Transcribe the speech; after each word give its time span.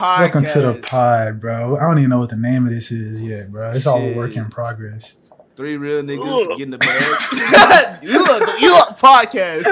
Welcome 0.00 0.44
to 0.46 0.60
the 0.60 0.74
pod, 0.82 1.38
bro. 1.40 1.76
I 1.76 1.82
don't 1.82 1.98
even 1.98 2.10
know 2.10 2.18
what 2.18 2.30
the 2.30 2.36
name 2.36 2.66
of 2.66 2.72
this 2.72 2.90
is 2.90 3.22
yet, 3.22 3.52
bro. 3.52 3.70
It's 3.70 3.86
all 3.86 4.02
a 4.02 4.12
work 4.12 4.34
in 4.36 4.50
progress. 4.50 5.16
Three 5.54 5.76
real 5.76 6.02
niggas 6.02 6.48
getting 6.56 6.72
the 6.72 6.78
bag. 6.78 7.98
you 8.02 8.18
look, 8.18 8.60
you 8.60 8.72
look 8.72 8.88
podcast. 8.98 9.62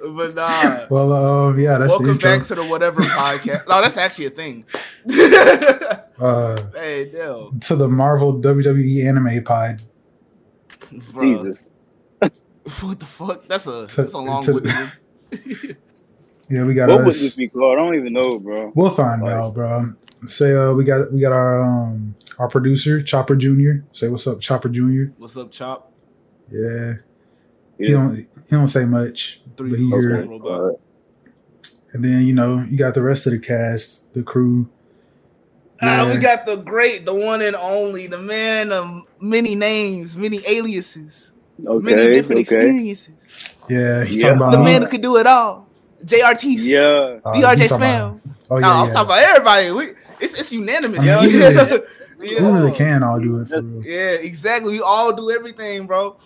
but 0.16 0.34
nah. 0.34 0.86
Well, 0.88 1.12
um, 1.12 1.60
yeah, 1.60 1.76
that's 1.76 1.92
the 1.98 2.04
Welcome 2.04 2.08
intro. 2.14 2.38
back 2.38 2.46
to 2.46 2.54
the 2.54 2.64
whatever 2.64 3.02
podcast. 3.02 3.68
No, 3.68 3.82
that's 3.82 3.98
actually 3.98 4.26
a 4.26 4.30
thing. 4.30 4.64
uh, 6.18 6.62
hey, 6.72 7.10
no, 7.12 7.52
to 7.60 7.76
the 7.76 7.88
Marvel 7.88 8.40
WWE 8.40 9.06
anime 9.06 9.44
pod. 9.44 9.82
bro. 11.12 11.36
Jesus. 11.44 11.68
What 12.80 12.98
the 13.00 13.06
fuck? 13.06 13.46
That's 13.48 13.66
a 13.66 13.86
To- 13.86 13.96
that's 14.02 14.14
a 14.14 14.18
long 14.18 14.42
to- 14.44 14.54
winded 14.54 15.76
Yeah, 16.48 16.64
we 16.64 16.74
got 16.74 16.88
What 16.88 16.98
would 17.04 17.06
this 17.14 17.34
be 17.36 17.48
called? 17.48 17.76
I 17.78 17.82
don't 17.82 17.94
even 17.96 18.12
know, 18.12 18.38
bro. 18.38 18.72
We'll 18.74 18.90
find 18.90 19.22
Like- 19.22 19.32
out, 19.32 19.54
bro. 19.54 19.94
Say, 20.26 20.54
uh, 20.54 20.72
we 20.72 20.84
got 20.84 21.12
we 21.12 21.20
got 21.20 21.32
our 21.32 21.62
um 21.62 22.14
our 22.38 22.48
producer 22.48 23.02
Chopper 23.02 23.36
Junior. 23.36 23.84
Say 23.92 24.08
what's 24.08 24.26
up, 24.26 24.40
Chopper 24.40 24.68
Junior. 24.68 25.12
What's 25.18 25.36
up, 25.36 25.50
Chop? 25.52 25.92
Yeah, 26.50 26.94
he 27.78 27.90
don't 27.90 28.16
he 28.16 28.26
don't 28.50 28.68
say 28.68 28.86
much, 28.86 29.42
Three 29.56 29.70
but 29.70 29.78
he 29.78 29.90
dudes, 29.90 30.00
here. 30.06 30.24
robot. 30.26 30.80
And 31.92 32.04
then 32.04 32.26
you 32.26 32.34
know 32.34 32.64
you 32.68 32.78
got 32.78 32.94
the 32.94 33.02
rest 33.02 33.26
of 33.26 33.32
the 33.32 33.38
cast, 33.38 34.12
the 34.14 34.22
crew. 34.22 34.68
Ah, 35.82 36.10
we 36.12 36.18
got 36.20 36.46
the 36.46 36.56
great, 36.56 37.04
the 37.04 37.14
one 37.14 37.42
and 37.42 37.54
only, 37.54 38.06
the 38.06 38.18
man 38.18 38.72
of 38.72 39.02
many 39.20 39.54
names, 39.54 40.16
many 40.16 40.38
aliases, 40.48 41.32
many 41.58 42.12
different 42.14 42.40
Okay. 42.40 42.56
experiences. 42.56 43.64
Yeah, 43.68 44.02
he's 44.04 44.16
Yeah. 44.16 44.22
talking 44.28 44.36
about 44.38 44.52
The 44.52 44.58
me. 44.58 44.64
man 44.64 44.82
who 44.82 44.88
could 44.88 45.02
do 45.02 45.18
it 45.18 45.26
all. 45.26 45.65
JRT. 46.04 46.42
Yeah. 46.60 46.80
Uh, 47.24 47.32
DRJ 47.34 47.58
he's 47.60 47.72
Spam. 47.72 48.20
Oh 48.50 48.58
no, 48.58 48.66
yeah, 48.66 48.72
I'm 48.80 48.86
yeah. 48.88 48.92
talking 48.92 49.06
about 49.06 49.18
everybody. 49.22 49.70
We, 49.72 49.84
it's 50.20 50.38
it's 50.38 50.52
unanimous. 50.52 51.00
I 51.00 51.26
mean, 51.26 51.34
yeah. 51.40 51.50
yeah. 51.50 51.78
yeah. 52.20 52.42
We 52.42 52.58
really 52.58 52.72
can 52.72 53.02
all 53.02 53.18
do 53.20 53.40
it 53.40 53.48
for 53.48 53.60
real. 53.60 53.82
Yeah, 53.84 54.12
exactly. 54.12 54.72
We 54.72 54.80
all 54.80 55.12
do 55.14 55.30
everything, 55.30 55.86
bro. 55.86 56.16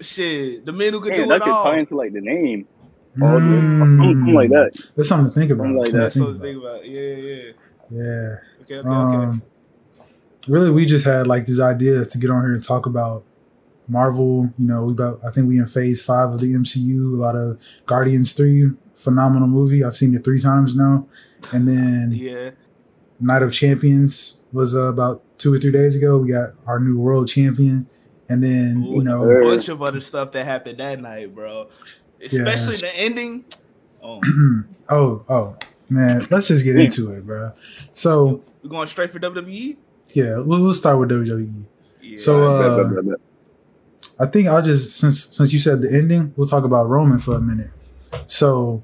Shit, 0.00 0.64
the 0.64 0.72
men 0.72 0.92
who 0.92 1.00
could 1.00 1.10
Damn, 1.10 1.22
do 1.22 1.28
that 1.28 1.36
it 1.36 1.42
could 1.42 1.50
all. 1.52 1.64
tie 1.64 1.78
into 1.78 1.96
like 1.96 2.12
the 2.12 2.20
name. 2.20 2.66
All 3.20 3.28
Something, 3.28 3.78
something 3.78 4.34
like 4.34 4.50
Mm. 4.50 4.72
that. 4.72 4.92
That's 4.96 5.08
something 5.08 5.32
to 5.32 5.38
think 5.40 5.50
about. 5.50 5.64
Something 5.64 5.82
like 5.82 5.90
that. 5.92 5.92
to 5.92 5.98
That's 5.98 6.14
think 6.14 6.26
what 6.26 6.32
to 6.34 6.40
think 6.40 6.62
about. 6.62 6.88
Yeah, 6.88 7.00
yeah. 7.00 7.52
Yeah. 7.90 8.36
Okay, 8.62 8.76
okay, 8.78 8.88
okay. 8.88 8.88
Um, 8.88 9.42
really, 10.46 10.70
we 10.70 10.86
just 10.86 11.04
had 11.04 11.26
like 11.26 11.44
these 11.44 11.58
ideas 11.60 12.08
to 12.08 12.18
get 12.18 12.30
on 12.30 12.42
here 12.42 12.54
and 12.54 12.62
talk 12.62 12.86
about 12.86 13.24
Marvel. 13.90 14.52
You 14.58 14.66
know, 14.66 14.84
we 14.84 14.92
about 14.92 15.20
I 15.26 15.30
think 15.30 15.48
we 15.48 15.58
in 15.58 15.66
Phase 15.66 16.02
Five 16.02 16.30
of 16.34 16.40
the 16.40 16.54
MCU. 16.54 17.14
A 17.14 17.16
lot 17.16 17.36
of 17.36 17.60
Guardians 17.86 18.32
Three, 18.32 18.70
phenomenal 18.94 19.48
movie. 19.48 19.84
I've 19.84 19.96
seen 19.96 20.14
it 20.14 20.24
three 20.24 20.40
times 20.40 20.74
now, 20.76 21.06
and 21.52 21.66
then 21.68 22.12
yeah. 22.14 22.50
Night 23.20 23.42
of 23.42 23.52
Champions 23.52 24.42
was 24.52 24.74
uh, 24.74 24.84
about 24.88 25.22
two 25.38 25.52
or 25.52 25.58
three 25.58 25.72
days 25.72 25.96
ago. 25.96 26.18
We 26.18 26.30
got 26.30 26.50
our 26.66 26.78
new 26.80 26.98
world 26.98 27.28
champion, 27.28 27.88
and 28.28 28.42
then 28.42 28.84
Ooh, 28.86 28.96
you 28.96 29.04
know, 29.04 29.28
a 29.28 29.40
bunch 29.42 29.68
of 29.68 29.82
other 29.82 30.00
stuff 30.00 30.32
that 30.32 30.44
happened 30.44 30.78
that 30.78 31.00
night, 31.00 31.34
bro. 31.34 31.68
Especially 32.22 32.74
Yeah. 32.74 32.80
the 32.80 32.98
ending. 32.98 33.44
Oh, 34.02 34.20
oh 34.88 35.24
oh 35.28 35.56
man, 35.88 36.26
let's 36.30 36.48
just 36.48 36.64
get 36.64 36.76
into 36.76 37.12
it, 37.12 37.26
bro. 37.26 37.52
So 37.92 38.42
we're 38.62 38.70
going 38.70 38.86
straight 38.86 39.10
for? 39.10 39.18
WWE? 39.18 39.76
yeah, 40.14 40.38
we'll, 40.38 40.60
we'll 40.60 40.74
start 40.74 40.98
with 40.98 41.10
WWE. 41.10 41.64
Yeah. 42.02 42.16
So, 42.16 42.44
uh, 42.44 43.16
I 44.20 44.26
think 44.26 44.46
I'll 44.48 44.62
just 44.62 44.96
since 44.98 45.26
since 45.34 45.52
you 45.52 45.58
said 45.58 45.80
the 45.80 45.90
ending, 45.92 46.34
we'll 46.36 46.46
talk 46.46 46.64
about 46.64 46.88
Roman 46.88 47.18
for 47.18 47.34
a 47.36 47.40
minute. 47.40 47.70
So 48.26 48.82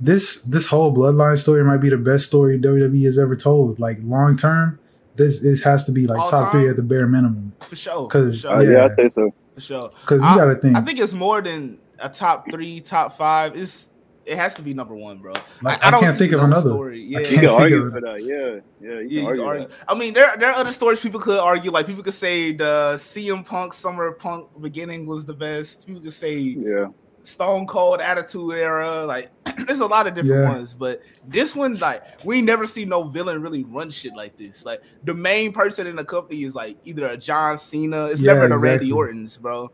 this 0.00 0.42
this 0.42 0.66
whole 0.66 0.94
bloodline 0.94 1.38
story 1.38 1.64
might 1.64 1.78
be 1.78 1.88
the 1.88 1.96
best 1.96 2.26
story 2.26 2.58
WWE 2.58 3.04
has 3.04 3.18
ever 3.18 3.34
told. 3.36 3.80
Like 3.80 3.98
long 4.02 4.36
term, 4.36 4.78
this 5.16 5.40
this 5.40 5.62
has 5.62 5.84
to 5.86 5.92
be 5.92 6.06
like 6.06 6.20
All 6.20 6.28
top 6.30 6.52
time? 6.52 6.60
three 6.60 6.68
at 6.70 6.76
the 6.76 6.82
bare 6.82 7.06
minimum. 7.06 7.52
for 7.60 7.76
sure. 7.76 8.06
'cause, 8.08 8.42
for 8.42 8.48
Uh, 8.48 8.60
sure. 8.62 8.70
yeah. 8.72 8.78
yeah. 8.78 8.84
I 8.84 8.88
say 8.94 9.08
so. 9.08 9.34
For 9.54 9.60
sure. 9.60 9.90
Because 10.02 10.22
you 10.22 10.28
I- 10.28 10.36
got 10.36 10.44
to 10.46 10.54
think, 10.56 10.76
I 10.76 10.80
think 10.82 11.00
it's 11.00 11.14
more 11.14 11.40
than 11.42 11.78
a 11.98 12.08
top 12.10 12.50
three, 12.50 12.80
top 12.80 13.16
five. 13.16 13.56
It's 13.56 13.90
it 14.26 14.36
has 14.36 14.54
to 14.56 14.62
be 14.62 14.74
number 14.74 14.94
one, 14.94 15.18
bro. 15.18 15.32
like 15.62 15.78
I, 15.84 15.90
can't 15.98 16.16
think 16.18 16.32
of 16.32 16.42
another. 16.42 16.70
Story. 16.70 17.00
Yeah, 17.02 17.20
I 17.20 17.22
can't 17.22 17.40
can 17.40 17.48
argue 17.48 17.90
for 17.90 18.00
that. 18.00 18.22
Yeah. 18.22 18.60
Yeah. 18.80 19.00
You 19.00 19.00
Yeah, 19.00 19.06
can 19.06 19.10
you 19.20 19.26
argue. 19.26 19.42
can 19.42 19.48
argue. 19.48 19.68
I 19.88 19.94
mean, 19.94 20.14
there 20.14 20.36
there 20.36 20.50
are 20.50 20.56
other 20.56 20.72
stories 20.72 21.00
people 21.00 21.20
could 21.20 21.38
argue. 21.38 21.70
Like 21.70 21.86
people 21.86 22.02
could 22.02 22.14
say 22.14 22.52
the 22.52 22.94
CM 22.96 23.46
Punk 23.46 23.72
Summer 23.72 24.10
Punk 24.12 24.50
beginning 24.60 25.06
was 25.06 25.24
the 25.24 25.34
best. 25.34 25.86
People 25.86 26.02
could 26.02 26.12
say 26.12 26.38
Yeah. 26.38 26.88
Stone 27.22 27.66
Cold 27.66 28.00
Attitude 28.00 28.54
Era. 28.54 29.04
Like 29.04 29.30
there's 29.66 29.80
a 29.80 29.86
lot 29.86 30.06
of 30.06 30.14
different 30.14 30.42
Yeah. 30.42 30.52
ones, 30.52 30.74
but 30.74 31.02
this 31.28 31.54
one, 31.56 31.74
like 31.76 32.02
we 32.24 32.42
never 32.42 32.66
see 32.66 32.84
no 32.84 33.04
villain 33.04 33.40
really 33.42 33.64
run 33.64 33.90
shit 33.90 34.14
like 34.16 34.36
this. 34.36 34.64
Like 34.64 34.82
the 35.04 35.14
main 35.14 35.52
person 35.52 35.86
in 35.86 35.96
the 35.96 36.04
company 36.04 36.42
is 36.42 36.54
like 36.54 36.78
either 36.84 37.06
a 37.06 37.16
John 37.16 37.58
Cena. 37.58 38.06
It's 38.06 38.20
Yeah, 38.20 38.34
never 38.34 38.48
the 38.48 38.54
exactly. 38.54 38.68
Randy 38.70 38.92
Ortons, 38.92 39.38
bro. 39.38 39.70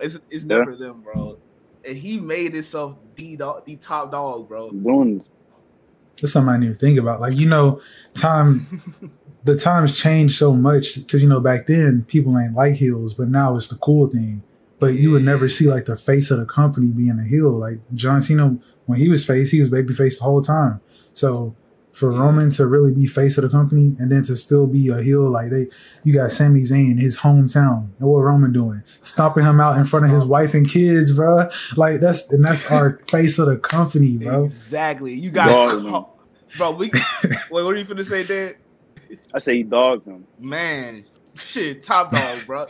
It's 0.00 0.18
it's 0.30 0.44
Yeah. 0.44 0.58
never 0.58 0.76
them, 0.76 1.00
bro. 1.02 1.38
And 1.86 1.96
he 1.96 2.18
made 2.18 2.52
himself 2.54 2.96
the 3.18 3.36
dog, 3.36 3.66
the 3.66 3.76
top 3.76 4.12
dog, 4.12 4.48
bro. 4.48 4.70
Doing 4.70 5.24
That's 6.20 6.32
something 6.32 6.48
I 6.48 6.54
didn't 6.54 6.64
even 6.64 6.76
think 6.76 6.98
about. 6.98 7.20
Like 7.20 7.36
you 7.36 7.46
know, 7.46 7.80
time 8.14 9.10
the 9.44 9.56
times 9.56 9.98
changed 9.98 10.36
so 10.36 10.54
much 10.54 10.96
because 10.96 11.22
you 11.22 11.28
know 11.28 11.40
back 11.40 11.66
then 11.66 12.04
people 12.08 12.38
ain't 12.38 12.54
like 12.54 12.74
heels, 12.74 13.14
but 13.14 13.28
now 13.28 13.56
it's 13.56 13.68
the 13.68 13.76
cool 13.76 14.06
thing. 14.08 14.42
But 14.78 14.94
you 14.94 15.10
would 15.10 15.24
never 15.24 15.48
see 15.48 15.68
like 15.68 15.86
the 15.86 15.96
face 15.96 16.30
of 16.30 16.38
the 16.38 16.46
company 16.46 16.92
being 16.92 17.18
a 17.18 17.24
heel. 17.24 17.50
Like 17.50 17.80
John 17.94 18.22
Cena, 18.22 18.56
when 18.86 19.00
he 19.00 19.08
was 19.08 19.26
face, 19.26 19.50
he 19.50 19.58
was 19.58 19.70
baby 19.70 19.92
face 19.92 20.18
the 20.18 20.24
whole 20.24 20.40
time. 20.40 20.80
So 21.12 21.56
for 21.92 22.10
Roman 22.12 22.50
to 22.50 22.66
really 22.66 22.94
be 22.94 23.06
face 23.06 23.38
of 23.38 23.42
the 23.42 23.48
company 23.48 23.96
and 23.98 24.12
then 24.12 24.22
to 24.24 24.36
still 24.36 24.66
be 24.66 24.88
a 24.88 25.02
heel, 25.02 25.28
like 25.28 25.50
they, 25.50 25.66
you 26.04 26.14
got 26.14 26.30
Sami 26.30 26.60
Zayn, 26.62 27.00
his 27.00 27.18
hometown, 27.18 27.88
and 27.98 28.08
what 28.08 28.20
Roman 28.20 28.52
doing, 28.52 28.82
stomping 29.02 29.44
him 29.44 29.60
out 29.60 29.78
in 29.78 29.84
front 29.84 30.04
of 30.06 30.12
his 30.12 30.24
wife 30.24 30.54
and 30.54 30.68
kids, 30.68 31.12
bro. 31.12 31.48
Like 31.76 32.00
that's 32.00 32.32
and 32.32 32.44
that's 32.44 32.70
our 32.70 33.00
face 33.10 33.38
of 33.38 33.46
the 33.46 33.56
company, 33.56 34.18
bro. 34.18 34.44
Exactly. 34.44 35.14
You 35.14 35.30
got, 35.30 35.48
Dog, 35.48 35.84
man. 35.84 36.04
bro. 36.56 36.70
We 36.72 36.90
wait. 37.24 37.34
What 37.64 37.74
are 37.74 37.78
you 37.78 37.84
finna 37.84 38.04
say, 38.04 38.24
Dad? 38.24 38.56
I 39.34 39.38
say 39.38 39.56
he 39.56 39.62
dogged 39.62 40.06
him. 40.06 40.26
Man, 40.38 41.04
shit, 41.34 41.82
top 41.82 42.12
dog, 42.12 42.38
bro. 42.46 42.66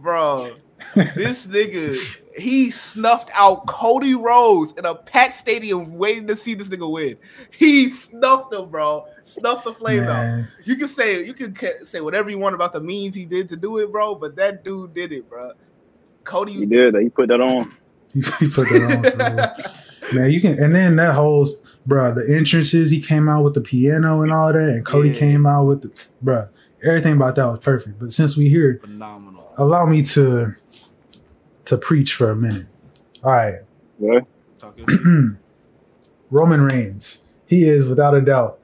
bro, 0.00 0.54
this 0.94 1.46
nigga, 1.46 1.96
he 2.36 2.70
snuffed 2.70 3.30
out 3.34 3.66
Cody 3.66 4.14
Rhodes 4.14 4.72
in 4.78 4.84
a 4.84 4.94
packed 4.94 5.34
stadium 5.34 5.94
waiting 5.96 6.26
to 6.28 6.36
see 6.36 6.54
this 6.54 6.68
nigga 6.68 6.90
win. 6.90 7.16
He 7.50 7.88
snuffed 7.90 8.52
him, 8.52 8.70
bro. 8.70 9.04
Snuffed 9.22 9.64
the 9.64 9.74
flames 9.74 10.06
out. 10.08 10.46
You 10.64 10.76
can 10.76 10.88
say 10.88 11.24
you 11.24 11.34
can 11.34 11.54
say 11.84 12.00
whatever 12.00 12.30
you 12.30 12.38
want 12.38 12.54
about 12.54 12.72
the 12.72 12.80
means 12.80 13.14
he 13.14 13.24
did 13.26 13.48
to 13.50 13.56
do 13.56 13.78
it, 13.78 13.90
bro, 13.92 14.14
but 14.14 14.36
that 14.36 14.64
dude 14.64 14.94
did 14.94 15.12
it, 15.12 15.28
bro. 15.28 15.52
Cody, 16.24 16.52
He 16.54 16.66
did. 16.66 16.94
That. 16.94 17.02
He 17.02 17.08
put 17.08 17.28
that 17.28 17.40
on. 17.40 17.70
he, 18.12 18.20
he 18.38 18.48
put 18.48 18.68
that 18.68 19.56
on. 20.10 20.16
Man, 20.16 20.30
you 20.30 20.40
can, 20.40 20.58
and 20.62 20.74
then 20.74 20.96
that 20.96 21.14
whole, 21.14 21.46
bro, 21.86 22.12
the 22.14 22.34
entrances, 22.36 22.90
he 22.90 23.00
came 23.00 23.28
out 23.28 23.44
with 23.44 23.54
the 23.54 23.60
piano 23.60 24.22
and 24.22 24.32
all 24.32 24.52
that, 24.52 24.68
and 24.68 24.84
Cody 24.84 25.10
Yeah. 25.10 25.14
came 25.18 25.46
out 25.46 25.64
with 25.64 25.82
the, 25.82 26.06
bro, 26.20 26.48
everything 26.82 27.14
about 27.14 27.36
that 27.36 27.46
was 27.46 27.60
perfect. 27.60 27.98
But 27.98 28.12
since 28.12 28.36
we 28.36 28.48
here, 28.48 28.78
phenomenal. 28.82 29.52
allow 29.56 29.86
me 29.86 30.02
to, 30.02 30.54
to 31.72 31.78
preach 31.78 32.12
for 32.12 32.30
a 32.30 32.36
minute. 32.36 32.66
All 33.24 33.32
right, 33.32 33.60
Yeah. 33.98 34.20
Roman 36.30 36.60
Reigns, 36.62 37.24
he 37.46 37.66
is 37.68 37.86
without 37.86 38.14
a 38.14 38.20
doubt 38.20 38.58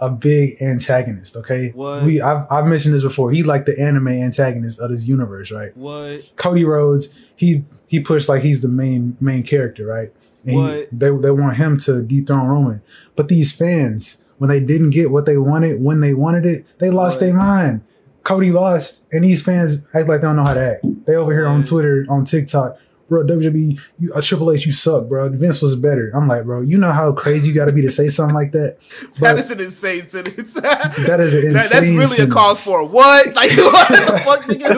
a 0.00 0.10
big 0.10 0.60
antagonist. 0.60 1.36
Okay, 1.36 1.70
What? 1.70 2.02
we 2.02 2.20
I've, 2.20 2.44
I've 2.50 2.66
mentioned 2.66 2.94
this 2.94 3.02
before. 3.04 3.30
He 3.30 3.42
like 3.42 3.64
the 3.66 3.80
anime 3.80 4.08
antagonist 4.08 4.80
of 4.80 4.90
this 4.90 5.06
universe, 5.06 5.50
right? 5.52 5.74
What? 5.76 6.28
Cody 6.36 6.64
Rhodes, 6.64 7.18
he 7.36 7.64
he 7.86 8.00
pushed 8.00 8.28
like 8.28 8.42
he's 8.42 8.60
the 8.62 8.68
main 8.68 9.16
main 9.20 9.44
character, 9.44 9.86
right? 9.86 10.10
And 10.44 10.50
he- 10.50 10.56
What? 10.56 10.88
they 10.92 11.10
they 11.10 11.30
want 11.30 11.56
him 11.56 11.78
to 11.80 12.02
dethrone 12.02 12.48
Roman, 12.48 12.82
but 13.16 13.28
these 13.28 13.52
fans, 13.52 14.24
when 14.38 14.50
they 14.50 14.60
didn't 14.60 14.90
get 14.90 15.10
what 15.10 15.24
they 15.24 15.36
wanted 15.38 15.80
when 15.80 16.00
they 16.00 16.12
wanted 16.14 16.44
it, 16.46 16.66
they 16.78 16.90
lost 16.90 17.20
their 17.20 17.34
mind. 17.34 17.82
Cody 18.24 18.52
lost, 18.52 19.06
and 19.12 19.24
these 19.24 19.42
fans 19.42 19.86
act 19.94 20.08
like 20.08 20.20
they 20.20 20.26
don't 20.26 20.36
know 20.36 20.44
how 20.44 20.54
to 20.54 20.74
act. 20.74 20.84
They 21.06 21.14
over 21.16 21.32
here 21.32 21.46
on 21.46 21.62
Twitter, 21.62 22.06
on 22.08 22.24
TikTok, 22.24 22.76
bro. 23.08 23.24
WWE, 23.24 23.80
you, 23.98 24.12
uh, 24.14 24.20
Triple 24.22 24.52
H, 24.52 24.64
you 24.64 24.70
suck, 24.72 25.08
bro. 25.08 25.28
Vince 25.30 25.60
was 25.60 25.74
better. 25.74 26.10
I'm 26.14 26.28
like, 26.28 26.44
bro, 26.44 26.60
you 26.60 26.78
know 26.78 26.92
how 26.92 27.12
crazy 27.12 27.48
you 27.48 27.54
got 27.54 27.66
to 27.66 27.72
be 27.72 27.82
to 27.82 27.90
say 27.90 28.08
something 28.08 28.34
like 28.34 28.52
that. 28.52 28.76
That 29.16 29.34
But 29.34 29.38
is 29.40 29.50
an 29.50 29.60
insane 29.60 30.08
sentence. 30.08 30.52
that 30.54 31.18
is 31.20 31.34
an 31.34 31.40
insane. 31.40 31.52
That- 31.54 31.70
that's 31.70 31.86
really 31.86 32.02
a 32.04 32.06
sentence. 32.08 32.32
cause 32.34 32.64
for 32.64 32.84
what? 32.84 33.26
Like 33.34 33.50
what 33.56 33.88
the 33.88 34.22
fuck 34.24 34.42
nigga, 34.44 34.72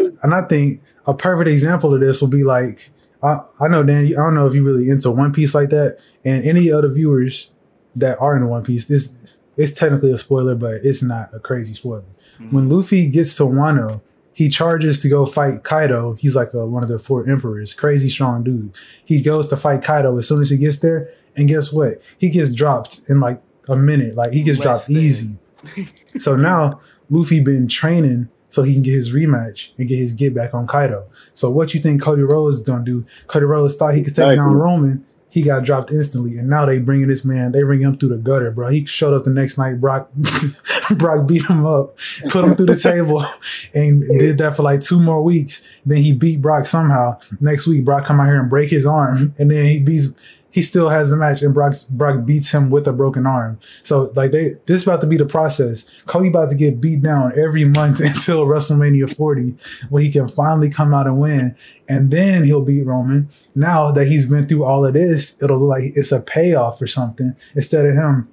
bro? 0.00 0.12
And 0.22 0.34
I 0.34 0.42
think 0.42 0.82
a 1.06 1.14
perfect 1.14 1.48
example 1.48 1.94
of 1.94 2.00
this 2.00 2.20
will 2.20 2.28
be 2.28 2.42
like 2.44 2.90
I, 3.22 3.40
I 3.60 3.68
know 3.68 3.82
Dan, 3.82 4.06
you- 4.06 4.16
I 4.18 4.22
don't 4.24 4.34
know 4.34 4.46
if 4.46 4.54
you 4.54 4.64
really 4.64 4.88
into 4.88 5.10
One 5.10 5.32
Piece 5.32 5.54
like 5.54 5.70
that, 5.70 5.98
and 6.24 6.44
any 6.44 6.70
other 6.70 6.88
viewers 6.88 7.50
that 7.96 8.18
are 8.20 8.34
into 8.36 8.46
One 8.48 8.62
Piece, 8.62 8.84
this 8.86 9.35
it's 9.56 9.72
technically 9.72 10.12
a 10.12 10.18
spoiler, 10.18 10.54
but 10.54 10.74
it's 10.84 11.02
not 11.02 11.30
a 11.34 11.38
crazy 11.40 11.74
spoiler. 11.74 12.04
Mm-hmm. 12.40 12.54
When 12.54 12.68
Luffy 12.68 13.08
gets 13.08 13.34
to 13.36 13.44
Wano, 13.44 14.00
he 14.32 14.48
charges 14.50 15.00
to 15.00 15.08
go 15.08 15.24
fight 15.24 15.62
Kaido. 15.62 16.12
He's 16.14 16.36
like 16.36 16.52
a, 16.52 16.66
one 16.66 16.82
of 16.82 16.90
the 16.90 16.98
four 16.98 17.26
emperors, 17.28 17.72
crazy 17.72 18.08
strong 18.08 18.44
dude. 18.44 18.72
He 19.04 19.22
goes 19.22 19.48
to 19.48 19.56
fight 19.56 19.82
Kaido 19.82 20.16
as 20.18 20.28
soon 20.28 20.42
as 20.42 20.50
he 20.50 20.58
gets 20.58 20.78
there, 20.80 21.08
and 21.36 21.48
guess 21.48 21.72
what? 21.72 22.02
He 22.18 22.28
gets 22.30 22.54
dropped 22.54 23.00
in 23.08 23.20
like 23.20 23.42
a 23.68 23.76
minute. 23.76 24.14
Like 24.14 24.32
he 24.32 24.42
gets 24.42 24.58
Less 24.58 24.64
dropped 24.64 24.86
than. 24.88 24.96
easy. 24.96 25.36
so 26.18 26.36
now 26.36 26.80
Luffy 27.08 27.40
been 27.42 27.66
training 27.66 28.28
so 28.48 28.62
he 28.62 28.74
can 28.74 28.82
get 28.82 28.92
his 28.92 29.12
rematch 29.12 29.70
and 29.78 29.88
get 29.88 29.96
his 29.98 30.12
get 30.12 30.34
back 30.34 30.54
on 30.54 30.66
Kaido. 30.66 31.08
So 31.32 31.50
what 31.50 31.72
you 31.74 31.80
think 31.80 32.02
Cody 32.02 32.22
Rhodes 32.22 32.62
gonna 32.62 32.84
do? 32.84 33.06
Cody 33.26 33.46
Rhodes 33.46 33.76
thought 33.76 33.94
he 33.94 34.02
could 34.02 34.14
take 34.14 34.24
down 34.24 34.32
Exactly. 34.32 34.54
Roman. 34.56 35.06
He 35.36 35.42
got 35.42 35.64
dropped 35.64 35.90
instantly, 35.90 36.38
and 36.38 36.48
now 36.48 36.64
they 36.64 36.78
bringing 36.78 37.08
this 37.08 37.22
man. 37.22 37.52
They 37.52 37.62
bring 37.62 37.82
him 37.82 37.98
through 37.98 38.08
the 38.08 38.16
gutter, 38.16 38.50
bro. 38.50 38.70
He 38.70 38.86
showed 38.86 39.12
up 39.12 39.24
the 39.24 39.30
next 39.30 39.58
night. 39.58 39.82
Brock, 39.82 40.10
Brock 40.96 41.26
beat 41.26 41.44
him 41.44 41.66
up, 41.66 41.98
put 42.30 42.42
him 42.42 42.54
through 42.54 42.72
the 42.72 42.74
table, 42.74 43.22
and 43.74 44.00
did 44.18 44.38
that 44.38 44.56
for 44.56 44.62
like 44.62 44.80
two 44.80 44.98
more 44.98 45.22
weeks. 45.22 45.62
Then 45.84 45.98
he 45.98 46.14
beat 46.14 46.40
Brock 46.40 46.64
somehow. 46.64 47.20
Next 47.38 47.66
week, 47.66 47.84
Brock 47.84 48.06
come 48.06 48.18
out 48.18 48.28
here 48.28 48.40
and 48.40 48.48
break 48.48 48.70
his 48.70 48.86
arm, 48.86 49.34
and 49.36 49.50
then 49.50 49.66
he 49.66 49.78
beats. 49.78 50.08
He 50.56 50.62
still 50.62 50.88
has 50.88 51.10
the 51.10 51.18
match, 51.18 51.42
and 51.42 51.52
Brock 51.52 51.74
Brock 51.90 52.24
beats 52.24 52.50
him 52.50 52.70
with 52.70 52.88
a 52.88 52.92
broken 52.94 53.26
arm. 53.26 53.60
So 53.82 54.10
like 54.16 54.30
they, 54.30 54.54
this 54.64 54.80
is 54.80 54.82
about 54.84 55.02
to 55.02 55.06
be 55.06 55.18
the 55.18 55.26
process. 55.26 55.84
Cody 56.06 56.30
about 56.30 56.48
to 56.48 56.56
get 56.56 56.80
beat 56.80 57.02
down 57.02 57.38
every 57.38 57.66
month 57.66 58.00
until 58.10 58.46
WrestleMania 58.46 59.14
40, 59.14 59.54
where 59.90 60.02
he 60.02 60.10
can 60.10 60.30
finally 60.30 60.70
come 60.70 60.94
out 60.94 61.06
and 61.06 61.20
win, 61.20 61.54
and 61.90 62.10
then 62.10 62.44
he'll 62.44 62.64
beat 62.64 62.86
Roman. 62.86 63.28
Now 63.54 63.92
that 63.92 64.06
he's 64.06 64.30
been 64.30 64.48
through 64.48 64.64
all 64.64 64.86
of 64.86 64.94
this, 64.94 65.42
it'll 65.42 65.58
look 65.58 65.68
like 65.68 65.92
it's 65.94 66.10
a 66.10 66.22
payoff 66.22 66.80
or 66.80 66.86
something 66.86 67.36
instead 67.54 67.84
of 67.84 67.94
him. 67.94 68.26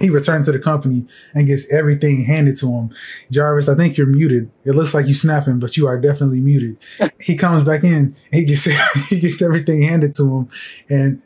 He 0.00 0.08
returns 0.08 0.46
to 0.46 0.52
the 0.52 0.58
company 0.58 1.06
and 1.34 1.46
gets 1.46 1.70
everything 1.70 2.24
handed 2.24 2.56
to 2.60 2.72
him. 2.72 2.94
Jarvis, 3.30 3.68
I 3.68 3.74
think 3.74 3.98
you're 3.98 4.06
muted. 4.06 4.50
It 4.64 4.72
looks 4.72 4.94
like 4.94 5.06
you 5.06 5.14
snapping, 5.14 5.58
but 5.58 5.76
you 5.76 5.86
are 5.86 6.00
definitely 6.00 6.40
muted. 6.40 6.78
he 7.20 7.36
comes 7.36 7.64
back 7.64 7.84
in, 7.84 8.16
he 8.32 8.46
gets 8.46 8.64
he 9.10 9.20
gets 9.20 9.42
everything 9.42 9.82
handed 9.82 10.16
to 10.16 10.24
him, 10.24 10.48
and 10.88 11.22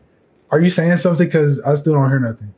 are 0.55 0.61
you 0.61 0.71
saying 0.71 0.97
something? 0.99 1.27
Because 1.27 1.61
I 1.63 1.75
still 1.75 1.95
don't 1.95 2.09
hear 2.09 2.21
nothing. 2.21 2.55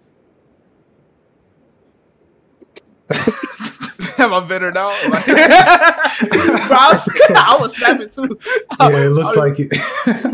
Am 4.19 4.33
I 4.35 4.41
better 4.47 4.71
now? 4.71 4.89
Like, 5.09 5.27
bro, 6.31 6.77
I 6.79 6.93
was, 6.93 7.09
I 7.37 7.57
was 7.61 7.77
snapping 7.77 8.09
too. 8.09 8.39
Yeah, 8.81 9.05
it 9.07 9.11
looks 9.11 9.37
I, 9.37 9.41
like 9.41 9.57
it. 9.59 9.71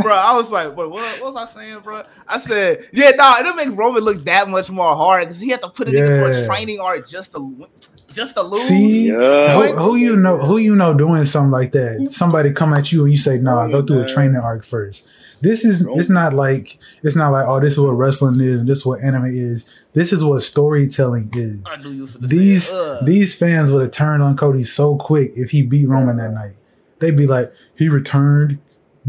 bro. 0.03 0.13
I 0.15 0.33
was 0.35 0.51
like, 0.51 0.77
what, 0.77 0.91
what, 0.91 1.21
what 1.21 1.35
was 1.35 1.37
I 1.37 1.53
saying, 1.53 1.81
bro? 1.81 2.05
I 2.29 2.39
said, 2.39 2.89
yeah, 2.93 3.11
no, 3.11 3.17
nah, 3.17 3.39
it'll 3.41 3.55
make 3.55 3.77
Roman 3.77 4.03
look 4.05 4.25
that 4.25 4.49
much 4.49 4.71
more 4.71 4.95
hard 4.95 5.27
because 5.27 5.41
he 5.41 5.49
had 5.49 5.61
to 5.63 5.69
put 5.71 5.89
it 5.89 5.95
into 5.95 6.09
Yeah. 6.09 6.29
a 6.29 6.47
training 6.47 6.79
arc 6.81 7.09
just 7.09 7.33
to 7.33 7.67
just 8.13 8.35
to 8.37 8.43
lose. 8.43 8.63
See, 8.63 9.09
Yeah. 9.09 9.55
who, 9.61 9.77
who 9.77 9.97
you 9.97 10.15
know? 10.17 10.39
Who 10.39 10.59
you 10.59 10.77
know 10.77 10.95
doing 10.95 11.25
something 11.25 11.51
like 11.51 11.73
that? 11.73 12.09
Somebody 12.13 12.53
come 12.53 12.73
at 12.75 12.93
you 12.93 13.03
and 13.03 13.11
you 13.11 13.19
say, 13.19 13.39
"Nah, 13.39 13.67
go 13.69 13.83
through 13.85 14.03
a 14.03 14.07
training 14.09 14.37
arc 14.37 14.65
first. 14.65 15.09
This 15.43 15.65
is 15.65 15.87
it's 15.97 16.09
not 16.09 16.33
like 16.33 16.79
it's 17.03 17.17
not 17.17 17.33
like 17.33 17.47
oh, 17.49 17.59
this 17.61 17.73
is 17.75 17.81
what 17.81 17.91
wrestling 17.91 18.41
is 18.41 18.61
and 18.61 18.69
this 18.69 18.79
is 18.79 18.87
what 18.87 19.03
anime 19.03 19.27
is. 19.27 19.71
This 19.93 20.13
is 20.13 20.25
what 20.25 20.41
storytelling 20.41 21.31
is. 21.35 21.59
I 21.67 21.83
knew 21.83 21.91
you 21.91 22.03
was 22.03 22.13
gonna 22.17 22.29
These 22.29 22.69
say, 22.69 22.77
uh, 22.79 23.03
these 23.05 23.35
fans 23.35 23.73
would 23.73 23.83
have 23.83 23.91
turned 23.91 24.23
on 24.23 24.37
Cody 24.37 24.63
so 24.63 24.97
quick 24.97 25.33
if 25.35 25.51
he 25.51 25.63
beat 25.63 25.89
Roman 25.89 26.17
that 26.19 26.33
night. 26.33 26.53
They'd 27.01 27.17
be 27.17 27.27
like, 27.27 27.53
he 27.77 27.89
returned, 27.89 28.61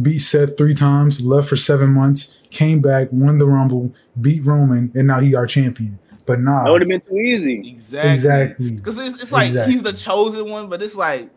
beat 0.02 0.20
Seth 0.20 0.58
three 0.58 0.74
times, 0.74 1.22
left 1.22 1.48
for 1.48 1.56
seven 1.56 1.92
months, 1.92 2.42
came 2.50 2.82
back, 2.82 3.10
won 3.12 3.38
the 3.38 3.46
Rumble, 3.48 3.94
beat 4.20 4.44
Roman, 4.44 4.92
and 4.96 5.06
now 5.06 5.20
he 5.20 5.36
our 5.36 5.46
champion. 5.46 6.00
But 6.26 6.40
nah, 6.40 6.64
That 6.64 6.72
would 6.72 6.82
have 6.82 6.88
been 6.90 7.02
too 7.02 7.16
easy. 7.18 7.70
exactly, 7.74 8.10
exactly. 8.12 8.72
because 8.72 8.98
it's, 8.98 9.22
it's 9.22 9.32
like 9.32 9.48
Exactly. 9.48 9.74
he's 9.74 9.84
the 9.84 9.94
chosen 9.94 10.50
one, 10.50 10.68
but 10.70 10.82
it's 10.82 10.96
like, 10.96 11.30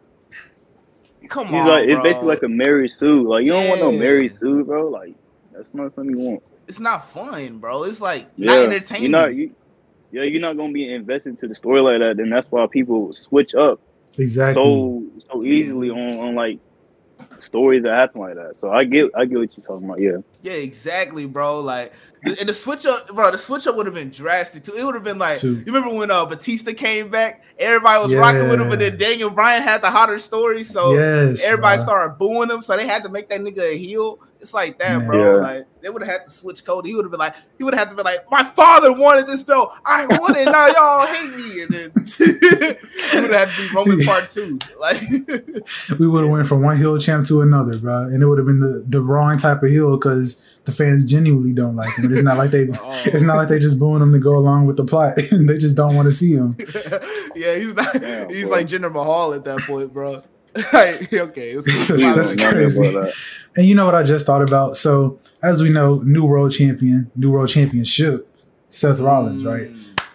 come 1.27 1.49
He's 1.49 1.57
on, 1.57 1.69
like 1.69 1.85
it's 1.89 1.95
bro. 1.95 2.03
basically 2.03 2.29
like 2.29 2.43
a 2.43 2.49
Mary 2.49 2.89
Sue. 2.89 3.29
Like 3.29 3.45
you 3.45 3.53
don't 3.53 3.69
want 3.69 3.81
no 3.81 3.93
Mary 3.93 4.29
Sue, 4.29 4.65
bro. 4.65 4.89
Like 4.89 5.15
that's 5.53 5.73
not 5.75 5.95
something 5.95 6.17
you 6.19 6.25
want. 6.25 6.43
it's 6.69 6.81
not 6.81 7.09
fun, 7.09 7.59
bro. 7.59 7.85
It's 7.85 8.01
like 8.01 8.27
Yeah, 8.37 8.55
not 8.55 8.73
entertaining. 8.73 9.03
You're 9.05 9.11
not, 9.21 9.35
you, 9.35 9.55
yeah, 10.13 10.23
you're 10.23 10.41
not 10.41 10.57
gonna 10.57 10.73
be 10.73 10.93
invested 10.93 11.31
into 11.31 11.49
the 11.49 11.55
story 11.55 11.81
like 11.81 12.01
that. 12.01 12.17
Then 12.17 12.31
that's 12.31 12.51
why 12.51 12.67
people 12.67 13.13
switch 13.15 13.55
up 13.55 13.81
exactly. 14.19 14.55
so 14.55 15.05
so 15.19 15.45
easily 15.45 15.91
on, 15.91 16.11
on 16.19 16.35
like 16.35 16.59
stories 17.39 17.83
that 17.83 17.95
happen 17.95 18.21
like 18.21 18.35
that. 18.35 18.55
So 18.61 18.71
I 18.71 18.85
get 18.85 19.11
I 19.15 19.25
get 19.25 19.39
what 19.39 19.57
you're 19.57 19.67
talking 19.67 19.85
about. 19.87 20.01
Yeah, 20.01 20.19
Yeah, 20.43 20.53
exactly, 20.55 21.27
bro. 21.27 21.61
Like, 21.61 21.93
and 22.25 22.49
the 22.49 22.55
switch 22.55 22.87
up, 22.87 23.09
bro. 23.15 23.31
The 23.31 23.39
switch 23.39 23.67
up 23.67 23.77
would 23.77 23.87
have 23.87 23.95
been 23.95 24.11
drastic 24.11 24.65
too. 24.65 24.75
It 24.75 24.85
would 24.85 24.95
have 24.95 25.05
been 25.05 25.19
like, 25.19 25.39
Too. 25.39 25.57
you 25.59 25.65
remember 25.73 25.95
when 25.95 26.11
uh, 26.11 26.25
Batista 26.25 26.73
came 26.73 27.09
back? 27.09 27.45
Everybody 27.59 28.03
was 28.03 28.15
rocking 28.15 28.49
with 28.49 28.61
him, 28.61 28.69
but 28.69 28.79
then 28.79 28.93
Yeah. 28.93 28.99
Daniel 29.09 29.31
Bryan 29.31 29.63
had 29.63 29.81
the 29.83 29.91
hotter 29.91 30.19
story, 30.19 30.63
so 30.65 30.95
yes, 30.95 31.43
everybody 31.45 31.79
bruh. 31.79 31.85
started 31.85 32.19
booing 32.19 32.51
him. 32.51 32.63
So 32.63 32.77
they 32.77 32.87
had 32.87 33.03
to 33.05 33.09
make 33.09 33.29
that 33.29 33.41
nigga 33.41 33.73
a 33.73 33.77
heel. 33.79 34.19
It's 34.47 34.55
like 34.55 34.79
that, 34.79 34.99
Man. 34.99 35.07
bro. 35.09 35.37
Yeah. 35.37 35.43
Like 35.43 35.67
they 35.83 35.91
would 35.91 36.03
have 36.03 36.11
had 36.21 36.25
to 36.27 36.31
switch 36.31 36.65
Cody. 36.65 36.91
He 36.91 36.95
would 36.95 37.05
have 37.05 37.11
been 37.11 37.19
like, 37.19 37.35
he 37.59 37.65
would 37.65 37.75
have 37.75 37.89
had 37.89 37.91
to 37.91 37.97
be 37.97 38.03
like, 38.05 38.21
my 38.31 38.45
father 38.45 38.93
wanted 38.93 39.27
this 39.27 39.43
belt. 39.43 39.73
I 39.85 40.07
want 40.07 40.37
it. 40.37 40.45
Now 40.45 40.67
y'all 40.69 41.07
hate 41.07 41.37
me. 41.37 41.63
And 41.63 41.71
then 41.71 41.93
it 42.21 43.15
would 43.23 43.31
have 43.33 43.49
had 43.49 43.49
to 43.49 43.69
be 43.69 43.75
Roman 43.75 44.01
part 44.07 44.31
two. 44.31 44.59
Like, 44.81 45.01
we 45.99 46.07
would 46.07 46.23
have 46.23 46.31
went 46.31 46.47
from 46.47 46.63
one 46.63 46.77
heel 46.77 46.97
champ 46.99 47.27
to 47.27 47.41
another, 47.43 47.77
bro, 47.79 48.05
and 48.05 48.23
it 48.23 48.27
would 48.27 48.39
have 48.39 48.47
been 48.47 48.61
the, 48.61 48.85
the 48.89 49.01
wrong 49.01 49.37
type 49.39 49.65
of 49.65 49.69
heel 49.71 49.97
because 49.97 50.41
the 50.65 50.71
fans 50.71 51.11
genuinely 51.11 51.53
don't 51.53 51.75
like 51.75 51.93
him. 51.97 52.13
It's 52.13 52.23
not 52.23 52.39
like 52.39 52.53
they, 52.53 52.69
Oh. 52.73 53.03
it's 53.07 53.23
not 53.23 53.37
like 53.37 53.49
they 53.49 53.59
just 53.59 53.81
booing 53.81 54.01
him 54.03 54.13
to 54.13 54.19
go 54.21 54.37
along 54.37 54.67
with 54.67 54.77
the 54.77 54.85
plot. 54.85 55.17
they 55.17 55.59
just 55.59 55.75
don't 55.77 55.97
want 55.97 56.07
to 56.07 56.13
see 56.13 56.35
him. 56.35 56.57
yeah, 57.35 57.57
he's 57.57 57.75
not. 57.75 57.93
Damn, 58.01 58.29
he's 58.31 58.45
bro. 58.45 58.53
like 58.53 58.69
Jinder 58.69 58.93
Mahal 58.93 59.35
at 59.35 59.43
that 59.45 59.59
point, 59.63 59.93
bro. 59.93 60.23
like, 60.73 61.13
okay, 61.13 61.51
it 61.51 61.57
was 61.57 61.67
That's- 61.67 62.15
that's 62.17 62.35
crazy. 62.43 63.11
And 63.57 63.67
you 63.67 63.75
know 63.75 63.87
what 63.87 63.95
I 63.95 64.03
just 64.03 64.27
thought 64.27 64.43
about? 64.43 64.77
So 64.77 65.19
as 65.43 65.63
we 65.63 65.71
know, 65.71 66.03
new 66.05 66.25
world 66.25 66.53
champion, 66.53 67.11
new 67.17 67.31
world 67.31 67.49
championship, 67.49 68.29
Seth 68.69 69.01
Rollins, 69.01 69.45
right? 69.45 69.71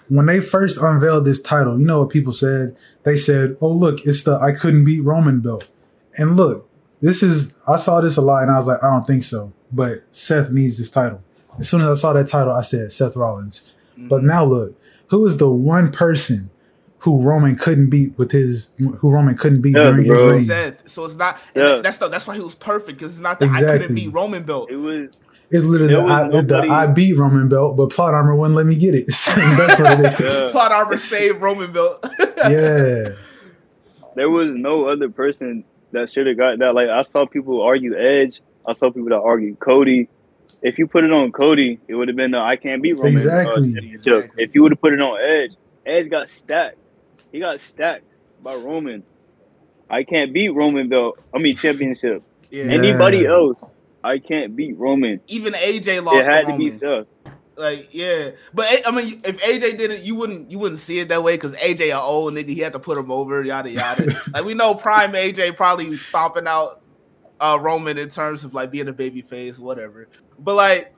When 0.10 0.28
they 0.28 0.40
first 0.40 0.80
unveiled 0.80 1.26
this 1.26 1.42
title, 1.42 1.80
you 1.80 1.86
know 1.86 2.02
what 2.02 2.10
people 2.10 2.34
said? 2.34 2.76
They 3.04 3.16
said, 3.16 3.58
"Oh, 3.62 3.72
look, 3.72 4.06
it's 4.06 4.24
the 4.24 4.38
I 4.38 4.52
couldn't 4.52 4.84
beat 4.84 5.00
Roman 5.02 5.40
belt." 5.40 5.70
And 6.18 6.36
look, 6.36 6.70
this 7.00 7.24
is 7.24 7.60
I 7.68 7.78
saw 7.78 8.02
this 8.02 8.18
a 8.18 8.22
lot, 8.22 8.44
and 8.44 8.52
I 8.52 8.58
was 8.58 8.68
like, 8.68 8.84
I 8.84 8.92
don't 8.92 9.08
think 9.08 9.24
so. 9.24 9.54
But 9.72 10.04
Seth 10.12 10.52
needs 10.52 10.78
this 10.78 10.90
title. 10.90 11.24
As 11.58 11.70
soon 11.70 11.82
as 11.82 11.88
I 11.88 11.94
saw 12.00 12.14
that 12.14 12.28
title, 12.28 12.54
I 12.54 12.62
said 12.62 12.92
Seth 12.92 13.16
Rollins. 13.16 13.74
Mm-hmm. 13.94 14.10
But 14.10 14.24
now 14.24 14.46
look, 14.46 14.80
who 15.08 15.26
is 15.26 15.38
the 15.38 15.50
one 15.50 15.92
person 15.92 16.51
who 17.02 17.20
Roman 17.22 17.56
couldn't 17.56 17.90
beat 17.90 18.16
with 18.18 18.32
his 18.32 18.74
who 18.80 19.12
Roman 19.12 19.36
couldn't 19.36 19.62
beat 19.62 19.76
Yeah, 19.76 19.90
during 19.92 20.06
bro. 20.08 20.38
his 20.38 20.48
reign? 20.50 20.76
So 20.86 21.06
it's 21.06 21.16
not. 21.16 21.38
Yeah. 21.56 21.82
That's 21.84 21.98
the, 21.98 22.08
that's 22.10 22.28
why 22.28 22.36
he 22.36 22.42
was 22.42 22.56
perfect 22.56 23.00
because 23.00 23.14
it's 23.14 23.20
not 23.22 23.40
that 23.40 23.50
I 23.50 23.60
couldn't 23.78 23.96
beat 23.96 24.14
Roman 24.14 24.44
belt. 24.44 24.70
It 24.72 24.76
was 24.76 25.10
It's 25.50 25.66
literally 25.66 25.94
There 25.94 26.02
the, 26.02 26.04
was 26.04 26.36
I, 26.36 26.42
the 26.42 26.58
I 26.70 26.88
beat 26.88 27.18
Roman 27.18 27.50
belt, 27.50 27.76
but 27.76 27.90
plot 27.90 28.14
armor 28.14 28.36
wouldn't 28.36 28.56
let 28.56 28.66
me 28.68 28.76
get 28.76 28.94
it. 28.94 29.08
That's 29.36 29.80
what 29.80 30.00
it 30.00 30.20
is. 30.22 30.42
Yeah. 30.42 30.52
Plot 30.52 30.72
armor 30.72 30.98
saved 30.98 31.42
Roman 31.42 31.72
belt. 31.72 32.08
Yeah. 32.50 33.10
there 34.16 34.30
was 34.30 34.50
no 34.50 34.86
other 34.90 35.10
person 35.10 35.64
that 35.92 36.12
should 36.12 36.26
have 36.28 36.38
got 36.38 36.60
that. 36.60 36.74
Like 36.76 36.90
I 36.90 37.02
saw 37.04 37.26
people 37.26 37.62
argue 37.62 37.96
Edge. 37.98 38.42
I 38.68 38.74
saw 38.74 38.92
people 38.92 39.10
that 39.10 39.20
argue 39.22 39.56
Cody. 39.56 40.08
If 40.62 40.78
you 40.78 40.86
put 40.88 41.04
it 41.04 41.12
on 41.12 41.32
Cody, 41.32 41.80
it 41.88 41.96
would 41.96 42.08
have 42.08 42.18
been 42.18 42.32
the 42.32 42.38
I 42.40 42.56
can't 42.56 42.82
beat 42.82 42.94
Roman. 43.00 43.08
uh, 43.14 43.18
Exactly. 43.18 43.74
championship. 43.74 43.96
Exactly. 44.08 44.44
If 44.44 44.54
you 44.56 44.62
would 44.64 44.72
have 44.72 44.82
put 44.82 44.94
it 44.94 45.02
on 45.02 45.20
Edge, 45.26 45.52
Edge 45.86 46.10
got 46.10 46.30
stacked. 46.30 46.78
He 47.32 47.40
got 47.40 47.60
stacked 47.60 48.06
by 48.42 48.56
Roman. 48.56 49.04
I 49.90 50.04
can't 50.04 50.34
beat 50.34 50.50
Roman 50.50 50.90
belt. 50.90 51.20
I 51.34 51.40
mean 51.40 51.56
championship. 51.56 52.24
yeah. 52.50 52.66
Yeah. 52.66 52.72
Anybody 52.74 53.26
else, 53.26 53.60
I 54.04 54.20
can't 54.20 54.56
beat 54.56 54.78
Roman. 54.78 55.22
Even 55.28 55.54
AJ 55.54 56.04
lost 56.04 56.28
It 56.28 56.32
had 56.32 56.42
to 56.42 56.48
to 56.48 56.54
be 56.58 56.72
Roman. 56.72 56.72
stuff. 56.72 57.08
Like 57.58 57.90
yeah, 57.94 58.32
but 58.54 58.68
I 58.88 58.92
mean, 58.92 59.22
if 59.26 59.40
AJ 59.42 59.78
did 59.78 59.92
it, 59.92 60.04
you 60.04 60.16
wouldn't 60.16 60.50
you 60.50 60.58
wouldn't 60.58 60.80
see 60.80 61.00
it 61.00 61.10
that 61.10 61.22
way 61.22 61.36
because 61.36 61.54
AJ 61.56 61.90
a 61.96 62.02
old 62.02 62.34
nigga. 62.34 62.48
He 62.48 62.60
had 62.60 62.74
to 62.74 62.80
put 62.80 62.98
him 62.98 63.12
over. 63.12 63.44
Yada 63.44 63.70
yada. 63.70 64.06
like 64.34 64.46
we 64.46 64.54
know, 64.54 64.74
Prime 64.74 65.12
AJ 65.14 65.56
probably 65.58 65.96
stomping 65.98 66.48
out 66.48 66.82
uh 67.40 67.60
Roman 67.62 67.98
in 67.98 68.10
terms 68.10 68.44
of 68.46 68.54
like 68.54 68.72
being 68.72 68.88
a 68.88 68.94
baby 68.94 69.22
face, 69.22 69.60
whatever. 69.60 70.08
But 70.40 70.56
like 70.56 70.96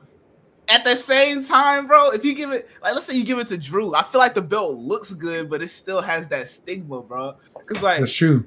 at 0.70 0.84
the 0.84 0.96
same 0.96 1.44
time, 1.44 1.88
bro, 1.88 2.12
if 2.12 2.24
you 2.24 2.34
give 2.34 2.52
it 2.52 2.70
like 2.82 2.94
let's 2.94 3.06
say 3.06 3.16
you 3.16 3.26
give 3.26 3.40
it 3.40 3.48
to 3.50 3.58
Drew, 3.58 3.94
I 3.96 4.04
feel 4.04 4.20
like 4.20 4.34
the 4.34 4.42
belt 4.42 4.76
looks 4.76 5.14
good, 5.14 5.50
but 5.50 5.62
it 5.62 5.70
still 5.70 6.02
has 6.02 6.28
that 6.30 6.50
stigma, 6.50 7.02
bro. 7.02 7.36
Because 7.60 7.84
like 7.84 8.00
That's 8.00 8.14
true. 8.14 8.46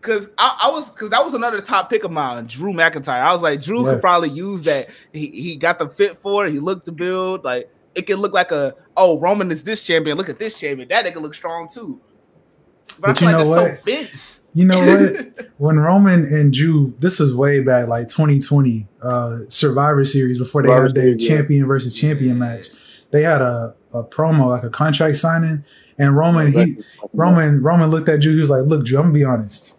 Cause 0.00 0.30
I, 0.38 0.60
I 0.64 0.70
was 0.70 0.88
cause 0.90 1.10
that 1.10 1.24
was 1.24 1.34
another 1.34 1.60
top 1.60 1.90
pick 1.90 2.04
of 2.04 2.12
mine, 2.12 2.46
Drew 2.46 2.72
McIntyre. 2.72 3.20
I 3.20 3.32
was 3.32 3.42
like, 3.42 3.60
Drew 3.60 3.84
Yeah. 3.84 3.94
could 3.94 4.00
probably 4.00 4.30
use 4.30 4.62
that. 4.62 4.88
He 5.12 5.26
he 5.26 5.56
got 5.56 5.78
the 5.80 5.88
fit 5.88 6.18
for 6.18 6.46
it. 6.46 6.52
He 6.52 6.60
looked 6.60 6.86
the 6.86 6.92
build. 6.92 7.44
Like 7.44 7.68
it 7.96 8.02
could 8.02 8.20
look 8.20 8.32
like 8.32 8.52
a 8.52 8.74
oh 8.96 9.18
Roman 9.18 9.50
is 9.50 9.62
this 9.64 9.84
champion. 9.84 10.16
Look 10.16 10.28
at 10.28 10.38
this 10.38 10.58
champion. 10.58 10.88
That 10.88 11.04
nigga 11.04 11.20
look 11.20 11.34
strong 11.34 11.68
too. 11.68 12.00
But, 13.00 13.00
But 13.00 13.10
I 13.10 13.14
feel 13.14 13.30
you 13.30 13.36
like 13.36 13.44
know 13.44 13.50
what? 13.50 13.76
so 13.76 13.82
Vince. 13.84 14.37
You 14.54 14.66
know 14.66 14.78
what? 14.78 15.50
when 15.58 15.78
Roman 15.78 16.24
and 16.24 16.52
Drew, 16.52 16.94
this 16.98 17.18
was 17.18 17.34
way 17.34 17.60
back, 17.60 17.88
like 17.88 18.08
2020 18.08 18.88
uh, 19.02 19.38
Survivor 19.48 20.04
Series 20.04 20.38
before 20.38 20.62
they 20.62 20.68
Survivor 20.68 20.86
had 20.86 20.94
their 20.94 21.08
yeah. 21.08 21.28
champion 21.28 21.66
versus 21.66 21.98
champion 21.98 22.38
match. 22.38 22.66
They 23.10 23.22
had 23.22 23.40
a, 23.40 23.74
a 23.92 24.04
promo, 24.04 24.48
like 24.48 24.64
a 24.64 24.70
contract 24.70 25.16
signing, 25.16 25.64
and 25.98 26.16
Roman 26.16 26.52
he 26.52 26.76
Roman 27.12 27.62
Roman 27.62 27.90
looked 27.90 28.08
at 28.08 28.20
Drew. 28.20 28.34
He 28.34 28.40
was 28.40 28.50
like, 28.50 28.62
"Look, 28.62 28.84
Drew, 28.84 28.98
I'm 28.98 29.06
gonna 29.06 29.14
be 29.14 29.24
honest. 29.24 29.78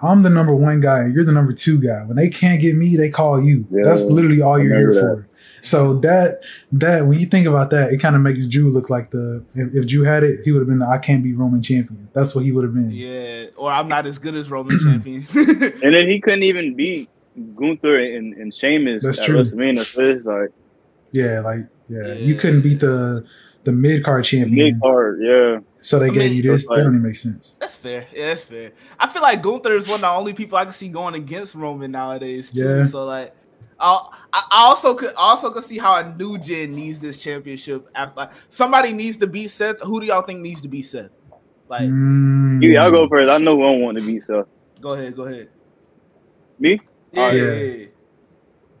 I'm 0.00 0.22
the 0.22 0.30
number 0.30 0.54
one 0.54 0.80
guy 0.80 1.00
and 1.00 1.14
you're 1.14 1.24
the 1.24 1.32
number 1.32 1.52
two 1.52 1.80
guy. 1.80 2.04
When 2.04 2.16
they 2.16 2.28
can't 2.28 2.60
get 2.60 2.76
me, 2.76 2.96
they 2.96 3.08
call 3.08 3.42
you. 3.42 3.66
Yeah, 3.70 3.82
That's 3.84 4.04
literally 4.04 4.42
all 4.42 4.56
I 4.56 4.62
you're 4.62 4.76
here 4.76 4.88
remember 4.88 5.22
for. 5.22 5.28
So 5.62 5.94
that 6.00 6.42
that 6.72 7.06
when 7.06 7.18
you 7.18 7.26
think 7.26 7.46
about 7.46 7.70
that, 7.70 7.92
it 7.92 7.98
kind 7.98 8.14
of 8.16 8.22
makes 8.22 8.46
Drew 8.46 8.70
look 8.70 8.88
like 8.90 9.10
the 9.10 9.44
if, 9.54 9.74
if 9.74 9.86
Drew 9.86 10.02
had 10.04 10.22
it, 10.22 10.40
he 10.44 10.52
would 10.52 10.60
have 10.60 10.68
been 10.68 10.78
the 10.78 10.86
I 10.86 10.98
can't 10.98 11.22
be 11.24 11.32
Roman 11.34 11.62
champion. 11.62 12.08
That's 12.12 12.34
what 12.34 12.44
he 12.44 12.52
would 12.52 12.64
have 12.64 12.74
been. 12.74 12.90
Yeah, 12.90 13.46
or 13.56 13.70
I'm 13.72 13.88
not 13.88 14.06
as 14.06 14.18
good 14.18 14.34
as 14.34 14.50
Roman 14.50 14.78
champion. 14.78 15.26
And 15.82 15.94
then 15.94 16.08
he 16.08 16.20
couldn't 16.20 16.42
even 16.44 16.74
beat 16.74 17.08
Gunther 17.56 17.98
and, 17.98 18.32
and 18.34 18.54
Sheamus 18.54 19.02
That's 19.02 19.18
at 19.18 19.26
true. 19.26 19.42
WrestleMania. 19.42 19.84
So 19.84 20.00
it's 20.02 20.24
like 20.24 20.50
Yeah, 21.12 21.40
like 21.40 21.60
yeah, 21.88 22.14
you 22.14 22.34
couldn't 22.36 22.62
beat 22.62 22.80
the 22.80 23.26
the 23.64 23.72
mid 23.72 24.04
card 24.04 24.24
champion. 24.24 24.54
mid 24.74 24.80
card, 24.80 25.20
yeah. 25.20 25.58
So 25.80 25.98
they 25.98 26.06
I 26.06 26.10
gave 26.10 26.30
mean, 26.30 26.36
you 26.36 26.42
this. 26.42 26.66
like- 26.66 26.78
that 26.78 26.84
don't 26.84 26.92
even 26.94 27.02
make 27.02 27.16
sense. 27.16 27.54
That's 27.60 27.76
fair. 27.76 28.06
Yeah, 28.14 28.28
that's 28.28 28.44
fair. 28.44 28.72
I 28.98 29.06
feel 29.08 29.22
like 29.22 29.42
Gunther 29.42 29.72
is 29.72 29.86
one 29.86 29.96
of 29.96 30.00
the 30.02 30.08
only 30.08 30.32
people 30.32 30.56
I 30.56 30.64
can 30.64 30.72
see 30.72 30.88
going 30.88 31.14
against 31.14 31.54
Roman 31.54 31.90
nowadays 31.90 32.50
too. 32.52 32.60
Yeah. 32.62 32.86
So 32.86 33.04
like, 33.04 33.34
I'll, 33.78 34.12
I 34.32 34.42
I 34.50 34.62
also 34.64 34.94
could 34.94 35.12
also 35.16 35.50
could 35.50 35.64
see 35.64 35.78
how 35.78 35.96
a 36.00 36.14
new 36.16 36.38
gen 36.38 36.74
needs 36.74 36.98
this 36.98 37.20
championship. 37.22 37.88
After 37.94 38.14
like, 38.20 38.30
somebody 38.48 38.92
needs 38.92 39.16
to 39.18 39.26
beat 39.26 39.48
Seth. 39.48 39.80
Who 39.82 40.00
do 40.00 40.06
y'all 40.06 40.22
think 40.22 40.40
needs 40.40 40.62
to 40.62 40.68
beat 40.68 40.82
Seth? 40.86 41.10
Like, 41.68 41.82
Mm. 41.88 42.62
You, 42.62 42.70
y'all 42.70 42.90
go 42.90 43.06
first. 43.08 43.28
I 43.28 43.36
know 43.38 43.54
one 43.56 43.80
want 43.82 43.98
to 43.98 44.06
beat 44.06 44.24
Seth. 44.24 44.46
go 44.80 44.94
ahead, 44.94 45.14
go 45.16 45.24
ahead. 45.24 45.50
Me? 46.58 46.80
Yeah, 47.12 47.20
Alright. 47.22 47.36
yeah, 47.36 47.42
Yeah. 47.52 47.74
yeah. 47.74 47.86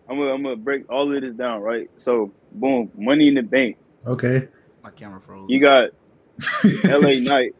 I'm 0.08 0.18
gonna, 0.18 0.30
I'm 0.32 0.42
gonna 0.42 0.56
break 0.56 0.90
all 0.90 1.14
of 1.14 1.20
this 1.20 1.34
down, 1.34 1.60
right? 1.62 1.90
So, 1.98 2.32
boom, 2.52 2.90
Money 2.96 3.28
in 3.28 3.34
the 3.34 3.42
Bank. 3.42 3.76
Okay. 4.06 4.48
My 4.82 4.90
camera 4.90 5.20
froze. 5.20 5.46
You 5.50 5.60
got 5.60 5.90
LA 6.84 7.12
Knight. 7.20 7.54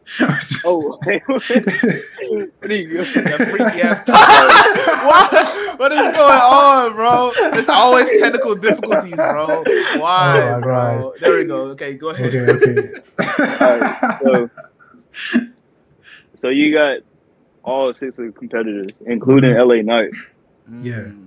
Oh, 0.65 0.99
hey, 1.03 1.19
what 1.25 1.49
are 1.49 2.75
you 2.75 2.97
that 2.97 3.47
freaky 3.49 3.81
ass. 3.81 4.07
what? 4.07 5.79
What 5.79 5.91
is 5.91 5.99
going 5.99 6.15
on, 6.15 6.93
bro? 6.93 7.31
There's 7.51 7.69
always 7.69 8.07
technical 8.21 8.55
difficulties, 8.55 9.15
bro. 9.15 9.45
Why, 9.97 10.41
Oh 10.41 10.51
my 10.55 10.59
bro? 10.61 11.13
There 11.19 11.37
we 11.39 11.45
go. 11.45 11.61
Okay, 11.71 11.93
go 11.97 12.09
ahead. 12.09 12.33
okay, 12.35 12.51
okay. 12.51 13.01
Alright, 13.63 14.21
so, 14.21 14.49
so 16.35 16.49
you 16.49 16.73
got 16.73 16.99
all 17.63 17.93
six 17.93 18.17
of 18.19 18.25
the 18.27 18.31
competitors, 18.31 18.91
including 19.05 19.55
LA 19.55 19.81
Knight. 19.81 20.11
Yeah. 20.81 20.99
Mm. 21.05 21.23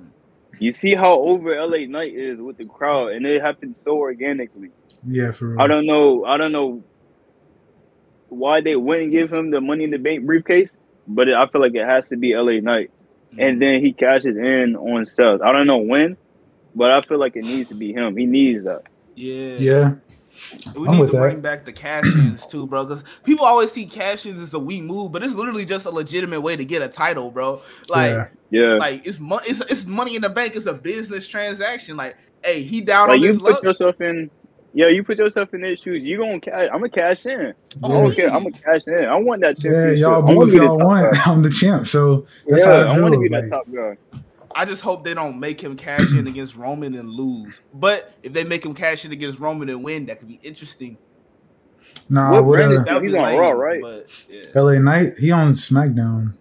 You 0.58 0.72
see 0.72 0.94
how 0.94 1.12
over 1.14 1.54
LA 1.66 1.86
Knight 1.86 2.14
is 2.14 2.38
with 2.38 2.58
the 2.58 2.66
crowd, 2.66 3.12
and 3.12 3.26
it 3.26 3.40
happened 3.40 3.76
so 3.84 3.96
organically. 3.96 4.70
yeah, 5.06 5.30
for 5.32 5.48
real. 5.48 5.60
I 5.60 5.66
don't 5.66 5.86
know. 5.86 6.24
I 6.26 6.36
don't 6.36 6.52
know 6.52 6.82
why 8.30 8.60
they 8.60 8.76
wouldn't 8.76 9.12
give 9.12 9.32
him 9.32 9.50
the 9.50 9.60
Money 9.60 9.84
in 9.84 9.90
the 9.90 9.98
Bank 9.98 10.24
briefcase, 10.24 10.72
but 11.06 11.28
it, 11.28 11.34
I 11.34 11.46
feel 11.48 11.60
like 11.60 11.74
it 11.74 11.86
has 11.86 12.08
to 12.08 12.16
be 12.16 12.34
LA 12.34 12.60
Knight, 12.60 12.90
and 13.32 13.38
mm-hmm. 13.38 13.58
then 13.58 13.84
he 13.84 13.92
cashes 13.92 14.36
in 14.36 14.76
on 14.76 15.06
Seth. 15.06 15.42
I 15.42 15.52
don't 15.52 15.66
know 15.66 15.78
when, 15.78 16.16
but 16.74 16.92
I 16.92 17.02
feel 17.02 17.18
like 17.18 17.36
it 17.36 17.44
needs 17.44 17.68
to 17.70 17.74
be 17.74 17.92
him. 17.92 18.16
He 18.16 18.26
needs 18.26 18.64
that. 18.64 18.82
Yeah. 19.14 19.54
Yeah. 19.54 19.94
We 20.74 20.88
I'm 20.88 20.94
need 20.94 21.00
with 21.02 21.10
to 21.10 21.16
that. 21.16 21.22
bring 21.22 21.40
back 21.40 21.64
the 21.64 21.72
cash-ins 21.72 22.46
too, 22.46 22.66
bro. 22.66 22.84
Because 22.84 23.04
people 23.24 23.44
always 23.44 23.70
see 23.70 23.84
cash-ins 23.84 24.40
as 24.40 24.54
a 24.54 24.58
weak 24.58 24.82
move, 24.82 25.12
but 25.12 25.22
it's 25.22 25.34
literally 25.34 25.64
just 25.64 25.84
a 25.86 25.90
legitimate 25.90 26.40
way 26.40 26.56
to 26.56 26.64
get 26.64 26.82
a 26.82 26.88
title, 26.88 27.30
bro. 27.30 27.60
Like, 27.88 28.10
yeah. 28.10 28.28
Yeah, 28.50 28.74
like 28.78 29.06
it's 29.06 29.20
money. 29.20 29.44
It's, 29.46 29.60
it's 29.60 29.86
money 29.86 30.16
in 30.16 30.22
the 30.22 30.28
bank. 30.28 30.56
It's 30.56 30.66
a 30.66 30.74
business 30.74 31.28
transaction. 31.28 31.96
Like, 31.96 32.16
hey, 32.44 32.62
he 32.62 32.80
down 32.80 33.08
like 33.08 33.18
on 33.18 33.22
you 33.22 33.32
this 33.32 33.40
put 33.40 33.52
luck. 33.52 33.62
yourself 33.62 34.00
in. 34.00 34.28
Yeah, 34.72 34.88
you 34.88 35.04
put 35.04 35.18
yourself 35.18 35.54
in 35.54 35.62
their 35.62 35.76
shoes. 35.76 36.02
You 36.04 36.18
gonna 36.18 36.40
cash? 36.40 36.68
I'm 36.72 36.80
gonna 36.80 36.90
cash 36.90 37.26
in. 37.26 37.54
I 37.82 37.88
don't 37.88 38.14
care. 38.14 38.28
I'm 38.32 38.44
gonna 38.44 38.52
cash 38.64 38.82
in. 38.86 39.04
I 39.06 39.16
want 39.16 39.42
that 39.42 39.58
Yeah, 39.62 39.92
y'all 39.92 40.22
I 40.26 40.32
do 40.32 40.32
wanna 40.32 40.48
if 40.48 40.52
be 40.52 40.60
the 40.60 40.68
y'all 40.68 40.78
want. 40.78 41.12
guy. 41.12 41.22
I'm 41.26 41.42
the 41.42 41.50
champ, 41.50 41.86
so 41.86 42.26
that's 42.48 42.64
yeah, 42.64 42.64
how 42.64 42.80
it 42.82 42.88
I 42.88 42.92
want 42.94 43.14
to 43.14 43.18
be 43.18 43.28
feels. 43.28 43.30
that 43.30 43.44
Like, 43.44 43.50
top 43.50 43.66
guy. 43.74 43.96
I 44.54 44.64
just 44.64 44.82
hope 44.82 45.04
they 45.04 45.14
don't 45.14 45.40
make 45.40 45.60
him 45.62 45.76
cash 45.76 46.14
in 46.14 46.26
against 46.26 46.56
Roman 46.56 46.94
and 46.96 47.08
lose. 47.10 47.62
But 47.72 48.12
if 48.22 48.32
they 48.32 48.44
make 48.44 48.64
him 48.64 48.74
cash 48.74 49.04
in 49.04 49.12
against 49.12 49.40
Roman 49.40 49.68
and 49.70 49.84
win, 49.84 50.06
that 50.06 50.18
could 50.20 50.28
be 50.28 50.40
interesting. 50.42 50.98
nah, 52.10 52.42
What 52.42 52.42
what 52.42 52.56
brand 52.56 52.72
uh, 52.78 52.84
that? 52.84 53.02
He's 53.02 53.12
be 53.12 53.16
on 53.16 53.22
lame, 53.22 53.34
Raw, 53.34 53.50
right? 53.50 53.82
But 53.82 54.06
yeah. 54.28 54.42
LA 54.54 54.78
Knight, 54.80 55.18
he 55.18 55.30
on 55.32 55.52
SmackDown. 55.52 56.34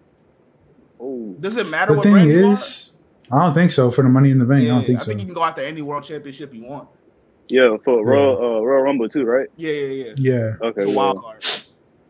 Oh, 1.00 1.36
Does 1.40 1.56
it 1.56 1.68
matter 1.68 1.92
The 1.92 1.98
what 1.98 2.04
thing 2.04 2.12
brand 2.12 2.30
you 2.30 2.50
is, 2.52 2.96
I 3.30 3.44
don't 3.44 3.54
think 3.54 3.72
so 3.72 3.90
for 3.90 4.02
the 4.02 4.08
Money 4.10 4.30
in 4.30 4.38
the? 4.38 4.44
Bank. 4.46 4.64
Yeah, 4.64 4.72
I 4.72 4.74
don't 4.76 4.84
think 4.86 5.00
I 5.00 5.04
so. 5.04 5.12
I 5.12 5.14
think 5.14 5.20
you 5.20 5.26
can 5.26 5.34
go 5.34 5.44
after 5.44 5.62
any 5.62 5.82
world 5.82 6.04
championship 6.04 6.54
you 6.54 6.64
want. 6.64 6.88
Yeah, 7.50 7.76
for 7.84 8.04
Royal 8.04 8.36
uh, 8.36 8.60
Royal 8.60 8.82
Rumble 8.82 9.08
too, 9.08 9.24
right? 9.24 9.48
Yeah, 9.56 9.72
yeah, 9.72 10.04
yeah. 10.04 10.14
yeah, 10.18 10.56
Okay, 10.68 10.82
It's 10.82 10.92
a 10.92 10.94
wild 10.94 11.22
card. 11.22 11.44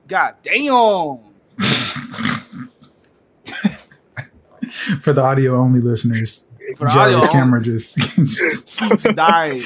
God 0.09 0.35
damn. 0.43 1.19
for 5.01 5.13
the 5.13 5.23
audio 5.23 5.57
only 5.57 5.81
listeners, 5.81 6.51
For 6.77 6.85
the 6.85 6.91
Jerry's 6.91 7.17
audio, 7.17 7.31
camera 7.31 7.63
just, 7.63 7.97
just 8.27 8.71
keeps 8.77 9.03
dying. 9.15 9.63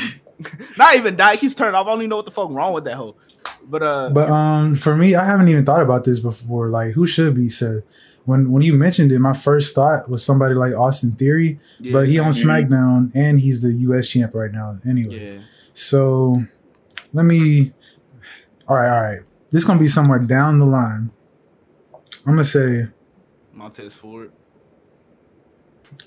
Not 0.76 0.97
even 0.97 1.16
die. 1.16 1.35
It 1.35 1.40
keeps 1.40 1.54
turning 1.54 1.75
off. 1.75 1.87
I 1.87 1.90
don't 1.90 1.99
even 2.00 2.11
know 2.11 2.16
what 2.16 2.25
the 2.26 2.31
fuck 2.31 2.50
wrong 2.50 2.73
with 2.73 2.85
that 2.85 2.95
hoe. 2.97 3.16
But 3.66 3.83
uh, 3.83 4.11
But 4.11 4.31
um, 4.31 4.75
for 4.75 4.97
me, 4.97 5.14
I 5.14 5.25
haven't 5.25 5.49
even 5.49 5.64
thought 5.64 5.83
about 5.83 6.04
this 6.04 6.21
before. 6.21 6.71
Like, 6.71 6.93
who 6.93 7.07
should 7.07 7.35
be 7.35 7.49
said? 7.49 7.83
When 8.25 8.50
when 8.50 8.62
you 8.62 8.73
mentioned 8.73 9.12
it, 9.12 9.19
my 9.19 9.35
first 9.35 9.75
thought 9.75 10.09
was 10.09 10.25
somebody 10.25 10.54
like 10.54 10.75
Austin 10.75 11.12
Theory, 11.12 11.59
yeah, 11.78 11.93
but 11.93 12.09
he 12.09 12.19
on 12.19 12.33
same. 12.33 12.49
SmackDown 12.49 13.11
and 13.14 13.38
he's 13.38 13.62
the 13.62 13.73
U.S. 13.73 14.09
champ 14.09 14.35
right 14.35 14.50
now. 14.50 14.78
Anyway, 14.88 15.35
Yeah. 15.35 15.38
So 15.75 16.43
let 17.12 17.25
me. 17.25 17.73
All 18.66 18.76
right, 18.76 18.88
all 18.97 19.02
right. 19.02 19.21
This 19.50 19.62
is 19.62 19.64
gonna 19.66 19.78
be 19.78 19.88
somewhere 19.88 20.19
down 20.19 20.59
the 20.59 20.64
line. 20.64 21.11
I'm 22.26 22.33
gonna 22.33 22.45
say, 22.45 22.87
Montez 23.52 23.93
Ford. 23.95 24.33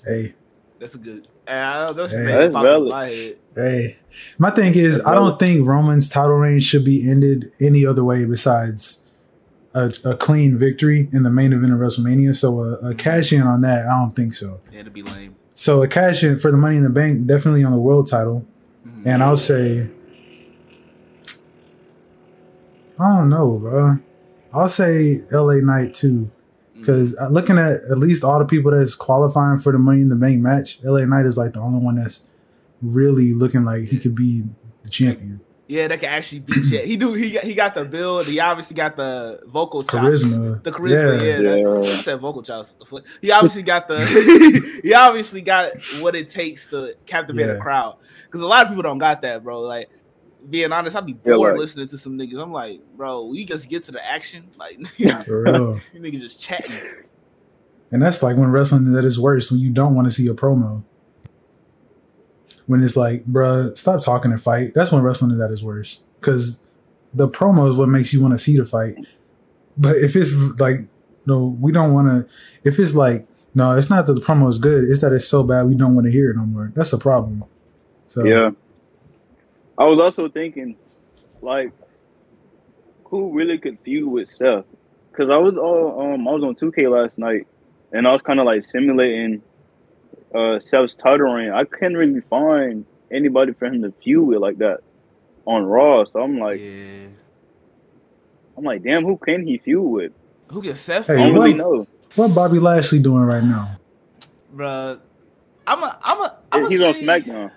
hey, 0.04 0.34
That's 0.80 0.94
a 0.94 0.98
good. 0.98 1.28
Uh, 1.46 1.92
that's 1.92 2.12
Hey. 2.12 2.18
hey, 2.18 2.24
That's 2.24 2.52
valid. 2.52 2.90
my 2.92 3.06
head. 3.06 3.36
hey. 3.54 3.96
My 4.36 4.50
thing 4.50 4.74
is, 4.74 4.96
That's 4.96 5.08
I 5.08 5.14
don't 5.14 5.26
valid. 5.26 5.38
think 5.38 5.66
Roman's 5.66 6.08
title 6.08 6.34
reign 6.34 6.58
should 6.60 6.84
be 6.84 7.08
ended 7.08 7.46
any 7.60 7.86
other 7.86 8.04
way 8.04 8.24
besides 8.26 9.02
a, 9.74 9.92
a 10.04 10.16
clean 10.16 10.58
victory 10.58 11.08
in 11.12 11.22
the 11.22 11.30
main 11.30 11.52
event 11.52 11.72
of 11.72 11.78
WrestleMania. 11.78 12.34
So 12.34 12.60
a, 12.64 12.90
a 12.90 12.94
cash 12.94 13.32
in 13.32 13.42
on 13.42 13.60
that, 13.62 13.86
I 13.86 13.98
don't 14.00 14.14
think 14.14 14.34
so. 14.34 14.60
Yeah, 14.72 14.80
it'd 14.80 14.92
be 14.92 15.02
lame. 15.02 15.36
So 15.54 15.82
a 15.82 15.88
cash 15.88 16.22
in 16.24 16.38
for 16.38 16.50
the 16.50 16.56
Money 16.58 16.76
in 16.76 16.82
the 16.82 16.90
Bank, 16.90 17.26
definitely 17.26 17.64
on 17.64 17.72
the 17.72 17.78
world 17.78 18.08
title. 18.10 18.44
And 19.04 19.22
I'll 19.22 19.36
say, 19.36 19.88
I 22.98 23.08
don't 23.16 23.28
know, 23.28 23.58
bro. 23.58 23.98
I'll 24.52 24.68
say 24.68 25.22
L.A. 25.32 25.60
Knight 25.62 25.94
too, 25.94 26.30
Mm-hmm. 26.72 26.80
because 26.80 27.16
looking 27.30 27.58
at 27.58 27.80
at 27.90 27.98
least 27.98 28.22
all 28.22 28.38
the 28.38 28.44
people 28.44 28.70
that's 28.70 28.94
qualifying 28.94 29.58
for 29.58 29.72
the 29.72 29.78
Money 29.78 30.00
in 30.02 30.08
the 30.10 30.14
Bank 30.14 30.40
match, 30.40 30.78
L.A. 30.84 31.06
Knight 31.06 31.26
is 31.26 31.36
like 31.36 31.52
the 31.54 31.60
only 31.60 31.80
one 31.80 31.96
that's 31.96 32.22
really 32.82 33.34
looking 33.34 33.64
like 33.64 33.84
he 33.84 33.98
could 33.98 34.14
be 34.14 34.44
the 34.84 34.88
champion. 34.88 35.40
Yeah, 35.68 35.86
that 35.86 36.00
can 36.00 36.08
actually 36.08 36.40
beat 36.40 36.64
shit. 36.64 36.84
He 36.86 36.96
do. 36.96 37.12
He 37.12 37.32
got. 37.32 37.44
He 37.44 37.54
got 37.54 37.74
the 37.74 37.84
build. 37.84 38.26
He 38.26 38.40
obviously 38.40 38.74
got 38.74 38.96
the 38.96 39.40
vocal 39.46 39.82
chops. 39.84 40.24
Charisma, 40.24 40.62
The 40.62 40.72
charisma, 40.72 41.20
yeah. 41.20 41.26
Yeah. 41.26 41.40
that- 41.42 41.58
Yeah. 41.60 41.98
I 41.98 42.02
said 42.02 42.20
vocal 42.20 42.42
chops. 42.42 42.70
What 42.72 42.80
the 42.80 42.86
fuck? 42.86 43.04
He 43.20 43.30
obviously 43.30 43.62
got 43.62 43.86
the. 43.86 44.80
he 44.82 44.94
obviously 44.94 45.42
got 45.42 45.72
what 46.00 46.14
it 46.16 46.30
takes 46.30 46.66
to 46.66 46.96
captivate 47.06 47.50
a 47.50 47.58
crowd. 47.58 47.98
Because 48.24 48.40
a 48.40 48.46
lot 48.46 48.62
of 48.64 48.68
people 48.68 48.82
don't 48.82 48.98
got 48.98 49.20
that, 49.22 49.44
bro. 49.44 49.60
Like, 49.60 49.90
being 50.48 50.72
honest, 50.72 50.96
I'd 50.96 51.04
be 51.06 51.12
Yeah, 51.24 51.34
bored 51.34 51.52
like- 51.52 51.60
listening 51.60 51.88
to 51.88 51.98
some 51.98 52.16
niggas. 52.16 52.42
I'm 52.42 52.50
like, 52.52 52.80
bro, 52.96 53.26
we 53.26 53.44
just 53.44 53.68
get 53.68 53.84
to 53.84 53.92
the 53.92 54.04
action. 54.06 54.48
Like, 54.58 54.78
for 55.26 55.42
real. 55.42 55.80
you 55.92 56.00
niggas 56.00 56.20
just 56.20 56.40
chatting. 56.40 56.80
And 57.90 58.02
that's 58.02 58.22
like 58.22 58.36
when 58.36 58.50
wrestling 58.50 58.86
is 58.86 58.94
at 58.94 59.04
its 59.04 59.18
worst, 59.18 59.50
when 59.50 59.60
you 59.60 59.70
don't 59.70 59.94
want 59.94 60.06
to 60.06 60.10
see 60.10 60.26
a 60.28 60.34
promo. 60.34 60.82
When 62.68 62.82
it's 62.82 62.96
like, 62.96 63.24
bruh, 63.24 63.76
stop 63.76 64.04
talking 64.04 64.30
and 64.30 64.40
fight. 64.40 64.72
That's 64.74 64.92
when 64.92 65.02
wrestling 65.02 65.32
is 65.32 65.40
at 65.40 65.50
its 65.50 65.62
worst. 65.62 66.04
Because 66.20 66.62
the 67.14 67.28
promo 67.28 67.68
is 67.70 67.76
what 67.76 67.88
makes 67.88 68.12
you 68.12 68.20
want 68.22 68.34
to 68.34 68.38
see 68.38 68.56
the 68.56 68.64
fight. 68.64 68.94
But 69.76 69.96
if 69.96 70.14
it's 70.14 70.34
like, 70.60 70.76
no, 71.26 71.56
we 71.60 71.72
don't 71.72 71.92
want 71.92 72.08
to. 72.08 72.32
If 72.64 72.78
it's 72.78 72.94
like, 72.94 73.22
no, 73.54 73.72
it's 73.72 73.90
not 73.90 74.06
that 74.06 74.12
the 74.12 74.20
promo 74.20 74.48
is 74.48 74.58
good. 74.58 74.84
It's 74.84 75.00
that 75.00 75.12
it's 75.12 75.26
so 75.26 75.42
bad 75.42 75.66
we 75.66 75.74
don't 75.74 75.94
want 75.94 76.06
to 76.06 76.12
hear 76.12 76.30
it 76.30 76.36
no 76.36 76.44
more. 76.44 76.70
That's 76.76 76.92
a 76.92 76.98
problem. 76.98 77.44
So 78.04 78.24
Yeah. 78.24 78.50
I 79.78 79.84
was 79.84 79.98
also 79.98 80.28
thinking, 80.28 80.76
like, 81.40 81.72
who 83.04 83.32
really 83.32 83.58
could 83.58 83.78
feud 83.80 84.08
with 84.08 84.28
Seth? 84.28 84.64
Because 85.10 85.30
I 85.30 85.38
was 85.38 85.56
all 85.56 86.12
um 86.12 86.28
I 86.28 86.32
was 86.32 86.44
on 86.44 86.54
2K 86.54 86.90
last 86.90 87.16
night, 87.16 87.46
and 87.92 88.06
I 88.06 88.12
was 88.12 88.20
kind 88.22 88.40
of 88.40 88.46
like 88.46 88.62
simulating 88.62 89.42
uh 90.34 90.60
Seth's 90.60 90.96
title 90.96 91.32
reign. 91.32 91.50
I 91.52 91.64
couldn't 91.64 91.96
really 91.96 92.20
find 92.22 92.84
anybody 93.10 93.52
for 93.52 93.66
him 93.66 93.82
to 93.82 93.92
feud 94.02 94.26
with 94.26 94.38
like 94.38 94.58
that 94.58 94.80
on 95.46 95.64
Raw. 95.64 96.04
So 96.04 96.20
I'm 96.20 96.38
like, 96.38 96.60
yeah. 96.60 97.06
I'm 98.56 98.64
like, 98.64 98.82
damn, 98.82 99.04
who 99.04 99.16
can 99.16 99.46
he 99.46 99.58
feud 99.58 99.82
with? 99.90 100.12
Who 100.52 100.62
gets 100.62 100.80
Seth? 100.80 101.06
Hey, 101.06 101.14
I 101.14 101.16
don't 101.26 101.34
really 101.34 101.54
know. 101.54 101.86
what 102.16 102.34
Bobby 102.34 102.58
Lashley 102.58 103.00
doing 103.00 103.22
right 103.22 103.44
now? 103.44 103.78
Bruh. 104.54 105.00
I'm 105.66 105.82
a. 105.82 105.98
I'm 106.02 106.20
a. 106.22 106.38
I'm 106.50 106.70
He's 106.70 106.80
a 106.80 106.88
on 106.88 106.94
say, 106.94 107.02
SmackDown. 107.04 107.50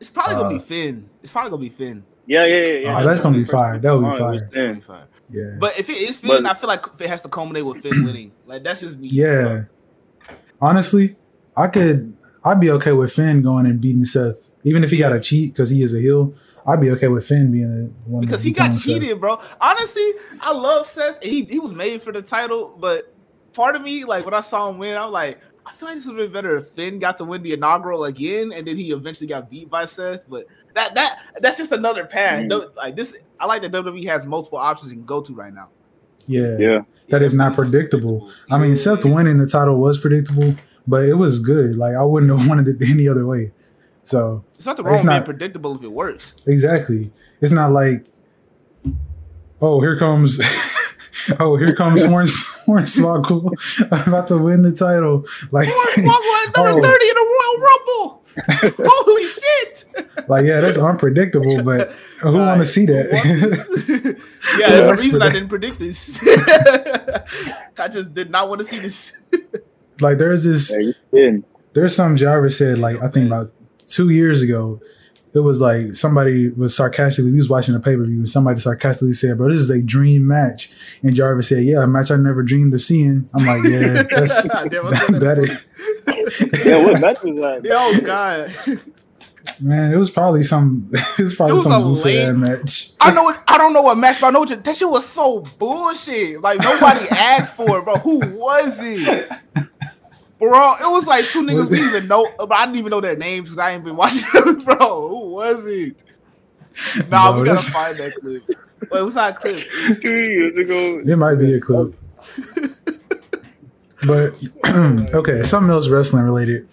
It's 0.00 0.10
probably 0.10 0.34
gonna 0.34 0.48
Uh, 0.48 0.58
be 0.58 0.58
Finn. 0.58 1.08
It's 1.22 1.32
probably 1.32 1.50
gonna 1.50 1.62
be 1.62 1.68
Finn. 1.68 2.04
Yeah, 2.26 2.44
yeah, 2.44 2.56
yeah. 2.64 2.72
yeah. 2.80 3.00
Oh, 3.00 3.04
that's 3.06 3.20
gonna 3.20 3.38
be 3.38 3.44
fire. 3.44 3.78
That 3.78 3.92
would 3.92 4.10
be 4.12 4.18
fire. 4.18 4.32
It 4.32 4.34
was 4.34 4.42
It's 4.42 4.54
gonna 4.54 4.66
Finn. 4.66 4.74
be 4.74 4.80
fine. 4.80 5.02
Yeah. 5.30 5.56
But 5.60 5.78
if 5.78 5.88
it 5.88 5.96
is 5.96 6.18
Finn, 6.18 6.42
But- 6.42 6.46
I 6.46 6.54
feel 6.54 6.68
like 6.68 6.84
it 7.00 7.08
has 7.08 7.22
to 7.22 7.28
culminate 7.28 7.64
with 7.64 7.82
Finn 7.82 8.04
winning. 8.04 8.32
Like 8.46 8.64
that's 8.64 8.80
just 8.80 8.96
me. 8.96 9.08
Yeah. 9.10 9.64
honestly, 10.60 11.14
I 11.56 11.68
could. 11.68 12.16
I'd 12.44 12.60
be 12.60 12.70
okay 12.70 12.92
with 12.92 13.12
Finn 13.12 13.42
going 13.42 13.66
and 13.66 13.80
beating 13.80 14.04
Seth, 14.04 14.52
even 14.62 14.84
if 14.84 14.90
he 14.90 14.98
got 14.98 15.12
a 15.12 15.18
cheat 15.18 15.52
because 15.52 15.70
he 15.70 15.82
is 15.82 15.94
a 15.94 16.00
heel. 16.00 16.34
I'd 16.66 16.80
be 16.80 16.90
okay 16.90 17.08
with 17.08 17.26
Finn 17.26 17.52
being 17.52 17.92
a 18.06 18.08
one 18.10 18.20
because 18.20 18.42
he 18.42 18.52
got 18.52 18.72
cheated, 18.72 19.10
Seth. 19.10 19.20
bro. 19.20 19.40
Honestly, 19.60 20.08
I 20.40 20.52
love 20.52 20.86
Seth. 20.86 21.22
He 21.22 21.44
he 21.44 21.58
was 21.58 21.72
made 21.72 22.02
for 22.02 22.12
the 22.12 22.22
title, 22.22 22.76
but 22.78 23.12
part 23.52 23.76
of 23.76 23.82
me, 23.82 24.04
like 24.04 24.24
when 24.24 24.34
I 24.34 24.40
saw 24.40 24.68
him 24.68 24.78
win, 24.78 24.96
I'm 24.96 25.10
like, 25.10 25.40
I 25.64 25.72
feel 25.72 25.88
like 25.88 25.96
this 25.96 26.06
would 26.06 26.18
have 26.18 26.26
been 26.26 26.32
better 26.32 26.56
if 26.58 26.68
Finn 26.70 26.98
got 26.98 27.18
to 27.18 27.24
win 27.24 27.42
the 27.42 27.52
inaugural 27.52 28.04
again, 28.04 28.52
and 28.52 28.66
then 28.66 28.76
he 28.76 28.92
eventually 28.92 29.26
got 29.26 29.50
beat 29.50 29.68
by 29.68 29.86
Seth. 29.86 30.28
But 30.28 30.46
that 30.74 30.94
that 30.94 31.20
that's 31.40 31.56
just 31.56 31.72
another 31.72 32.04
path. 32.04 32.44
Mm. 32.44 32.76
Like 32.76 32.94
this, 32.94 33.16
I 33.40 33.46
like 33.46 33.62
that 33.62 33.72
WWE 33.72 34.04
has 34.06 34.26
multiple 34.26 34.58
options 34.58 34.92
you 34.92 34.98
can 34.98 35.06
go 35.06 35.20
to 35.22 35.34
right 35.34 35.52
now. 35.52 35.70
Yeah, 36.28 36.56
yeah, 36.58 36.80
that 37.08 37.20
yeah, 37.20 37.26
is 37.26 37.34
not 37.34 37.54
predictable. 37.54 38.30
I 38.50 38.58
mean, 38.58 38.76
Seth 38.76 39.04
winning 39.04 39.38
the 39.38 39.46
title 39.46 39.78
was 39.80 39.98
predictable, 39.98 40.54
but 40.86 41.04
it 41.04 41.14
was 41.14 41.40
good. 41.40 41.76
Like 41.76 41.94
I 41.94 42.04
wouldn't 42.04 42.36
have 42.36 42.48
wanted 42.48 42.68
it 42.68 42.88
any 42.88 43.08
other 43.08 43.26
way. 43.26 43.52
So 44.02 44.44
it's 44.54 44.66
not 44.66 44.76
the 44.76 44.84
wrong 44.84 44.94
it's 44.94 45.04
not, 45.04 45.24
predictable 45.24 45.74
if 45.74 45.82
it 45.82 45.92
works. 45.92 46.34
Exactly. 46.46 47.12
It's 47.40 47.52
not 47.52 47.72
like, 47.72 48.06
oh, 49.60 49.80
here 49.80 49.98
comes, 49.98 50.40
oh, 51.40 51.56
here 51.56 51.74
comes 51.74 52.02
Hornswoggle 52.66 53.92
I'm 53.92 54.08
about 54.08 54.28
to 54.28 54.38
win 54.38 54.62
the 54.62 54.72
title. 54.72 55.24
Like 55.50 55.68
Hornswoggle 55.68 56.46
at 56.46 56.52
oh. 56.56 56.76
in 56.76 56.84
a 56.84 57.24
Royal 57.34 57.60
Rumble. 57.60 58.22
Holy 58.78 59.24
shit! 59.24 60.28
Like, 60.28 60.44
yeah, 60.44 60.60
that's 60.60 60.76
unpredictable, 60.76 61.62
but 61.62 61.90
who 62.20 62.34
want 62.34 62.60
to 62.60 62.66
see 62.66 62.84
that? 62.84 64.18
yeah, 64.58 64.68
there's 64.68 64.88
a 64.88 65.04
reason 65.04 65.22
I 65.22 65.32
didn't 65.32 65.48
predict 65.48 65.78
this. 65.78 66.20
I 67.78 67.88
just 67.88 68.12
did 68.12 68.30
not 68.30 68.50
want 68.50 68.60
to 68.60 68.66
see 68.66 68.78
this. 68.78 69.14
Like, 70.00 70.18
there's 70.18 70.44
this. 70.44 70.74
Yeah, 71.12 71.38
there's 71.72 71.94
some 71.94 72.16
Jarvis 72.16 72.58
said, 72.58 72.78
like, 72.78 73.02
I 73.02 73.08
think 73.08 73.26
about 73.26 73.52
two 73.86 74.10
years 74.10 74.42
ago. 74.42 74.80
It 75.34 75.40
was 75.40 75.60
like 75.60 75.94
somebody 75.94 76.48
was 76.48 76.74
sarcastically, 76.74 77.30
we 77.30 77.36
was 77.36 77.50
watching 77.50 77.74
a 77.74 77.80
pay 77.80 77.94
per 77.94 78.04
view, 78.04 78.20
and 78.20 78.28
somebody 78.28 78.58
sarcastically 78.58 79.12
said, 79.12 79.36
Bro, 79.36 79.50
this 79.50 79.58
is 79.58 79.68
a 79.68 79.82
dream 79.82 80.26
match. 80.26 80.70
And 81.02 81.14
Jarvis 81.14 81.50
said, 81.50 81.64
Yeah, 81.64 81.82
a 81.82 81.86
match 81.86 82.10
I 82.10 82.16
never 82.16 82.42
dreamed 82.42 82.72
of 82.72 82.80
seeing. 82.80 83.28
I'm 83.34 83.44
like, 83.44 83.62
Yeah, 83.64 84.02
that's 84.10 84.48
that, 84.48 84.70
that 85.20 85.38
is. 85.38 85.66
yeah, 86.64 86.82
what 86.82 87.00
match 87.02 87.22
was 87.22 87.36
that? 87.36 87.70
Oh, 87.70 88.00
God. 88.00 88.50
Man, 89.62 89.92
it 89.92 89.96
was 89.96 90.10
probably 90.10 90.42
some. 90.42 90.90
It 91.18 91.22
was 91.22 91.34
probably 91.34 91.52
it 91.52 91.54
was 91.54 91.62
some 91.64 91.82
goofy 91.82 92.32
match. 92.32 92.92
I 93.00 93.12
know. 93.12 93.28
It, 93.30 93.38
I 93.48 93.58
don't 93.58 93.72
know 93.72 93.82
what 93.82 93.96
match, 93.96 94.20
but 94.20 94.28
I 94.28 94.30
know 94.30 94.44
you, 94.44 94.56
that 94.56 94.76
shit 94.76 94.88
was 94.88 95.06
so 95.06 95.40
bullshit. 95.58 96.40
Like 96.40 96.60
nobody 96.60 97.08
asked 97.10 97.54
for 97.54 97.78
it, 97.78 97.84
bro. 97.84 97.96
Who 97.96 98.18
was 98.18 98.78
it? 98.80 99.30
Bro, 100.38 100.72
it 100.74 100.90
was 100.92 101.06
like 101.06 101.24
two 101.24 101.42
niggas 101.42 101.70
we 101.70 101.80
even 101.80 102.08
know, 102.08 102.28
but 102.38 102.52
I 102.52 102.66
didn't 102.66 102.78
even 102.78 102.90
know 102.90 103.00
their 103.00 103.16
names 103.16 103.48
because 103.48 103.58
I 103.58 103.70
ain't 103.70 103.84
been 103.84 103.96
watching 103.96 104.28
them, 104.34 104.58
bro. 104.64 105.08
Who 105.08 105.30
was 105.30 105.66
it? 105.66 106.02
Nah, 107.08 107.32
bro, 107.32 107.40
we 107.40 107.46
gotta 107.46 107.70
find 107.70 107.96
that 107.96 108.14
clip. 108.16 108.42
Wait, 108.90 109.02
what's 109.02 109.14
that 109.14 109.36
clip? 109.36 109.66
Three 110.00 110.34
years 110.34 110.56
ago. 110.56 111.00
It 111.10 111.16
might 111.16 111.36
be 111.36 111.54
a 111.54 111.60
clip. 111.60 111.94
but 114.06 114.34
okay, 115.14 115.42
something 115.42 115.70
else 115.70 115.88
wrestling 115.88 116.24
related. 116.24 116.68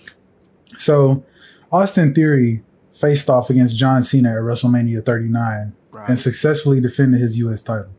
So, 0.78 1.24
Austin 1.72 2.14
Theory 2.14 2.64
faced 3.04 3.30
off 3.30 3.50
against 3.50 3.78
John 3.78 4.02
Cena 4.02 4.30
at 4.30 4.38
WrestleMania 4.38 5.06
39 5.06 5.74
right. 5.92 6.10
and 6.10 6.18
successfully 6.18 6.80
defended 6.80 7.20
his 7.20 7.38
U.S. 7.40 7.62
title. 7.62 7.90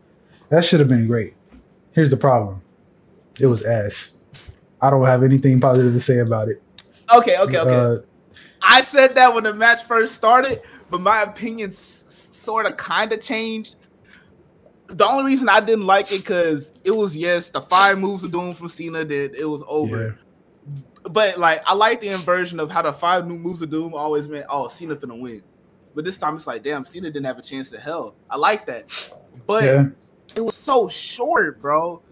That 0.48 0.64
should 0.64 0.80
have 0.80 0.88
been 0.88 1.06
great. 1.06 1.34
Here's 1.92 2.10
the 2.10 2.16
problem: 2.16 2.62
it 3.38 3.46
was 3.46 3.62
ass. 3.62 4.18
I 4.80 4.88
don't 4.88 5.04
have 5.04 5.22
anything 5.22 5.60
positive 5.60 5.92
to 5.92 6.00
say 6.00 6.20
about 6.20 6.48
it. 6.48 6.62
Okay, 7.14 7.38
okay, 7.38 7.58
okay. 7.58 7.74
Uh, 7.74 7.98
I 8.62 8.80
said 8.80 9.14
that 9.16 9.34
when 9.34 9.44
the 9.44 9.52
match 9.52 9.84
first 9.84 10.14
started, 10.14 10.62
but 10.90 11.02
my 11.02 11.22
opinion 11.22 11.70
s- 11.70 12.28
sort 12.32 12.64
of 12.66 12.78
kind 12.78 13.12
of 13.12 13.20
changed. 13.20 13.76
The 14.86 15.06
only 15.06 15.32
reason 15.32 15.48
I 15.50 15.60
didn't 15.60 15.86
like 15.86 16.12
it 16.12 16.18
because 16.18 16.70
it 16.82 16.92
was 16.92 17.14
yes, 17.14 17.50
the 17.50 17.60
five 17.60 17.98
moves 17.98 18.24
of 18.24 18.32
doom 18.32 18.52
from 18.52 18.68
Cena 18.68 19.04
did 19.04 19.34
it 19.34 19.44
was 19.44 19.62
over. 19.66 20.06
Yeah. 20.06 20.12
But 21.04 21.38
like 21.38 21.62
I 21.66 21.74
like 21.74 22.00
the 22.00 22.08
inversion 22.08 22.58
of 22.58 22.70
how 22.70 22.82
the 22.82 22.92
five 22.92 23.26
new 23.26 23.36
moves 23.36 23.62
of 23.62 23.70
doom 23.70 23.94
always 23.94 24.26
meant 24.28 24.46
oh 24.48 24.68
Cena 24.68 24.96
finna 24.96 25.18
win. 25.18 25.42
But 25.94 26.04
this 26.04 26.18
time 26.18 26.36
it's 26.36 26.46
like 26.46 26.62
damn 26.62 26.84
Cena 26.84 27.10
didn't 27.10 27.26
have 27.26 27.38
a 27.38 27.42
chance 27.42 27.70
to 27.70 27.78
hell. 27.78 28.14
I 28.30 28.36
like 28.36 28.66
that. 28.66 28.86
But 29.46 29.64
yeah. 29.64 29.86
it 30.34 30.40
was 30.40 30.56
so 30.56 30.88
short, 30.88 31.60
bro 31.60 32.02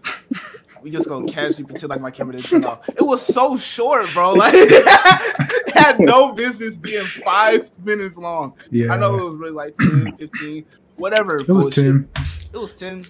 we 0.83 0.91
just 0.91 1.07
gonna 1.07 1.31
casually 1.31 1.63
pretend 1.63 1.89
like 1.89 2.01
my 2.01 2.11
camera 2.11 2.35
didn't 2.35 2.45
turn 2.45 2.65
off. 2.65 2.87
It 2.89 3.01
was 3.01 3.25
so 3.25 3.57
short, 3.57 4.05
bro. 4.13 4.33
Like 4.43 4.53
it 4.55 5.77
had 5.77 5.99
no 5.99 6.33
business 6.33 6.75
being 6.75 7.05
five 7.05 7.69
minutes 7.85 8.17
long. 8.17 8.55
Yeah. 8.69 8.93
I 8.93 8.97
know 8.97 9.15
it 9.15 9.23
was 9.23 9.35
really 9.35 9.51
like 9.51 9.77
10, 9.77 10.17
15, 10.19 10.65
whatever. 10.97 11.37
It 11.37 11.47
was 11.47 11.73
10. 11.73 12.09
It 12.53 12.57
was 12.57 12.73
10. 12.73 13.03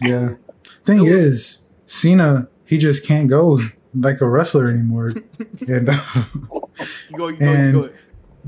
Yeah. 0.00 0.34
Thing 0.84 1.00
was, 1.00 1.10
is, 1.10 1.64
Cena, 1.86 2.48
he 2.64 2.78
just 2.78 3.04
can't 3.04 3.28
go 3.28 3.58
like 4.00 4.20
a 4.20 4.28
wrestler 4.28 4.68
anymore. 4.68 5.12
and 5.68 5.90
uh, 5.90 6.00
you 7.08 7.16
go, 7.16 7.28
you 7.28 7.36
and 7.40 7.74
go, 7.74 7.90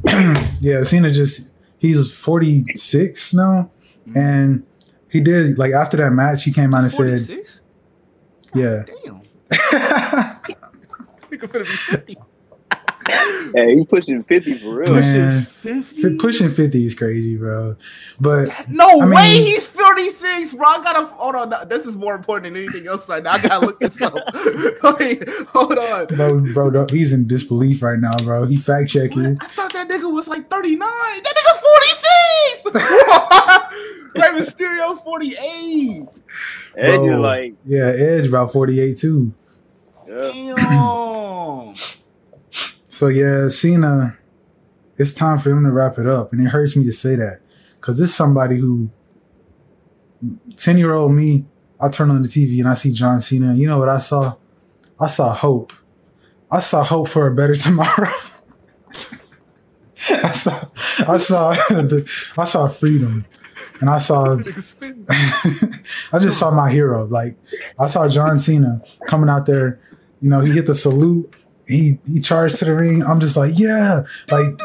go 0.07 0.45
yeah, 0.61 0.83
Cena 0.83 1.11
just 1.11 1.55
he's 1.79 2.13
46 2.13 3.35
now. 3.35 3.71
Mm-hmm. 4.09 4.19
And 4.19 4.67
he 5.09 5.21
did 5.21 5.59
like 5.59 5.73
after 5.73 5.97
that 5.99 6.11
match, 6.11 6.45
he 6.45 6.53
came 6.53 6.75
out 6.75 6.85
and 6.85 6.93
46? 6.93 7.55
said 7.55 7.61
yeah. 8.55 8.85
Damn. 9.05 9.21
we 11.31 11.37
could 11.37 11.53
be 11.53 11.65
50. 11.65 12.17
Hey, 13.55 13.75
he's 13.75 13.87
pushing 13.87 14.21
50 14.21 14.59
for 14.59 14.75
real. 14.75 14.93
Man, 14.93 15.45
pushing 15.45 15.83
50? 15.83 16.19
pushing 16.19 16.51
50 16.51 16.87
is 16.87 16.95
crazy, 16.95 17.37
bro. 17.37 17.77
But 18.21 18.49
no 18.69 19.01
I 19.01 19.09
way 19.09 19.45
he's 19.45 19.67
36, 20.09 20.55
bro. 20.55 20.67
I 20.67 20.83
gotta 20.83 21.07
hold 21.07 21.35
on. 21.35 21.69
This 21.69 21.87
is 21.87 21.97
more 21.97 22.15
important 22.15 22.55
than 22.55 22.63
anything 22.63 22.87
else 22.87 23.09
right 23.09 23.23
now. 23.23 23.33
I 23.33 23.39
gotta 23.39 23.67
look 23.67 23.81
this 23.81 24.01
up. 24.01 24.15
Wait, 24.99 25.29
hold 25.49 25.79
on. 25.79 26.07
No, 26.17 26.41
bro, 26.55 26.71
no, 26.71 26.87
he's 26.89 27.13
in 27.13 27.27
disbelief 27.27 27.83
right 27.83 27.99
now, 27.99 28.17
bro. 28.23 28.47
He 28.47 28.57
fact 28.57 28.91
checking. 28.91 29.39
I 29.41 29.47
thought 29.47 29.73
that 29.73 29.89
nigga 29.89 30.13
was 30.13 30.29
like 30.29 30.49
39. 30.49 30.79
That 30.89 31.35
nigga's 31.37 31.61
46. 32.65 32.81
Rey 34.15 34.41
Mysterio's 34.41 35.01
48. 35.01 36.09
Edge 36.77 36.97
Bro, 36.97 37.15
is 37.15 37.21
like 37.21 37.55
yeah, 37.65 37.87
Edge 37.87 38.27
about 38.27 38.53
48 38.53 38.97
too. 38.97 39.33
Yeah. 40.09 40.55
Damn. 40.57 41.75
so 42.89 43.09
yeah, 43.09 43.49
Cena, 43.49 44.19
it's 44.99 45.15
time 45.15 45.39
for 45.39 45.51
him 45.51 45.65
to 45.65 45.71
wrap 45.71 45.99
it 45.99 46.07
up, 46.07 46.33
and 46.33 46.45
it 46.45 46.51
hurts 46.51 46.77
me 46.77 46.85
to 46.85 46.93
say 46.93 47.17
that 47.17 47.41
because 47.77 47.99
this 47.99 48.11
is 48.11 48.15
somebody 48.15 48.59
who, 48.59 48.91
ten 50.57 50.79
year 50.79 50.93
old 50.93 51.13
me, 51.13 51.45
I 51.81 51.89
turn 51.89 52.11
on 52.11 52.23
the 52.23 52.29
TV 52.29 52.59
and 52.61 52.69
I 52.69 52.75
see 52.75 52.93
John 52.93 53.21
Cena. 53.21 53.55
You 53.55 53.67
know 53.67 53.79
what 53.79 53.89
I 53.89 53.99
saw? 53.99 54.37
I 55.01 55.07
saw 55.07 55.33
hope. 55.33 55.73
I 56.51 56.59
saw 56.59 56.83
hope 56.83 57.09
for 57.09 57.27
a 57.27 57.35
better 57.35 57.55
tomorrow. 57.57 58.11
I 60.09 60.31
saw, 60.31 60.65
I 61.07 61.17
saw, 61.19 61.53
the, 61.69 62.11
I 62.37 62.45
saw 62.45 62.69
freedom 62.69 63.27
and 63.81 63.91
I 63.91 63.99
saw, 63.99 64.39
I 66.13 66.19
just 66.19 66.39
saw 66.39 66.51
my 66.51 66.71
hero. 66.71 67.07
Like 67.07 67.37
I 67.79 67.87
saw 67.87 68.09
John 68.09 68.39
Cena 68.39 68.83
coming 69.07 69.29
out 69.29 69.47
there. 69.47 69.81
You 70.21 70.29
know, 70.29 70.41
he 70.41 70.53
hit 70.53 70.67
the 70.67 70.75
salute. 70.75 71.35
He 71.67 71.99
he 72.07 72.21
charged 72.21 72.57
to 72.59 72.65
the 72.65 72.75
ring. 72.75 73.03
I'm 73.03 73.21
just 73.21 73.37
like, 73.37 73.59
yeah, 73.59 74.05
like. 74.31 74.59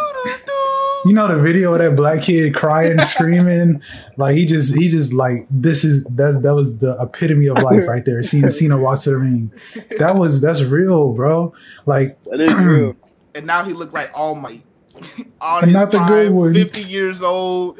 You 1.06 1.14
know 1.14 1.28
the 1.28 1.38
video 1.38 1.72
of 1.74 1.80
that 1.80 1.96
black 1.96 2.24
kid 2.24 2.56
crying, 2.56 2.98
screaming, 3.00 3.82
like 4.18 4.36
he 4.36 4.46
just 4.46 4.76
he 4.76 4.90
just 4.90 5.14
like 5.14 5.46
this 5.52 5.84
is 5.84 6.04
that's 6.06 6.42
that 6.42 6.56
was 6.56 6.80
the 6.80 6.98
epitome 7.00 7.48
of 7.48 7.58
life 7.62 7.88
right 7.88 8.04
there. 8.04 8.24
Seeing 8.24 8.50
Cena 8.50 8.78
walk 8.82 9.02
to 9.02 9.12
the 9.12 9.18
ring, 9.18 9.52
that 10.00 10.16
was 10.16 10.42
that's 10.42 10.64
real, 10.64 11.14
bro. 11.14 11.54
Like 11.86 12.22
that 12.24 12.42
is 12.42 12.54
real. 12.54 12.96
And 13.36 13.46
now 13.46 13.66
he 13.66 13.74
looked 13.74 13.94
like 13.94 14.12
All 14.14 14.34
Might. 14.34 14.64
all 15.42 15.60
and 15.60 15.74
not 15.74 15.92
the 15.92 16.00
good 16.06 16.32
one. 16.32 16.54
50 16.54 16.84
years 16.84 17.22
old, 17.22 17.78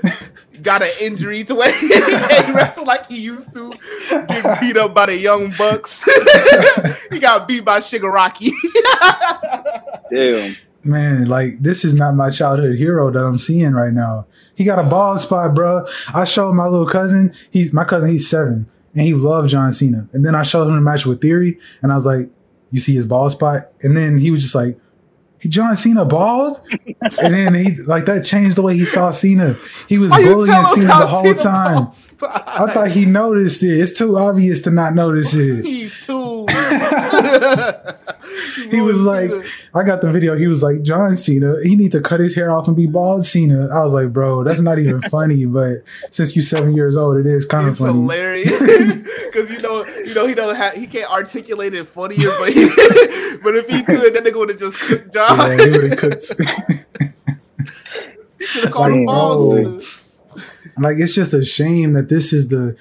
got 0.62 0.82
an 0.82 0.90
injury 1.02 1.46
to 1.46 1.56
where 1.56 1.72
he 1.72 1.88
can't 1.88 2.54
wrestle 2.54 2.86
like 2.86 3.08
he 3.08 3.22
used 3.22 3.54
to, 3.54 3.74
get 4.10 4.60
beat 4.60 4.76
up 4.76 4.94
by 4.94 5.06
the 5.06 5.18
Young 5.18 5.54
Bucks. 5.58 6.04
he 7.10 7.20
got 7.20 7.48
beat 7.48 7.64
by 7.64 7.80
Shigaraki. 7.80 8.52
Damn. 10.12 10.56
Man, 10.86 11.26
like 11.26 11.64
this 11.64 11.84
is 11.84 11.96
not 11.96 12.14
my 12.14 12.30
childhood 12.30 12.78
hero 12.78 13.10
that 13.10 13.26
I'm 13.26 13.40
seeing 13.40 13.74
right 13.74 13.92
now. 13.92 14.28
He 14.54 14.64
got 14.64 14.78
a 14.78 14.88
bald 14.88 15.20
spot, 15.20 15.56
bro. 15.56 15.86
I 16.14 16.26
showed 16.26 16.54
my 16.54 16.68
little 16.68 16.86
cousin. 16.86 17.34
He's 17.50 17.74
my 17.74 17.84
cousin. 17.84 18.10
He's 18.10 18.30
seven, 18.30 18.70
and 18.94 19.04
he 19.04 19.16
loved 19.16 19.50
John 19.50 19.74
Cena. 19.74 20.08
And 20.14 20.24
then 20.24 20.36
I 20.36 20.44
showed 20.44 20.68
him 20.68 20.76
a 20.76 20.82
match 20.82 21.06
with 21.08 21.22
Theory, 21.22 21.58
and 21.82 21.92
I 21.92 21.96
was 21.96 22.06
like, 22.06 22.30
"You 22.70 22.80
see 22.80 22.94
his 22.94 23.08
bald 23.08 23.32
spot?" 23.32 23.72
And 23.82 23.98
then 23.98 24.20
he 24.20 24.30
was 24.30 24.44
just 24.44 24.54
like, 24.54 24.78
John 25.48 25.76
Cena 25.76 26.06
bald, 26.06 26.62
and 27.22 27.34
then 27.34 27.54
he 27.54 27.76
like 27.84 28.06
that 28.06 28.24
changed 28.24 28.56
the 28.56 28.62
way 28.62 28.76
he 28.76 28.86
saw 28.86 29.12
Cena. 29.12 29.56
He 29.88 29.98
was 29.98 30.12
bullying 30.12 30.66
Cena 30.66 30.88
the 30.88 31.08
whole 31.08 31.34
time. 31.36 31.90
I 32.22 32.72
thought 32.74 32.92
he 32.92 33.06
noticed 33.06 33.62
it. 33.64 33.80
It's 33.80 33.98
too 33.98 34.18
obvious 34.18 34.62
to 34.62 34.72
not 34.72 34.94
notice 34.96 35.34
it. 35.34 35.66
He's 35.66 36.06
too 36.06 36.35
He 38.70 38.82
was 38.82 39.06
like, 39.06 39.32
I 39.74 39.84
got 39.84 40.02
the 40.02 40.12
video. 40.12 40.36
He 40.36 40.48
was 40.48 40.62
like, 40.62 40.82
John 40.82 41.16
Cena, 41.16 41.56
he 41.64 41.76
need 41.76 41.92
to 41.94 42.02
cut 42.02 42.20
his 42.20 42.36
hair 42.36 42.52
off 42.52 42.68
and 42.68 42.76
be 42.76 42.86
bald 42.88 43.26
Cena. 43.26 43.70
I 43.70 43.84
was 43.84 43.94
like, 43.94 44.12
bro, 44.12 44.44
that's 44.44 44.60
not 44.60 44.78
even 44.80 45.02
funny. 45.10 45.46
But 45.46 45.84
since 46.12 46.36
you're 46.36 46.44
seven 46.44 46.76
years 46.76 46.98
old, 46.98 47.18
it 47.18 47.26
is 47.28 47.46
kind 47.46 47.68
of 47.68 47.78
funny. 47.78 47.94
hilarious 47.94 48.60
because 49.26 49.50
you 49.52 49.62
know, 49.62 49.86
you 49.86 50.14
know, 50.14 50.28
he 50.28 50.34
don't 50.34 50.56
have, 50.56 50.74
he 50.74 50.86
can't 50.88 51.10
articulate 51.10 51.74
it 51.76 51.88
funnier, 51.88 52.30
but 52.40 52.52
he, 52.52 52.66
but 53.44 53.56
if 53.56 53.70
he 53.70 53.84
could, 53.84 54.14
that 54.14 54.24
nigga 54.24 54.36
would 54.38 54.50
have 54.50 54.60
just 54.60 54.80
cooked 54.80 55.14
John. 55.14 55.38
Yeah, 55.38 55.66
he 55.66 55.72
would 55.72 55.92
have 55.92 56.00
cooked. 56.00 56.26
He 58.40 58.46
should 58.46 58.64
have 58.66 58.74
called 58.74 58.92
Like, 58.92 59.00
him 59.00 59.06
ball 59.06 59.50
bro. 59.52 59.66
Oh. 59.66 59.80
Cena. 59.80 60.46
like 60.80 60.98
it's 61.00 61.14
just 61.14 61.34
a 61.34 61.44
shame 61.46 61.94
that 61.94 62.10
this 62.10 62.34
is 62.34 62.50
the 62.50 62.76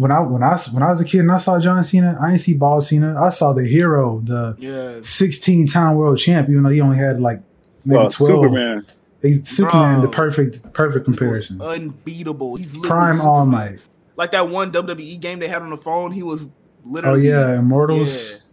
when 0.00 0.10
I 0.10 0.20
when 0.20 0.42
I 0.42 0.56
when 0.72 0.82
I 0.82 0.88
was 0.88 1.02
a 1.02 1.04
kid 1.04 1.20
and 1.20 1.30
I 1.30 1.36
saw 1.36 1.60
John 1.60 1.84
Cena, 1.84 2.16
I 2.22 2.28
didn't 2.28 2.40
see 2.40 2.56
bald 2.56 2.84
Cena. 2.84 3.20
I 3.20 3.28
saw 3.28 3.52
the 3.52 3.66
hero, 3.66 4.20
the 4.24 4.56
Yeah, 4.58 4.96
16 5.02 5.66
time 5.66 5.94
world 5.94 6.16
champ, 6.16 6.48
even 6.48 6.62
though 6.62 6.70
he 6.70 6.80
only 6.80 6.96
had 6.96 7.20
like 7.20 7.42
maybe 7.84 7.98
Well, 7.98 8.10
12. 8.10 8.44
Superman. 8.44 8.86
He's 9.20 9.46
Superman, 9.46 10.00
Bro. 10.00 10.10
the 10.10 10.16
perfect 10.16 10.72
perfect 10.72 11.04
comparison. 11.04 11.60
unbeatable. 11.60 12.56
He's 12.56 12.74
literally 12.74 12.88
Prime 12.88 13.20
All 13.20 13.44
Superman. 13.44 13.72
Might. 13.72 13.80
Like 14.16 14.30
that 14.30 14.48
one 14.48 14.72
WWE 14.72 15.20
game 15.20 15.38
they 15.38 15.48
had 15.48 15.60
on 15.60 15.68
the 15.68 15.76
phone. 15.76 16.12
He 16.12 16.22
was 16.22 16.46
oh, 16.46 16.50
literally. 16.86 17.30
Oh 17.30 17.50
yeah, 17.52 17.58
Immortals. 17.58 18.44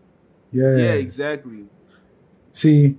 Yeah. 0.52 0.76
Yeah, 0.76 0.94
exactly. 0.96 1.64
See, 2.52 2.98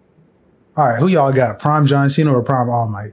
all 0.75 0.89
right, 0.89 0.99
who 0.99 1.09
y'all 1.09 1.33
got? 1.33 1.59
Prime 1.59 1.85
John 1.85 2.09
Cena 2.09 2.33
or 2.33 2.43
Prime 2.43 2.71
All 2.71 2.89
Might? 2.89 3.13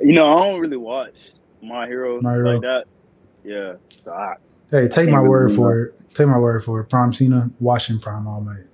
You 0.00 0.14
know, 0.14 0.36
I 0.36 0.48
don't 0.48 0.60
really 0.60 0.76
watch 0.76 1.14
My 1.62 1.86
Hero 1.86 2.20
My 2.20 2.34
Hero. 2.34 2.52
like 2.52 2.60
that. 2.62 2.84
Yeah. 3.44 3.74
So 4.04 4.12
I, 4.12 4.34
Hey, 4.70 4.82
take 4.88 4.92
can't 5.06 5.10
my 5.10 5.18
really 5.18 5.28
word 5.28 5.48
do 5.50 5.54
for 5.56 5.80
it. 5.80 6.14
Take 6.14 6.26
my 6.28 6.38
word 6.38 6.62
for 6.64 6.80
it. 6.80 6.84
Prime 6.90 7.12
Cena, 7.12 7.50
watching 7.60 7.98
Prime 7.98 8.26
All 8.26 8.40
Might. 8.40 8.64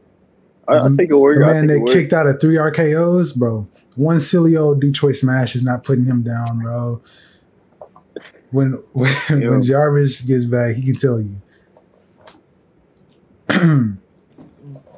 I, 0.66 0.78
I 0.78 0.88
The- 0.88 0.96
take 0.96 1.10
a 1.10 1.18
word. 1.18 1.36
The 1.40 1.46
man 1.46 1.68
take 1.68 1.84
that 1.86 1.92
kicked 1.92 2.12
out 2.12 2.26
of 2.26 2.40
three 2.40 2.56
RKO's, 2.56 3.32
bro. 3.32 3.66
One 3.96 4.20
silly 4.20 4.56
old 4.56 4.80
Detroit 4.80 5.16
smash 5.16 5.54
is 5.56 5.62
not 5.64 5.82
putting 5.84 6.04
him 6.04 6.22
down, 6.22 6.60
bro. 6.60 7.02
When 8.50 8.72
when, 8.92 9.12
Yo. 9.40 9.50
when 9.50 9.62
Jarvis 9.62 10.20
gets 10.22 10.44
back, 10.44 10.76
he 10.76 10.82
can 10.82 10.96
tell 10.96 11.20
you. 11.20 11.36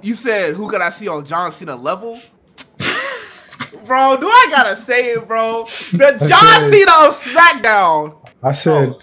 You 0.02 0.14
said 0.14 0.54
who 0.54 0.66
could 0.70 0.80
I 0.80 0.88
see 0.88 1.08
on 1.08 1.26
John 1.26 1.52
Cena 1.52 1.76
level? 1.76 2.18
Bro, 3.90 4.16
do 4.16 4.28
I 4.28 4.46
gotta 4.50 4.76
say 4.76 5.06
it, 5.14 5.26
bro? 5.26 5.64
The 5.64 6.16
John 6.20 6.30
said- 6.30 6.72
Cena 6.72 6.92
of 7.08 7.20
SmackDown. 7.20 8.28
I 8.40 8.52
said, 8.52 8.94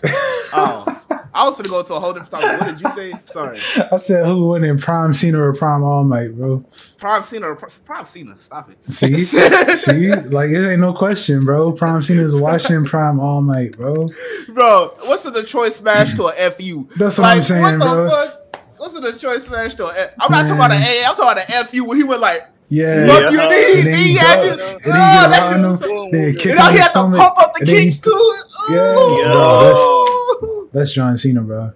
Oh, 0.54 0.84
oh. 0.88 1.04
I 1.34 1.44
was 1.44 1.58
gonna 1.58 1.70
go 1.70 1.84
to 1.84 1.94
a 1.94 2.00
whole 2.00 2.14
different 2.14 2.32
topic. 2.32 2.62
What 2.62 2.68
did 2.70 2.82
you 2.82 2.92
say? 2.96 3.14
Sorry, 3.26 3.60
I 3.92 3.98
said, 3.98 4.26
who 4.26 4.48
won 4.48 4.64
in 4.64 4.78
Prime 4.80 5.14
Cena 5.14 5.40
or 5.44 5.54
Prime 5.54 5.84
All 5.84 6.04
Might, 6.06 6.36
bro? 6.36 6.64
Prime 6.98 7.22
Cena 7.22 7.50
or 7.50 7.56
Prime 7.58 8.06
Cena? 8.08 8.40
Stop 8.40 8.72
it. 8.72 8.92
See, 8.92 9.24
see, 9.76 10.16
like 10.16 10.50
it 10.52 10.68
ain't 10.72 10.80
no 10.80 10.94
question, 10.94 11.44
bro. 11.44 11.74
Prime 11.74 12.02
Cena 12.02 12.22
is 12.22 12.34
watching 12.34 12.86
Prime 12.86 13.20
All 13.20 13.42
Might, 13.42 13.74
bro. 13.78 14.08
bro. 14.48 14.96
What's 15.02 15.24
the 15.24 15.32
Detroit 15.32 15.74
smash 15.74 16.16
to 16.16 16.28
a 16.30 16.50
fu? 16.50 16.88
That's 16.96 17.20
what 17.20 17.28
I'm 17.28 17.44
saying, 17.44 17.62
what 17.62 17.72
the 17.74 17.78
bro. 17.78 18.10
Fuck? 18.10 18.60
What's 18.78 18.94
the 18.94 19.12
Detroit 19.12 19.42
smash 19.44 19.76
to 19.76 19.88
a 19.88 19.94
F? 19.96 20.12
I'm 20.20 20.32
not 20.32 20.44
talking 20.44 20.56
about 20.56 20.72
an 20.72 20.82
A. 20.82 21.04
I'm 21.06 21.16
talking 21.16 21.44
about 21.44 21.50
an 21.52 21.66
fu 21.66 21.84
when 21.84 21.98
he 21.98 22.04
went 22.04 22.22
like, 22.22 22.48
Yeah, 22.70 23.08
"Fuck 23.08 23.32
Yeah. 23.34 23.44
and 23.44 23.52
then 23.52 23.52
he, 23.52 23.80
And 23.80 23.88
then 23.88 23.94
he 23.98 24.04
he 24.04 24.16
had 24.16 24.36
ducked, 24.36 24.46
you. 24.46 24.52
and 24.52 24.60
then 24.60 24.68
he 24.68 24.76
Oh, 24.78 24.82
get 24.84 25.30
that 25.30 25.40
around 25.40 25.50
shit 25.50 25.58
him, 25.58 25.72
was 25.72 25.80
so- 25.80 26.10
then 26.12 26.22
he 26.22 26.28
You 26.28 26.34
kick 26.36 26.56
know 26.56 26.62
him 26.62 26.68
in 26.68 26.72
he 26.72 26.78
the 26.78 26.82
had 26.82 26.84
to 26.84 26.90
stomach, 26.90 27.20
pump 27.20 27.38
up 27.40 27.54
the 27.54 27.60
and 27.60 27.68
then 27.68 27.76
he- 27.78 27.84
kicks 27.86 28.00
too. 28.00 28.34
Yeah, 28.70 28.96
Ooh. 28.98 29.32
bro, 29.32 30.68
that's 30.74 30.92
John 30.92 31.18
Cena, 31.18 31.42
bro. 31.42 31.72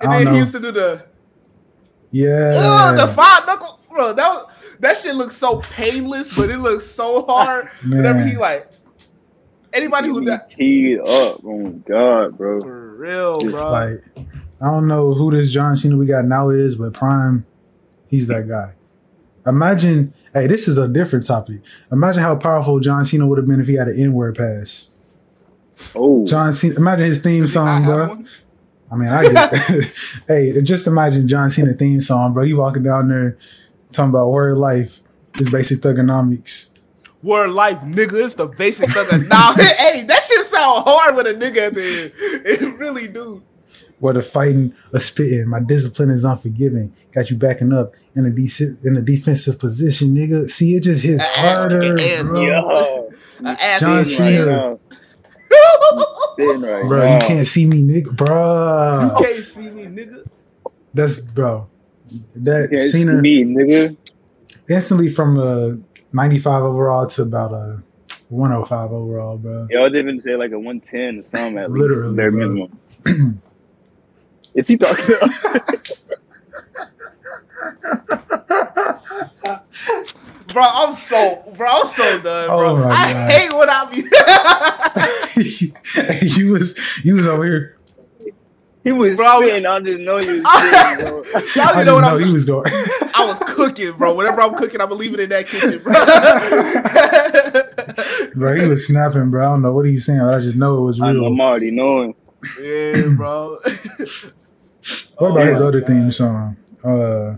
and 0.00 0.12
then 0.12 0.24
know. 0.24 0.30
he 0.32 0.38
used 0.38 0.52
to 0.52 0.60
do 0.60 0.70
the. 0.72 1.02
Yeah, 2.12 2.52
Ugh, 2.56 2.96
the 2.98 3.08
five 3.14 3.46
knuckle, 3.46 3.80
bro. 3.90 4.12
That 4.12 4.28
was, 4.28 4.46
that 4.80 4.96
shit 4.96 5.16
looks 5.16 5.36
so 5.36 5.58
painless, 5.60 6.34
but 6.36 6.50
it 6.50 6.58
looks 6.58 6.86
so 6.86 7.24
hard. 7.28 7.68
Whenever 7.88 8.20
he 8.24 8.36
like 8.36 8.70
anybody 9.72 10.08
who 10.08 10.20
He 10.20 10.26
that 10.26 10.48
teed 10.48 11.00
up. 11.00 11.40
Oh 11.44 11.58
my 11.58 11.70
god, 11.70 12.38
bro. 12.38 12.60
for 12.60 12.94
real, 12.96 13.40
Just 13.40 13.52
bro. 13.56 13.70
like 13.70 14.04
I 14.62 14.66
don't 14.70 14.86
know 14.86 15.12
who 15.14 15.30
this 15.32 15.50
John 15.50 15.74
Cena 15.76 15.96
we 15.96 16.06
got 16.06 16.24
now 16.24 16.50
is, 16.50 16.76
but 16.76 16.92
Prime, 16.94 17.44
he's 18.08 18.28
that 18.28 18.48
guy. 18.48 18.74
Imagine, 19.46 20.12
hey, 20.34 20.46
this 20.46 20.66
is 20.68 20.78
a 20.78 20.88
different 20.88 21.26
topic. 21.26 21.60
Imagine 21.92 22.22
how 22.22 22.36
powerful 22.36 22.80
John 22.80 23.04
Cena 23.04 23.26
would 23.26 23.38
have 23.38 23.46
been 23.46 23.60
if 23.60 23.66
he 23.66 23.74
had 23.74 23.88
an 23.88 24.00
N-word 24.00 24.36
pass. 24.36 24.90
Oh, 25.94 26.26
John 26.26 26.52
Cena, 26.52 26.74
imagine 26.76 27.06
his 27.06 27.20
theme 27.20 27.42
Does 27.42 27.52
he 27.52 27.60
not 27.60 27.78
song, 27.78 27.84
bro. 27.84 28.08
one? 28.08 28.26
I 28.90 28.96
mean, 28.96 29.08
I 29.08 29.22
get. 29.22 29.92
hey, 30.28 30.60
just 30.62 30.86
imagine 30.86 31.28
John 31.28 31.50
Cena 31.50 31.74
theme 31.74 32.00
song, 32.00 32.32
bro. 32.32 32.44
You 32.44 32.56
walking 32.56 32.82
down 32.82 33.08
there 33.08 33.36
talking 33.92 34.10
about 34.10 34.30
word 34.30 34.58
life, 34.58 35.02
is 35.38 35.50
basic 35.50 35.80
thuganomics. 35.80 36.72
Word 37.22 37.50
life, 37.50 37.78
nigga. 37.78 38.24
It's 38.24 38.34
the 38.34 38.46
basic 38.46 38.90
thug. 38.90 39.28
Nah, 39.28 39.52
hey, 39.56 40.04
that 40.04 40.22
shit 40.22 40.46
sound 40.46 40.84
hard 40.86 41.16
with 41.16 41.26
a 41.26 41.34
nigga 41.34 41.68
at 41.68 41.74
the 41.74 42.02
end. 42.04 42.12
It 42.46 42.78
really 42.78 43.08
do. 43.08 43.42
Whether 43.98 44.20
fighting 44.20 44.74
or 44.92 44.98
spitting, 44.98 45.48
my 45.48 45.60
discipline 45.60 46.10
is 46.10 46.24
unforgiving. 46.24 46.92
Got 47.12 47.30
you 47.30 47.36
backing 47.36 47.72
up 47.72 47.94
in 48.14 48.26
a 48.26 48.30
decent 48.30 48.78
in 48.84 48.96
a 48.96 49.00
defensive 49.00 49.58
position, 49.58 50.14
nigga. 50.14 50.50
See, 50.50 50.74
it 50.76 50.82
just 50.82 51.02
hits 51.02 51.22
Ass 51.22 51.36
harder, 51.36 51.96
and 51.98 52.28
bro. 52.28 52.42
yeah. 52.42 53.02
An 53.50 53.56
ass 53.58 53.80
John 53.80 54.04
kicking, 54.04 54.04
Cena. 54.04 54.46
man. 54.46 54.78
Right 56.38 56.82
Bro, 56.88 56.98
now. 56.98 57.14
you 57.14 57.20
can't 57.20 57.46
see 57.46 57.64
me, 57.66 57.82
nigga, 57.82 58.14
Bro, 58.14 59.10
You 59.18 59.24
can't 59.24 59.44
see 59.44 59.70
me, 59.70 59.84
nigga. 59.86 60.26
That's 60.92 61.20
bro. 61.20 61.66
That 62.36 62.68
You 62.70 62.88
Cena 62.90 63.20
me, 63.22 63.44
nigga. 63.44 63.96
instantly 64.68 65.08
from 65.08 65.38
a 65.38 65.78
95 66.12 66.62
overall 66.64 67.06
to 67.08 67.22
about 67.22 67.52
a 67.52 67.82
105 68.28 68.92
overall, 68.92 69.38
bro. 69.38 69.66
Y'all 69.70 69.88
didn't 69.88 70.08
even 70.08 70.20
say 70.20 70.36
like 70.36 70.52
a 70.52 70.58
110 70.58 71.18
or 71.18 71.22
something 71.22 71.58
at 71.58 71.70
Literally, 71.70 72.08
least. 72.08 72.16
Bare 72.16 72.30
bro. 72.30 72.38
minimum. 72.48 73.42
Is 74.56 74.68
he 74.68 74.76
talking? 74.76 75.16
Bro, 80.52 80.62
I'm 80.64 80.94
so, 80.94 81.52
bro, 81.56 81.68
I'm 81.70 81.86
so 81.86 82.22
done, 82.22 82.48
bro. 82.48 82.76
Oh 82.78 82.88
I 82.88 83.12
God. 83.12 83.30
hate 83.30 83.52
what 83.52 83.68
I 83.70 83.84
be. 83.90 83.96
you 86.40 86.52
was 86.52 87.04
you 87.04 87.14
was 87.16 87.26
over 87.26 87.44
here. 87.44 87.78
he 88.84 88.92
was 88.92 89.16
Bro, 89.16 89.40
spitting. 89.40 89.66
I 89.66 89.80
didn't 89.80 90.04
know 90.06 90.18
he 90.18 90.40
was 90.40 90.44
spitting, 90.44 90.96
bro. 91.04 91.22
Y'all 91.54 91.74
I 91.74 91.84
didn't 91.84 91.84
didn't 91.84 91.86
know 91.86 91.94
what 91.96 92.00
know 92.02 92.14
I'm 92.16 92.24
he 92.24 92.32
was 92.32 92.44
going. 92.46 92.70
I 93.14 93.26
was 93.26 93.38
cooking, 93.54 93.92
bro. 93.98 94.14
Whenever 94.14 94.40
I'm 94.40 94.54
cooking, 94.54 94.80
I'm 94.80 94.90
leaving 94.92 95.20
in 95.20 95.28
that 95.30 95.46
kitchen, 95.46 95.82
bro. 95.82 95.92
bro, 98.40 98.54
he 98.62 98.68
was 98.68 98.86
snapping, 98.86 99.30
bro. 99.30 99.42
I 99.42 99.44
don't 99.46 99.62
know 99.62 99.72
what 99.74 99.84
he 99.86 99.92
was 99.94 100.06
saying. 100.06 100.20
I 100.20 100.40
just 100.40 100.56
know 100.56 100.78
it 100.78 100.86
was 100.86 101.00
real. 101.00 101.26
I'm 101.26 101.40
already 101.40 101.70
knowing. 101.72 102.14
yeah, 102.62 103.08
bro. 103.16 103.58
What 105.18 105.30
about 105.32 105.46
Oh 105.46 105.50
his 105.50 105.60
other 105.60 105.80
God. 105.80 105.86
theme 105.88 106.10
song? 106.10 106.56
Uh, 106.84 107.36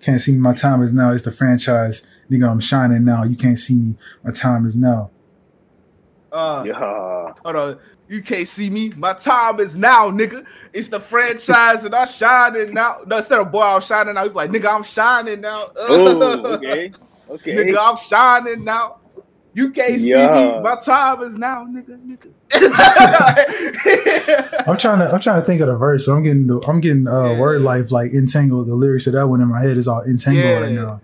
can't 0.00 0.20
see 0.20 0.32
me. 0.32 0.38
My 0.38 0.52
time 0.54 0.82
is 0.82 0.92
now. 0.92 1.12
It's 1.12 1.24
the 1.24 1.30
franchise. 1.32 2.06
Nigga, 2.30 2.48
I'm 2.50 2.60
shining 2.60 3.04
now. 3.04 3.24
You 3.24 3.36
can't 3.36 3.58
see 3.58 3.76
me. 3.76 3.96
My 4.24 4.30
time 4.32 4.64
is 4.66 4.76
now. 4.76 5.10
Uh, 6.32 6.62
Yeah. 6.66 7.32
Hold 7.44 7.56
on. 7.56 7.78
You 8.08 8.22
can't 8.22 8.46
see 8.46 8.70
me. 8.70 8.90
My 8.96 9.14
time 9.14 9.58
is 9.58 9.76
now, 9.76 10.10
nigga. 10.10 10.46
It's 10.72 10.88
the 10.88 11.00
franchise 11.00 11.84
and 11.84 11.94
I'm 11.94 12.06
shining 12.06 12.72
now. 12.72 12.98
No, 13.06 13.16
instead 13.16 13.40
of 13.40 13.50
boy, 13.50 13.62
I'm 13.62 13.80
shining 13.80 14.14
now. 14.14 14.24
He's 14.24 14.32
like, 14.32 14.50
nigga, 14.50 14.72
I'm 14.72 14.84
shining 14.84 15.40
now. 15.40 15.70
Oh, 15.76 16.42
okay. 16.54 16.92
Okay. 17.28 17.52
nigga, 17.56 17.76
I'm 17.80 17.96
shining 17.96 18.64
now. 18.64 18.98
You 19.56 19.70
can't 19.70 19.98
see 19.98 20.10
Yeah. 20.10 20.58
me. 20.58 20.60
My 20.60 20.76
time 20.76 21.22
is 21.22 21.38
now, 21.38 21.64
nigga, 21.64 21.98
nigga. 22.06 22.30
I'm 24.68 24.76
trying 24.76 24.98
to. 24.98 25.10
I'm 25.12 25.20
trying 25.20 25.40
to 25.40 25.46
think 25.46 25.60
of 25.62 25.68
the 25.68 25.76
verse. 25.76 26.04
But 26.06 26.12
I'm 26.12 26.22
getting. 26.22 26.46
The, 26.46 26.60
I'm 26.68 26.80
getting 26.80 27.08
uh, 27.08 27.30
Yeah. 27.32 27.40
word 27.40 27.62
life 27.62 27.90
like 27.90 28.12
entangled. 28.12 28.68
The 28.68 28.74
lyrics 28.74 29.06
of 29.06 29.14
that 29.14 29.28
one 29.28 29.40
in 29.40 29.48
my 29.48 29.62
head 29.62 29.76
is 29.78 29.88
all 29.88 30.02
entangled 30.02 30.44
Yeah. 30.44 30.60
right 30.60 30.72
now. 30.72 31.00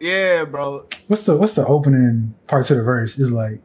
yeah, 0.00 0.44
bro. 0.44 0.86
What's 1.08 1.26
the 1.26 1.36
What's 1.36 1.54
the 1.54 1.66
opening 1.66 2.34
parts 2.46 2.70
of 2.70 2.76
the 2.76 2.84
verse? 2.84 3.18
Is 3.18 3.32
like 3.32 3.60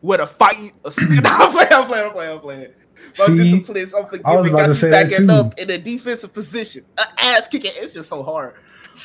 With 0.00 0.20
a 0.20 0.26
fight. 0.26 0.72
A, 0.84 0.88
I'm 0.88 1.52
playing, 1.52 1.72
I'm 1.72 1.86
playing, 1.86 2.04
I'm 2.06 2.12
playing, 2.12 2.32
I'm 2.32 2.40
playing. 2.40 2.68
Bro, 3.16 3.26
See? 3.26 3.36
discipline, 3.36 3.82
unforgiving, 3.94 4.26
I 4.26 4.36
was 4.36 4.48
about 4.48 4.56
got 4.56 4.62
to 4.62 4.68
you 4.68 4.74
say 4.74 4.90
that 4.90 5.10
too. 5.10 5.28
up 5.30 5.58
in 5.58 5.68
a 5.70 5.76
defensive 5.76 6.32
position. 6.32 6.84
A 6.96 7.02
ass 7.18 7.46
kicking. 7.48 7.72
It's 7.74 7.92
just 7.92 8.08
so 8.08 8.22
hard. 8.22 8.54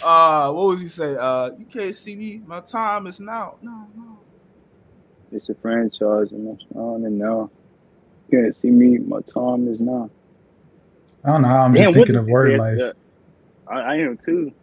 Uh, 0.04 0.52
what 0.52 0.67
was 0.67 0.82
he 0.82 0.88
say? 0.88 1.15
Uh, 1.19 1.52
you 1.58 1.65
can't 1.65 1.95
see 1.95 2.15
me. 2.15 2.41
My 2.45 2.62
time 2.62 3.08
is 3.08 3.19
now. 3.19 3.56
No, 3.62 3.88
no. 3.95 4.19
It's 5.32 5.49
a 5.49 5.56
franchise 5.56 6.32
and 6.32 6.60
I'm 6.75 6.78
on 6.78 7.06
and 7.06 7.17
now. 7.19 7.49
You 8.30 8.41
can't 8.41 8.56
see 8.56 8.71
me. 8.71 8.97
My 8.97 9.21
time 9.21 9.67
is 9.67 9.80
now. 9.80 10.10
I 11.23 11.34
don't 11.34 11.41
know 11.41 11.47
I'm 11.49 11.73
Damn, 11.73 11.84
just 11.86 11.97
what 11.97 12.08
thinking 12.08 12.15
of 12.15 12.28
word 12.28 12.52
say 12.52 12.58
life. 12.58 12.80
after? 12.80 12.93
I, 13.67 13.80
I 13.80 13.95
am 13.97 14.17
too. 14.17 14.54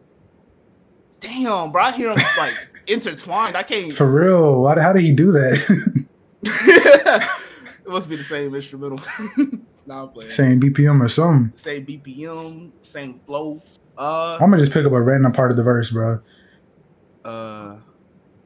Damn, 1.21 1.73
bro. 1.73 1.83
I 1.83 1.93
hear 1.93 2.11
him 2.11 2.19
like 2.39 2.55
intertwined. 2.87 3.57
I 3.57 3.63
can't. 3.63 3.93
For 3.93 4.11
real, 4.11 4.63
why, 4.63 4.81
how 4.81 4.93
did 4.93 5.03
he 5.03 5.13
do 5.13 5.33
that? 5.33 6.09
it 6.43 7.89
must 7.89 8.09
be 8.09 8.17
the 8.17 8.25
same 8.25 8.55
instrumental. 8.55 9.01
Nah, 9.89 10.03
I'm 10.03 10.09
playing. 10.09 10.31
Same 10.31 10.61
BPM 10.61 11.01
or 11.01 11.07
something. 11.07 11.57
Same 11.57 11.87
BPM, 11.87 12.73
same 12.83 13.21
flow. 13.25 13.63
Uh, 13.99 14.35
I'm 14.41 14.51
gonna 14.51 14.59
just 14.63 14.73
pick 14.73 14.85
up 14.87 14.93
a 14.93 15.01
random 15.01 15.33
part 15.33 15.51
of 15.51 15.57
the 15.57 15.63
verse, 15.63 15.91
bro. 15.91 16.21
uh, 17.25 17.77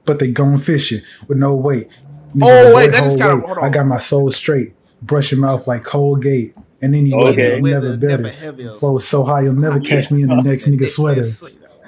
But 0.05 0.19
they 0.19 0.31
going 0.31 0.59
fishing 0.59 1.01
with 1.29 1.39
no 1.39 1.55
weight. 1.55 1.89
Oh, 2.41 2.71
boy, 2.71 2.77
wait, 2.77 2.93
that 2.93 2.99
just 3.05 3.09
hold 3.11 3.19
gotta- 3.19 3.35
weight. 3.37 3.45
hold 3.47 3.59
on. 3.59 3.65
I 3.65 3.69
got 3.71 3.87
my 3.87 3.99
soul 3.99 4.31
straight. 4.31 4.75
Brush 5.03 5.33
your 5.33 5.41
mouth 5.41 5.67
like 5.67 5.83
Colgate. 5.85 6.55
And 6.83 6.95
then 6.95 7.05
you 7.07 7.15
Okay. 7.17 7.53
okay. 7.55 7.61
never 7.61 7.89
the 7.91 7.97
better. 7.99 8.23
never. 8.43 8.73
Flow 8.73 8.99
so 8.99 9.25
high, 9.25 9.43
you'll 9.43 9.53
never 9.55 9.81
catch 9.93 10.11
me 10.11 10.23
in 10.23 10.29
the 10.29 10.41
next 10.43 10.67
nigga 10.67 10.89
sweater. 10.89 11.27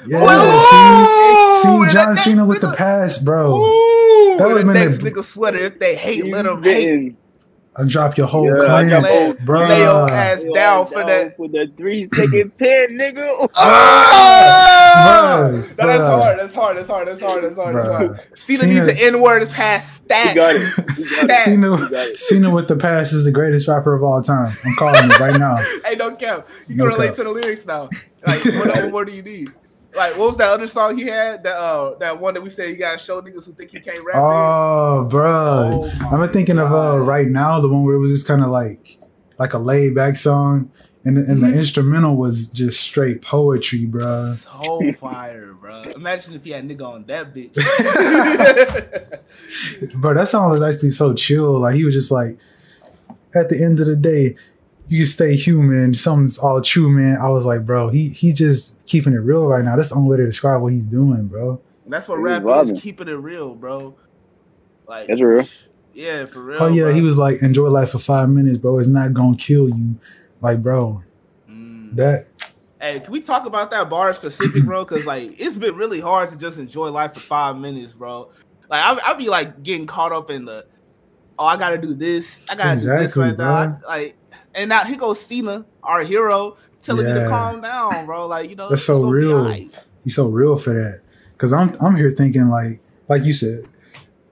Yeah, 0.06 0.18
Oh, 0.20 1.60
see, 1.62 1.86
see 1.86 1.92
John 1.94 2.16
Cena 2.16 2.44
with 2.44 2.60
the 2.60 2.66
nigga- 2.68 2.76
pass, 2.76 3.18
bro. 3.18 3.62
Ooh, 3.62 4.36
That 4.36 4.48
with 4.48 4.52
would've 4.64 4.66
been 4.66 4.74
next 4.74 4.98
a- 4.98 5.10
nigga 5.10 5.24
sweater. 5.24 5.58
If 5.58 5.78
they 5.78 5.94
hate, 5.94 6.26
let 6.26 6.44
them 6.44 6.62
hate. 6.62 7.16
Getting- 7.76 7.86
I 7.86 7.88
drop 7.90 8.16
your 8.16 8.26
whole 8.26 8.46
Yeah, 8.46 8.62
I 8.62 8.66
clan, 8.66 8.88
drop 8.88 9.02
Lay, 9.04 9.32
Bruh. 9.44 9.68
lay 9.68 9.78
your 9.80 10.10
ass 10.12 10.44
Yo, 10.44 10.52
down 10.54 10.86
for 10.86 11.04
that. 11.06 11.36
for 11.36 11.48
the 11.48 11.70
three 11.76 12.08
second 12.14 12.52
pin, 12.58 12.98
nigga. 12.98 13.48
Ah! 13.54 15.48
Bruh, 15.52 15.78
No, 15.78 15.86
that's 15.86 16.02
hard. 16.02 16.38
That's 16.38 16.54
hard. 16.54 16.76
That's 16.76 16.88
hard. 16.88 17.08
That's 17.08 17.20
hard. 17.20 17.44
That's 17.44 17.56
hard. 17.56 17.74
That's 17.76 17.88
hard. 17.88 18.20
Cena 18.34 18.58
Cena- 18.58 18.72
needs 18.74 18.86
an 18.88 18.96
N 18.98 19.20
word 19.22 19.40
past 19.40 20.04
stat. 20.04 20.34
got 20.34 20.54
it. 20.54 20.60
You 20.98 21.16
got 21.16 21.30
it. 21.30 21.34
Cena, 21.34 21.70
You 21.70 21.76
got 21.78 21.92
it. 21.92 22.18
Cena 22.18 22.50
with 22.50 22.68
the 22.68 22.76
pass 22.76 23.12
is 23.12 23.24
the 23.24 23.32
greatest 23.32 23.68
rapper 23.68 23.94
of 23.94 24.02
all 24.02 24.20
time. 24.22 24.54
I'm 24.64 24.74
calling 24.76 25.10
it 25.10 25.18
right 25.20 25.38
now. 25.38 25.56
Hey, 25.84 25.94
don't 25.96 26.18
cap. 26.18 26.46
You 26.68 26.76
No 26.76 26.84
can 26.84 26.92
relate 26.94 27.06
cap. 27.08 27.16
to 27.16 27.24
the 27.24 27.30
lyrics 27.30 27.64
now. 27.66 27.88
Like, 28.26 28.44
what, 28.44 28.66
what 28.68 28.90
more 28.92 29.04
do 29.04 29.12
you 29.12 29.22
need? 29.22 29.50
Like, 29.94 30.16
what 30.16 30.28
was 30.28 30.36
that 30.38 30.50
other 30.50 30.66
song 30.66 30.96
he 30.96 31.04
had? 31.04 31.44
That 31.44 31.56
uh, 31.56 31.94
that 31.98 32.18
one 32.18 32.34
that 32.34 32.42
we 32.42 32.48
said 32.50 32.70
you 32.70 32.76
gotta 32.76 32.98
show 32.98 33.20
niggas 33.20 33.46
who 33.46 33.52
think 33.52 33.70
he 33.70 33.80
can't 33.80 33.98
rap. 34.04 34.16
Oh, 34.16 35.06
bruh. 35.10 35.92
Oh 36.10 36.16
I'm 36.22 36.28
thinking 36.32 36.58
of 36.58 36.72
uh, 36.72 36.98
right 37.00 37.28
now 37.28 37.60
the 37.60 37.68
one 37.68 37.84
where 37.84 37.94
it 37.96 38.00
was 38.00 38.10
just 38.10 38.26
kind 38.26 38.42
of 38.42 38.50
like 38.50 38.98
like 39.38 39.54
a 39.54 39.58
laid 39.58 39.94
back 39.94 40.16
song, 40.16 40.70
and 41.04 41.16
the, 41.16 41.20
and 41.30 41.42
the 41.42 41.48
Mhm. 41.48 41.56
instrumental 41.56 42.16
was 42.16 42.46
just 42.46 42.80
straight 42.80 43.22
poetry, 43.22 43.86
bruh. 43.86 44.34
So 44.36 44.92
fire, 44.98 45.52
bro. 45.54 45.82
Imagine 45.94 46.34
if 46.34 46.44
he 46.44 46.50
had 46.52 46.66
nigga 46.68 46.86
on 46.86 47.04
that 47.06 47.34
bitch. 47.34 47.54
Bro, 49.94 50.14
that 50.14 50.28
song 50.28 50.50
was 50.50 50.62
actually 50.62 50.90
so 50.90 51.12
chill. 51.14 51.60
Like 51.60 51.74
he 51.74 51.84
was 51.84 51.94
just 51.94 52.10
like, 52.10 52.38
at 53.34 53.48
the 53.48 53.62
end 53.62 53.80
of 53.80 53.86
the 53.86 53.96
day, 53.96 54.36
you 54.92 54.98
can 54.98 55.06
stay 55.06 55.34
human. 55.34 55.94
Something's 55.94 56.38
all 56.38 56.60
true, 56.60 56.90
man. 56.90 57.16
I 57.20 57.28
was 57.30 57.44
like, 57.46 57.64
bro, 57.66 57.88
he 57.88 58.08
he 58.10 58.32
just 58.32 58.84
keeping 58.86 59.12
it 59.14 59.18
real 59.18 59.46
right 59.46 59.64
now. 59.64 59.74
That's 59.76 59.88
the 59.88 59.94
only 59.96 60.10
way 60.10 60.16
to 60.18 60.26
describe 60.26 60.60
what 60.62 60.72
he's 60.72 60.86
doing, 60.86 61.26
bro. 61.26 61.60
That's 61.86 62.06
what 62.08 62.16
He 62.18 62.22
was 62.22 62.42
rap 62.44 62.66
is, 62.76 62.80
keeping 62.80 63.08
it 63.08 63.12
real, 63.12 63.54
bro. 63.54 63.96
Like 64.86 65.08
That's 65.08 65.20
real. 65.20 65.46
Yeah, 65.94 66.24
for 66.26 66.40
real. 66.42 66.62
Oh 66.62 66.68
yeah, 66.68 66.84
bro. 66.84 66.94
he 66.94 67.02
was 67.02 67.18
like, 67.18 67.42
enjoy 67.42 67.68
life 67.68 67.90
for 67.90 67.98
five 67.98 68.28
minutes, 68.28 68.58
bro. 68.58 68.78
It's 68.78 68.88
not 68.88 69.12
gonna 69.14 69.36
kill 69.36 69.68
you. 69.68 69.96
Like, 70.40 70.62
bro, 70.62 71.02
Mm. 71.50 71.96
that 71.96 72.26
Hey, 72.80 72.98
can 73.00 73.12
we 73.12 73.20
talk 73.20 73.46
about 73.46 73.70
that 73.70 73.88
bar 73.88 74.12
specific, 74.12 74.64
bro? 74.64 74.84
Because 74.84 75.04
like 75.06 75.40
it's 75.40 75.56
been 75.58 75.76
really 75.76 76.00
hard 76.00 76.30
to 76.30 76.36
just 76.38 76.58
enjoy 76.58 76.90
life 76.90 77.14
for 77.14 77.20
five 77.20 77.56
minutes, 77.56 77.92
bro. 77.92 78.28
Like 78.68 78.82
I 79.00 79.10
I 79.10 79.14
be 79.14 79.28
like 79.28 79.62
getting 79.62 79.86
caught 79.86 80.12
up 80.12 80.30
in 80.30 80.44
the 80.44 80.66
oh 81.38 81.44
I 81.46 81.56
gotta 81.56 81.78
do 81.78 81.94
this, 81.94 82.40
I 82.50 82.56
gotta 82.56 82.80
do 82.80 82.86
this 82.86 83.04
Exactly, 83.04 83.22
right 83.24 83.38
now. 83.38 83.66
bro. 83.78 83.88
Like 83.88 84.16
and 84.54 84.68
now 84.68 84.84
here 84.84 84.96
goes 84.96 85.20
Cena, 85.20 85.64
our 85.82 86.02
hero, 86.02 86.56
telling 86.82 87.06
me 87.06 87.12
to 87.12 87.28
calm 87.28 87.60
down, 87.60 88.06
bro. 88.06 88.26
Like 88.26 88.50
you 88.50 88.56
know 88.56 88.68
That's 88.68 88.84
so 88.84 89.02
real. 89.04 89.38
alright. 89.38 89.72
he's 90.04 90.14
so 90.14 90.28
real 90.28 90.56
for 90.56 90.72
that. 90.74 91.02
Cause 91.38 91.52
I'm 91.52 91.72
I'm 91.80 91.96
here 91.96 92.10
thinking 92.10 92.48
like 92.48 92.80
like 93.08 93.24
you 93.24 93.32
said, 93.32 93.60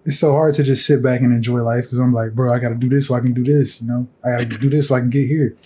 it's 0.04 0.18
so 0.18 0.32
hard 0.32 0.54
to 0.54 0.62
just 0.62 0.86
sit 0.86 1.02
back 1.02 1.20
and 1.20 1.32
enjoy 1.32 1.60
life 1.62 1.84
because 1.84 1.98
I'm 1.98 2.12
like, 2.12 2.34
bro, 2.34 2.52
I 2.52 2.58
gotta 2.58 2.74
do 2.76 2.88
this 2.88 3.08
so 3.08 3.14
I 3.14 3.20
can 3.20 3.32
do 3.32 3.44
this, 3.44 3.82
you 3.82 3.88
know? 3.88 4.08
I 4.24 4.30
gotta 4.30 4.44
do 4.44 4.70
this 4.70 4.88
so 4.88 4.94
I 4.94 5.00
can 5.00 5.10
get 5.10 5.26
here. 5.26 5.56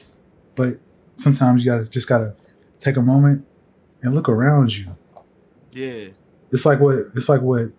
But 0.54 0.74
sometimes 1.16 1.64
you 1.64 1.70
gotta 1.70 1.88
just 1.88 2.08
gotta 2.08 2.34
take 2.78 2.96
a 2.96 3.02
moment 3.02 3.46
and 4.02 4.14
look 4.14 4.28
around 4.28 4.76
you. 4.76 4.96
Yeah. 5.72 6.08
It's 6.52 6.64
like 6.64 6.80
what 6.80 6.94
it's 7.14 7.28
like 7.28 7.42
what 7.42 7.72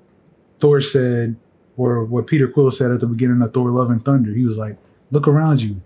Thor 0.59 0.81
said 0.81 1.35
or 1.77 2.03
what 2.05 2.27
Peter 2.27 2.47
Quill 2.47 2.71
said 2.71 2.91
at 2.91 2.99
the 2.99 3.07
beginning 3.07 3.43
of 3.43 3.53
Thor 3.53 3.69
Love 3.69 3.89
and 3.89 4.03
Thunder. 4.03 4.33
He 4.33 4.43
was 4.43 4.57
like, 4.57 4.77
look 5.11 5.27
around 5.27 5.61
you. 5.61 5.81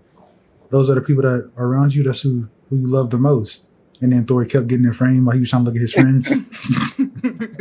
Those 0.70 0.88
are 0.90 0.94
the 0.94 1.00
people 1.00 1.22
that 1.22 1.50
are 1.56 1.66
around 1.66 1.94
you, 1.94 2.02
that's 2.02 2.20
who 2.22 2.48
who 2.68 2.76
you 2.76 2.86
love 2.86 3.10
the 3.10 3.18
most. 3.18 3.70
And 4.02 4.12
then 4.12 4.24
Thor 4.24 4.44
kept 4.46 4.66
getting 4.68 4.86
in 4.86 4.92
frame 4.94 5.24
while 5.26 5.34
he 5.34 5.40
was 5.40 5.50
trying 5.50 5.64
to 5.64 5.70
look 5.70 5.76
at 5.76 5.80
his 5.82 5.92
friends. 5.92 6.30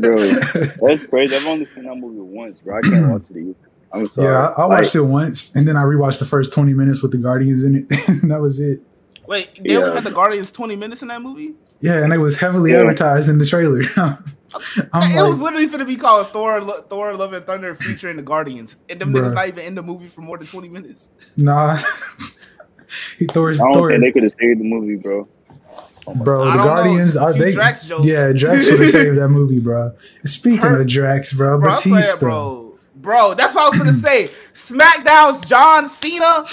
Bro, 0.00 0.16
that's 0.16 1.06
crazy. 1.06 1.36
I've 1.36 1.46
only 1.46 1.66
seen 1.74 1.84
that 1.84 1.94
movie 1.96 2.20
once, 2.20 2.60
bro. 2.60 2.78
I 2.78 2.80
can't 2.80 3.08
watch 3.08 3.22
it 3.30 3.36
again. 3.36 3.54
I'm 3.92 4.04
sorry. 4.04 4.28
Yeah, 4.28 4.48
I, 4.56 4.62
I 4.62 4.66
watched 4.66 4.94
it 4.94 5.00
once, 5.02 5.54
and 5.54 5.66
then 5.66 5.76
I 5.76 5.82
rewatched 5.82 6.18
the 6.20 6.24
first 6.26 6.52
twenty 6.52 6.74
minutes 6.74 7.02
with 7.02 7.12
the 7.12 7.18
Guardians 7.18 7.62
in 7.64 7.76
it, 7.88 8.08
and 8.08 8.30
that 8.30 8.40
was 8.40 8.60
it. 8.60 8.80
Wait, 9.26 9.60
they 9.62 9.76
only 9.76 9.88
Yeah. 9.88 9.94
had 9.94 10.04
the 10.04 10.10
Guardians 10.10 10.50
20 10.50 10.74
minutes 10.74 11.02
in 11.02 11.08
that 11.08 11.22
movie? 11.22 11.54
Yeah, 11.80 12.02
and 12.02 12.12
it 12.12 12.18
was 12.18 12.38
heavily 12.40 12.72
Yeah. 12.72 12.80
advertised 12.80 13.28
in 13.28 13.38
the 13.38 13.46
trailer. 13.46 13.82
I'm 14.92 15.10
it 15.16 15.22
was 15.28 15.38
literally 15.38 15.66
gonna 15.66 15.84
be 15.84 15.96
called 15.96 16.28
Thor, 16.28 16.60
Lo- 16.60 16.82
Thor, 16.82 17.14
Love 17.14 17.32
and 17.32 17.44
Thunder 17.46 17.74
featuring 17.74 18.16
the 18.16 18.22
Guardians, 18.22 18.76
and 18.88 19.00
them 19.00 19.12
Bruh. 19.12 19.22
niggas 19.22 19.34
not 19.34 19.48
even 19.48 19.64
in 19.64 19.74
the 19.74 19.82
movie 19.82 20.08
for 20.08 20.22
more 20.22 20.38
than 20.38 20.46
20 20.46 20.68
minutes. 20.68 21.10
nah. 21.36 21.78
he 23.18 23.26
Thor's 23.26 23.60
I 23.60 23.64
don't 23.64 23.74
Thor, 23.74 23.88
think 23.90 24.02
they 24.02 24.12
could 24.12 24.22
have 24.24 24.32
saved 24.40 24.60
the 24.60 24.64
movie, 24.64 24.96
bro. 24.96 25.28
bro. 26.16 26.42
I 26.44 26.56
The. 26.56 26.62
Guardians 26.64 27.16
A 27.16 27.20
are 27.22 27.32
they? 27.32 27.52
Drax 27.52 27.84
jokes. 27.86 28.04
Yeah, 28.04 28.32
Drax 28.32 28.68
would 28.70 28.80
have 28.80 28.88
saved 28.90 29.16
that 29.20 29.28
movie, 29.28 29.60
bro. 29.60 29.92
Speaking 30.24 30.58
Her- 30.58 30.80
of 30.80 30.86
Drax, 30.88 31.32
bro, 31.32 31.58
Bro, 31.58 31.70
I'm 31.72 31.76
saying, 31.78 31.96
Batista. 31.96 32.26
bro, 32.26 32.78
bro, 32.96 33.34
that's 33.34 33.54
what 33.54 33.64
I 33.66 33.68
was 33.68 33.78
gonna 33.78 33.92
say. 33.92 34.28
SmackDown's 34.54 35.46
John 35.46 35.88
Cena, 35.88 36.44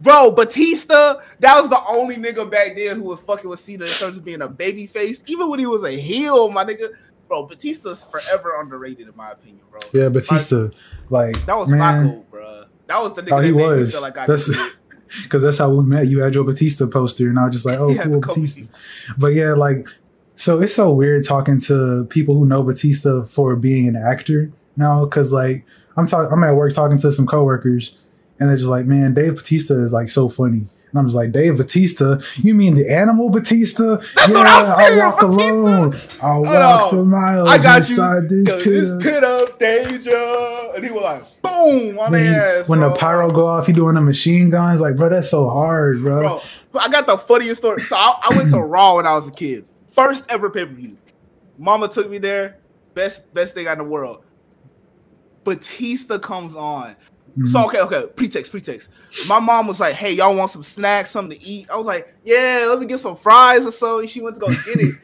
bro, 0.00 0.32
Batista. 0.32 1.20
That 1.40 1.60
was 1.60 1.70
the 1.70 1.80
only 1.88 2.16
nigga 2.16 2.50
back 2.50 2.76
then 2.76 2.96
who 2.98 3.04
was 3.04 3.22
fucking 3.22 3.48
with 3.48 3.60
Cena 3.60 3.84
in 3.84 3.90
terms 3.90 4.16
of 4.18 4.24
being 4.24 4.42
a 4.42 4.48
baby 4.48 4.86
face. 4.86 5.22
Even 5.26 5.48
when 5.48 5.58
he 5.60 5.66
was 5.66 5.82
a 5.84 5.90
heel, 5.92 6.50
my 6.50 6.64
nigga, 6.64 6.90
bro, 7.28 7.44
Batista's 7.46 8.04
forever 8.04 8.60
underrated 8.60 9.08
in 9.08 9.16
my 9.16 9.30
opinion, 9.32 9.64
bro. 9.70 9.80
Yeah, 9.92 10.08
Batista. 10.08 10.68
Like 11.10 11.44
That 11.46 11.56
was 11.56 11.68
man, 11.68 12.24
bro. 12.30 12.64
That 12.86 13.02
was 13.02 13.14
the 13.14 13.22
nigga 13.22 13.32
Oh, 13.32 13.40
he 13.40 13.50
that 13.50 13.56
made 13.56 13.62
me 13.62 13.78
was. 13.80 13.92
feel 13.92 14.02
like 14.02 14.18
I 14.18 14.26
That's 14.26 14.46
could 14.46 14.56
do 14.56 14.64
it. 14.66 15.22
because 15.22 15.42
that's 15.44 15.58
how 15.58 15.74
we 15.74 15.84
met. 15.84 16.06
You 16.06 16.22
had 16.22 16.34
your 16.34 16.44
Batista 16.44 16.86
poster, 16.86 17.28
and 17.28 17.38
I 17.38 17.46
was 17.46 17.54
just 17.54 17.66
like, 17.66 17.78
oh, 17.80 17.90
Yeah, 17.90 18.04
cool, 18.04 18.20
Batista. 18.20 18.64
But 19.18 19.28
yeah, 19.34 19.52
like, 19.54 19.88
so 20.34 20.60
it's 20.60 20.74
so 20.74 20.92
weird 20.92 21.24
talking 21.24 21.60
to 21.62 22.06
people 22.10 22.34
who 22.34 22.44
know 22.46 22.62
Batista 22.62 23.22
for 23.24 23.56
being 23.56 23.88
an 23.88 23.96
actor 23.96 24.50
now, 24.76 25.04
because 25.04 25.32
like 25.32 25.64
I'm 25.96 26.06
talking, 26.06 26.32
I'm 26.32 26.42
at 26.44 26.54
work 26.56 26.72
talking 26.74 26.98
to 26.98 27.12
some 27.12 27.26
coworkers, 27.26 27.96
and 28.40 28.48
they're 28.48 28.56
just 28.56 28.68
like, 28.68 28.84
man, 28.86 29.14
Dave 29.14 29.36
Batista 29.36 29.74
is 29.74 29.92
like 29.92 30.08
so 30.08 30.28
funny. 30.28 30.66
And 30.94 31.00
I'm 31.00 31.06
just 31.06 31.16
like, 31.16 31.32
Dave 31.32 31.56
Batista? 31.56 32.18
You 32.36 32.54
mean 32.54 32.76
the 32.76 32.88
animal 32.88 33.28
Batista? 33.28 33.96
That's 34.14 34.30
yeah, 34.32 34.38
I'm 34.38 34.46
I'll 34.78 34.98
walk 35.10 35.20
Batista. 35.20 35.52
alone. 35.52 35.92
Hold 36.20 36.46
walk 36.46 36.92
on. 36.92 36.98
the 36.98 37.04
miles 37.04 37.48
I 37.48 37.58
got 37.58 37.72
you. 37.74 37.78
inside 37.78 38.28
this 38.28 38.48
Yo, 38.48 38.58
pit. 38.58 38.64
this 38.66 39.02
pit 39.02 39.24
up 39.24 39.58
danger, 39.58 40.72
and 40.76 40.84
he 40.84 40.92
was 40.92 41.02
like, 41.02 41.42
boom 41.42 41.98
on 41.98 42.12
when 42.12 42.22
he- 42.22 42.28
ass. 42.28 42.68
when 42.68 42.78
bro. 42.78 42.90
the 42.90 42.94
pyro 42.94 43.28
go 43.32 43.44
off, 43.44 43.66
he 43.66 43.72
doing 43.72 43.96
the 43.96 44.00
machine 44.00 44.50
guns. 44.50 44.80
Like, 44.80 44.94
bro, 44.96 45.08
that's 45.08 45.28
so 45.28 45.48
hard, 45.50 46.00
bro. 46.00 46.40
I 46.78 46.88
got 46.88 47.08
the 47.08 47.18
funniest 47.18 47.60
story. 47.62 47.82
So 47.82 47.96
I, 47.96 48.14
I 48.30 48.36
went 48.36 48.50
to 48.50 48.58
Raw 48.60 48.94
when 48.94 49.06
I 49.08 49.14
was 49.14 49.26
a 49.26 49.32
kid. 49.32 49.66
First 49.88 50.24
ever 50.28 50.48
pay 50.48 50.64
per 50.64 50.72
view. 50.72 50.96
Mama 51.58 51.88
took 51.88 52.08
me 52.08 52.18
there. 52.18 52.58
Best 52.94 53.34
best 53.34 53.54
thing 53.54 53.66
in 53.66 53.78
the 53.78 53.84
world. 53.84 54.24
Batista 55.42 56.18
comes 56.20 56.54
on. 56.54 56.94
Mhm. 57.36 57.48
So 57.48 57.64
okay, 57.66 57.80
okay. 57.80 58.06
Pretext, 58.14 58.50
pretext. 58.52 58.88
My 59.26 59.40
mom 59.40 59.66
was 59.66 59.80
like, 59.80 59.94
"Hey, 59.94 60.12
y'all 60.12 60.36
want 60.36 60.50
some 60.52 60.62
snacks, 60.62 61.10
something 61.10 61.36
to 61.38 61.44
eat?" 61.44 61.68
I 61.70 61.76
was 61.76 61.86
like, 61.86 62.14
"Yeah, 62.24 62.66
let 62.68 62.78
me 62.78 62.86
get 62.86 63.00
some 63.00 63.16
fries 63.16 63.66
or 63.66 63.72
so." 63.72 63.98
And 64.00 64.08
she 64.08 64.20
went 64.20 64.36
to 64.36 64.40
go 64.40 64.48
get 64.48 64.80
it. 64.80 64.94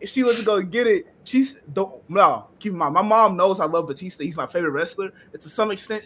And 0.00 0.08
she 0.08 0.22
went 0.22 0.38
to 0.38 0.44
go 0.44 0.62
get 0.62 0.86
it. 0.86 1.06
She's 1.24 1.60
don't 1.72 2.08
no. 2.08 2.48
Keep 2.60 2.72
in 2.72 2.78
mind, 2.78 2.94
my 2.94 3.02
mom 3.02 3.36
knows 3.36 3.58
I 3.60 3.64
love 3.66 3.88
Batista. 3.88 4.22
He's 4.24 4.36
my 4.36 4.46
favorite 4.46 4.70
wrestler. 4.70 5.10
And 5.32 5.42
to 5.42 5.48
some 5.48 5.70
extent, 5.72 6.04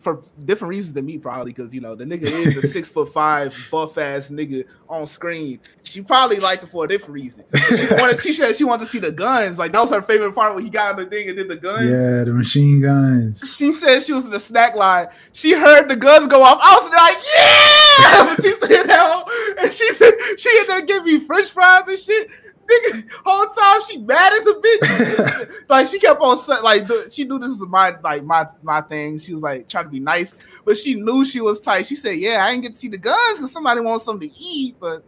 for 0.00 0.22
different 0.44 0.70
reasons 0.70 0.94
than 0.94 1.06
me, 1.06 1.18
probably 1.18 1.52
because 1.52 1.74
you 1.74 1.80
know 1.80 1.94
the 1.94 2.04
nigga 2.04 2.24
is 2.24 2.56
a 2.56 2.68
six 2.68 2.88
foot 2.88 3.12
five 3.12 3.54
buff 3.70 3.98
ass 3.98 4.30
nigga 4.30 4.64
on 4.88 5.06
screen. 5.06 5.60
She 5.84 6.00
probably 6.00 6.38
liked 6.38 6.62
it 6.62 6.68
for 6.68 6.84
a 6.84 6.88
different 6.88 7.14
reason. 7.14 7.44
She, 7.68 7.94
wanted, 7.94 8.18
she 8.18 8.32
said 8.32 8.56
she 8.56 8.64
wanted 8.64 8.86
to 8.86 8.90
see 8.90 8.98
the 8.98 9.12
guns. 9.12 9.58
Like 9.58 9.72
that 9.72 9.80
was 9.80 9.90
her 9.90 10.02
favorite 10.02 10.34
part 10.34 10.54
when 10.54 10.64
he 10.64 10.70
got 10.70 10.94
on 10.94 11.04
the 11.04 11.06
thing 11.06 11.28
and 11.28 11.36
did 11.36 11.48
the 11.48 11.56
guns. 11.56 11.84
Yeah, 11.84 12.24
the 12.24 12.32
machine 12.32 12.80
guns. 12.80 13.54
She 13.56 13.72
said 13.72 14.00
she 14.00 14.12
was 14.12 14.24
in 14.24 14.30
the 14.30 14.40
snack 14.40 14.74
line. 14.74 15.08
She 15.32 15.52
heard 15.52 15.88
the 15.88 15.96
guns 15.96 16.28
go 16.28 16.42
off. 16.42 16.58
I 16.60 16.78
was 16.80 16.90
like, 16.90 17.18
yeah! 17.36 18.34
Batista 18.36 18.66
hit 18.66 18.86
hell. 18.86 19.28
And 19.60 19.72
she 19.72 19.92
said 19.92 20.12
she 20.38 20.48
in 20.60 20.66
there 20.66 20.82
giving 20.82 21.04
me 21.04 21.20
french 21.20 21.50
fries 21.50 21.82
and 21.86 21.98
shit. 21.98 22.30
Nigga, 22.70 23.10
whole 23.24 23.46
time 23.46 23.80
she 23.88 23.98
mad 23.98 24.32
as 24.32 24.46
a 24.46 24.54
bitch. 24.54 25.50
like 25.68 25.86
she 25.86 25.98
kept 25.98 26.20
on 26.20 26.38
like 26.62 26.86
the, 26.86 27.10
she 27.10 27.24
knew 27.24 27.38
this 27.38 27.50
was 27.58 27.66
my 27.68 27.96
like 28.02 28.22
my 28.24 28.46
my 28.62 28.80
thing. 28.82 29.18
She 29.18 29.34
was 29.34 29.42
like 29.42 29.68
trying 29.68 29.84
to 29.84 29.90
be 29.90 30.00
nice, 30.00 30.34
but 30.64 30.76
she 30.76 30.94
knew 30.94 31.24
she 31.24 31.40
was 31.40 31.60
tight. 31.60 31.86
She 31.86 31.96
said, 31.96 32.16
"Yeah, 32.18 32.44
I 32.44 32.50
didn't 32.50 32.62
get 32.62 32.72
to 32.72 32.78
see 32.78 32.88
the 32.88 32.98
guns 32.98 33.38
because 33.38 33.52
somebody 33.52 33.80
wants 33.80 34.04
something 34.04 34.28
to 34.28 34.34
eat." 34.36 34.76
But 34.78 35.02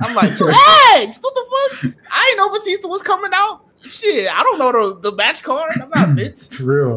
I'm 0.00 0.14
like, 0.14 0.30
you 0.38 0.46
what 0.46 1.34
the 1.34 1.80
fuck? 1.80 1.94
I 2.10 2.28
ain't 2.30 2.38
know 2.38 2.50
Batista 2.50 2.88
was 2.88 3.02
coming 3.02 3.32
out. 3.34 3.64
Shit, 3.84 4.30
I 4.32 4.42
don't 4.44 4.58
know 4.58 4.94
the, 4.94 5.10
the 5.10 5.16
match 5.16 5.42
card. 5.42 5.72
I'm 5.82 5.90
not 5.90 6.08
Vince. 6.16 6.46
For 6.56 6.94
real. 6.94 6.96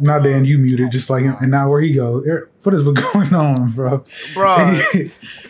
Not 0.00 0.22
Dan, 0.22 0.44
you 0.44 0.58
muted 0.58 0.92
just 0.92 1.10
like 1.10 1.24
him. 1.24 1.34
And 1.40 1.50
now 1.50 1.68
where 1.68 1.80
he 1.80 1.92
go? 1.92 2.22
Er- 2.24 2.50
What 2.62 2.74
is 2.74 2.82
going 2.84 3.34
on, 3.34 3.72
bro? 3.72 4.04
bro. 4.34 4.78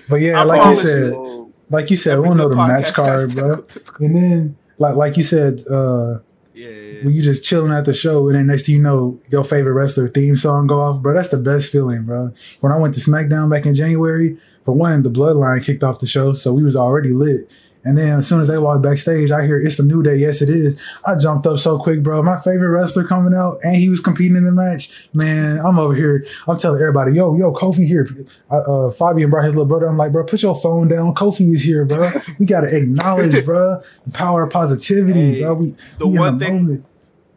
but 0.09 0.17
yeah, 0.21 0.41
I 0.41 0.45
like 0.45 0.65
you 0.65 0.75
said, 0.75 1.13
Oh, 1.15 1.48
like 1.71 1.91
you 1.91 1.97
said, 1.97 2.19
we 2.19 2.25
don't 2.27 2.37
know 2.37 2.49
the 2.49 2.57
match 2.57 2.93
card, 2.93 3.35
bro. 3.35 3.65
And 4.01 4.17
then, 4.17 4.57
like 4.79 4.97
like 4.97 5.17
you 5.17 5.23
said, 5.23 5.63
uh, 5.71 6.19
Yeah, 6.55 6.69
yeah, 6.69 7.05
when 7.05 7.15
you 7.15 7.23
just 7.23 7.45
chilling 7.45 7.73
at 7.73 7.85
the 7.85 7.95
show, 7.95 8.29
and 8.29 8.37
then 8.37 8.47
next 8.47 8.67
thing 8.67 8.77
you 8.77 8.83
know, 8.83 9.21
your 9.31 9.45
favorite 9.45 9.73
wrestler 9.75 10.09
theme 10.09 10.37
song 10.37 10.67
go 10.67 10.81
off, 10.81 11.01
bro. 11.03 11.15
That's 11.15 11.29
the 11.29 11.37
best 11.39 11.71
feeling, 11.71 12.05
bro. 12.05 12.33
When 12.61 12.73
I 12.73 12.77
went 12.79 12.95
to 12.95 13.01
SmackDown 13.01 13.51
back 13.51 13.67
in 13.67 13.75
January, 13.75 14.37
for 14.65 14.73
one, 14.73 15.03
the 15.03 15.11
Bloodline 15.11 15.65
kicked 15.65 15.83
off 15.85 15.99
the 16.01 16.07
show, 16.07 16.33
so 16.33 16.53
we 16.53 16.63
was 16.63 16.77
already 16.77 17.13
lit. 17.13 17.51
And 17.85 17.97
then 17.97 18.19
as 18.19 18.29
soon 18.29 18.41
as 18.41 18.49
they 18.49 18.59
walk 18.59 18.83
backstage, 18.83 19.31
I 19.31 19.47
hear 19.47 19.59
it's 19.61 19.79
a 19.79 19.85
new 19.85 20.03
day. 20.03 20.17
Yes, 20.17 20.43
it 20.43 20.51
is. 20.51 20.79
I 21.07 21.17
jumped 21.17 21.47
up 21.47 21.59
so 21.59 21.79
quick, 21.79 22.03
bro. 22.03 22.23
My 22.23 22.39
favorite 22.39 22.71
wrestler 22.71 23.05
coming 23.05 23.35
out, 23.35 23.59
and 23.63 23.77
he 23.77 23.89
was 23.89 24.01
competing 24.01 24.37
in 24.37 24.45
the 24.45 24.53
match. 24.53 24.91
Man, 25.15 25.59
I'm 25.65 25.79
over 25.79 25.95
here. 25.95 26.27
I'm 26.47 26.59
telling 26.59 26.81
everybody, 26.81 27.13
yo, 27.13 27.35
yo, 27.37 27.53
Kofi 27.53 27.87
here. 27.87 28.09
Uh, 28.51 28.57
uh, 28.57 28.91
Fabian 28.91 29.31
brought 29.31 29.45
his 29.45 29.55
little 29.55 29.65
brother. 29.67 29.87
I'm 29.87 29.97
like, 29.97 30.13
bro, 30.13 30.25
put 30.25 30.43
your 30.43 30.55
phone 30.61 30.89
down. 30.89 31.15
Kofi 31.15 31.55
is 31.55 31.63
here, 31.63 31.85
bro. 31.85 32.11
We 32.39 32.47
gotta 32.47 32.67
acknowledge, 32.77 33.45
bro, 33.47 33.81
the 34.05 34.13
power 34.13 34.43
of 34.43 34.51
positivity, 34.53 35.35
Hey, 35.37 35.41
bro. 35.43 35.55
We 35.55 35.75
the 35.99 36.07
we 36.09 36.15
in 36.15 36.21
one 36.21 36.37
the 36.39 36.45
thing- 36.45 36.55
moment. 36.65 36.85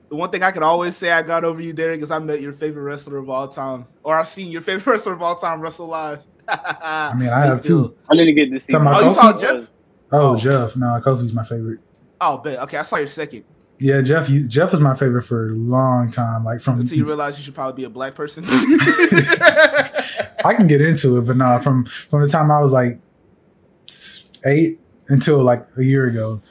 The 0.10 0.16
one 0.18 0.30
thing 0.30 0.44
I 0.44 0.52
can 0.52 0.64
always 0.64 0.98
say 0.98 1.10
I 1.10 1.22
got 1.22 1.46
over 1.46 1.62
you, 1.62 1.72
Derek, 1.72 2.02
is 2.02 2.12
I 2.12 2.20
met 2.20 2.42
your 2.42 2.52
favorite 2.52 2.84
wrestler 2.84 3.18
of 3.20 3.30
all 3.30 3.48
time, 3.48 3.86
or 4.04 4.20
I've 4.20 4.28
seen 4.28 4.52
your 4.52 4.62
favorite 4.62 4.86
wrestler 4.92 5.14
of 5.14 5.22
all 5.22 5.38
time 5.38 5.62
wrestle 5.62 5.88
live. 5.88 6.20
I 6.50 7.14
mean, 7.16 7.30
I 7.30 7.46
have 7.46 7.62
too. 7.62 7.96
I 8.10 8.16
didn't 8.18 8.36
get 8.36 8.52
to 8.52 8.60
see. 8.60 8.74
Oh, 8.76 9.08
you 9.10 9.16
saw 9.16 9.40
Jeff? 9.40 9.70
Oh, 10.12 10.34
Oh. 10.34 10.36
Jeff. 10.38 10.76
No, 10.76 10.88
Kofi's 11.04 11.34
my 11.34 11.44
favorite. 11.44 11.80
Oh, 12.20 12.38
bet. 12.38 12.60
Okay, 12.60 12.78
I 12.78 12.82
saw 12.84 12.98
your 12.98 13.08
second. 13.08 13.44
Yeah, 13.80 14.02
Jeff. 14.02 14.30
You, 14.30 14.48
Jeff 14.48 14.72
was 14.72 14.80
my 14.82 14.94
favorite 14.94 15.24
for 15.24 15.50
a 15.50 15.54
long 15.54 16.12
time. 16.12 16.44
Like 16.46 16.62
from 16.62 16.80
Until 16.80 16.98
you 16.98 17.06
realize 17.06 17.38
you 17.40 17.44
should 17.44 17.56
probably 17.56 17.82
be 17.82 17.86
a 17.86 17.90
black 17.90 18.14
person. 18.14 18.44
I 20.44 20.54
can 20.56 20.68
get 20.68 20.82
into 20.82 21.18
it, 21.18 21.22
but 21.28 21.38
nah, 21.38 21.58
from 21.60 21.86
from 21.86 22.22
the 22.22 22.28
time 22.28 22.52
I 22.52 22.60
was 22.60 22.72
like 22.74 23.00
eight 24.46 24.80
until 25.10 25.44
like 25.44 25.66
a 25.78 25.84
year 25.84 26.06
ago, 26.08 26.42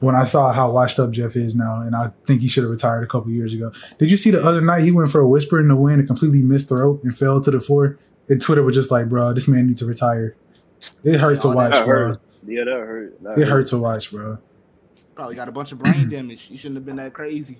when 0.00 0.14
I 0.14 0.24
saw 0.24 0.52
how 0.52 0.70
washed 0.70 0.98
up 1.00 1.10
Jeff 1.10 1.34
is 1.36 1.56
now, 1.56 1.80
and 1.80 1.94
I 1.96 2.10
think 2.26 2.40
he 2.42 2.48
should 2.48 2.62
have 2.62 2.70
retired 2.70 3.02
a 3.02 3.06
couple 3.08 3.30
years 3.32 3.52
ago. 3.52 3.72
Did 3.98 4.10
you 4.10 4.16
see 4.16 4.30
the 4.30 4.44
other 4.44 4.60
night 4.60 4.84
he 4.84 4.92
went 4.92 5.10
for 5.10 5.20
a 5.20 5.28
whisper 5.28 5.58
in 5.60 5.68
the 5.68 5.76
wind 5.76 5.98
and 5.98 6.06
completely 6.06 6.42
missed 6.42 6.68
the 6.68 6.76
rope 6.76 7.02
and 7.04 7.16
fell 7.16 7.40
to 7.40 7.50
the 7.50 7.60
floor? 7.60 7.98
And 8.28 8.40
Twitter 8.40 8.62
was 8.62 8.74
just 8.76 8.90
like, 8.90 9.08
"Bro, 9.08 9.32
this 9.34 9.48
man 9.48 9.66
needs 9.66 9.80
to 9.80 9.86
retire." 9.86 10.36
It 11.02 11.18
hurt 11.18 11.40
to 11.40 11.48
Oh, 11.48 11.52
watch, 11.56 11.72
bro. 11.84 12.10
hurt. 12.10 12.20
Yeah, 12.48 12.64
that 12.64 12.70
hurt. 12.70 13.22
That 13.22 13.38
It 13.38 13.48
hurt 13.48 13.66
to 13.68 13.78
watch, 13.78 14.10
bro. 14.10 14.38
probably 15.14 15.34
got 15.36 15.48
a 15.48 15.52
bunch 15.52 15.72
of 15.72 15.78
brain 15.78 16.08
damage. 16.08 16.50
You 16.50 16.56
shouldn't 16.56 16.76
have 16.76 16.86
been 16.86 16.96
that 16.96 17.12
crazy. 17.12 17.58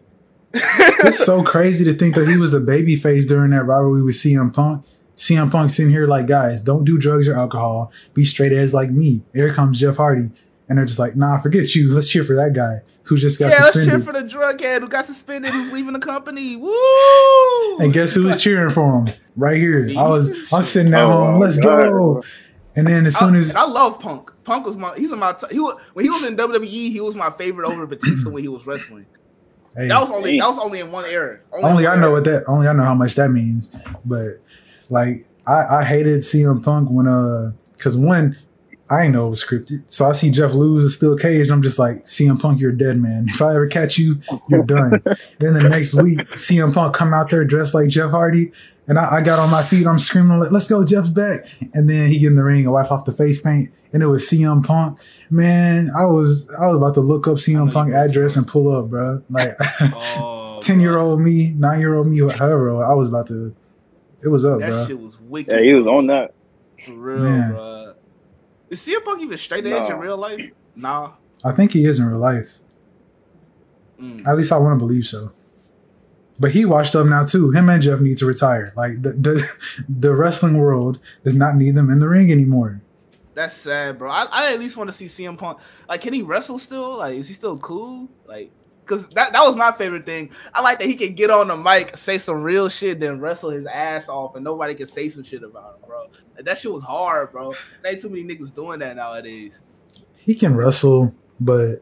it's 0.55 1.19
so 1.25 1.43
crazy 1.43 1.85
to 1.85 1.93
think 1.93 2.15
that 2.15 2.27
he 2.27 2.37
was 2.39 2.51
the 2.53 2.61
baby 2.61 2.97
face 2.97 3.27
during 3.27 3.51
that 3.51 3.65
rivalry 3.65 4.03
with 4.03 4.15
CM 4.15 4.53
Punk. 4.55 4.85
CM 5.17 5.51
Punk 5.51 5.69
sitting 5.71 5.91
here 5.93 6.07
like, 6.07 6.27
guys, 6.27 6.63
don't 6.63 6.85
do 6.85 6.97
drugs 6.97 7.29
or 7.29 7.35
alcohol. 7.35 7.93
Be 8.15 8.25
straight 8.25 8.53
as 8.53 8.73
like 8.73 8.91
me. 8.91 9.25
Here 9.35 9.53
comes 9.53 9.79
Jeff 9.81 9.97
Hardy. 9.97 10.31
And 10.69 10.79
they're 10.79 10.85
just 10.87 10.99
like, 10.99 11.17
nah, 11.17 11.39
forget 11.39 11.75
you. 11.75 11.93
Let's 11.93 12.09
cheer 12.09 12.23
for 12.25 12.37
that 12.37 12.53
guy 12.55 12.81
who 13.05 13.17
just 13.17 13.39
got 13.39 13.47
yeah, 13.51 13.63
let's 13.65 13.73
cheer 13.75 13.85
suspended. 13.85 14.07
for 14.07 14.13
the 14.13 14.23
drug 14.23 14.61
head 14.61 14.83
who 14.83 14.89
got 14.89 15.07
suspended, 15.07 15.51
who's 15.51 15.73
leaving 15.73 15.95
the 15.95 15.99
company. 15.99 16.57
Woo! 16.57 17.79
and 17.79 17.93
guess 17.93 18.15
who 18.15 18.25
was 18.25 18.41
cheering 18.43 18.71
for 18.71 19.01
him? 19.05 19.15
Right 19.37 19.57
here. 19.57 19.89
I 19.99 20.09
was 20.09 20.53
I'm 20.53 20.63
sitting 20.63 20.93
at 20.95 21.03
Oh, 21.05 21.09
home. 21.09 21.41
Let's 21.41 21.59
God. 21.59 21.89
go. 21.91 22.23
And 22.77 22.87
then 22.87 23.07
as 23.07 23.17
I, 23.17 23.21
soon 23.21 23.37
as 23.37 23.51
and 23.51 23.59
I 23.59 23.65
love 23.67 23.99
Punk. 23.99 24.31
Punk 24.49 24.67
was 24.67 24.77
my 24.77 24.95
he's 24.97 25.13
in 25.13 25.19
my 25.19 25.33
t- 25.33 25.47
he 25.53 25.61
was, 25.61 25.79
when 25.93 26.05
he 26.05 26.11
was 26.11 26.27
in 26.27 26.37
WWE, 26.37 26.67
he 26.91 27.01
was 27.01 27.15
my 27.15 27.31
favorite 27.31 27.69
over 27.71 27.87
Batista 27.87 28.31
when 28.31 28.43
he 28.43 28.49
was 28.49 28.67
wrestling. 28.67 29.07
hey, 29.77 29.89
That 29.89 30.01
was 30.01 30.11
only 30.11 30.33
Hey. 30.33 30.39
that 30.41 30.47
was 30.49 30.59
only 30.59 30.81
in 30.81 30.91
one 30.91 31.05
era. 31.05 31.39
only 31.53 31.85
in 31.85 31.91
I 31.91 31.93
one 31.93 32.01
know 32.01 32.11
what 32.13 32.25
that 32.25 32.45
only 32.49 32.67
I 32.67 32.73
know 32.73 32.83
how 32.85 32.95
much 32.95 33.15
that 33.17 33.31
means. 33.31 33.75
But 34.05 34.41
like 34.91 35.27
I, 35.47 35.79
I 35.81 35.85
hated 35.85 36.21
CM 36.21 36.63
Punk 36.65 36.89
when 36.91 37.07
uh 37.07 37.53
because 37.77 37.97
one 37.97 38.37
I 38.91 39.05
ain't 39.05 39.13
know 39.13 39.27
it 39.27 39.31
was 39.31 39.45
scripted. 39.45 39.83
So 39.87 40.09
I 40.09 40.13
see 40.13 40.31
Jeff 40.31 40.53
lose 40.55 40.83
and 40.85 40.91
still 40.91 41.17
caged. 41.17 41.51
And 41.51 41.53
I'm 41.57 41.63
just 41.63 41.79
like, 41.79 42.05
CM 42.05 42.41
Punk, 42.41 42.61
you're 42.61 42.71
a 42.73 42.79
dead 42.79 42.99
man. 42.99 43.27
If 43.29 43.43
I 43.43 43.51
ever 43.55 43.67
catch 43.67 43.99
you, 43.99 44.21
you're 44.49 44.63
done. 44.65 45.03
then 45.39 45.55
the 45.55 45.69
next 45.69 45.95
week, 45.95 46.19
CM 46.31 46.73
Punk 46.73 46.95
come 46.95 47.13
out 47.13 47.29
there 47.31 47.45
dressed 47.45 47.75
like 47.75 47.89
Jeff 47.89 48.11
Hardy. 48.11 48.51
And 48.87 48.99
I, 48.99 49.17
I 49.17 49.23
got 49.23 49.39
on 49.39 49.51
my 49.51 49.63
feet. 49.63 49.87
I'm 49.87 49.99
screaming, 49.99 50.39
like, 50.39 50.51
let's 50.51 50.67
go, 50.67 50.83
Jeff's 50.85 51.11
back. 51.11 51.41
And 51.75 51.91
then 51.91 52.11
he 52.11 52.19
get 52.19 52.29
in 52.29 52.37
the 52.37 52.43
ring 52.45 52.65
and 52.65 52.73
wipe 52.73 52.91
off 52.91 53.05
the 53.05 53.13
face 53.13 53.41
paint. 53.41 53.71
And 53.93 54.03
it 54.03 54.07
was 54.07 54.25
CM 54.29 54.65
Punk. 54.65 54.99
Man, 55.31 55.91
I 55.99 56.07
was 56.07 56.49
I 56.59 56.67
was 56.67 56.77
about 56.77 56.95
to 56.95 57.01
look 57.01 57.27
up 57.27 57.35
CM 57.37 57.71
Punk 57.73 57.93
address 57.93 58.37
and 58.37 58.47
pull 58.49 58.75
up, 58.75 58.89
bro. 58.89 59.21
Like 59.29 59.55
Oh, 59.81 60.61
10 60.63 60.81
year 60.81 60.97
old 60.99 61.21
me, 61.21 61.53
nine 61.53 61.81
year 61.81 61.95
old 61.95 62.07
me, 62.07 62.19
however, 62.19 62.71
old, 62.71 62.83
I 62.83 62.95
was 62.95 63.09
about 63.09 63.27
to. 63.29 63.55
It 64.23 64.29
was 64.29 64.45
up, 64.47 64.61
That 64.61 64.71
bro. 64.71 64.87
shit 64.87 64.99
was 64.99 65.21
wicked. 65.21 65.53
Yeah, 65.55 65.61
he 65.61 65.75
was 65.75 65.87
on 65.87 66.07
that. 66.09 66.35
For 66.85 66.93
real, 66.93 67.19
Man. 67.21 67.53
bro. 67.53 67.78
Is 68.71 68.81
CM 68.81 69.05
Punk 69.05 69.23
even 69.23 69.39
straight 69.39 69.67
edge 69.67 69.89
in 69.91 69.99
real 69.99 70.17
life? 70.17 70.51
Nah. 70.77 71.13
I 71.45 71.53
think 71.53 71.73
he 71.73 71.85
is 71.85 71.99
in 71.99 72.07
real 72.07 72.19
life. 72.19 72.59
Mm. 74.01 74.27
At 74.27 74.37
least 74.37 74.53
I 74.53 74.59
want 74.59 74.79
to 74.79 74.85
believe 74.85 75.07
so. 75.07 75.33
But 76.41 76.53
he 76.53 76.65
washed 76.65 76.95
up 76.95 77.07
now 77.07 77.25
too. 77.25 77.51
Him 77.51 77.69
and 77.69 77.83
Jeff 77.83 78.01
need 78.01 78.19
to 78.19 78.27
retire. 78.27 78.73
Like 78.77 79.03
the 79.03 79.13
the, 79.13 79.85
the 79.89 80.15
wrestling 80.15 80.59
world 80.59 81.01
does 81.25 81.35
not 81.35 81.57
need 81.57 81.75
them 81.75 81.91
in 81.91 81.99
the 81.99 82.09
ring 82.09 82.31
anymore. 82.31 82.81
That's 83.35 83.55
sad, 83.55 83.99
bro. 83.99 84.11
I, 84.11 84.27
I 84.31 84.53
at 84.53 84.59
least 84.59 84.77
want 84.77 84.91
to 84.91 84.97
see 84.97 85.07
CM 85.07 85.39
Punk. 85.39 85.59
Like, 85.89 86.01
can 86.01 86.13
he 86.13 86.23
wrestle 86.23 86.59
still? 86.59 86.99
Like, 86.99 87.17
is 87.17 87.29
he 87.29 87.35
still 87.35 87.57
cool? 87.59 88.09
Like, 88.27 88.51
cause 88.89 89.09
that, 89.11 89.33
that 89.33 89.41
was 89.41 89.55
my 89.55 89.71
favorite 89.71 90.05
thing. 90.07 90.31
I 90.53 90.61
like 90.61 90.79
that 90.81 90.87
he 90.87 90.95
can 90.95 91.15
get 91.15 91.31
on 91.31 91.49
the 91.49 91.57
mic, 91.57 91.97
say 91.97 92.19
some 92.19 92.43
real 92.43 92.69
shit, 92.69 92.99
then 92.99 93.21
wrestle 93.21 93.51
his 93.51 93.67
ass 93.67 94.09
off, 94.09 94.35
and 94.35 94.43
nobody 94.45 94.75
can 94.75 94.89
say 94.89 95.09
some 95.09 95.23
shit 95.23 95.43
about 95.45 95.77
him, 95.77 95.83
bro. 95.87 96.07
Like, 96.35 96.45
that 96.45 96.59
shit 96.59 96.73
was 96.73 96.83
hard, 96.83 97.31
bro. 97.31 97.55
There 97.83 97.93
ain't 97.93 98.01
too 98.03 98.09
many 98.09 98.25
niggas 98.25 98.55
doing 98.55 98.81
that 98.81 98.97
nowadays. 98.97 99.61
He 100.17 100.35
can 100.35 100.57
wrestle, 100.57 101.15
but 101.39 101.77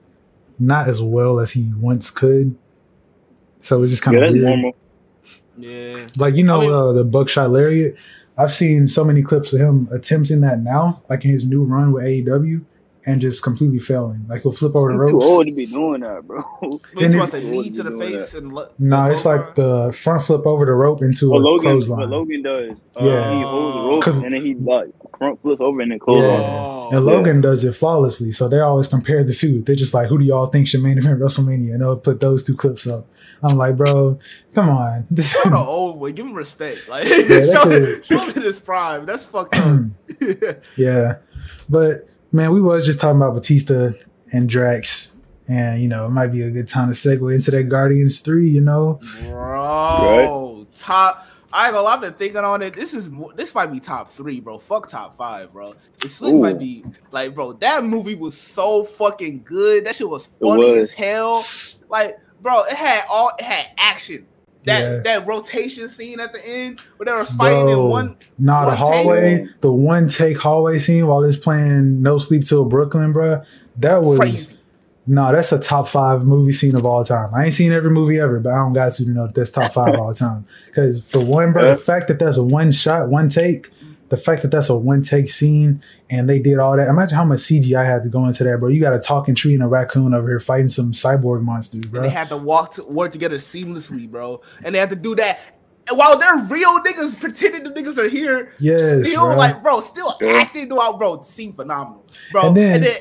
not 0.59 0.89
as 0.89 1.01
well 1.03 1.41
as 1.41 1.53
he 1.53 1.73
once 1.77 2.11
could. 2.11 2.57
So 3.61 3.83
it's 3.83 3.93
just 3.93 4.03
kind 4.03 4.17
of 4.17 4.23
that's 4.23 4.33
weird. 4.35 4.45
normal. 4.45 4.77
Yeah. 5.57 6.07
Like 6.19 6.35
you 6.35 6.45
know 6.45 6.59
I 6.59 6.61
mean- 6.61 6.73
uh, 6.73 6.93
the 6.93 7.05
buckshot 7.05 7.51
lariat. 7.51 7.97
I've 8.39 8.53
seen 8.53 8.87
so 8.87 9.03
many 9.03 9.23
clips 9.23 9.55
of 9.55 9.61
him 9.61 9.89
attempting 9.91 10.43
that 10.43 10.61
now, 10.61 11.03
like 11.09 11.25
in 11.25 11.31
his 11.31 11.49
new 11.49 11.65
run 11.65 11.93
with 11.93 12.05
AEW, 12.05 12.65
and 13.07 13.21
just 13.21 13.43
completely 13.43 13.79
failing. 13.79 14.27
Like 14.29 14.43
he'll 14.43 14.51
flip 14.53 14.75
over 14.75 14.93
the 14.93 15.05
He's 15.05 15.11
too 15.13 15.21
old 15.29 15.47
to 15.47 15.53
be 15.53 15.67
doing 15.67 16.01
that, 16.01 16.27
bro. 16.27 16.43
But 16.61 16.71
And 17.05 17.15
you 17.15 17.21
if- 17.21 17.21
want 17.21 17.33
the 17.33 17.41
knee 17.41 17.71
to 17.71 17.83
the 17.85 17.97
face 17.99 18.35
and 18.35 18.53
lo- 18.53 18.69
No, 18.81 19.05
the 19.07 19.13
it's 19.13 19.25
like 19.25 19.55
the 19.55 19.93
front 19.93 20.23
flip 20.23 20.45
over 20.47 20.65
the 20.67 20.73
rope 20.73 21.03
into 21.03 21.31
What 21.31 21.39
a 21.41 21.45
Logan, 21.45 21.71
clothesline. 21.71 21.99
what 22.01 22.09
Logan 22.11 22.43
does. 22.43 22.71
Uh, 23.01 23.05
Yeah. 23.05 23.35
He 23.37 23.43
holds 23.43 23.77
the 23.77 23.89
rope 23.89 24.03
'Cause- 24.03 24.23
and 24.23 24.33
then 24.33 24.45
he 24.45 24.55
like 24.55 24.89
front 25.19 25.41
flips 25.41 25.61
over 25.61 25.81
and 25.81 25.93
then 25.93 25.99
close 26.01 26.19
Yeah. 26.19 26.25
on. 26.31 26.41
Oh, 26.41 26.89
And 26.93 27.05
Yeah. 27.07 27.13
Logan 27.13 27.41
does 27.41 27.65
it 27.65 27.75
flawlessly. 27.75 28.33
So 28.33 28.49
they 28.49 28.59
always 28.61 28.89
compare 28.89 29.23
the 29.25 29.35
two. 29.35 29.63
They're 29.63 29.77
just 29.77 29.95
like, 29.95 30.09
who 30.09 30.19
do 30.19 30.25
y'all 30.25 30.47
think 30.47 30.67
should 30.69 30.83
main 30.83 30.99
event 30.99 31.21
WrestleMania? 31.21 31.73
And 31.75 31.81
they'll 31.83 31.97
put 31.97 32.21
those 32.21 32.43
two 32.43 32.55
clips 32.57 32.87
up. 32.87 33.07
I'm 33.43 33.57
like, 33.59 33.77
bro, 33.77 34.19
come 34.55 34.69
on. 34.71 35.07
This 35.11 35.33
Show 35.33 35.51
the 35.51 35.57
old 35.59 36.01
way. 36.01 36.11
Give 36.13 36.27
him 36.27 36.35
respect. 36.35 36.81
Like, 36.89 37.05
that 37.07 37.51
show, 37.53 37.63
could- 37.69 38.05
show 38.05 38.19
him 38.19 38.43
his 38.43 38.59
prime. 38.59 39.05
That's 39.07 39.27
fucked 39.27 39.57
up. 39.57 39.81
yeah. 40.77 41.17
But 41.69 42.09
man, 42.37 42.53
we 42.53 42.61
was 42.61 42.87
just 42.87 43.01
talking 43.01 43.17
about 43.17 43.35
Batista 43.35 43.91
and 44.33 44.49
Drax. 44.49 45.17
And 45.49 45.81
you 45.81 45.89
know, 45.89 46.07
it 46.07 46.11
might 46.11 46.29
be 46.29 46.43
a 46.43 46.51
good 46.51 46.69
time 46.69 46.89
to 46.89 46.95
segue 46.95 47.35
into 47.35 47.51
that 47.53 47.65
Guardians 47.65 48.21
3, 48.21 48.49
you 48.49 48.61
know? 48.61 49.01
Bro, 49.29 50.67
top. 50.75 51.27
I 51.53 51.67
ain't 51.67 51.73
gonna 51.73 51.85
lie, 51.85 51.95
I've 51.95 52.01
been 52.01 52.13
thinking 52.15 52.45
on 52.45 52.61
it. 52.61 52.75
This 52.75 52.93
is 52.93 53.11
this 53.35 53.55
might 53.55 53.67
be 53.67 53.81
top 53.81 54.11
three, 54.11 54.41
bro. 54.41 54.59
Fuck 54.59 54.91
top 54.91 55.15
five, 55.15 55.53
bro. 55.53 55.75
It 56.05 56.11
Slick 56.11 56.35
Ooh. 56.35 56.43
might 56.43 56.59
be 56.59 56.85
like, 57.13 57.35
bro. 57.35 57.53
That 57.55 57.85
movie 57.85 58.17
was 58.17 58.37
so 58.37 58.85
fucking 58.85 59.43
good. 59.45 59.85
That 59.87 59.97
shit 59.97 60.09
was 60.09 60.27
funny 60.43 60.73
was. 60.73 60.83
as 60.83 60.91
hell. 60.91 61.47
Like, 61.89 62.19
bro, 62.43 62.65
it 62.65 62.75
had 62.75 63.05
all 63.09 63.31
it 63.39 63.45
had 63.45 63.69
action. 63.79 64.27
That 64.67 64.81
Yeah. 64.83 64.99
that 65.05 65.27
rotation 65.27 65.89
scene 65.89 66.21
at 66.21 66.33
the 66.33 66.47
end 66.47 66.81
where 66.97 67.07
they 67.07 67.13
were 67.13 67.25
fighting 67.25 67.69
in 67.69 67.75
Bro. 67.77 67.87
one. 67.87 68.17
Nah, 68.39 68.69
the 68.69 68.77
hallway, 68.77 69.39
take. 69.47 69.61
the 69.63 69.73
one 69.73 70.09
take 70.09 70.37
hallway 70.39 70.79
scene 70.79 71.07
while 71.07 71.23
it's 71.25 71.37
playing 71.37 72.03
No 72.03 72.19
Sleep 72.19 72.45
Till 72.45 72.65
Brooklyn, 72.65 73.13
bro. 73.13 73.43
That 73.79 74.03
was 74.03 74.19
Crazy. 74.19 74.57
No, 75.09 75.31
that's 75.31 75.53
a 75.53 75.61
top 75.61 75.87
five 75.87 76.25
movie 76.25 76.51
scene 76.53 76.75
of 76.75 76.85
all 76.85 77.05
time. 77.05 77.31
I 77.33 77.45
ain't 77.45 77.55
seen 77.55 77.71
every 77.71 77.91
movie 77.91 78.19
ever, 78.19 78.41
but 78.41 78.53
I 78.53 78.57
don't 78.57 78.73
got 78.73 78.93
to 78.95 79.05
to 79.05 79.11
know 79.11 79.27
that 79.27 79.37
that's 79.37 79.51
top 79.51 79.71
five 79.73 79.95
all 79.95 80.13
time. 80.13 80.45
Because 80.67 81.01
for 81.01 81.21
one, 81.25 81.53
bro, 81.53 81.69
the 81.69 81.77
fact 81.77 82.09
that 82.09 82.19
that's 82.19 82.37
a 82.37 82.43
one 82.43 82.73
shot, 82.73 83.09
one 83.09 83.29
take, 83.29 83.71
the 84.09 84.17
fact 84.17 84.43
that 84.43 84.51
that's 84.53 84.69
a 84.69 84.77
one 84.77 85.03
take 85.03 85.29
scene, 85.29 85.83
and 86.09 86.29
they 86.29 86.39
did 86.39 86.59
all 86.59 86.77
that. 86.77 86.89
Imagine 86.89 87.17
how 87.17 87.25
much 87.25 87.41
CGI 87.41 87.85
had 87.85 88.03
to 88.05 88.09
go 88.09 88.25
into 88.27 88.45
that, 88.45 88.59
bro. 88.59 88.69
You 88.69 88.81
got 88.81 88.95
a 88.95 89.01
talking 89.01 89.35
tree 89.35 89.55
and 89.55 89.63
a 89.63 89.67
raccoon 89.67 90.15
over 90.15 90.29
here 90.29 90.39
fighting 90.39 90.69
some 90.69 90.93
cyborg 90.93 91.43
monsters, 91.43 91.83
And 91.83 91.91
bro. 91.91 92.03
they 92.03 92.09
had 92.09 92.29
to 92.29 92.37
walk 92.37 92.75
to 92.75 92.85
work 92.85 93.11
together 93.13 93.37
seamlessly, 93.37 94.09
bro. 94.11 94.41
And 94.63 94.75
they 94.75 94.79
had 94.79 94.91
to 94.91 94.97
do 94.97 95.15
that. 95.17 95.41
And 95.89 95.97
while 95.99 96.19
they're 96.19 96.37
real 96.49 96.79
niggas 96.81 97.19
pretending 97.21 97.63
the 97.65 97.71
niggas 97.71 97.97
are 97.99 98.09
here, 98.09 98.53
yes, 98.59 99.09
still 99.09 99.27
bro. 99.27 99.37
like 99.37 99.63
bro, 99.63 99.81
still 99.81 100.17
acting 100.25 100.69
throughout, 100.69 100.99
bro. 100.99 101.23
Seem 101.23 101.53
phenomenal, 101.53 102.05
bro. 102.33 102.49
And 102.49 102.57
then- 102.57 102.75
and 102.77 102.85
then 102.85 102.97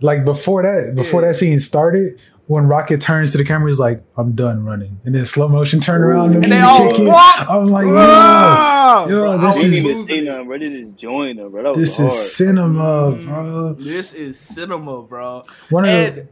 like 0.00 0.24
before 0.24 0.62
that, 0.62 0.94
before 0.94 1.22
Yeah. 1.22 1.28
that 1.28 1.34
scene 1.34 1.58
started, 1.60 2.18
when 2.50 2.66
Rocket 2.66 3.00
turns 3.00 3.30
to 3.30 3.38
the 3.38 3.44
camera, 3.44 3.70
he's 3.70 3.78
like, 3.78 4.02
"I'm 4.16 4.32
done 4.32 4.64
running," 4.64 4.98
and 5.04 5.14
then 5.14 5.24
slow 5.24 5.46
motion 5.48 5.78
turn 5.78 6.02
around 6.02 6.34
and, 6.34 6.42
And 6.44 6.52
they 6.52 6.56
me 6.56 6.62
all 6.62 6.90
kicking. 6.90 7.06
walk. 7.06 7.46
I'm 7.48 7.66
like, 7.66 7.86
yo, 7.86 9.06
yo, 9.08 9.20
bro, 9.22 9.38
this 9.38 9.38
I 9.38 9.38
They 9.38 9.46
was 9.46 9.56
is- 9.56 9.62
didn't 9.62 9.74
even 9.76 9.96
losing 9.96 10.06
say 10.08 10.18
it. 10.18 10.24
nothing, 10.24 10.46
bro. 10.48 10.58
They 10.58 10.68
just 10.82 10.96
joined 10.98 11.38
them, 11.38 11.50
bro. 11.52 11.74
This 11.74 11.96
hard. 11.96 12.08
is 12.10 12.32
cinema, 12.36 13.12
bro. 13.24 13.74
This 13.78 14.14
is 14.14 14.38
cinema, 14.38 15.02
bro. 15.02 15.44
One 15.70 15.84
of 15.84 15.90
And 15.90 16.16
the 16.16 16.26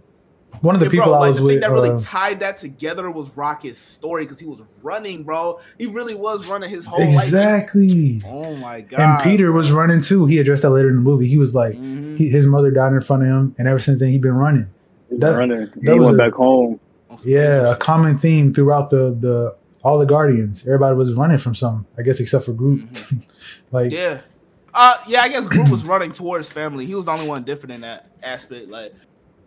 one 0.61 0.75
of 0.75 0.81
the 0.81 0.87
Yeah, 0.87 0.91
people 0.91 1.07
bro, 1.13 1.15
I 1.23 1.29
was 1.29 1.37
the 1.37 1.41
thing 1.43 1.47
with, 1.47 1.61
that 1.61 1.71
really 1.71 1.91
uh, 1.91 2.01
tied 2.03 2.41
that 2.41 2.59
together 2.59 3.09
was 3.13 3.29
Rocket's 3.37 3.79
story 3.79 4.25
because 4.25 4.41
he 4.41 4.47
was 4.47 4.59
running, 4.83 5.23
bro. 5.23 5.61
He 5.79 5.87
really 5.87 6.17
was 6.17 6.51
running 6.51 6.69
his 6.69 6.85
whole 6.85 6.99
life. 6.99 7.15
exactly. 7.27 8.21
Oh 8.27 8.57
my 8.57 8.81
god. 8.81 8.99
And 9.01 9.23
Peter 9.23 9.53
was 9.53 9.71
running 9.71 10.01
too. 10.01 10.27
He 10.27 10.39
addressed 10.39 10.63
that 10.63 10.71
later 10.71 10.89
in 10.89 10.97
the 10.97 11.01
movie. 11.03 11.29
He 11.29 11.39
was 11.39 11.55
like, 11.55 11.77
Mhm. 11.77 12.17
he, 12.17 12.29
his 12.29 12.49
mother 12.49 12.73
died 12.73 12.93
in 12.93 13.01
front 13.03 13.23
of 13.23 13.29
him, 13.29 13.55
and 13.57 13.69
ever 13.69 13.79
since 13.79 14.01
then 14.01 14.09
he's 14.09 14.21
been 14.21 14.35
running. 14.35 14.67
He 15.11 15.17
that- 15.19 15.37
running. 15.37 15.59
that 15.61 15.71
he 15.83 15.91
was 15.99 16.07
went 16.07 16.15
a- 16.15 16.19
back 16.19 16.33
home. 16.33 16.81
Yeah, 17.25 17.73
a 17.73 17.77
common 17.77 18.19
theme 18.19 18.53
throughout 18.55 18.91
the 18.91 19.17
the 19.19 19.57
all 19.83 19.99
the 19.99 20.07
Guardians. 20.07 20.67
Everybody 20.67 20.97
was 20.97 21.13
running 21.15 21.39
from 21.39 21.55
something, 21.55 21.87
I 21.99 22.03
guess, 22.03 22.21
except 22.21 22.45
for 22.45 22.53
Groot. 22.53 22.83
like, 23.73 23.91
Mm-hmm. 23.91 23.95
Yeah. 23.97 24.21
Uh 24.75 24.97
yeah, 25.09 25.23
I 25.23 25.29
guess 25.29 25.47
Groot 25.47 25.69
was 25.71 25.85
running 25.85 26.13
towards 26.13 26.51
family. 26.51 26.85
He 26.87 26.95
was 26.95 27.07
the 27.07 27.13
only 27.13 27.27
one 27.27 27.43
different 27.45 27.73
in 27.75 27.81
that 27.81 28.11
aspect. 28.23 28.69
Like 28.69 28.93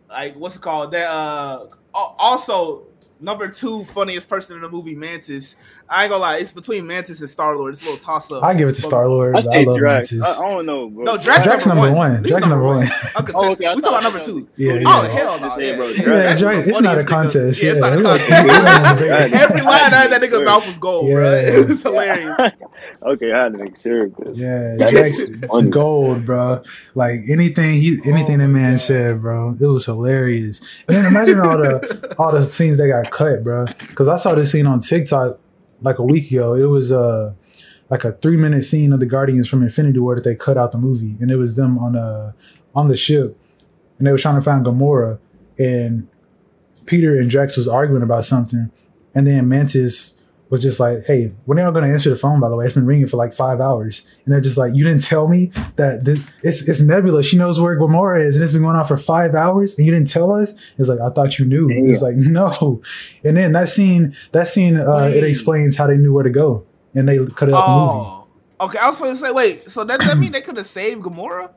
like 0.09 0.35
what's 0.35 0.55
it 0.55 0.61
called? 0.61 0.91
That 0.91 1.07
uh 1.07 1.59
al- 1.63 1.69
also 1.93 2.87
number 3.19 3.47
two 3.47 3.83
funniest 3.85 4.27
person 4.27 4.55
in 4.55 4.63
the 4.63 4.69
movie, 4.69 4.95
Mantis. 4.95 5.55
I 5.87 6.03
ain't 6.05 6.09
gonna 6.11 6.21
lie, 6.21 6.37
it's 6.37 6.53
between 6.53 6.87
Mantis 6.87 7.19
and 7.19 7.29
Star 7.29 7.55
Lord. 7.57 7.73
It's 7.73 7.81
a 7.83 7.85
little 7.85 7.99
toss 8.03 8.31
up. 8.31 8.43
I 8.43 8.53
give 8.55 8.69
it 8.69 8.73
to 8.75 8.81
Star 8.81 9.07
Lord. 9.09 9.35
I 9.35 9.39
I, 9.39 9.63
love 9.63 9.77
Drax. 9.77 10.13
Mantis. 10.13 10.39
I, 10.39 10.41
I 10.45 10.49
don't 10.49 10.65
know, 10.65 10.89
bro. 10.89 11.03
No, 11.03 11.17
Drax, 11.17 11.43
Drax 11.43 11.65
number, 11.67 11.83
number 11.83 11.97
one. 11.97 12.13
one. 12.13 12.23
Drax 12.23 12.47
number 12.47 12.65
one. 12.65 12.87
I'm 13.17 13.25
Oh, 13.35 13.51
okay, 13.51 13.67
we 13.75 13.81
talking 13.81 13.83
about 13.83 14.03
number 14.03 14.23
two. 14.23 14.47
Yeah, 14.55 14.81
Oh 14.85 15.01
hell 15.09 15.39
no! 15.39 15.57
Yeah, 15.59 15.75
bro, 15.75 15.87
yeah, 15.89 15.97
Yeah, 16.01 16.05
Drax 16.35 16.41
Drax, 16.41 16.67
it's 16.67 16.79
not 16.81 16.97
a 16.97 17.03
funniest 17.03 17.05
nigga. 17.05 17.07
contest. 17.09 17.61
Yeah, 17.63 17.71
it's 17.71 17.79
not 17.81 17.93
a 17.93 18.01
contest. 18.01 19.33
Every 19.33 19.61
line 19.61 19.93
out 19.93 20.05
of 20.05 20.11
that 20.11 20.21
nigga's 20.21 20.45
mouth 20.45 20.65
was 20.65 20.77
gold, 20.79 21.07
Yeah. 21.09 21.13
bro. 21.15 21.33
It 21.33 21.67
was 21.67 21.83
hilarious. 21.83 22.35
okay, 23.03 23.31
I 23.33 23.43
had 23.43 23.51
to 23.51 23.57
make 23.57 23.81
sure. 23.83 24.09
'cause- 24.09 24.35
Yeah, 24.37 24.75
That 24.77 24.91
Drax 24.91 25.19
is 25.19 25.35
gold, 25.69 26.25
bro. 26.25 26.63
Like 26.95 27.19
anything 27.29 27.75
he 27.81 27.97
anything 28.07 28.35
Oh 28.35 28.39
that 28.39 28.47
man 28.47 28.79
said, 28.79 29.21
bro, 29.21 29.55
it 29.59 29.65
was 29.67 29.85
hilarious. 29.85 30.61
And 30.87 30.95
then 30.97 31.05
imagine 31.05 31.39
all 31.41 31.57
the 31.57 31.80
all 32.17 32.31
the 32.31 32.41
scenes 32.43 32.77
that 32.77 32.87
got 32.87 33.11
cut, 33.11 33.43
bro. 33.43 33.65
Because 33.65 34.07
I 34.07 34.17
saw 34.17 34.35
this 34.35 34.51
scene 34.51 34.67
on 34.67 34.79
TikTok 34.79 35.39
like 35.81 35.99
a 35.99 36.03
week 36.03 36.31
ago. 36.31 36.53
It 36.53 36.65
was 36.65 36.91
uh 36.91 37.33
like 37.89 38.05
a 38.05 38.13
three 38.13 38.37
minute 38.37 38.63
scene 38.63 38.93
of 38.93 38.99
the 38.99 39.05
Guardians 39.05 39.47
from 39.47 39.63
Infinity 39.63 39.99
War 39.99 40.15
that 40.15 40.23
they 40.23 40.35
cut 40.35 40.57
out 40.57 40.71
the 40.71 40.77
movie, 40.77 41.17
and 41.19 41.29
it 41.29 41.35
was 41.35 41.55
them 41.55 41.77
on 41.77 41.95
uh 41.95 42.31
on 42.73 42.87
the 42.87 42.95
ship, 42.95 43.37
and 43.97 44.07
they 44.07 44.11
were 44.11 44.17
trying 44.17 44.35
to 44.35 44.41
find 44.41 44.65
Gamora, 44.65 45.19
and 45.59 46.07
Peter 46.85 47.19
and 47.19 47.29
Drax 47.29 47.57
was 47.57 47.67
arguing 47.67 48.03
about 48.03 48.25
something, 48.25 48.71
and 49.13 49.27
then 49.27 49.47
Mantis 49.47 50.17
was 50.51 50.61
just 50.61 50.79
like, 50.79 51.05
"Hey, 51.05 51.31
when 51.45 51.57
are 51.57 51.63
y'all 51.63 51.71
gonna 51.71 51.87
answer 51.87 52.11
the 52.11 52.15
phone? 52.15 52.39
By 52.39 52.49
the 52.49 52.55
way, 52.55 52.65
it's 52.65 52.75
been 52.75 52.85
ringing 52.85 53.07
for 53.07 53.17
like 53.17 53.33
five 53.33 53.59
hours." 53.59 54.05
And 54.23 54.31
they're 54.33 54.41
just 54.41 54.57
like, 54.57 54.75
"You 54.75 54.83
didn't 54.83 55.01
tell 55.01 55.27
me 55.27 55.51
that 55.77 56.05
this, 56.05 56.19
it's 56.43 56.67
it's 56.69 56.81
Nebula. 56.81 57.23
She 57.23 57.37
knows 57.37 57.59
where 57.59 57.79
Gamora 57.79 58.23
is, 58.23 58.35
and 58.35 58.43
it's 58.43 58.51
been 58.51 58.61
going 58.61 58.75
on 58.75 58.85
for 58.85 58.97
five 58.97 59.33
hours, 59.33 59.77
and 59.77 59.87
you 59.87 59.91
didn't 59.91 60.09
tell 60.09 60.31
us." 60.31 60.53
It's 60.77 60.89
like, 60.89 60.99
"I 60.99 61.09
thought 61.09 61.39
you 61.39 61.45
knew." 61.45 61.69
It 61.69 61.87
was 61.87 62.03
like, 62.03 62.15
"No." 62.15 62.81
And 63.23 63.37
then 63.37 63.53
that 63.53 63.69
scene, 63.69 64.15
that 64.33 64.47
scene, 64.47 64.77
uh, 64.77 65.11
it 65.13 65.23
explains 65.23 65.77
how 65.77 65.87
they 65.87 65.97
knew 65.97 66.13
where 66.13 66.23
to 66.23 66.29
go, 66.29 66.65
and 66.93 67.07
they 67.07 67.17
cut 67.17 67.49
it 67.49 67.55
out 67.55 67.65
the 67.65 67.71
movie. 67.71 68.09
Oh, 68.09 68.27
okay. 68.61 68.77
I 68.77 68.89
was 68.89 68.99
going 68.99 69.15
to 69.15 69.17
say, 69.19 69.31
wait. 69.31 69.69
So 69.69 69.83
that 69.85 69.99
does 69.99 70.09
that 70.09 70.17
mean 70.17 70.33
they 70.33 70.41
could 70.41 70.57
have 70.57 70.67
saved 70.67 71.01
Gamora? 71.01 71.49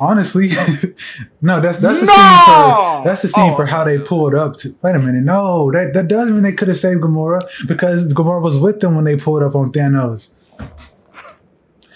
Honestly, 0.00 0.48
no. 1.42 1.60
That's 1.60 1.78
that's 1.78 2.00
the 2.00 2.06
No! 2.06 2.12
scene 2.12 3.02
for 3.02 3.02
that's 3.04 3.22
the 3.22 3.28
scene 3.28 3.52
Oh, 3.52 3.56
for 3.56 3.66
how 3.66 3.84
they 3.84 3.98
pulled 3.98 4.34
up 4.34 4.56
to. 4.58 4.74
Wait 4.82 4.94
a 4.94 4.98
minute, 4.98 5.24
no, 5.24 5.70
that 5.72 5.92
that 5.94 6.08
does 6.08 6.30
mean 6.30 6.42
they 6.42 6.52
could 6.52 6.68
have 6.68 6.76
saved 6.76 7.00
Gamora 7.00 7.40
because 7.66 8.12
Gamora 8.14 8.40
was 8.42 8.58
with 8.58 8.80
them 8.80 8.94
when 8.94 9.04
they 9.04 9.16
pulled 9.16 9.42
up 9.42 9.54
on 9.54 9.72
Thanos. 9.72 10.32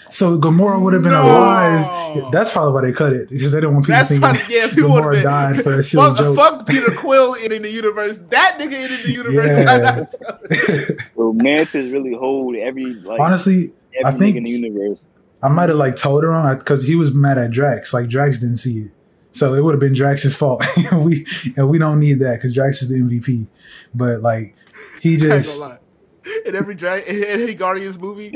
So 0.09 0.37
Gamora 0.37 0.79
would 0.79 0.93
have 0.93 1.01
been 1.01 1.11
No! 1.11 1.23
alive. 1.25 2.31
That's 2.31 2.51
probably 2.51 2.73
why 2.73 2.81
they 2.81 2.91
cut 2.91 3.13
it 3.13 3.29
because 3.29 3.51
they 3.51 3.59
didn't 3.61 3.73
want 3.73 3.85
people 3.85 3.95
That's 3.97 4.09
thinking 4.09 4.21
funny. 4.29 4.39
Yeah, 4.55 4.67
people 4.67 4.91
would 4.91 5.03
Gamora 5.03 5.15
have 5.15 5.23
died 5.23 5.63
for 5.63 5.73
a 5.73 5.83
silly 5.83 6.09
fuck, 6.09 6.17
joke. 6.17 6.35
fuck 6.35 6.67
Peter 6.67 6.91
Quill 6.91 7.33
in 7.35 7.61
the 7.63 7.71
universe. 7.71 8.19
That 8.29 8.57
nigga 8.59 8.73
in 8.73 9.01
the 9.07 9.11
universe. 9.11 10.89
Yeah. 10.91 10.95
Bro, 11.15 11.33
Mantis 11.33 11.91
really 11.91 12.13
hold 12.13 12.55
every 12.57 12.93
like 12.93 13.19
Honestly, 13.19 13.73
every 13.97 14.05
I 14.05 14.11
think- 14.11 14.35
in 14.37 14.43
the 14.43 14.51
universe. 14.51 14.99
I 15.43 15.49
might 15.49 15.67
have 15.69 15.77
like 15.77 15.97
told 15.97 16.23
her 16.23 16.29
wrong 16.29 16.57
because 16.57 16.83
he 16.85 16.95
was 16.95 17.13
mad 17.13 17.37
at 17.37 17.51
Drax. 17.51 17.93
Like 17.93 18.07
Drax 18.07 18.39
didn't 18.39 18.57
see 18.57 18.83
it, 18.83 18.91
so 19.33 19.53
it 19.53 19.61
would 19.61 19.73
have 19.73 19.79
been 19.81 19.93
Drax's 19.93 20.35
fault. 20.35 20.63
and 20.91 21.03
we 21.03 21.25
and 21.57 21.69
we 21.69 21.77
don't 21.77 21.99
need 21.99 22.19
that 22.19 22.35
because 22.35 22.53
Drax 22.53 22.81
is 22.81 22.89
the 22.89 22.95
MVP. 22.95 23.45
But 23.93 24.21
like 24.21 24.55
he 25.01 25.17
just 25.17 25.59
gonna. 25.59 25.79
In 26.45 26.55
every 26.55 26.73
Drax 26.75 27.05
in 27.07 27.23
any 27.25 27.53
Guardians 27.53 27.99
movie, 27.99 28.33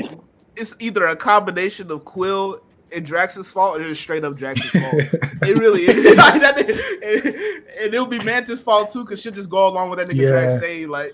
it's 0.54 0.76
either 0.78 1.06
a 1.06 1.16
combination 1.16 1.90
of 1.90 2.04
Quill 2.04 2.60
and 2.94 3.04
Drax's 3.04 3.50
fault 3.50 3.80
or 3.80 3.84
just 3.84 4.02
straight 4.02 4.24
up 4.24 4.36
Drax's 4.36 4.70
fault. 4.70 4.94
it 5.42 5.56
really 5.56 5.82
is. 5.82 6.16
Like, 6.16 6.40
that 6.42 6.58
and, 6.60 7.26
and 7.80 7.94
it'll 7.94 8.06
be 8.06 8.18
Mantis' 8.22 8.60
fault 8.60 8.92
too, 8.92 9.04
because 9.04 9.22
she'll 9.22 9.32
just 9.32 9.48
go 9.48 9.68
along 9.68 9.88
with 9.88 9.98
that 9.98 10.08
nigga 10.08 10.20
Yeah. 10.20 10.28
Drax 10.28 10.60
saying 10.60 10.88
like, 10.88 11.12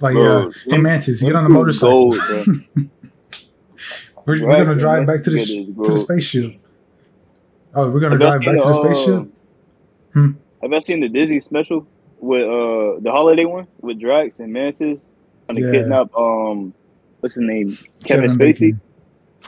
like 0.00 0.14
Bro, 0.14 0.46
yeah. 0.66 0.74
Hey 0.74 0.78
Mantis, 0.78 1.22
get 1.22 1.36
on 1.36 1.44
the 1.44 1.50
motorcycle. 1.50 2.12
Gold, 2.12 2.88
bro. 4.24 4.34
We're, 4.40 4.46
we're 4.46 4.64
gonna 4.64 4.78
drive 4.78 5.06
back 5.06 5.22
to 5.24 5.30
the 5.30 5.38
together 5.44 5.80
is 5.80 5.86
to 5.86 5.92
the 5.92 5.98
spaceship. 5.98 6.54
Oh, 7.74 7.90
we're 7.90 8.00
gonna 8.00 8.12
Have 8.14 8.20
drive 8.20 8.40
back 8.40 8.48
seen 8.48 8.62
to 8.62 8.68
the 8.68 8.72
the, 8.72 8.88
uh, 8.88 8.94
spaceship. 8.94 9.28
Hmm. 10.12 10.30
Have 10.62 10.70
y'all 10.70 10.82
seen 10.82 11.00
the 11.00 11.08
Disney 11.08 11.40
special 11.40 11.86
with 12.20 12.42
uh 12.42 13.00
the 13.00 13.10
holiday 13.10 13.44
one 13.44 13.66
with 13.80 14.00
Drax 14.00 14.38
and 14.38 14.52
Mantis 14.52 14.98
on 15.48 15.56
the 15.56 15.60
Yeah. 15.62 15.70
kidnap 15.72 16.14
um 16.16 16.72
what's 17.20 17.34
his 17.34 17.44
name 17.44 17.76
Kevin, 18.04 18.30
Spacey? 18.30 18.38
Bacon. 18.38 18.80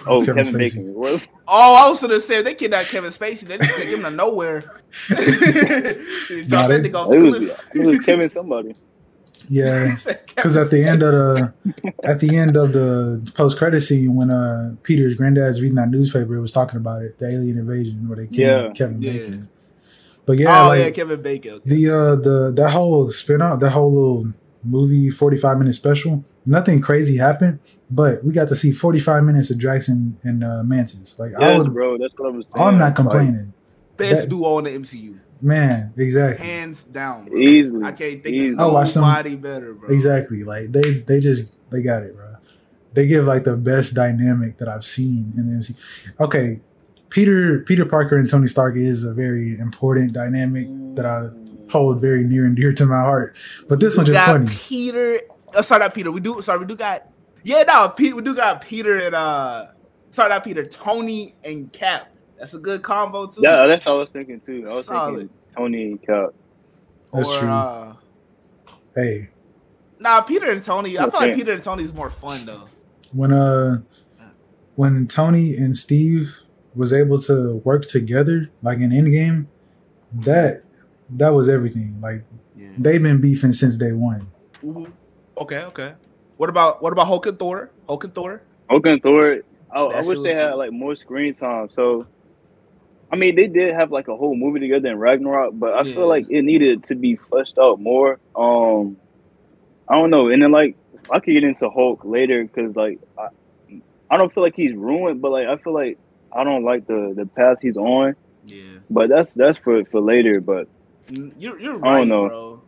Oh, 0.06 0.22
Kevin 0.24 0.44
Kevin, 0.44 0.60
Spacey. 0.60 0.74
Bacon. 0.76 0.94
What- 0.94 1.26
"Oh, 1.48 1.84
I 1.86 1.88
was 1.88 2.00
gonna 2.02 2.20
say 2.20 2.42
they 2.42 2.54
kidnapped 2.54 2.88
Kevin 2.88 3.10
Spacey, 3.12 3.42
they 3.46 3.56
didn't 3.58 3.76
take 3.76 3.88
him 3.88 4.02
to 4.02 4.10
nowhere." 4.10 4.60
Drop 5.06 5.18
Nah, 6.48 6.66
that 6.68 6.82
they- 6.82 6.90
nigga 6.90 6.94
off 6.94 7.12
It 7.12 7.22
was, 7.22 7.36
cliff. 7.38 7.66
it 7.76 7.86
was 7.86 7.98
Kevin 8.00 8.28
somebody. 8.28 8.74
Yeah, 9.48 9.96
because 10.34 10.56
at 10.56 10.70
the 10.70 10.84
end 10.84 11.02
of 11.02 11.12
the 11.12 11.52
at 12.04 12.20
the 12.20 12.36
end 12.36 12.56
of 12.56 12.72
the 12.72 13.30
post 13.34 13.58
credit 13.58 13.80
scene 13.80 14.14
when 14.14 14.32
uh 14.32 14.74
Peter's 14.82 15.14
granddad's 15.16 15.60
reading 15.60 15.76
that 15.76 15.88
newspaper, 15.90 16.34
it 16.36 16.40
was 16.40 16.52
talking 16.52 16.78
about 16.78 17.02
it, 17.02 17.18
the 17.18 17.28
alien 17.28 17.58
invasion 17.58 18.08
where 18.08 18.16
they 18.16 18.26
kidnapped 18.26 18.78
Yeah. 18.80 18.86
Kevin 18.86 19.02
Yeah. 19.02 19.12
Bacon. 19.12 19.48
But 20.26 20.38
yeah, 20.38 20.64
oh 20.64 20.68
like 20.68 20.80
yeah, 20.80 20.90
Kevin 20.90 21.22
Bacon. 21.22 21.52
Okay. 21.54 21.62
the 21.70 21.90
uh 21.94 22.16
the 22.16 22.52
that 22.56 22.70
whole 22.70 23.10
spin 23.10 23.40
out 23.42 23.60
that 23.60 23.70
whole 23.70 23.92
little 23.92 24.32
movie 24.64 25.10
45 25.10 25.58
minute 25.58 25.74
special 25.74 26.24
nothing 26.44 26.80
crazy 26.80 27.16
happened 27.18 27.60
but 27.88 28.24
we 28.24 28.32
got 28.32 28.48
to 28.48 28.56
see 28.56 28.72
45 28.72 29.22
minutes 29.22 29.50
of 29.50 29.58
Jackson 29.58 30.18
and 30.24 30.42
uh 30.42 30.64
mantis 30.64 31.20
like 31.20 31.32
i 31.38 31.50
Yes, 31.50 31.58
would 31.58 31.72
bro. 31.72 31.96
That's 31.98 32.12
what 32.16 32.32
I 32.32 32.36
was 32.36 32.46
saying. 32.52 32.66
i'm 32.66 32.78
not 32.78 32.86
Like, 32.86 32.96
complaining 32.96 33.52
Best 33.96 34.22
that- 34.22 34.30
duo 34.30 34.58
in 34.58 34.64
the 34.64 34.70
MCU, 34.72 35.18
man 35.46 35.92
exactly 35.96 36.44
hands 36.46 36.84
down. 36.84 37.26
bro. 37.26 37.38
easily. 37.38 37.84
I 37.84 37.92
can't 37.92 38.22
think 38.22 38.34
Easily. 38.36 38.52
of 38.54 38.60
I 38.60 38.66
watched 38.66 38.94
them- 38.94 39.02
nobody 39.04 39.36
better, 39.36 39.72
bro. 39.74 39.88
exactly 39.88 40.42
like 40.44 40.72
they 40.72 40.94
they 41.00 41.20
just 41.20 41.56
they 41.70 41.82
got 41.82 42.02
it 42.02 42.14
bro 42.16 42.34
they 42.94 43.06
give 43.06 43.24
like 43.24 43.44
the 43.44 43.56
best 43.56 43.94
dynamic 43.94 44.58
that 44.58 44.68
i've 44.68 44.84
seen 44.84 45.32
in 45.36 45.46
the 45.50 45.58
mcu 45.58 45.74
okay 46.20 46.60
peter 47.10 47.60
peter 47.60 47.84
parker 47.84 48.16
and 48.16 48.28
tony 48.28 48.46
stark 48.46 48.74
is 48.76 49.04
a 49.04 49.12
very 49.14 49.58
important 49.58 50.12
dynamic 50.12 50.66
that 50.96 51.04
i 51.06 51.28
hold 51.70 52.00
very 52.00 52.24
near 52.24 52.46
and 52.46 52.56
dear 52.56 52.72
to 52.72 52.86
my 52.86 53.00
heart 53.00 53.36
but 53.68 53.80
this 53.80 53.94
We 53.94 53.98
one 53.98 54.06
just 54.06 54.26
got 54.26 54.32
funny 54.38 54.46
Peter. 54.56 55.20
Uh, 55.54 55.62
sorry, 55.62 55.80
not 55.80 55.94
Peter. 55.94 56.10
We 56.10 56.20
do. 56.20 56.42
Sorry, 56.42 56.58
we 56.58 56.66
do 56.66 56.76
got. 56.76 57.08
Yeah, 57.44 57.62
no, 57.62 57.88
Pete. 57.88 58.14
We 58.16 58.20
do 58.22 58.34
got 58.34 58.60
Peter 58.60 58.98
and 58.98 59.14
uh. 59.14 59.66
Sorry, 60.10 60.28
not 60.28 60.42
Peter. 60.44 60.64
Tony 60.66 61.34
and 61.44 61.72
Cap. 61.72 62.08
That's 62.38 62.54
a 62.54 62.58
good 62.58 62.82
combo 62.82 63.26
too. 63.26 63.40
Yeah, 63.42 63.66
that's 63.66 63.86
what 63.86 63.92
I 63.92 63.96
was 63.96 64.10
thinking 64.10 64.40
too. 64.40 64.66
I 64.68 64.74
was 64.74 64.86
Solid. 64.86 65.18
thinking 65.18 65.36
Tony 65.56 65.82
and 65.84 66.02
Cap. 66.02 66.30
That's 67.12 67.28
or, 67.28 67.38
true. 67.40 67.48
Uh, 67.48 67.94
hey 68.94 69.28
nah, 69.98 70.20
Peter 70.20 70.50
and 70.50 70.64
Tony. 70.64 70.98
I 70.98 71.08
feel 71.10 71.20
like 71.20 71.34
Peter 71.34 71.52
and 71.52 71.62
Tony 71.62 71.84
is 71.84 71.92
more 71.92 72.10
fun 72.10 72.46
though. 72.46 72.68
when 73.12 73.32
uh 73.32 73.80
when 74.74 75.06
Tony 75.06 75.56
and 75.56 75.76
Steve 75.76 76.42
was 76.74 76.92
able 76.92 77.18
to 77.20 77.56
work 77.64 77.86
together 77.86 78.50
like 78.62 78.78
in 78.78 78.90
Endgame, 78.90 79.46
that 80.12 80.62
that 81.10 81.30
was 81.30 81.48
everything. 81.48 81.98
Like 82.00 82.24
Yeah. 82.56 82.68
they've 82.78 83.02
been 83.02 83.20
beefing 83.20 83.52
since 83.52 83.76
day 83.76 83.92
one. 83.92 84.28
Mhm. 84.62 84.92
Okay. 85.38 85.60
Okay. 85.64 85.94
What 86.36 86.50
about 86.50 86.82
what 86.82 86.92
about 86.92 87.06
Hulk 87.06 87.26
and 87.26 87.38
Thor? 87.38 87.70
Hulk 87.88 88.04
and 88.04 88.14
Thor. 88.14 88.42
Hulk 88.68 88.86
and 88.86 89.02
Thor. 89.02 89.38
I, 89.70 89.80
I 89.80 89.98
wish 90.02 90.18
was 90.18 90.22
they 90.22 90.34
had 90.34 90.52
like 90.54 90.72
more 90.72 90.94
screen 90.94 91.34
time. 91.34 91.68
So, 91.70 92.06
I 93.12 93.16
mean, 93.16 93.36
they 93.36 93.46
did 93.46 93.74
have 93.74 93.90
like 93.92 94.08
a 94.08 94.16
whole 94.16 94.36
movie 94.36 94.60
together 94.60 94.88
in 94.90 94.98
Ragnarok, 94.98 95.52
but 95.54 95.74
I 95.74 95.84
Yeah. 95.84 95.94
feel 95.94 96.08
like 96.08 96.26
it 96.28 96.42
needed 96.42 96.84
to 96.84 96.94
be 96.94 97.16
fleshed 97.16 97.58
out 97.58 97.80
more. 97.80 98.18
Um, 98.34 98.98
I 99.88 99.96
don't 99.96 100.10
know. 100.10 100.28
And 100.28 100.42
then 100.42 100.52
like 100.52 100.76
I 101.10 101.20
could 101.20 101.32
get 101.32 101.44
into 101.44 101.70
Hulk 101.70 102.00
later 102.04 102.42
because 102.44 102.74
like 102.76 102.98
I, 103.18 103.28
I 104.10 104.16
don't 104.16 104.32
feel 104.32 104.42
like 104.42 104.54
he's 104.56 104.74
ruined, 104.74 105.20
but 105.20 105.30
like 105.32 105.46
I 105.46 105.56
feel 105.58 105.74
like 105.74 105.98
I 106.34 106.44
don't 106.44 106.64
like 106.64 106.86
the 106.86 107.14
the 107.16 107.26
path 107.36 107.58
he's 107.62 107.76
on. 107.76 108.14
Yeah. 108.44 108.80
But 108.90 109.08
that's 109.08 109.32
that's 109.32 109.58
for 109.58 109.84
for 109.86 110.00
later. 110.00 110.40
But 110.40 110.68
You're 111.08 111.58
you're 111.60 111.78
I 111.82 111.90
don't 111.90 112.08
right, 112.08 112.08
know. 112.08 112.30
bro. 112.30 112.64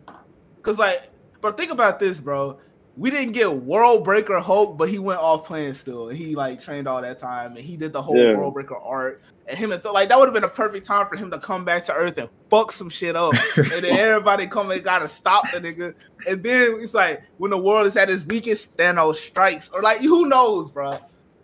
Cause 0.62 0.78
like, 0.78 1.00
but 1.40 1.56
think 1.56 1.70
about 1.72 1.98
this, 1.98 2.20
bro. 2.20 2.58
We 2.98 3.10
didn't 3.10 3.32
get 3.32 3.52
World 3.52 4.02
Breaker 4.04 4.40
Hulk, 4.40 4.76
but 4.76 4.88
he 4.88 4.98
went 4.98 5.20
off 5.20 5.44
playing 5.46 5.74
still. 5.74 6.08
And 6.08 6.18
he 6.18 6.34
like 6.34 6.60
trained 6.60 6.88
all 6.88 7.00
that 7.00 7.18
time, 7.20 7.52
and 7.56 7.64
he 7.64 7.76
did 7.76 7.92
the 7.92 8.02
whole 8.02 8.16
Yeah. 8.18 8.36
World 8.36 8.54
Breaker 8.54 8.76
art. 8.76 9.22
And 9.46 9.56
him 9.56 9.70
and 9.70 9.80
Thor, 9.80 9.92
like 9.92 10.08
that 10.08 10.18
would 10.18 10.26
have 10.26 10.34
been 10.34 10.42
a 10.44 10.48
perfect 10.48 10.84
time 10.84 11.06
for 11.06 11.14
him 11.16 11.30
to 11.30 11.38
come 11.38 11.64
back 11.64 11.84
to 11.84 11.94
Earth 11.94 12.18
and 12.18 12.28
fuck 12.50 12.72
some 12.72 12.90
shit 12.90 13.14
up. 13.14 13.32
and 13.56 13.66
then 13.66 13.96
everybody 13.96 14.46
come 14.48 14.70
and 14.72 14.82
gotta 14.82 15.06
stop 15.06 15.44
the 15.52 15.60
nigga. 15.60 15.94
And 16.26 16.42
then 16.42 16.78
it's 16.80 16.92
like 16.92 17.22
when 17.38 17.52
the 17.52 17.56
world 17.58 17.86
is 17.86 17.96
at 17.96 18.10
its 18.10 18.24
weakest, 18.26 18.76
Thanos 18.76 19.14
strikes, 19.16 19.70
or 19.72 19.80
like 19.80 20.00
who 20.00 20.28
knows, 20.28 20.68
bro. 20.70 20.98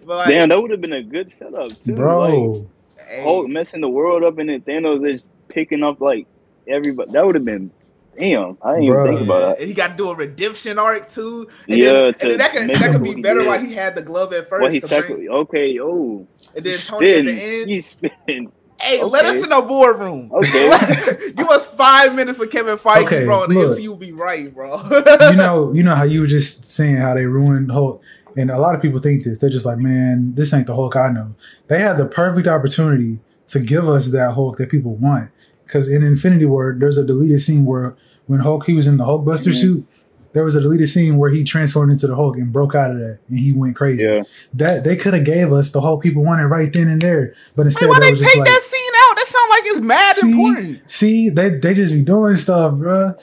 But 0.05 0.17
like, 0.17 0.29
Damn, 0.29 0.49
that 0.49 0.61
would 0.61 0.71
have 0.73 0.81
been 0.81 0.93
a 0.93 1.03
good 1.03 1.33
setup 1.33 1.69
too. 1.69 1.93
Like, 1.95 1.97
bro. 1.97 2.69
hey, 3.09 3.23
Hulk 3.23 3.49
messing 3.49 3.81
the 3.81 3.89
world 3.89 4.25
up 4.25 4.39
and 4.39 4.51
then 4.51 4.61
Thanos 4.63 5.09
is 5.09 5.25
picking 5.49 5.83
up 5.85 6.01
like 6.01 6.27
everybody. 6.67 7.13
That 7.13 7.25
would 7.25 7.37
have 7.37 7.45
been 7.45 7.71
damn. 8.19 8.59
I 8.63 8.75
didn't 8.81 8.89
Bruh. 8.95 9.05
even 9.05 9.17
think 9.17 9.21
about 9.29 9.41
that. 9.41 9.59
And 9.59 9.69
he 9.69 9.75
got 9.75 9.89
to 9.89 9.97
do 9.97 10.11
a 10.11 10.15
redemption 10.15 10.79
arc 10.79 11.11
too. 11.11 11.49
And 11.69 11.79
Yeah, 11.79 11.93
then, 11.93 12.05
and 12.07 12.19
to 12.19 12.29
then 12.29 12.39
that 12.39 12.53
can 12.53 12.67
make 12.67 12.79
that 12.79 12.93
could 12.93 13.03
be 13.03 13.21
better 13.21 13.45
why 13.45 13.59
he 13.59 13.73
had 13.75 13.95
the 13.95 14.03
glove 14.03 14.33
at 14.33 14.49
first. 14.49 14.63
What 14.63 14.73
he 14.73 14.81
to? 14.81 15.29
Okay, 15.31 15.79
oh, 15.81 16.27
and 16.57 16.65
then 16.65 16.79
Tony 16.79 17.13
at 17.15 17.25
the 17.25 17.33
end. 17.33 17.71
He 17.71 17.81
spin. 17.81 18.53
Hey, 18.81 19.03
let 19.03 19.25
us 19.25 19.43
in 19.43 19.49
the 19.49 19.63
boardroom. 19.63 20.31
Okay. 20.33 21.33
Give 21.37 21.49
us 21.49 21.67
five 21.67 22.15
minutes 22.15 22.39
with 22.39 22.51
Kevin 22.51 22.77
Feige, 22.77 23.05
Okay, 23.05 23.25
bro, 23.25 23.45
and 23.45 23.53
the 23.55 23.61
look. 23.61 23.79
MCU 23.79 23.89
will 23.89 23.97
be 23.97 24.13
right, 24.13 24.53
bro. 24.53 24.83
you 25.31 25.37
know, 25.37 25.73
you 25.73 25.83
know 25.83 25.95
how 25.95 26.03
you 26.03 26.21
were 26.21 26.27
just 26.27 26.65
saying 26.67 26.97
how 26.97 27.15
they 27.15 27.25
ruined 27.25 27.71
Hulk, 27.71 28.03
and 28.37 28.51
a 28.51 28.59
lot 28.59 28.75
of 28.75 28.83
people 28.83 28.99
think 28.99 29.25
this. 29.25 29.39
They're 29.39 29.49
just 29.49 29.65
like, 29.65 29.79
man, 29.79 30.35
this 30.35 30.53
ain't 30.53 30.67
the 30.67 30.75
Hulk 30.75 30.97
I 30.97 31.11
know. 31.13 31.35
They 31.69 31.81
had 31.81 31.97
the 31.97 32.07
perfect 32.07 32.49
opportunity 32.49 33.21
to 33.47 33.61
give 33.61 33.89
us 33.89 34.11
that 34.11 34.33
Hulk 34.33 34.59
that 34.59 34.71
people 34.71 34.97
want. 34.97 35.31
Because 35.65 35.89
in 35.89 36.03
Infinity 36.03 36.45
War, 36.45 36.77
there's 36.79 36.99
a 36.99 37.05
deleted 37.05 37.41
scene 37.41 37.65
where 37.65 37.97
when 38.27 38.41
Hulk 38.41 38.67
he 38.67 38.75
was 38.75 38.87
in 38.87 38.97
the 38.97 39.05
Hulkbuster 39.05 39.49
Mhm. 39.53 39.61
suit, 39.61 39.87
there 40.33 40.45
was 40.45 40.57
a 40.57 40.61
deleted 40.61 40.89
scene 40.89 41.17
where 41.17 41.31
he 41.31 41.45
transformed 41.45 41.93
into 41.93 42.07
the 42.09 42.15
Hulk 42.17 42.37
and 42.37 42.53
broke 42.53 42.75
out 42.75 42.91
of 42.91 42.99
that, 42.99 43.19
and 43.29 43.39
he 43.39 43.53
went 43.53 43.77
crazy. 43.77 44.03
Yeah, 44.03 44.23
That 44.55 44.83
they 44.85 44.97
could 44.97 45.15
have 45.15 45.25
gave 45.25 45.53
us 45.53 45.71
the 45.71 45.81
Hulk 45.81 46.03
people 46.03 46.25
wanted 46.25 46.47
right 46.47 46.73
then 46.73 46.89
and 46.89 47.01
there, 47.01 47.35
but 47.55 47.67
instead 47.67 47.87
Wait, 47.87 47.91
why 47.95 48.01
they 48.01 48.07
they 48.07 48.13
was 48.13 48.21
take 48.23 48.29
just 48.31 48.39
like, 48.39 48.49
that 48.49 48.63
scene 48.63 48.93
out? 48.97 49.17
That 49.17 49.27
sounds 49.27 49.51
like 49.51 49.63
it's 49.67 49.81
mad 49.81 50.15
See? 50.17 50.31
important. 50.31 50.91
see, 50.91 51.29
they 51.29 51.51
they 51.51 51.75
just 51.75 51.93
be 51.93 52.03
doing 52.03 52.35
stuff, 52.37 52.73
bruh. 52.75 53.15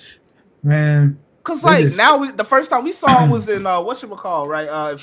Man, 0.63 1.17
Cause 1.43 1.63
like 1.63 1.81
just- 1.83 1.97
now 1.97 2.17
we 2.17 2.31
the 2.31 2.43
first 2.43 2.69
time 2.69 2.83
we 2.83 2.91
saw 2.91 3.23
him 3.23 3.29
was 3.31 3.49
in 3.55 3.65
uh 3.65 3.81
what 3.81 3.97
should 3.97 4.09
we 4.09 4.15
call 4.17 4.47
right 4.47 4.69
uh 4.69 4.97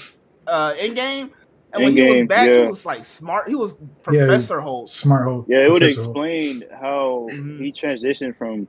uh 0.47 0.73
Endgame. 0.75 1.31
And 1.71 1.85
when 1.85 1.93
he 1.93 2.03
was 2.03 2.15
Endgame, 2.23 2.29
back, 2.29 2.51
he 2.51 2.63
was 2.63 2.87
like 2.87 3.05
smart. 3.05 3.49
He 3.49 3.55
was 3.55 3.73
Yeah, 4.11 4.25
Professor 4.25 4.61
Hulk. 4.61 4.89
smart 4.89 5.25
Hulk. 5.29 5.47
yeah. 5.49 5.65
It 5.65 5.71
would 5.71 5.83
have 5.83 5.91
Professor 5.91 6.01
Hulk. 6.05 6.17
explained 6.17 6.65
how 6.81 7.29
Mhm. 7.31 7.61
he 7.61 7.73
transitioned 7.73 8.37
from 8.39 8.67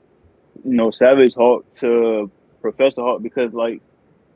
you 0.65 0.73
know 0.73 0.91
Savage 0.91 1.33
Hulk 1.33 1.69
to 1.73 2.31
Professor 2.61 3.01
Hulk 3.01 3.21
because 3.21 3.53
like 3.53 3.81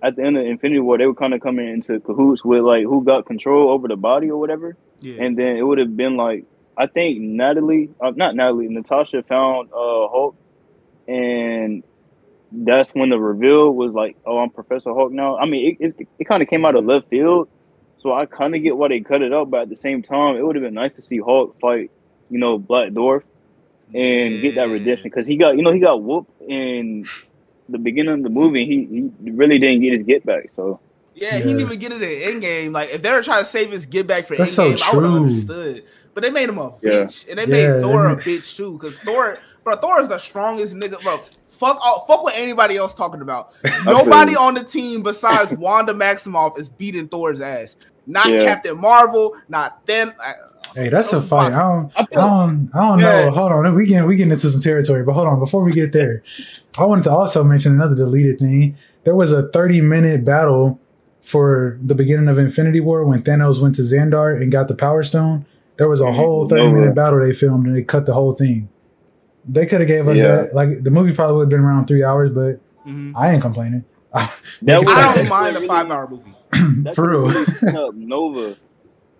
at 0.01 0.15
the 0.17 0.23
end 0.23 0.37
of 0.37 0.45
Infinity 0.45 0.81
War, 0.81 0.97
they 0.97 1.05
were 1.05 1.15
kind 1.15 1.33
of 1.33 1.41
coming 1.41 1.69
into 1.69 1.99
cahoots 2.01 2.43
with 2.43 2.61
like 2.63 2.83
who 2.83 3.03
got 3.03 3.25
control 3.25 3.69
over 3.69 3.87
the 3.87 3.95
body 3.95 4.29
or 4.29 4.39
whatever. 4.39 4.75
Yeah. 5.01 5.21
and 5.21 5.37
then 5.37 5.57
it 5.57 5.63
would 5.63 5.79
have 5.79 5.97
been 5.97 6.15
like 6.15 6.45
I 6.77 6.87
think 6.87 7.19
Natalie, 7.19 7.89
uh, 8.01 8.11
not 8.15 8.35
Natalie, 8.35 8.67
Natasha 8.67 9.23
found 9.23 9.69
uh 9.71 10.07
Hulk, 10.07 10.35
and 11.07 11.83
that's 12.51 12.91
when 12.91 13.09
the 13.09 13.19
reveal 13.19 13.71
was 13.71 13.91
like, 13.93 14.15
"Oh, 14.25 14.39
I'm 14.39 14.49
Professor 14.49 14.93
Hulk 14.93 15.11
now." 15.11 15.37
I 15.37 15.45
mean, 15.45 15.77
it 15.79 15.95
it, 15.99 16.07
it 16.19 16.23
kind 16.25 16.41
of 16.41 16.49
came 16.49 16.65
out 16.65 16.75
of 16.75 16.85
left 16.85 17.09
field, 17.09 17.49
so 17.97 18.13
I 18.13 18.25
kind 18.25 18.55
of 18.55 18.61
get 18.61 18.75
why 18.77 18.89
they 18.89 19.01
cut 19.01 19.21
it 19.21 19.33
up, 19.33 19.49
but 19.49 19.61
at 19.61 19.69
the 19.69 19.75
same 19.75 20.03
time, 20.03 20.35
it 20.35 20.45
would 20.45 20.55
have 20.55 20.63
been 20.63 20.73
nice 20.73 20.95
to 20.95 21.01
see 21.01 21.19
Hulk 21.19 21.59
fight, 21.59 21.91
you 22.29 22.39
know, 22.39 22.57
Black 22.57 22.89
Dwarf 22.89 23.23
and 23.93 24.41
get 24.41 24.55
that 24.55 24.69
redemption 24.69 25.05
because 25.05 25.27
he 25.27 25.37
got, 25.37 25.55
you 25.55 25.63
know, 25.63 25.71
he 25.71 25.79
got 25.79 26.01
whooped 26.01 26.31
in 26.41 27.05
the 27.69 27.77
beginning 27.77 28.13
of 28.13 28.23
the 28.23 28.29
movie. 28.29 28.65
He 28.65 29.11
he 29.23 29.31
really 29.31 29.59
didn't 29.59 29.81
get 29.81 29.93
his 29.93 30.03
get 30.03 30.25
back, 30.25 30.45
so. 30.55 30.79
Yeah, 31.15 31.37
he 31.37 31.47
didn't 31.53 31.59
even 31.59 31.77
get 31.79 31.91
it 31.91 32.01
in 32.01 32.41
Endgame. 32.41 32.73
Like, 32.73 32.89
if 32.89 33.03
they 33.03 33.11
were 33.11 33.21
trying 33.21 33.43
to 33.43 33.49
save 33.49 33.71
his 33.71 33.85
get 33.85 34.07
back 34.07 34.25
for 34.27 34.35
That's 34.35 34.51
so 34.51 34.71
Endgame, 34.71 34.81
I 34.81 34.95
would 34.95 35.03
have 35.03 35.13
true. 35.13 35.15
understood. 35.15 35.83
But 36.15 36.23
they 36.23 36.31
made 36.31 36.49
him 36.49 36.57
a 36.57 36.71
Yeah. 36.81 37.05
bitch, 37.05 37.29
and 37.29 37.37
they 37.37 37.45
Yeah, 37.45 37.49
made 37.51 37.81
Thor 37.81 38.07
they 38.07 38.13
a 38.13 38.15
bitch 38.23 38.55
too. 38.55 38.73
Because 38.73 38.99
Thor, 38.99 39.37
bro, 39.63 39.75
Thor 39.75 39.99
is 40.01 40.07
the 40.07 40.17
strongest 40.17 40.73
nigga, 40.73 41.01
bro. 41.03 41.23
Fuck 41.47 41.77
all, 41.83 42.05
fuck 42.07 42.23
what 42.23 42.33
anybody 42.35 42.77
else 42.77 42.95
talking 42.95 43.21
about. 43.21 43.47
Nobody 43.85 44.35
on 44.35 44.55
the 44.55 44.63
team 44.63 45.03
besides 45.03 45.53
Wanda 45.57 45.93
Maximoff 45.93 46.57
is 46.57 46.69
beating 46.69 47.07
Thor's 47.07 47.41
ass. 47.41 47.75
Not 48.07 48.29
Yeah. 48.31 48.43
Captain 48.43 48.77
Marvel, 48.79 49.35
not 49.47 49.73
then. 49.85 50.13
Hey, 50.75 50.89
that's 50.89 51.13
a 51.13 51.21
fight. 51.21 51.51
boxes. 51.51 51.57
I 51.57 51.61
don't, 51.61 51.91
I 51.95 52.01
I 52.01 52.05
don't, 52.27 52.69
I 52.73 52.79
don't 52.89 52.99
know. 52.99 53.31
Hold 53.31 53.51
on, 53.51 53.73
we 53.75 53.85
get 53.85 54.05
we 54.07 54.15
get 54.15 54.23
into 54.31 54.49
some 54.49 54.61
territory, 54.61 55.03
but 55.03 55.13
hold 55.13 55.27
on. 55.27 55.39
Before 55.39 55.63
we 55.63 55.71
get 55.71 55.91
there, 55.93 56.23
I 56.77 56.85
wanted 56.85 57.03
to 57.05 57.11
also 57.11 57.43
mention 57.43 57.73
another 57.73 57.95
deleted 57.95 58.39
thing. 58.39 58.75
There 59.03 59.15
was 59.15 59.31
a 59.31 59.49
30 59.49 59.81
minute 59.81 60.25
battle 60.25 60.79
for 61.21 61.77
the 61.81 61.95
beginning 61.95 62.27
of 62.27 62.37
Infinity 62.39 62.79
War 62.79 63.05
when 63.05 63.21
Thanos 63.21 63.61
went 63.61 63.75
to 63.75 63.81
Xandar 63.83 64.35
and 64.41 64.51
got 64.51 64.67
the 64.67 64.75
Power 64.75 65.03
Stone. 65.03 65.45
There 65.77 65.87
was 65.89 66.01
a 66.01 66.05
Mhm. 66.05 66.15
whole 66.15 66.47
30 66.49 66.63
Nova. 66.65 66.79
minute 66.79 66.95
battle 66.95 67.19
they 67.19 67.33
filmed 67.33 67.65
and 67.67 67.75
they 67.75 67.83
cut 67.83 68.05
the 68.05 68.13
whole 68.13 68.33
thing. 68.33 68.69
They 69.47 69.65
could 69.65 69.79
have 69.81 69.87
gave 69.87 70.07
us 70.07 70.17
Yeah. 70.17 70.27
that. 70.35 70.55
Like 70.55 70.83
the 70.83 70.91
movie 70.91 71.13
probably 71.13 71.35
would 71.37 71.43
have 71.43 71.49
been 71.49 71.61
around 71.61 71.87
three 71.87 72.03
hours, 72.03 72.31
but 72.31 72.59
Mhm. 72.87 73.13
I 73.15 73.31
ain't 73.33 73.41
complaining. 73.41 73.83
that 74.13 74.31
Make 74.61 74.81
it 74.81 74.85
was- 74.85 74.87
I 74.95 75.01
fast. 75.01 75.15
don't 75.17 75.29
mind 75.29 75.57
a 75.57 75.67
five 75.67 75.91
hour 75.91 76.07
movie. 76.09 76.35
That 76.83 76.95
For 76.95 77.09
real. 77.09 77.21
really 77.27 77.43
set 77.45 77.75
up 77.75 77.93
Nova. 77.95 78.55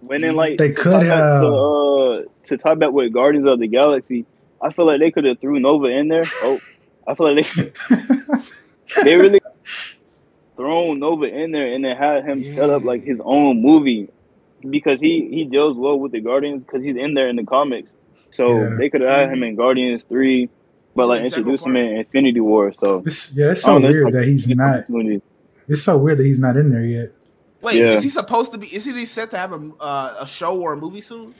When 0.07 0.21
then 0.21 0.35
like 0.35 0.57
They 0.57 0.71
could 0.71 1.03
have. 1.03 1.41
to, 1.41 1.47
uh, 1.55 2.21
to 2.45 2.57
tie 2.57 2.75
back 2.75 2.91
with 2.91 3.13
Guardians 3.13 3.47
of 3.47 3.59
the 3.59 3.67
Galaxy. 3.67 4.25
I 4.61 4.71
feel 4.71 4.85
like 4.85 4.99
they 4.99 5.11
could 5.11 5.25
have 5.25 5.39
threw 5.39 5.59
Nova 5.59 5.87
in 5.87 6.07
there. 6.07 6.23
Oh, 6.41 6.59
I 7.07 7.15
feel 7.15 7.33
like 7.35 7.45
they 7.53 7.71
they 9.03 9.15
really 9.17 9.39
thrown 10.55 10.99
Nova 10.99 11.25
in 11.25 11.51
there 11.51 11.73
and 11.73 11.83
then 11.83 11.97
had 11.97 12.25
him 12.25 12.43
set 12.51 12.69
up 12.69 12.83
like 12.83 13.03
his 13.03 13.19
own 13.23 13.61
movie 13.61 14.07
because 14.69 15.01
he 15.01 15.27
he 15.29 15.45
deals 15.45 15.77
well 15.77 15.99
with 15.99 16.11
the 16.11 16.21
Guardians 16.21 16.63
because 16.63 16.83
he's 16.83 16.95
in 16.95 17.13
there 17.13 17.27
in 17.27 17.35
the 17.35 17.43
comics. 17.43 17.89
So 18.29 18.57
Yeah. 18.57 18.75
they 18.77 18.89
could 18.89 19.01
have 19.01 19.11
had 19.11 19.29
him 19.29 19.43
in 19.43 19.55
Guardians 19.55 20.03
three, 20.03 20.49
but 20.95 21.07
like 21.07 21.19
an 21.21 21.25
integral 21.25 21.53
introduce 21.53 21.65
him 21.65 21.75
in 21.75 21.97
Infinity 21.97 22.39
War. 22.39 22.73
So 22.83 23.03
It's, 23.05 23.35
yeah, 23.35 23.51
it's 23.51 23.61
so 23.61 23.73
don't 23.73 23.81
know, 23.83 23.87
it's 23.89 23.95
weird 23.97 24.05
like- 24.05 24.13
that 24.13 24.25
he's 24.25 24.49
not. 24.49 24.85
It's 25.67 25.81
so 25.81 25.97
weird 25.97 26.17
that 26.19 26.25
he's 26.25 26.39
not 26.39 26.57
in 26.57 26.69
there 26.69 26.85
yet. 26.85 27.09
Wait, 27.63 27.75
Yeah. 27.75 27.91
is 27.93 28.03
he 28.03 28.09
supposed 28.09 28.51
to 28.51 28.57
be? 28.57 28.67
Is 28.67 28.85
he 28.85 29.05
set 29.05 29.31
to 29.31 29.37
have 29.37 29.53
a 29.53 29.71
uh, 29.79 30.15
a 30.19 30.27
show 30.27 30.59
or 30.61 30.73
a 30.73 30.77
movie 30.77 31.01
soon? 31.01 31.33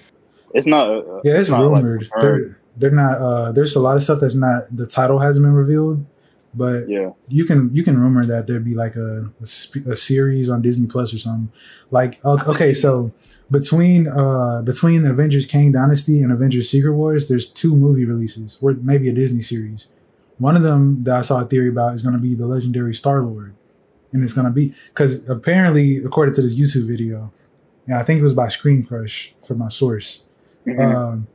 It's 0.53 0.67
not. 0.67 0.89
Uh, 0.89 1.21
Yeah, 1.23 1.37
it's, 1.39 1.49
not, 1.49 1.61
like, 1.65 1.83
rumored. 1.83 2.09
confirmed. 2.11 2.55
they're, 2.77 2.89
they're 2.89 2.91
not. 2.97 3.17
Uh, 3.19 3.51
there's 3.51 3.75
a 3.75 3.79
lot 3.79 3.97
of 3.97 4.03
stuff 4.03 4.19
that's 4.21 4.35
not. 4.35 4.63
The 4.71 4.85
title 4.87 5.19
hasn't 5.19 5.43
been 5.45 5.53
revealed, 5.53 6.05
but 6.53 6.87
yeah. 6.87 7.09
you 7.27 7.45
can 7.45 7.73
you 7.73 7.83
can 7.83 7.99
rumor 7.99 8.25
that 8.25 8.47
there'd 8.47 8.63
be 8.65 8.75
like 8.75 8.95
a 8.95 9.31
a, 9.41 9.45
sp- 9.45 9.85
a 9.87 9.95
series 9.95 10.49
on 10.49 10.61
Disney 10.61 10.87
Plus 10.87 11.13
or 11.13 11.17
something. 11.17 11.51
Like 11.91 12.19
o- 12.23 12.39
okay, 12.53 12.73
so 12.73 13.11
between 13.51 14.07
uh 14.07 14.61
between 14.61 15.03
the 15.03 15.09
Avengers 15.11 15.45
Kang 15.45 15.71
Dynasty 15.71 16.21
and 16.21 16.31
Avengers 16.31 16.69
Secret 16.69 16.93
Wars, 16.93 17.27
there's 17.29 17.49
two 17.49 17.75
movie 17.75 18.05
releases 18.05 18.57
or 18.61 18.73
maybe 18.73 19.09
a 19.09 19.13
Disney 19.13 19.41
series. 19.41 19.89
One 20.39 20.55
of 20.55 20.63
them 20.63 21.03
that 21.03 21.15
I 21.15 21.21
saw 21.21 21.41
a 21.41 21.45
theory 21.45 21.69
about 21.69 21.93
is 21.95 22.01
going 22.01 22.15
to 22.15 22.21
be 22.21 22.33
the 22.35 22.47
legendary 22.47 22.93
Star 22.95 23.21
Lord, 23.21 23.53
and 24.13 24.23
it's 24.23 24.33
going 24.33 24.45
to 24.45 24.51
be 24.51 24.73
because 24.89 25.27
apparently, 25.29 25.97
according 25.97 26.35
to 26.35 26.41
this 26.41 26.55
YouTube 26.55 26.87
video, 26.87 27.33
and 27.87 27.97
I 27.97 28.03
think 28.03 28.19
it 28.19 28.23
was 28.23 28.33
by 28.35 28.47
Screen 28.47 28.83
Crush 28.83 29.33
for 29.45 29.55
my 29.55 29.67
source. 29.67 30.23
Mhm. 30.65 30.79
Um, 30.79 31.27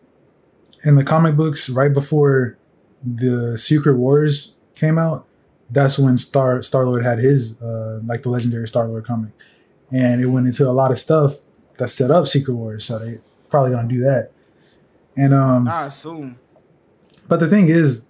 in 0.85 0.95
the 0.97 1.05
comic 1.05 1.37
books, 1.37 1.69
right 1.69 1.93
before 1.93 2.57
the 3.05 3.59
Secret 3.59 3.97
Wars 3.97 4.57
came 4.75 4.99
out, 4.99 5.27
that's 5.71 5.99
when 5.99 6.17
Star 6.17 6.63
Star 6.63 6.87
Lord 6.87 7.05
had 7.05 7.19
his 7.19 7.61
uh, 7.61 8.01
like 8.07 8.23
the 8.23 8.31
legendary 8.31 8.67
Star 8.69 8.87
Lord 8.89 9.05
comic, 9.05 9.33
and 9.93 10.21
it 10.23 10.27
went 10.27 10.47
into 10.47 10.69
a 10.69 10.73
lot 10.73 10.91
of 10.91 10.99
stuff 10.99 11.37
that 11.79 11.89
set 11.89 12.11
up 12.11 12.27
Secret 12.27 12.55
Wars. 12.55 12.85
So 12.85 12.99
they 12.99 13.19
probably 13.51 13.73
gonna 13.73 13.89
do 13.89 14.01
that. 14.01 14.31
And 15.17 15.35
um, 15.35 15.67
I 15.69 15.87
assume. 15.87 16.37
but 17.29 17.41
the 17.41 17.49
thing 17.49 17.69
is, 17.69 18.07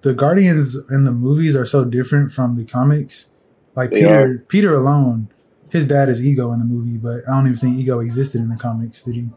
the 0.00 0.14
Guardians 0.14 0.74
in 0.90 1.04
the 1.04 1.12
movies 1.12 1.54
are 1.54 1.66
so 1.66 1.84
different 1.84 2.32
from 2.32 2.56
the 2.56 2.64
comics. 2.64 3.30
Like 3.78 3.90
They 3.90 4.00
Peter, 4.02 4.20
are. 4.24 4.38
Peter 4.48 4.74
alone, 4.74 5.28
his 5.70 5.86
dad 5.86 6.08
is 6.08 6.24
Ego 6.24 6.50
in 6.52 6.58
the 6.58 6.64
movie, 6.64 6.98
but 6.98 7.20
I 7.28 7.36
don't 7.36 7.46
even 7.46 7.56
think 7.58 7.78
Ego 7.78 8.00
existed 8.00 8.40
in 8.40 8.48
the 8.48 8.56
comics. 8.56 9.02
Did 9.02 9.14
he? 9.14 9.28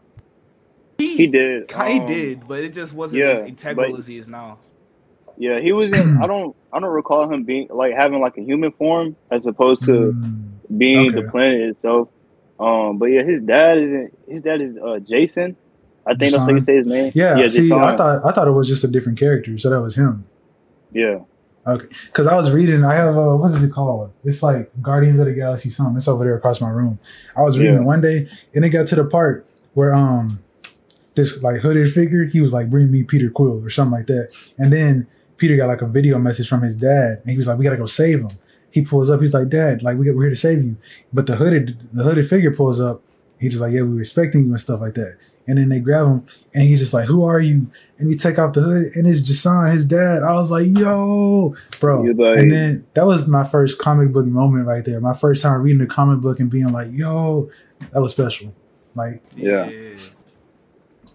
He 0.98 1.26
did. 1.26 1.70
He 1.70 1.98
um, 2.00 2.06
did, 2.06 2.46
but 2.48 2.62
it 2.64 2.72
just 2.72 2.92
wasn't 2.92 3.20
yeah, 3.20 3.26
as 3.42 3.48
integral 3.48 3.90
but- 3.92 3.98
as 3.98 4.06
he 4.06 4.16
is 4.16 4.28
now. 4.28 4.58
Yeah, 5.38 5.60
he 5.60 5.72
was 5.72 5.92
in. 5.92 6.18
I 6.22 6.26
don't. 6.26 6.54
I 6.72 6.78
don't 6.80 6.90
recall 6.92 7.32
him 7.32 7.44
being 7.44 7.68
like 7.70 7.94
having 7.94 8.20
like 8.20 8.36
a 8.36 8.42
human 8.42 8.70
form 8.72 9.16
as 9.30 9.46
opposed 9.46 9.84
to 9.86 9.92
Mm, 10.12 10.50
being 10.76 11.06
okay. 11.10 11.22
the 11.22 11.30
planet 11.30 11.60
itself. 11.70 12.08
Um, 12.60 12.98
but 12.98 13.06
yeah, 13.06 13.22
his 13.22 13.40
dad 13.40 13.78
is. 13.78 13.84
in- 13.92 14.10
His 14.28 14.42
dad 14.42 14.60
is 14.60 14.76
uh, 14.76 14.98
J'son. 15.08 15.56
I 16.06 16.14
think 16.14 16.32
that's 16.32 16.36
how 16.36 16.50
you 16.50 16.62
say 16.62 16.76
his 16.76 16.86
name. 16.86 17.12
yeah. 17.14 17.38
yeah, 17.38 17.48
see, 17.48 17.68
J'son. 17.68 17.82
I 17.82 17.96
thought 17.96 18.24
I 18.26 18.32
thought 18.32 18.46
it 18.46 18.52
was 18.52 18.68
just 18.68 18.84
a 18.84 18.88
different 18.88 19.18
character, 19.18 19.56
so 19.56 19.70
that 19.70 19.80
was 19.80 19.96
him. 19.96 20.24
Yeah, 20.92 21.20
Okay, 21.64 21.86
because 22.06 22.26
I 22.26 22.34
was 22.34 22.50
reading. 22.50 22.84
I 22.84 22.94
have 22.94 23.16
uh, 23.16 23.36
what 23.36 23.52
is 23.52 23.62
it 23.62 23.72
called? 23.72 24.10
It's 24.24 24.42
like 24.42 24.70
Guardians 24.82 25.20
of 25.20 25.26
the 25.26 25.32
Galaxy. 25.32 25.70
Something. 25.70 25.96
It's 25.96 26.08
over 26.08 26.24
there 26.24 26.36
across 26.36 26.60
my 26.60 26.68
room. 26.70 26.98
I 27.36 27.42
was 27.42 27.56
reading 27.58 27.74
Yeah. 27.76 27.80
one 27.82 28.00
day, 28.00 28.26
and 28.54 28.64
it 28.64 28.70
got 28.70 28.88
to 28.88 28.96
the 28.96 29.04
part 29.04 29.46
where 29.74 29.94
um 29.94 30.40
this 31.14 31.40
like 31.42 31.60
hooded 31.60 31.92
figure. 31.92 32.24
He 32.24 32.40
was 32.40 32.52
like, 32.52 32.68
"Bring 32.68 32.90
me 32.90 33.04
Peter 33.04 33.30
Quill" 33.30 33.64
or 33.64 33.70
something 33.70 33.92
like 33.96 34.06
that, 34.08 34.30
and 34.58 34.72
then 34.72 35.06
Peter 35.36 35.56
got 35.56 35.68
like 35.68 35.82
a 35.82 35.86
video 35.86 36.18
message 36.18 36.48
from 36.48 36.62
his 36.62 36.76
dad, 36.76 37.20
and 37.22 37.30
he 37.30 37.36
was 37.36 37.46
like, 37.46 37.58
"We 37.58 37.64
gotta 37.64 37.76
go 37.76 37.86
save 37.86 38.20
him." 38.20 38.30
He 38.70 38.82
pulls 38.84 39.08
up. 39.10 39.20
He's 39.20 39.34
like, 39.34 39.48
"Dad, 39.48 39.82
like 39.84 39.96
we 39.98 40.04
get, 40.06 40.16
we're 40.16 40.22
here 40.24 40.30
to 40.30 40.36
save 40.36 40.64
you." 40.64 40.76
But 41.12 41.26
the 41.28 41.36
hooded 41.36 41.78
the 41.92 42.02
hooded 42.02 42.28
figure 42.28 42.50
pulls 42.52 42.80
up. 42.80 43.02
He's 43.42 43.52
just 43.52 43.60
like, 43.62 43.72
"Yeah, 43.72 43.82
we're 43.82 43.98
respecting 43.98 44.44
you 44.44 44.50
and 44.50 44.60
stuff 44.60 44.80
like 44.80 44.94
that." 44.94 45.16
And 45.46 45.58
then 45.58 45.68
they 45.68 45.80
grab 45.80 46.06
him, 46.06 46.24
and 46.54 46.62
he's 46.64 46.78
just 46.80 46.94
like, 46.94 47.06
"Who 47.06 47.24
are 47.24 47.40
you?" 47.40 47.66
And 47.98 48.08
he 48.10 48.16
take 48.16 48.38
off 48.38 48.54
the 48.54 48.60
hood, 48.62 48.92
and 48.94 49.06
it's 49.06 49.20
J'son, 49.28 49.72
his 49.72 49.84
dad. 49.84 50.22
I 50.22 50.32
was 50.34 50.50
like, 50.50 50.66
"Yo, 50.68 51.54
bro!" 51.80 52.02
Like- 52.02 52.38
and 52.38 52.50
then 52.52 52.84
that 52.94 53.04
was 53.06 53.26
my 53.28 53.44
first 53.44 53.78
comic 53.78 54.12
book 54.12 54.24
moment 54.26 54.66
right 54.66 54.84
there. 54.84 55.00
My 55.00 55.12
first 55.14 55.42
time 55.42 55.60
reading 55.62 55.82
a 55.82 55.86
comic 55.86 56.20
book 56.20 56.40
and 56.40 56.48
being 56.50 56.70
like, 56.72 56.88
"Yo," 56.92 57.50
that 57.92 58.00
was 58.00 58.12
special. 58.12 58.54
Like, 58.94 59.22
Yeah. 59.36 59.68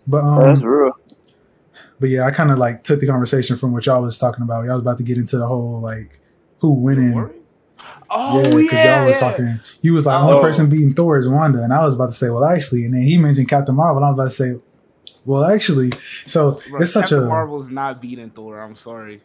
but 0.07 0.21
Oh, 0.23 0.43
that's 0.45 0.59
um, 0.59 0.65
real. 0.65 0.91
but 1.99 2.09
yeah, 2.09 2.25
I 2.25 2.31
kind 2.31 2.51
of 2.51 2.57
like 2.57 2.83
took 2.83 2.99
the 2.99 3.07
conversation 3.07 3.55
from 3.57 3.71
what 3.71 3.85
y'all 3.85 4.01
was 4.01 4.17
talking 4.17 4.43
about. 4.43 4.65
Y'all 4.65 4.73
was 4.73 4.81
about 4.81 4.97
to 4.97 5.03
get 5.03 5.17
into 5.17 5.37
the 5.37 5.47
whole 5.47 5.79
like 5.81 6.19
who 6.59 6.71
winning. 6.71 7.13
Worry? 7.77 7.83
Yeah, 7.89 8.05
Oh 8.09 8.57
because 8.57 8.73
yeah, 8.73 8.97
y'all 8.99 9.07
was 9.07 9.21
yeah. 9.21 9.29
talking. 9.29 9.59
You 9.81 9.93
was 9.93 10.05
like, 10.05 10.21
Oh. 10.21 10.29
only 10.29 10.41
person 10.41 10.69
beating 10.69 10.93
Thor 10.93 11.17
is 11.19 11.27
Wanda, 11.29 11.63
and 11.63 11.73
I 11.73 11.83
was 11.85 11.95
about 11.95 12.07
to 12.07 12.11
say, 12.13 12.29
well, 12.29 12.45
actually, 12.45 12.85
and 12.85 12.93
then 12.93 13.01
he 13.03 13.17
mentioned 13.17 13.47
Captain 13.49 13.75
Marvel, 13.75 13.97
and 13.97 14.05
I 14.05 14.09
was 14.11 14.15
about 14.15 14.23
to 14.25 14.29
say, 14.55 14.61
well, 15.25 15.43
actually, 15.43 15.91
so 16.25 16.59
Bro, 16.69 16.81
it's 16.81 16.91
such 16.93 17.09
Captain 17.09 17.23
a 17.23 17.27
Marvel's 17.27 17.69
not 17.69 18.01
beating 18.01 18.29
Thor. 18.29 18.61
I'm 18.61 18.75
sorry. 18.75 19.21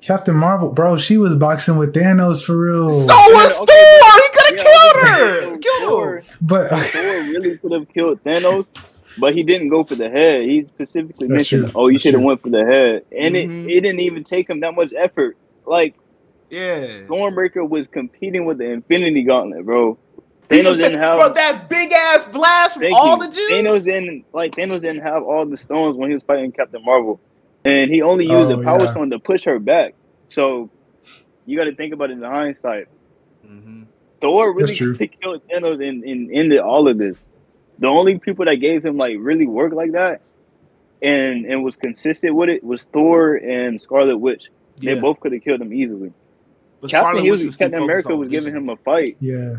Captain 0.00 0.34
Marvel, 0.34 0.70
bro. 0.70 0.96
She 0.98 1.16
was 1.18 1.34
boxing 1.36 1.76
with 1.78 1.94
Thanos 1.94 2.44
for 2.44 2.58
real, 2.58 3.00
So 3.00 3.06
was 3.06 3.60
okay, 3.60 3.98
Thor. 4.00 4.12
He 4.22 4.28
could 4.32 4.46
have 4.46 4.56
Yeah, 4.56 4.72
killed 4.72 4.96
her. 5.06 5.40
so 5.42 5.58
Killed 5.58 5.90
Thor- 5.90 6.16
him. 6.18 6.24
but 6.42 6.68
Thor 6.70 7.02
really 7.02 7.58
could 7.58 7.72
have 7.72 7.88
killed 7.92 8.22
Thanos, 8.24 8.68
but 9.18 9.34
he 9.34 9.42
didn't 9.42 9.68
go 9.68 9.82
for 9.84 9.94
the 9.94 10.10
head. 10.10 10.42
He 10.42 10.62
specifically 10.64 11.26
That's 11.28 11.50
mentioned, 11.50 11.70
true. 11.72 11.80
"Oh, 11.82 11.88
you 11.88 11.98
should 11.98 12.12
have 12.14 12.22
went 12.22 12.42
for 12.42 12.50
the 12.50 12.64
head," 12.64 13.04
and 13.16 13.34
Mhm. 13.34 13.64
it, 13.64 13.70
it 13.76 13.80
didn't 13.80 14.00
even 14.00 14.24
take 14.24 14.48
him 14.50 14.60
that 14.60 14.74
much 14.74 14.92
effort. 14.96 15.36
Like 15.66 15.94
Yeah. 16.54 16.86
Stormbreaker 17.06 17.68
was 17.68 17.88
competing 17.88 18.44
with 18.44 18.58
the 18.58 18.66
Infinity 18.70 19.22
Gauntlet, 19.24 19.64
bro. 19.64 19.98
Thanos 20.48 20.76
didn't 20.76 20.98
have. 20.98 21.16
Bro, 21.16 21.32
that 21.34 21.68
big 21.68 21.90
ass 21.92 22.26
blast 22.26 22.74
from 22.74 22.92
all 22.94 23.16
you. 23.18 23.26
the 23.26 23.34
Jews. 23.34 23.50
Thanos 23.50 23.84
didn't 23.84 24.24
like 24.32 24.52
Thanos 24.54 24.80
didn't 24.82 25.00
have 25.02 25.22
all 25.22 25.46
the 25.46 25.56
stones 25.56 25.96
when 25.96 26.10
he 26.10 26.14
was 26.14 26.22
fighting 26.22 26.52
Captain 26.52 26.84
Marvel, 26.84 27.18
and 27.64 27.90
he 27.90 28.02
only 28.02 28.24
used 28.26 28.50
Oh, 28.50 28.56
the 28.56 28.62
Power 28.62 28.82
yeah. 28.84 28.90
Stone 28.90 29.10
to 29.10 29.18
push 29.18 29.44
her 29.44 29.58
back. 29.58 29.94
So 30.28 30.70
you 31.46 31.56
got 31.58 31.64
to 31.64 31.74
think 31.74 31.92
about 31.94 32.10
it 32.10 32.14
in 32.18 32.22
hindsight. 32.22 32.88
Mhm. 33.46 33.86
Thor 34.20 34.52
really 34.54 34.74
true. 34.74 34.92
could 34.96 35.10
have 35.10 35.20
killed 35.20 35.42
Thanos 35.48 35.86
and, 35.86 36.04
and 36.04 36.30
ended 36.30 36.58
all 36.60 36.88
of 36.88 36.98
this. 36.98 37.18
The 37.78 37.86
only 37.88 38.18
people 38.18 38.44
that 38.44 38.56
gave 38.56 38.84
him 38.84 38.96
like 38.96 39.16
really 39.18 39.46
work 39.46 39.72
like 39.72 39.92
that 39.92 40.20
and 41.02 41.44
and 41.46 41.64
was 41.64 41.76
consistent 41.76 42.34
with 42.34 42.48
it 42.50 42.62
was 42.62 42.84
Thor 42.84 43.34
and 43.36 43.80
Scarlet 43.80 44.18
Witch. 44.18 44.50
They 44.76 44.98
both 45.00 45.20
could 45.20 45.32
have 45.32 45.42
killed 45.42 45.60
him 45.60 45.72
easily. 45.72 46.12
But 46.84 46.90
Captain, 46.90 47.12
Scarlet 47.16 47.24
he 47.24 47.30
was, 47.46 47.56
Captain 47.56 47.82
America 47.82 48.14
was 48.14 48.28
giving 48.28 48.54
him 48.54 48.68
a 48.68 48.76
fight, 48.76 49.16
yeah, 49.18 49.56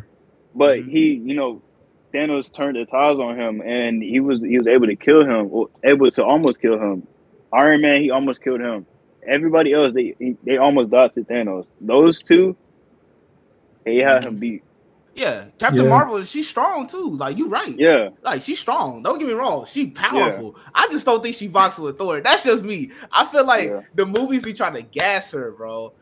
but 0.54 0.78
Mhm. 0.78 0.90
he, 0.92 1.14
you 1.26 1.34
know, 1.34 1.60
Thanos 2.14 2.54
turned 2.54 2.76
the 2.78 2.86
tides 2.86 3.20
on 3.20 3.36
him, 3.36 3.62
and 3.62 4.04
he 4.04 4.20
was 4.20 4.44
he 4.44 4.60
was 4.60 4.68
able 4.68 4.86
to 4.86 4.96
kill 4.96 5.26
him, 5.26 5.48
or 5.52 5.70
able 5.84 6.10
to 6.12 6.24
almost 6.24 6.62
kill 6.62 6.78
him. 6.80 7.08
Iron 7.52 7.82
Man, 7.82 8.00
he 8.04 8.12
almost 8.12 8.44
killed 8.44 8.62
him. 8.62 8.86
Everybody 9.28 9.74
else, 9.74 9.92
they 9.96 10.14
they 10.44 10.58
almost 10.58 10.92
died 10.92 11.14
to 11.14 11.22
Thanos. 11.22 11.66
Those 11.82 12.22
two, 12.22 12.56
he 13.86 13.98
had 13.98 14.24
him 14.26 14.38
beat. 14.38 14.64
Yeah, 15.16 15.46
Captain 15.58 15.84
Yeah. 15.84 15.90
Marvel, 15.90 16.24
she's 16.26 16.48
strong 16.48 16.86
too. 16.88 17.16
Like 17.16 17.38
you 17.40 17.48
right. 17.48 17.74
Yeah, 17.80 18.10
Like 18.22 18.42
she's 18.44 18.60
strong. 18.60 19.02
Don't 19.02 19.18
get 19.18 19.28
me 19.28 19.34
wrong. 19.34 19.66
She 19.66 19.88
powerful. 19.88 20.58
I 20.76 20.88
just 20.92 21.06
don't 21.08 21.24
think 21.24 21.36
she 21.36 21.48
boxes 21.48 21.80
with 21.86 21.98
Thor. 21.98 22.20
That's 22.22 22.44
just 22.44 22.64
me. 22.64 22.92
I 23.12 23.26
feel 23.26 23.46
like 23.46 23.70
Yeah. 23.70 23.82
the 23.96 24.06
movies 24.06 24.44
be 24.44 24.54
trying 24.54 24.76
to 24.76 24.82
gas 24.84 25.32
her, 25.32 25.52
bro. 25.54 25.94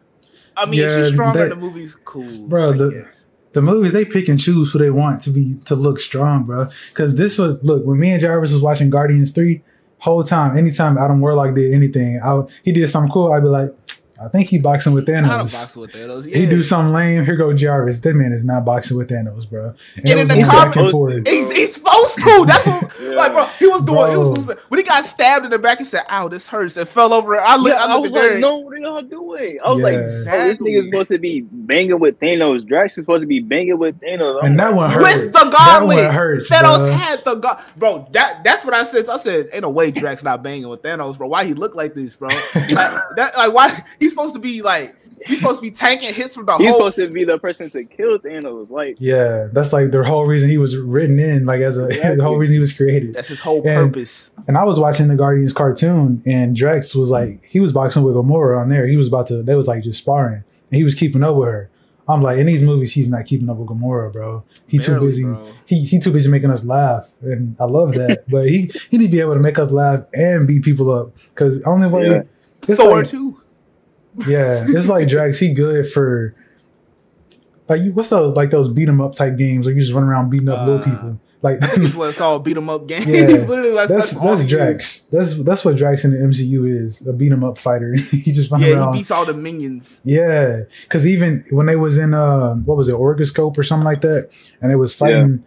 I 0.57 0.65
mean, 0.65 0.79
if 0.81 0.93
she's 0.93 1.13
stronger 1.13 1.39
that- 1.39 1.51
in 1.53 1.59
the 1.59 1.65
movies, 1.65 1.95
cool. 2.05 2.47
Bro, 2.47 2.69
I 2.73 2.77
the- 2.77 2.89
guess. 2.91 3.25
the 3.53 3.61
movies 3.61 3.93
they 3.93 4.05
pick 4.05 4.27
and 4.27 4.39
choose 4.39 4.71
who 4.71 4.79
they 4.79 4.89
want 4.89 5.21
to 5.23 5.29
be 5.29 5.57
to 5.65 5.75
look 5.75 5.99
strong, 5.99 6.43
bro. 6.43 6.67
Because 6.89 7.15
this 7.15 7.37
was 7.37 7.63
look 7.63 7.85
when 7.85 7.99
me 7.99 8.11
and 8.11 8.21
Jarvis 8.21 8.51
was 8.53 8.61
watching 8.61 8.89
Guardians 8.89 9.31
three, 9.31 9.61
whole 9.99 10.23
time, 10.23 10.57
anytime 10.57 10.97
Adam 10.97 11.19
Warlock 11.21 11.55
did 11.55 11.73
anything, 11.73 12.19
I 12.23 12.41
he 12.63 12.71
did 12.71 12.89
something 12.89 13.11
cool, 13.11 13.31
I'd 13.31 13.41
be 13.41 13.47
like, 13.47 13.73
I 14.23 14.29
think 14.29 14.47
he 14.49 14.57
boxing 14.59 14.93
with 14.93 15.07
I 15.09 15.13
don't 15.21 15.25
Thanos. 15.25 15.53
box 15.53 15.75
with 15.75 15.91
Thanos. 15.91 16.25
He 16.25 16.45
do 16.45 16.63
something 16.63 16.93
lame. 16.93 17.25
Here 17.25 17.35
go 17.35 17.53
Jarvis. 17.53 17.99
That 18.01 18.15
man 18.15 18.31
is 18.31 18.43
not 18.45 18.65
boxing 18.65 18.97
with 18.97 19.09
Thanos, 19.09 19.49
bro. 19.49 19.73
And, 19.97 20.07
And 20.09 20.19
in 20.21 20.27
the 20.27 20.33
going 20.35 20.47
back 20.47 20.75
and 20.75 20.89
forth. 20.89 21.27
He's, 21.27 21.51
he's 21.51 21.73
supposed 21.75 22.15
to. 22.19 22.43
That's 22.47 22.65
what, 22.65 22.91
Yeah. 23.01 23.09
like, 23.11 23.33
bro. 23.33 23.45
He 23.59 23.67
was 23.67 23.81
doing. 23.81 24.11
He 24.11 24.17
was, 24.17 24.45
Bro. 24.45 24.55
when 24.69 24.79
he 24.79 24.83
got 24.83 25.05
stabbed 25.05 25.45
in 25.45 25.51
the 25.51 25.59
back. 25.59 25.79
He 25.79 25.85
said, 25.85 26.03
"Ow, 26.09 26.27
this 26.27 26.47
hurts." 26.47 26.77
And 26.77 26.87
fell 26.87 27.13
over. 27.13 27.39
I 27.39 27.55
look. 27.57 27.73
yeah, 27.73 27.83
I 27.83 27.85
I 27.87 27.95
looked 27.97 28.11
was 28.11 28.11
at 28.11 28.13
like, 28.13 28.21
Derek. 28.29 28.41
no, 28.41 28.57
what 28.57 28.73
are 28.73 28.79
y'all 28.79 29.01
doing? 29.01 29.59
I 29.63 29.71
was 29.71 29.83
like, 29.83 29.93
Yeah. 29.93 29.99
oh, 29.99 30.03
this 30.07 30.17
Exactly. 30.19 30.71
nigga's 30.73 30.85
supposed 30.85 31.09
to 31.09 31.17
be 31.17 31.41
banging 31.51 31.99
with 31.99 32.19
Thanos. 32.19 32.67
Drax 32.67 32.97
is 32.97 33.03
supposed 33.03 33.21
to 33.21 33.27
be 33.27 33.39
banging 33.39 33.77
with 33.77 33.99
Thanos. 33.99 34.39
I'm 34.39 34.45
And 34.51 34.59
that 34.59 34.67
like, 34.69 34.75
one 34.75 34.91
hurt. 34.91 35.01
with 35.03 35.33
the 35.33 35.49
That 35.49 35.83
one 35.85 35.97
hurts, 35.97 36.49
Thanos 36.49 36.77
bro. 36.77 36.91
had 36.91 37.23
the 37.25 37.35
god, 37.35 37.61
bro. 37.77 38.07
That 38.11 38.43
that's 38.43 38.63
what 38.65 38.73
I 38.73 38.83
said. 38.83 39.09
I 39.09 39.17
said, 39.17 39.49
ain't 39.53 39.63
no 39.63 39.69
way 39.69 39.91
Drax 39.91 40.23
not 40.23 40.41
banging 40.43 40.67
with 40.69 40.81
Thanos, 40.81 41.17
bro. 41.17 41.27
Why 41.27 41.45
he 41.45 41.53
look 41.53 41.75
like 41.75 41.93
this, 41.93 42.15
bro? 42.15 42.29
like, 42.55 42.75
that, 43.15 43.31
like 43.37 43.53
why 43.53 43.83
he's 43.99 44.12
supposed 44.13 44.33
to 44.35 44.39
be 44.39 44.61
like 44.61 44.93
he's 45.25 45.39
supposed 45.39 45.57
to 45.57 45.61
be 45.61 45.71
tanking 45.71 46.13
hits 46.13 46.35
from 46.35 46.45
the 46.45 46.51
whole 46.53 46.61
He's 46.61 46.69
whole. 46.71 46.79
supposed 46.91 46.95
to 46.97 47.07
be 47.09 47.23
the 47.23 47.37
person 47.37 47.69
to 47.71 47.83
kill 47.85 48.19
Thanos. 48.19 48.69
Like, 48.69 48.97
Yeah, 48.99 49.47
that's 49.53 49.71
like 49.71 49.91
the 49.91 50.03
whole 50.03 50.25
reason 50.25 50.49
he 50.49 50.57
was 50.57 50.75
written 50.77 51.17
in, 51.19 51.45
like 51.45 51.61
as 51.61 51.77
a 51.77 51.87
Exactly. 51.87 52.15
the 52.17 52.23
whole 52.23 52.37
reason 52.37 52.53
he 52.55 52.59
was 52.59 52.73
created. 52.73 53.13
that's 53.13 53.29
his 53.29 53.39
whole 53.39 53.65
And- 53.67 53.93
purpose. 53.93 54.31
And 54.47 54.57
I 54.57 54.63
was 54.65 54.79
watching 54.79 55.07
the 55.07 55.15
Guardians 55.15 55.53
cartoon, 55.53 56.21
and 56.25 56.55
Drax 56.55 56.93
was 56.95 57.09
like, 57.09 57.45
he 57.45 57.59
was 57.61 57.71
boxing 57.71 58.03
with 58.03 58.15
Gamora 58.15 58.59
on 58.59 58.67
there. 58.69 58.85
He 58.87 58.97
was 58.97 59.07
about 59.07 59.27
to, 59.27 59.41
they 59.41 59.55
was 59.55 59.67
like 59.67 59.83
just 59.83 59.99
sparring, 59.99 60.43
and 60.69 60.77
he 60.77 60.83
was 60.83 60.95
keeping 60.95 61.23
up 61.23 61.35
with 61.37 61.47
her. 61.47 61.69
I'm 62.05 62.21
like, 62.21 62.37
in 62.37 62.47
these 62.47 62.61
movies, 62.61 62.91
he's 62.91 63.07
not 63.07 63.25
keeping 63.25 63.49
up 63.49 63.55
with 63.55 63.69
Gamora, 63.69 64.11
bro. 64.11 64.43
He 64.67 64.77
too 64.79 64.99
busy. 64.99 65.23
bro. 65.23 65.47
He 65.65 65.85
he 65.85 65.99
too 66.01 66.11
busy 66.11 66.29
making 66.29 66.49
us 66.51 66.65
laugh, 66.65 67.09
and 67.21 67.55
I 67.61 67.63
love 67.63 67.93
that. 67.93 68.25
but 68.29 68.49
he 68.49 68.69
he 68.91 68.97
need 68.97 69.05
to 69.05 69.11
be 69.11 69.21
able 69.21 69.35
to 69.35 69.39
make 69.39 69.57
us 69.57 69.71
laugh 69.71 70.03
and 70.13 70.45
beat 70.45 70.63
people 70.65 70.91
up, 70.91 71.13
because 71.33 71.61
only 71.61 71.87
way. 71.87 72.09
Yeah. 72.09 72.21
It's 72.67 72.81
Thor 72.81 73.03
like, 73.03 73.09
too. 73.09 73.39
Yeah, 74.27 74.65
it's 74.67 74.87
like 74.89 75.07
Drax. 75.13 75.39
He 75.39 75.53
good 75.53 75.87
for 75.87 76.35
like 77.69 77.81
you- 77.81 77.93
what's 77.93 78.09
those 78.09 78.35
like 78.35 78.51
those 78.51 78.69
beat 78.69 78.87
'em 78.87 79.01
up 79.01 79.13
type 79.15 79.37
games 79.37 79.65
where 79.65 79.73
you 79.75 79.81
just 79.81 79.93
run 79.93 80.03
around 80.03 80.29
beating 80.29 80.49
up 80.49 80.65
little 80.67 80.81
Uh, 80.81 80.85
people. 80.85 81.19
Like 81.41 81.59
That's 81.61 81.93
what 81.95 82.09
it's 82.09 82.17
called. 82.17 82.43
Beat 82.43 82.57
'em 82.57 82.69
up 82.69 82.87
game. 82.87 83.07
Yeah. 83.07 83.25
Literally, 83.45 83.71
that's 83.71 83.89
that's 83.89 84.19
that's. 84.19 84.45
Drax. 84.45 84.99
That's 85.11 85.41
that's 85.43 85.65
what 85.65 85.75
Drax 85.75 86.05
in 86.05 86.11
the 86.11 86.17
MCU 86.17 86.85
is 86.85 87.05
a 87.07 87.11
beat 87.13 87.31
'em 87.31 87.43
up 87.43 87.57
fighter. 87.57 87.93
he 87.95 88.31
just 88.31 88.49
run 88.51 88.61
Yeah, 88.61 88.69
around. 88.75 88.93
he 88.93 88.99
beats 89.01 89.11
all 89.11 89.25
the 89.25 89.33
minions. 89.33 89.99
yeah, 90.03 90.61
because 90.83 91.05
even 91.07 91.43
when 91.51 91.65
they 91.65 91.75
was 91.75 91.97
in 91.97 92.13
uh 92.13 92.53
what 92.55 92.77
was 92.77 92.87
it 92.87 92.95
Orgocorp 92.95 93.57
or 93.57 93.63
something 93.63 93.85
like 93.85 94.01
that, 94.01 94.29
and 94.61 94.71
they 94.71 94.75
was 94.75 94.93
fighting. 94.93 95.43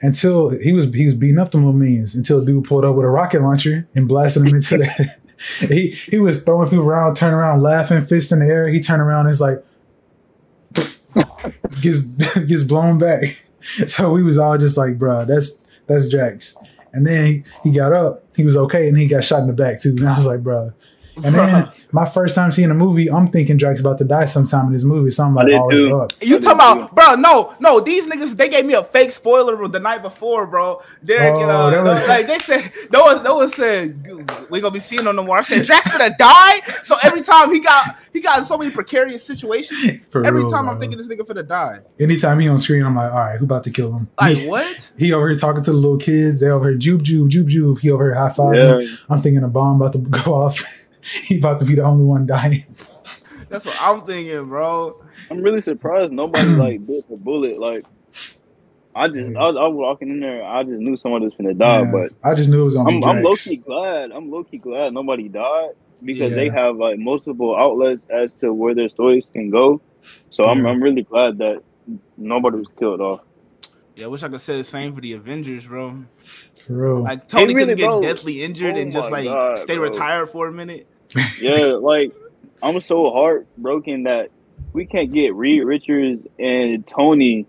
Until 0.00 0.50
he 0.50 0.72
was 0.72 0.86
he 0.94 1.04
was 1.06 1.16
beating 1.16 1.40
up 1.40 1.50
the 1.50 1.56
little 1.56 1.72
minions 1.72 2.14
until 2.14 2.40
a 2.40 2.44
dude 2.46 2.62
pulled 2.62 2.84
up 2.84 2.94
with 2.94 3.04
a 3.04 3.08
rocket 3.08 3.42
launcher 3.42 3.88
and 3.96 4.06
blasted 4.06 4.44
them 4.44 4.54
into 4.54 4.78
the 4.78 5.10
he 5.60 5.90
he 5.90 6.18
was 6.18 6.42
throwing 6.42 6.68
people 6.68 6.84
around, 6.84 7.16
turning 7.16 7.34
around, 7.34 7.62
laughing, 7.62 8.04
fist 8.04 8.32
in 8.32 8.40
the 8.40 8.46
air. 8.46 8.68
He 8.68 8.80
turned 8.80 9.02
around 9.02 9.26
and 9.26 9.30
it's 9.30 9.40
like 9.40 9.64
gets 11.80 12.02
gets 12.46 12.64
blown 12.64 12.98
back. 12.98 13.24
So 13.86 14.12
we 14.12 14.22
was 14.22 14.38
all 14.38 14.58
just 14.58 14.76
like, 14.76 14.98
bruh, 14.98 15.26
that's 15.26 15.66
that's 15.86 16.08
Drax. 16.08 16.56
And 16.92 17.06
then 17.06 17.26
he, 17.26 17.44
he 17.64 17.76
got 17.76 17.92
up, 17.92 18.24
he 18.34 18.44
was 18.44 18.56
okay, 18.56 18.88
and 18.88 18.98
he 18.98 19.06
got 19.06 19.24
shot 19.24 19.40
in 19.40 19.46
the 19.46 19.52
back 19.52 19.80
too. 19.80 19.90
And 19.90 20.08
I 20.08 20.16
was 20.16 20.26
like, 20.26 20.42
bruh. 20.42 20.72
And 21.24 21.34
then 21.34 21.70
my 21.92 22.04
first 22.04 22.34
time 22.34 22.50
seeing 22.50 22.70
a 22.70 22.74
movie, 22.74 23.10
I'm 23.10 23.28
thinking 23.30 23.56
Drax 23.56 23.80
about 23.80 23.98
to 23.98 24.04
die 24.04 24.26
sometime 24.26 24.66
in 24.68 24.72
this 24.72 24.84
movie. 24.84 25.10
So 25.10 25.24
I'm 25.24 25.34
like, 25.34 25.46
oh, 25.52 25.70
it's 25.70 25.92
up. 25.92 26.12
You 26.22 26.40
talking 26.40 26.52
about, 26.52 26.94
bro? 26.94 27.14
No, 27.14 27.54
no. 27.60 27.80
These 27.80 28.06
niggas, 28.06 28.36
they 28.36 28.48
gave 28.48 28.64
me 28.66 28.74
a 28.74 28.84
fake 28.84 29.12
spoiler 29.12 29.66
the 29.68 29.80
night 29.80 30.02
before, 30.02 30.46
bro. 30.46 30.82
Derek, 31.04 31.34
Oh, 31.34 31.42
and, 31.42 31.50
uh, 31.50 31.70
that 31.70 31.84
was- 31.84 32.08
like 32.08 32.26
they 32.26 32.38
said, 32.38 32.72
no 32.92 33.04
one, 33.04 33.22
no 33.22 33.36
one 33.36 33.50
said 33.50 34.04
we 34.50 34.60
gonna 34.60 34.72
be 34.72 34.80
seeing 34.80 35.06
him 35.06 35.16
no 35.16 35.22
more. 35.24 35.38
I 35.38 35.40
said 35.42 35.64
Drax 35.66 35.96
gonna 35.96 36.14
die. 36.18 36.60
So 36.84 36.96
every 37.02 37.20
time 37.22 37.50
he 37.52 37.60
got, 37.60 37.96
he 38.12 38.20
got 38.20 38.38
in 38.38 38.44
so 38.44 38.56
many 38.58 38.70
precarious 38.70 39.24
situations. 39.24 40.00
For 40.10 40.24
Every 40.24 40.40
real, 40.42 40.50
time 40.50 40.68
I'm 40.68 40.78
thinking 40.80 40.98
this 40.98 41.08
nigga 41.08 41.20
finna 41.26 41.46
die. 41.46 41.80
Anytime 42.00 42.38
he 42.40 42.48
on 42.48 42.58
screen, 42.58 42.84
I'm 42.84 42.94
like, 42.96 43.10
all 43.12 43.18
right, 43.18 43.38
who 43.38 43.44
about 43.44 43.64
to 43.64 43.70
kill 43.70 43.92
him? 43.96 44.08
Like 44.20 44.36
he, 44.36 44.48
what? 44.48 44.90
he 44.98 45.12
over 45.12 45.28
here 45.28 45.38
talking 45.38 45.62
to 45.62 45.70
the 45.70 45.76
little 45.76 45.98
kids. 45.98 46.40
They 46.40 46.48
over 46.48 46.68
here 46.70 46.78
joob 46.78 47.00
joob 47.00 47.28
joob 47.28 47.48
joob. 47.48 47.78
He 47.78 47.90
over 47.90 48.04
here 48.06 48.14
high 48.14 48.30
five. 48.30 48.56
yeah, 48.56 48.80
I'm 49.08 49.22
thinking 49.22 49.42
a 49.44 49.48
bomb 49.48 49.80
about 49.80 49.92
to 49.92 49.98
go 50.24 50.34
off. 50.34 50.77
he 51.24 51.38
about 51.38 51.58
to 51.60 51.64
be 51.64 51.74
the 51.74 51.84
only 51.84 52.04
one 52.04 52.26
dying. 52.26 52.62
That's 53.48 53.64
what 53.64 53.76
I'm 53.80 54.04
thinking, 54.04 54.46
bro. 54.46 55.00
I'm 55.30 55.40
really 55.42 55.60
surprised 55.60 56.12
nobody 56.12 56.48
like 56.48 56.86
bit 56.86 57.08
the 57.08 57.16
bullet. 57.16 57.58
Like, 57.58 57.82
I 58.94 59.08
just, 59.08 59.20
I 59.36 59.46
was, 59.46 59.56
I 59.56 59.66
was 59.66 59.74
walking 59.74 60.10
in 60.10 60.20
there, 60.20 60.44
I 60.44 60.62
just 60.64 60.78
knew 60.80 60.96
someone 60.96 61.22
was 61.22 61.34
gonna 61.34 61.54
die. 61.54 61.82
Yeah, 61.82 61.90
But 61.92 62.12
I 62.24 62.34
just 62.34 62.50
knew 62.50 62.62
it 62.62 62.64
was 62.64 62.76
on 62.76 62.86
I'm, 62.88 63.04
I'm 63.04 63.22
low 63.22 63.34
key 63.34 63.56
glad. 63.56 64.10
I'm 64.12 64.30
low 64.30 64.44
key 64.44 64.58
glad 64.58 64.92
nobody 64.92 65.28
died 65.28 65.70
because 66.04 66.32
they 66.34 66.48
have 66.48 66.76
like 66.76 66.98
multiple 66.98 67.56
outlets 67.56 68.04
as 68.10 68.34
to 68.34 68.52
where 68.52 68.74
their 68.74 68.88
stories 68.88 69.26
can 69.32 69.50
go. 69.50 69.80
So 70.30 70.44
I'm, 70.44 70.66
I'm 70.66 70.82
really 70.82 71.02
glad 71.02 71.38
that 71.38 71.62
nobody 72.16 72.58
was 72.58 72.72
killed 72.78 73.00
off. 73.00 73.20
Yeah, 73.94 74.04
I 74.04 74.08
wish 74.08 74.22
I 74.22 74.28
could 74.28 74.40
say 74.40 74.56
the 74.56 74.64
same 74.64 74.94
for 74.94 75.00
the 75.00 75.14
Avengers, 75.14 75.66
bro. 75.66 76.04
For 76.60 76.72
real. 76.72 77.02
Like 77.02 77.26
Tony 77.26 77.54
really, 77.54 77.74
couldn't 77.74 77.76
get 77.78 77.86
bro. 77.86 78.02
deathly 78.02 78.42
injured 78.42 78.76
Oh 78.76 78.80
and 78.80 78.92
just 78.92 79.10
like 79.10 79.24
God, 79.24 79.58
stay 79.58 79.76
bro. 79.76 79.88
retired 79.88 80.28
for 80.28 80.46
a 80.46 80.52
minute. 80.52 80.86
Yeah, 81.40 81.74
like 81.80 82.12
I'm 82.62 82.80
so 82.80 83.10
heartbroken 83.10 84.04
that 84.04 84.30
we 84.72 84.86
can't 84.86 85.12
get 85.12 85.34
Reed 85.34 85.64
Richards 85.64 86.26
and 86.38 86.86
Tony 86.86 87.46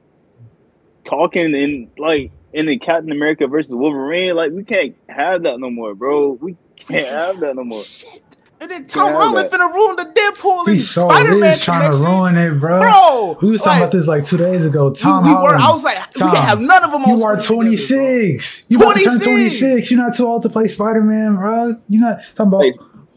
talking 1.03 1.53
in 1.55 1.91
like 1.97 2.32
in 2.53 2.66
the 2.66 2.78
Captain 2.78 3.12
America 3.12 3.47
versus 3.47 3.74
Wolverine. 3.74 4.36
Like 4.36 4.51
we 4.51 4.64
can't 4.64 4.95
have 5.07 5.43
that 5.43 5.60
no 5.60 5.70
more, 5.70 5.95
bro. 5.95 6.32
We 6.32 6.55
can't 6.76 7.05
have 7.07 7.39
that 7.41 7.55
no 7.55 7.64
more. 7.64 7.84
Shit. 7.84 8.24
And 8.62 8.70
then 8.70 8.88
Tom 8.88 9.12
Yeah, 9.12 9.18
Holland 9.18 9.49
but- 9.49 9.57
finna 9.57 9.74
ruin 9.74 9.95
the 9.95 10.03
Deadpool 10.03 10.66
He 10.66 10.72
and 10.72 10.82
so 10.82 11.07
Spider-Man 11.07 11.49
is 11.49 11.62
trying 11.62 11.89
to 11.93 11.97
ruin 11.97 12.36
it, 12.36 12.60
bro. 12.60 12.80
Bro, 12.82 13.38
we 13.41 13.51
was 13.51 13.62
talking 13.62 13.80
like, 13.80 13.82
about 13.84 13.91
this 13.93 14.05
like 14.07 14.26
two 14.26 14.36
days 14.36 14.66
ago. 14.66 14.91
Tom 14.91 15.24
we, 15.24 15.30
we 15.30 15.36
were, 15.36 15.39
Holland. 15.57 15.64
I 15.64 15.72
was 15.72 15.82
like, 15.84 15.97
we 16.14 16.20
Tom, 16.20 16.32
can't 16.34 16.43
have 16.45 16.60
none 16.60 16.84
of 16.84 16.91
them 16.91 17.03
on 17.05 17.07
you 17.18 17.24
are 17.24 17.39
screen 17.39 17.60
together, 17.62 17.78
bro. 17.78 17.78
26. 17.78 18.66
You 18.70 18.78
about 18.80 18.97
to 18.97 19.03
turn 19.05 19.20
26. 19.22 19.60
26. 19.62 19.91
You're 19.91 19.99
not 20.05 20.14
too 20.16 20.28
old 20.28 20.43
to 20.43 20.49
play 20.49 20.68
Spider 20.68 21.01
Man, 21.01 21.36
bro. 21.38 21.76
You're 21.88 22.01
not 22.01 22.20
talking 22.36 22.47
about. 22.47 22.64
Hey, 22.64 22.74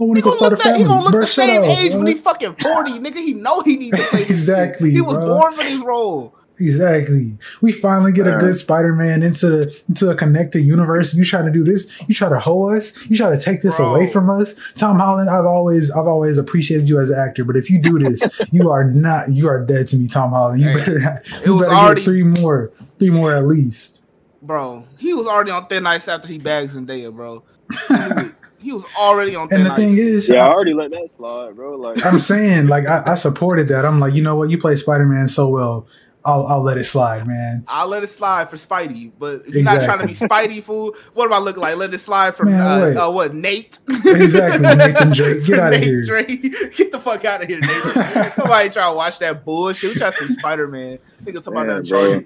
When 0.07 0.17
He 0.17 0.21
he 0.21 0.23
go 0.23 0.31
gonna 0.31 0.37
start 0.39 0.53
a 0.53 0.57
look, 0.57 0.65
that, 0.65 0.71
family, 0.71 0.81
he 0.83 0.87
gonna 0.89 1.03
look 1.03 1.13
bro. 1.13 1.21
the 1.23 1.27
same 1.27 1.63
up, 1.63 1.69
age 1.79 1.91
bro. 1.93 1.99
when 2.01 2.07
he 2.09 2.15
fucking 2.15 2.57
40. 2.61 2.91
Nigga, 3.01 3.15
he 3.17 3.35
know 3.35 3.61
he 3.63 3.77
needs 3.77 3.99
to 3.99 4.05
play 4.05 4.23
Exactly. 4.23 4.91
He 4.91 5.01
was 5.01 5.17
bro. 5.19 5.27
born 5.39 5.53
for 5.53 5.63
this 5.63 5.81
role. 5.83 6.35
Exactly. 6.59 7.39
We 7.61 7.73
finally 7.73 8.13
get 8.13 8.29
a 8.29 8.37
good 8.39 8.55
Spider-Man 8.55 9.23
into 9.25 9.49
the 9.49 9.81
into 9.89 10.11
a 10.11 10.15
connected 10.15 10.61
universe. 10.61 11.13
You 11.15 11.25
try 11.25 11.43
to 11.43 11.51
do 11.51 11.65
this. 11.65 12.01
You 12.07 12.15
try 12.15 12.29
to 12.29 12.39
hoe 12.39 12.71
us. 12.71 13.05
You 13.11 13.17
try 13.17 13.35
to 13.35 13.41
take 13.41 13.63
this 13.63 13.79
Bro. 13.79 13.95
away 13.97 14.07
from 14.09 14.31
us. 14.31 14.55
Tom 14.77 14.99
Holland, 15.01 15.29
I've 15.29 15.47
always 15.47 15.91
I've 15.91 16.07
always 16.07 16.39
appreciated 16.39 16.89
you 16.89 17.01
as 17.01 17.11
an 17.11 17.19
actor, 17.19 17.43
but 17.45 17.57
if 17.57 17.69
you 17.71 17.81
do 17.81 17.99
this, 17.99 18.23
you 18.53 18.71
are 18.71 18.85
not 18.85 19.31
you 19.33 19.49
are 19.49 19.65
dead 19.65 19.89
to 19.89 19.97
me, 19.97 20.07
Tom 20.07 20.31
Holland. 20.31 20.61
You 20.61 20.69
Hey, 20.69 20.75
better 20.77 20.99
it 20.99 21.29
you 21.47 21.59
better 21.59 21.73
already- 21.73 22.01
get 22.03 22.05
three 22.05 22.23
more, 22.23 22.71
three 23.01 23.11
more 23.11 23.35
at 23.35 23.47
least. 23.47 24.05
Bro, 24.43 24.85
he 24.99 25.15
was 25.15 25.27
already 25.27 25.51
on 25.51 25.67
thin 25.67 25.87
ice 25.87 26.07
after 26.07 26.29
he 26.29 26.39
bagged 26.39 26.73
Zendaya, 26.73 27.13
bro. 27.13 27.43
He 28.63 28.73
was- 28.73 28.85
already 28.99 29.35
on 29.37 29.49
And 29.53 29.67
the 29.67 29.71
ice. 29.73 29.77
thing 29.79 29.97
is, 29.99 30.29
Yeah, 30.29 30.47
I 30.47 30.53
already 30.53 30.75
let 30.75 30.91
that 30.93 31.09
slide, 31.17 31.57
bro. 31.57 31.77
Like 31.77 32.05
I'm 32.05 32.21
saying 32.21 32.69
like 32.69 32.87
I, 32.87 33.03
I 33.07 33.15
supported 33.15 33.69
that. 33.69 33.85
I'm 33.85 34.01
like, 34.01 34.15
you 34.15 34.23
know 34.23 34.37
what, 34.37 34.51
you 34.51 34.59
play 34.59 34.77
Spider-Man 34.77 35.29
so 35.29 35.49
well. 35.49 35.87
I'll 36.25 36.47
I'll 36.47 36.63
let 36.63 36.79
it 36.79 36.85
slide, 36.85 37.27
man. 37.27 37.65
I'll 37.67 37.89
let 37.89 38.05
it 38.05 38.09
slide 38.11 38.49
for 38.49 38.55
Spidey, 38.55 39.11
but 39.19 39.43
if 39.45 39.57
you're 39.57 39.65
not 39.65 39.83
trying 39.83 39.99
to 39.99 40.07
be 40.07 40.15
Spidey 40.15 40.63
fool, 40.63 40.95
what 41.15 41.25
am 41.27 41.33
I 41.33 41.39
looking 41.39 41.61
like? 41.61 41.75
Let 41.77 41.93
it 41.93 41.99
slide 41.99 42.37
from 42.37 42.53
Man, 42.53 42.61
uh, 42.97 43.09
uh, 43.09 43.11
what 43.11 43.35
Nate? 43.35 43.77
Exactly, 44.07 44.61
Nathan 44.77 45.11
Drake. 45.13 45.45
Get 45.45 45.59
outta 45.59 45.79
Nate 45.79 45.85
here. 45.85 46.05
Drake. 46.05 46.43
Get 46.77 46.93
the 46.93 47.01
fuck 47.01 47.25
out 47.25 47.43
of 47.43 47.49
here, 47.49 47.59
Nate. 47.59 48.31
Somebody 48.31 48.69
try 48.71 48.89
to 48.89 48.95
watch 48.95 49.19
that 49.19 49.45
bullshit. 49.45 49.95
We 49.95 49.97
try 49.99 50.11
to 50.11 50.17
see 50.17 50.35
Spider 50.35 50.69
Man. 50.69 51.01
Nigga 51.25 51.43
talking 51.43 51.53
about 51.61 51.67
that 51.83 51.89
bro. 51.89 52.23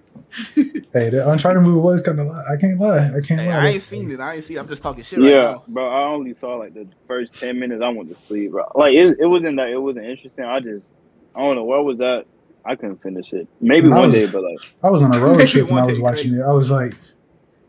Uncharted. 0.57 0.87
Hey, 0.93 1.11
the 1.11 1.29
Uncharted 1.31 1.63
movie 1.63 1.81
was 1.81 2.03
kind 2.03 2.21
of. 2.21 2.29
I 2.29 2.57
can't 2.59 2.79
lie. 2.81 3.09
I 3.09 3.21
can't 3.21 3.41
Hey, 3.41 3.49
lie. 3.49 3.65
I 3.65 3.69
ain't 3.69 3.83
seen 3.83 4.11
it. 4.11 4.21
I 4.21 4.35
ain't 4.35 4.45
seen 4.45 4.57
it. 4.57 4.61
I'm 4.61 4.69
just 4.69 4.83
talking 4.83 5.03
shit 5.05 5.19
right 5.19 5.29
yeah, 5.31 5.43
now. 5.53 5.65
bro. 5.69 5.89
I 5.89 6.05
only 6.09 6.33
saw 6.35 6.57
like 6.57 6.75
the 6.75 6.87
first 7.07 7.35
ten 7.35 7.59
minutes. 7.59 7.83
I 7.83 7.89
went 7.89 8.09
to 8.15 8.27
sleep, 8.27 8.51
bro. 8.53 8.65
Like 8.75 8.95
it, 8.95 9.17
it 9.21 9.27
wasn't 9.27 9.57
that 9.57 9.69
it 9.69 9.79
wasn't 9.81 10.07
interesting. 10.07 10.45
I 10.45 10.61
just 10.61 10.87
I 11.35 11.43
don't 11.43 11.57
know 11.57 11.65
where 11.65 11.83
was 11.83 11.99
that. 11.99 12.27
I 12.65 12.75
couldn't 12.77 13.03
finish 13.03 13.33
it. 13.33 13.47
Maybe 13.61 13.87
I 13.89 13.91
one 13.99 14.07
was- 14.07 14.15
day, 14.15 14.27
but 14.31 14.43
like 14.43 14.59
I 14.83 14.91
was 14.91 15.03
on 15.03 15.15
a 15.15 15.19
road 15.25 15.47
trip 15.47 15.71
when 15.71 15.79
I 15.83 15.87
was 15.87 16.01
watching 16.01 16.31
great. 16.33 16.41
it. 16.41 16.45
I 16.45 16.53
was 16.53 16.71
like, 16.71 16.95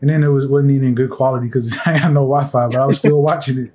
and 0.00 0.08
then 0.10 0.22
it 0.24 0.28
was 0.28 0.46
wasn't 0.46 0.72
even 0.72 0.94
good 0.94 1.10
quality 1.10 1.46
because 1.48 1.76
I 1.86 1.92
had 1.92 2.08
no 2.14 2.20
Wi-Fi, 2.20 2.66
but 2.68 2.76
I 2.76 2.86
was 2.86 2.98
still 2.98 3.22
watching 3.22 3.58
it. 3.58 3.72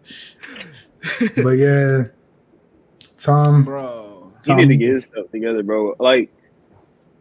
But 1.43 1.51
yeah, 1.51 2.03
Tom, 3.17 3.63
Bro. 3.63 4.33
he 4.45 4.53
need 4.55 4.67
to 4.69 4.77
get 4.77 4.93
his 4.93 5.03
stuff 5.05 5.29
together, 5.31 5.63
bro. 5.63 5.95
Like 5.99 6.31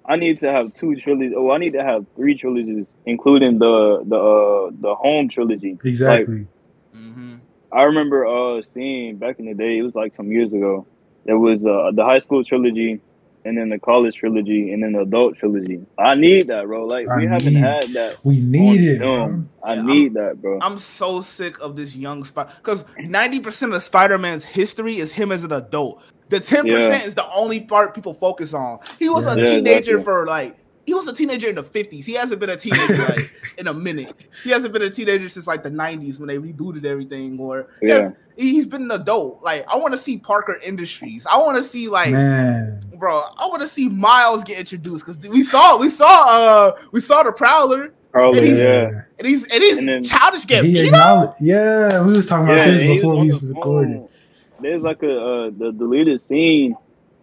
I 0.08 0.16
need 0.16 0.38
to 0.40 0.50
have 0.52 0.72
two 0.74 0.96
trilogies. 0.96 1.32
Oh, 1.36 1.50
I 1.50 1.58
need 1.58 1.72
to 1.74 1.84
have 1.84 2.04
three 2.16 2.36
trilogies, 2.36 2.86
including 3.06 3.58
the 3.58 4.02
the 4.06 4.16
uh, 4.16 4.70
the 4.80 4.94
home 4.94 5.28
trilogy. 5.28 5.78
exactly. 5.84 6.48
hmm 6.92 7.36
I 7.72 7.82
remember 7.84 8.26
uh 8.26 8.62
seeing 8.74 9.16
back 9.18 9.36
in 9.38 9.46
the 9.46 9.54
day. 9.54 9.78
It 9.78 9.82
was 9.82 9.94
like 9.94 10.14
some 10.16 10.30
years 10.30 10.52
ago. 10.52 10.86
There 11.24 11.38
was 11.38 11.64
uh, 11.64 11.92
the 11.94 12.04
high 12.04 12.18
school 12.18 12.44
trilogy, 12.44 13.00
and 13.44 13.56
then 13.56 13.68
the 13.70 13.78
college 13.78 14.16
trilogy, 14.16 14.72
and 14.72 14.82
then 14.82 14.92
the 14.92 15.00
adult 15.02 15.36
trilogy. 15.38 15.86
I 15.98 16.16
need 16.16 16.48
that, 16.48 16.66
bro. 16.66 16.84
Like 16.86 17.08
I 17.08 17.18
we 17.18 17.26
haven't 17.26 17.54
need- 17.54 17.60
had 17.60 17.84
that. 17.94 18.16
we 18.24 18.40
need 18.40 18.80
it. 18.82 18.98
film. 18.98 19.48
I 19.64 19.74
Yeah, 19.74 19.82
need 19.82 20.14
that, 20.14 20.42
bro. 20.42 20.58
I'm 20.60 20.78
so 20.78 21.20
sick 21.20 21.60
of 21.60 21.76
this 21.76 21.94
young 21.94 22.24
Spider 22.24 22.50
because 22.56 22.82
90% 22.98 23.74
of 23.74 23.82
Spider 23.82 24.18
Man's 24.18 24.44
history 24.44 24.98
is 24.98 25.12
him 25.12 25.30
as 25.30 25.44
an 25.44 25.52
adult. 25.52 26.02
The 26.32 26.40
10% 26.40 26.66
Yeah. 26.66 27.02
is 27.04 27.14
the 27.14 27.26
only 27.30 27.60
part 27.60 27.94
people 27.94 28.14
focus 28.14 28.54
on. 28.54 28.78
He 28.98 29.08
was 29.10 29.26
a 29.26 29.38
Yeah. 29.38 29.44
Yeah, 29.44 29.50
teenager 29.56 29.78
exactly. 29.98 30.02
for 30.04 30.26
like, 30.26 30.56
he 30.86 30.94
was 30.94 31.06
a 31.06 31.12
teenager 31.12 31.48
in 31.48 31.54
the 31.56 31.62
50s. 31.62 32.04
He 32.06 32.14
hasn't 32.14 32.40
been 32.40 32.48
a 32.50 32.56
teenager 32.56 32.96
like 33.08 33.32
in 33.58 33.68
a 33.68 33.74
minute. 33.74 34.14
He 34.42 34.48
hasn't 34.50 34.72
been 34.72 34.80
a 34.82 34.88
teenager 34.90 35.28
since 35.28 35.46
like 35.46 35.62
the 35.62 35.70
90s 35.70 36.18
when 36.18 36.28
they 36.28 36.38
rebooted 36.38 36.84
everything. 36.86 37.38
Or 37.38 37.66
Yeah. 37.82 38.12
he's 38.36 38.66
been 38.66 38.82
an 38.82 38.90
adult. 38.92 39.42
Like, 39.44 39.66
I 39.68 39.76
want 39.76 39.92
to 39.92 40.00
see 40.00 40.16
Parker 40.16 40.58
Industries. 40.64 41.26
I 41.30 41.36
want 41.36 41.58
to 41.58 41.64
see 41.64 41.88
like 41.88 42.10
Man, 42.12 42.80
bro. 42.98 43.22
I 43.36 43.46
want 43.46 43.60
to 43.60 43.68
see 43.68 43.88
Miles 43.90 44.42
get 44.42 44.58
introduced 44.58 45.04
because 45.06 45.30
we 45.30 45.42
saw 45.42 45.76
we 45.78 45.90
saw 45.90 46.24
uh 46.28 46.72
we 46.92 47.00
saw 47.02 47.22
the 47.22 47.32
Prowler 47.32 47.92
Probably, 48.10 48.38
And 48.40 48.46
he's- 48.46 48.58
yeah. 48.58 48.90
and 49.18 49.26
he's 49.28 49.42
and 49.44 49.62
he's 49.62 49.78
And 49.78 49.88
then- 49.88 50.02
childish 50.02 50.42
he 50.42 50.46
Gambino. 50.48 50.84
acknowledged. 50.86 51.32
Yeah, 51.40 52.04
we 52.04 52.12
was 52.12 52.26
talking 52.26 52.44
about 52.46 52.58
Yeah, 52.58 52.70
this 52.72 52.80
and 52.80 52.88
he 52.90 52.90
was 52.90 52.98
before 53.00 53.14
we 53.14 53.28
the 53.28 53.34
was 53.34 53.44
recording. 53.44 53.94
phone. 54.00 54.08
There's 54.62 54.82
like 54.82 55.02
a 55.02 55.16
uh, 55.16 55.50
the 55.56 55.72
deleted 55.72 56.20
scene 56.20 56.74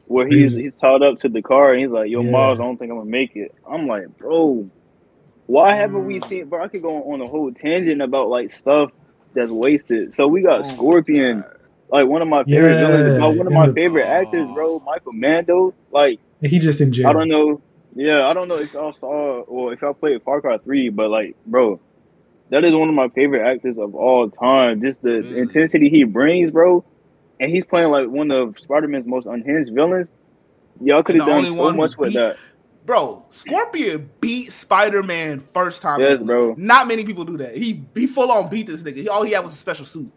where 0.06 0.28
He 0.28 0.42
he's 0.42 0.58
he's 0.58 0.74
tied 0.76 1.02
up 1.04 1.18
to 1.20 1.30
the 1.30 1.42
car 1.42 1.74
and 1.74 1.82
he's 1.82 1.92
like, 1.92 2.10
"Yo, 2.10 2.22
Yeah. 2.24 2.32
Miles, 2.32 2.60
I 2.60 2.64
don't 2.64 2.78
think 2.78 2.92
I'm 2.92 2.98
gonna 2.98 3.10
make 3.10 3.36
it." 3.36 3.52
I'm 3.70 3.88
like, 3.88 4.06
bro, 4.18 4.70
why 5.48 5.76
haven't 5.76 6.06
we 6.06 6.18
Mm. 6.20 6.28
seen? 6.28 6.50
Bro, 6.50 6.64
I 6.64 6.68
could 6.68 6.82
go 6.82 7.12
on 7.12 7.22
a 7.22 7.28
whole 7.28 7.52
tangent 7.54 8.02
about 8.02 8.30
like 8.30 8.50
stuff 8.50 8.92
that's 9.34 9.52
wasted. 9.52 10.14
So 10.14 10.28
we 10.28 10.42
got 10.42 10.62
Oh, 10.62 10.64
Scorpion, 10.64 11.42
God. 11.42 11.52
like 11.90 12.08
one 12.08 12.22
of 12.22 12.28
my 12.28 12.44
favorite 12.44 12.80
Yeah, 12.80 12.88
villains, 12.88 13.38
one 13.38 13.48
of 13.48 13.54
my 13.54 13.66
the- 13.68 13.74
favorite 13.74 14.06
actors, 14.06 14.48
bro, 14.54 14.80
Michael 14.80 15.14
Mando. 15.14 15.76
Like 15.92 16.20
He 16.42 16.60
just 16.60 16.82
in 16.82 16.92
jail. 16.92 17.08
I 17.08 17.14
don't 17.14 17.28
know. 17.30 17.62
Yeah, 17.96 18.28
I 18.28 18.34
don't 18.34 18.48
know 18.48 18.58
if 18.60 18.72
y'all 18.74 18.94
saw 18.94 19.42
or 19.42 19.74
if 19.74 19.82
y'all 19.82 19.94
played 19.96 20.22
Far 20.24 20.42
Cry 20.42 20.58
Three, 20.60 20.90
but 20.90 21.10
like, 21.10 21.36
bro, 21.46 21.82
that 22.52 22.64
is 22.64 22.74
one 22.74 22.90
of 22.90 22.96
my 22.96 23.10
favorite 23.10 23.48
actors 23.48 23.78
of 23.78 23.96
all 23.96 24.30
time. 24.30 24.82
Just 24.82 25.02
the 25.02 25.22
Really? 25.22 25.40
intensity 25.42 25.90
he 25.90 26.04
brings, 26.04 26.52
bro, 26.52 26.86
and 27.40 27.52
he's 27.52 27.64
playing 27.66 27.90
like 27.90 28.08
one 28.08 28.32
of 28.32 28.58
Spider 28.60 28.88
Man's 28.88 29.06
most 29.08 29.26
unhinged 29.28 29.74
villains. 29.74 30.08
Y'all 30.82 31.04
could 31.04 31.16
have 31.16 31.28
And 31.28 31.46
done 31.46 31.56
so 31.56 31.72
much 31.74 31.98
with 31.98 32.10
beat- 32.10 32.16
that. 32.18 32.38
Bro, 32.86 33.26
Scorpion 33.30 34.10
beat 34.20 34.52
Spider 34.52 35.04
Man 35.04 35.42
first 35.54 35.82
time. 35.82 36.00
Yes, 36.02 36.20
bro. 36.20 36.56
Not 36.58 36.88
many 36.88 37.04
people 37.04 37.24
do 37.24 37.38
that. 37.38 37.56
He 37.56 37.84
he 37.94 38.08
full 38.08 38.32
on 38.32 38.50
beat 38.50 38.66
this 38.66 38.82
nigga. 38.82 38.96
He, 38.96 39.10
all 39.10 39.22
he 39.24 39.34
had 39.34 39.44
was 39.44 39.54
a 39.54 39.58
special 39.58 39.86
suit. 39.86 40.12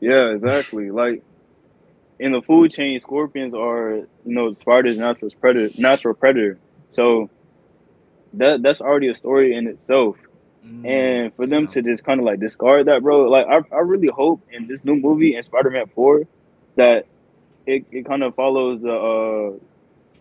Yeah, 0.00 0.28
exactly. 0.30 0.90
Like 0.92 1.22
in 2.20 2.30
the 2.32 2.42
food 2.42 2.70
chain, 2.70 3.00
scorpions 3.00 3.54
are 3.54 3.94
you 3.96 4.06
know 4.24 4.54
Spider's 4.54 4.96
natural 4.98 5.32
predator. 5.40 5.74
Natural 5.80 6.14
predator. 6.14 6.58
So 6.90 7.28
that 8.34 8.62
that's 8.62 8.80
already 8.80 9.08
a 9.08 9.14
story 9.14 9.54
in 9.56 9.66
itself. 9.66 10.16
Mm. 10.64 10.86
And 10.86 11.34
for 11.34 11.46
them 11.46 11.62
Yeah. 11.64 11.68
to 11.70 11.82
just 11.82 12.04
kind 12.04 12.20
of 12.20 12.26
like 12.26 12.38
discard 12.38 12.86
that, 12.86 13.02
bro, 13.02 13.28
like 13.28 13.46
I, 13.46 13.62
I 13.74 13.80
really 13.80 14.08
hope 14.08 14.42
in 14.52 14.68
this 14.68 14.84
new 14.84 14.94
movie 14.94 15.34
in 15.34 15.42
Spider 15.42 15.70
Man 15.70 15.86
Four 15.94 16.22
that 16.76 17.06
it, 17.66 17.86
it 17.90 18.06
kind 18.06 18.22
of 18.22 18.34
follows 18.34 18.82
the 18.82 18.92
uh, 18.94 19.58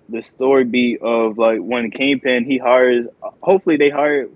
the 0.10 0.22
story 0.22 0.66
beat 0.66 1.01
of 1.01 1.38
like 1.38 1.60
when 1.60 1.91
Kingpin 1.91 2.45
he 2.45 2.58
hires. 2.58 3.08
Hopefully 3.41 3.78
they 3.78 3.89
hire 3.89 4.28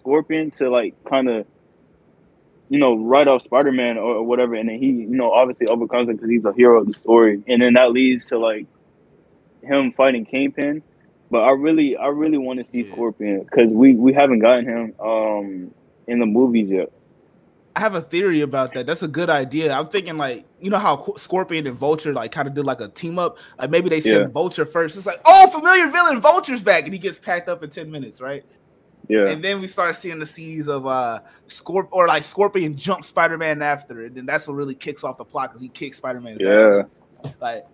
Scorpion 0.00 0.50
to 0.52 0.70
like 0.70 0.94
kind 1.08 1.28
of 1.28 1.46
you 2.68 2.78
know 2.78 2.96
write 2.96 3.28
off 3.28 3.42
Spider 3.42 3.72
Man 3.72 3.98
or, 3.98 4.16
or 4.16 4.22
whatever, 4.24 4.54
and 4.54 4.68
then 4.68 4.78
he 4.78 4.86
you 4.86 5.16
know 5.16 5.32
obviously 5.32 5.66
overcomes 5.68 6.08
it 6.08 6.14
because 6.14 6.30
he's 6.30 6.44
a 6.44 6.52
hero 6.52 6.80
of 6.80 6.86
the 6.86 6.94
story, 6.94 7.42
and 7.48 7.62
then 7.62 7.74
that 7.74 7.92
leads 7.92 8.26
to 8.26 8.38
like 8.38 8.66
him 9.62 9.92
fighting 9.92 10.24
Kingpin. 10.26 10.82
But 11.30 11.44
I 11.44 11.52
really, 11.52 11.96
I 11.96 12.08
really 12.08 12.38
want 12.38 12.58
to 12.58 12.64
see 12.64 12.84
Scorpion 12.84 13.40
because 13.40 13.70
we 13.72 13.94
we 13.94 14.12
haven't 14.12 14.40
gotten 14.40 14.66
him 14.66 14.94
um 15.00 15.74
in 16.06 16.18
the 16.18 16.26
movies 16.26 16.70
yet. 16.70 16.92
I 17.74 17.80
have 17.80 17.94
a 17.94 18.00
theory 18.02 18.42
about 18.42 18.74
that. 18.74 18.84
That's 18.86 19.02
a 19.02 19.08
good 19.08 19.30
idea. 19.30 19.72
I'm 19.72 19.88
thinking 19.88 20.16
like 20.18 20.44
you 20.60 20.68
know 20.70 20.78
how 20.78 21.14
Scorpion 21.16 21.66
and 21.66 21.76
Vulture 21.76 22.12
like 22.12 22.30
kind 22.32 22.46
of 22.46 22.54
did 22.54 22.64
like 22.64 22.80
a 22.80 22.88
team 22.88 23.18
up. 23.18 23.38
Like 23.58 23.70
maybe 23.70 23.88
they 23.88 24.00
send 24.00 24.20
Yeah. 24.20 24.26
Vulture 24.28 24.64
first. 24.66 24.96
It's 24.96 25.06
like 25.06 25.20
oh 25.24 25.48
familiar 25.48 25.88
villain 25.90 26.20
Vulture's 26.20 26.62
back 26.62 26.84
and 26.84 26.92
he 26.92 26.98
gets 26.98 27.18
packed 27.18 27.48
up 27.48 27.62
in 27.62 27.70
ten 27.70 27.90
minutes, 27.90 28.20
right? 28.20 28.44
Yeah, 29.08 29.26
And 29.28 29.42
then 29.42 29.60
we 29.60 29.66
start 29.66 29.96
seeing 29.96 30.18
the 30.20 30.26
scenes 30.26 30.68
of 30.68 30.86
uh 30.86 31.20
Scorp 31.48 31.88
or 31.92 32.06
like 32.06 32.22
Scorpion 32.22 32.76
jump 32.76 33.04
Spider 33.04 33.36
Man 33.38 33.60
after, 33.62 34.04
and 34.04 34.14
then 34.14 34.26
that's 34.26 34.46
what 34.46 34.54
really 34.54 34.74
kicks 34.76 35.02
off 35.02 35.18
the 35.18 35.24
plot 35.24 35.50
because 35.50 35.60
he 35.62 35.68
kicks 35.68 35.96
Spider 35.96 36.20
Man's 36.20 36.40
Yeah. 36.40 36.82
ass. 37.24 37.32
Like 37.40 37.66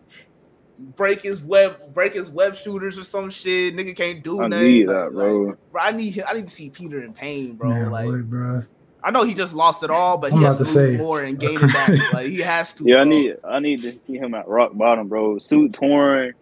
break 0.96 1.22
his 1.22 1.42
web, 1.42 1.92
break 1.92 2.14
his 2.14 2.30
web 2.30 2.54
shooters 2.54 2.98
or 2.98 3.04
some 3.04 3.30
shit. 3.30 3.74
Nigga 3.74 3.96
can't 3.96 4.22
do 4.22 4.40
I 4.40 4.46
nothing. 4.46 4.66
need 4.66 4.86
Like- 4.86 4.96
that, 5.06 5.12
bro. 5.12 5.40
like, 5.42 5.56
bro, 5.72 5.82
I 5.82 5.90
need 5.92 6.22
I 6.22 6.32
need 6.34 6.46
to 6.46 6.52
see 6.52 6.70
Peter 6.70 7.02
in 7.02 7.12
pain, 7.12 7.56
bro. 7.56 7.68
Man, 7.70 7.90
like 7.90 8.06
what, 8.06 8.30
bro? 8.30 8.62
I 9.02 9.10
know 9.10 9.22
he 9.24 9.32
just 9.34 9.54
lost 9.54 9.82
it 9.84 9.90
all, 9.90 10.18
but 10.18 10.32
I'm 10.32 10.38
he 10.38 10.44
has 10.44 10.56
to 10.58 10.64
to 10.64 10.70
lose 10.78 10.96
say. 10.96 10.96
more 10.96 11.22
and 11.22 11.38
gain 11.38 11.58
it 11.62 11.72
back. 11.72 12.12
like 12.12 12.26
he 12.26 12.40
has 12.40 12.72
to. 12.74 12.84
yeah. 12.84 12.98
I 12.98 13.04
need, 13.04 13.36
I 13.44 13.58
need 13.60 13.82
to 13.82 13.98
see 14.06 14.16
him 14.18 14.34
at 14.34 14.48
rock 14.48 14.72
bottom, 14.74 15.08
bro. 15.08 15.38
Suit 15.38 15.72
torn, 15.72 16.34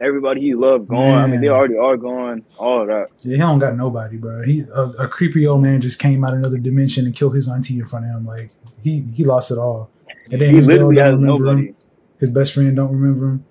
everybody 0.00 0.40
he 0.42 0.54
loved 0.54 0.88
gone. 0.88 1.18
I 1.18 1.26
mean, 1.26 1.40
they 1.40 1.48
already 1.48 1.76
are 1.76 1.96
gone. 1.96 2.44
All 2.58 2.82
of 2.82 2.88
that. 2.88 3.08
Yeah, 3.22 3.36
he 3.36 3.38
don't 3.38 3.58
got 3.58 3.74
nobody, 3.76 4.16
bro. 4.18 4.42
He 4.44 4.64
a, 4.74 4.82
a 5.04 5.08
creepy 5.08 5.46
old 5.46 5.62
man 5.62 5.80
just 5.80 5.98
came 5.98 6.24
out 6.24 6.34
another 6.34 6.58
dimension 6.58 7.06
and 7.06 7.14
killed 7.16 7.34
his 7.34 7.48
auntie 7.48 7.78
in 7.78 7.86
front 7.86 8.04
of 8.04 8.10
him. 8.12 8.26
Like 8.26 8.50
he 8.82 9.00
he 9.14 9.24
lost 9.24 9.50
it 9.50 9.58
all. 9.58 9.90
And 10.30 10.40
then 10.40 10.50
He 10.50 10.56
his 10.56 10.66
literally 10.66 11.00
has 11.00 11.18
nobody. 11.18 11.68
him. 11.68 11.76
His 12.20 12.30
best 12.30 12.52
friend 12.54 12.74
don't 12.76 12.92
remember 12.92 13.26
him. 13.26 13.44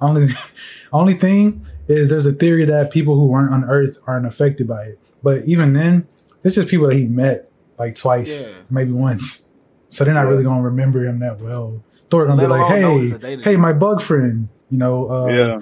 Only, 0.00 0.28
only 0.92 1.14
thing 1.14 1.64
is 1.88 2.10
there's 2.10 2.26
a 2.26 2.32
theory 2.32 2.64
that 2.66 2.90
people 2.90 3.16
who 3.16 3.26
weren't 3.26 3.52
on 3.52 3.64
Earth 3.64 3.98
aren't 4.06 4.26
affected 4.26 4.66
by 4.68 4.82
it. 4.84 4.98
But 5.22 5.44
even 5.44 5.72
then, 5.72 6.06
it's 6.44 6.56
just 6.56 6.68
people 6.68 6.88
that 6.88 6.96
he 6.96 7.06
met 7.06 7.50
like 7.78 7.94
twice, 7.96 8.42
Yeah. 8.42 8.48
maybe 8.70 8.92
once. 8.92 9.50
So 9.90 10.04
they're 10.04 10.14
not 10.14 10.24
Yeah. 10.24 10.28
really 10.30 10.44
gonna 10.44 10.62
remember 10.62 11.04
him 11.04 11.18
that 11.20 11.40
well. 11.40 11.82
Thor 12.10 12.26
gonna 12.26 12.40
be 12.40 12.46
like, 12.46 12.66
"Hey, 12.70 13.08
that 13.08 13.20
they 13.20 13.36
did 13.36 13.44
hey, 13.44 13.56
my 13.56 13.72
bug 13.72 14.00
friend," 14.00 14.48
you 14.70 14.78
know. 14.78 15.10
Uh, 15.10 15.26
yeah. 15.26 15.58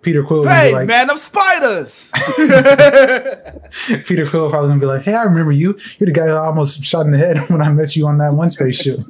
Peter 0.00 0.24
Quill. 0.24 0.44
Hey 0.44 0.72
like, 0.72 0.88
man, 0.88 1.06
them 1.06 1.16
spiders. 1.16 2.10
Peter 4.06 4.26
Quill 4.26 4.50
probably 4.50 4.68
gonna 4.70 4.80
be 4.80 4.86
like, 4.86 5.02
"Hey, 5.02 5.14
I 5.14 5.22
remember 5.24 5.52
you. 5.52 5.76
You're 5.98 6.06
the 6.06 6.12
guy 6.12 6.26
who 6.26 6.32
I 6.32 6.46
almost 6.46 6.82
shot 6.84 7.06
in 7.06 7.12
the 7.12 7.18
head 7.18 7.38
when 7.50 7.62
I 7.62 7.70
met 7.72 7.94
you 7.96 8.06
on 8.06 8.18
that 8.18 8.34
one 8.34 8.50
spaceship." 8.50 9.00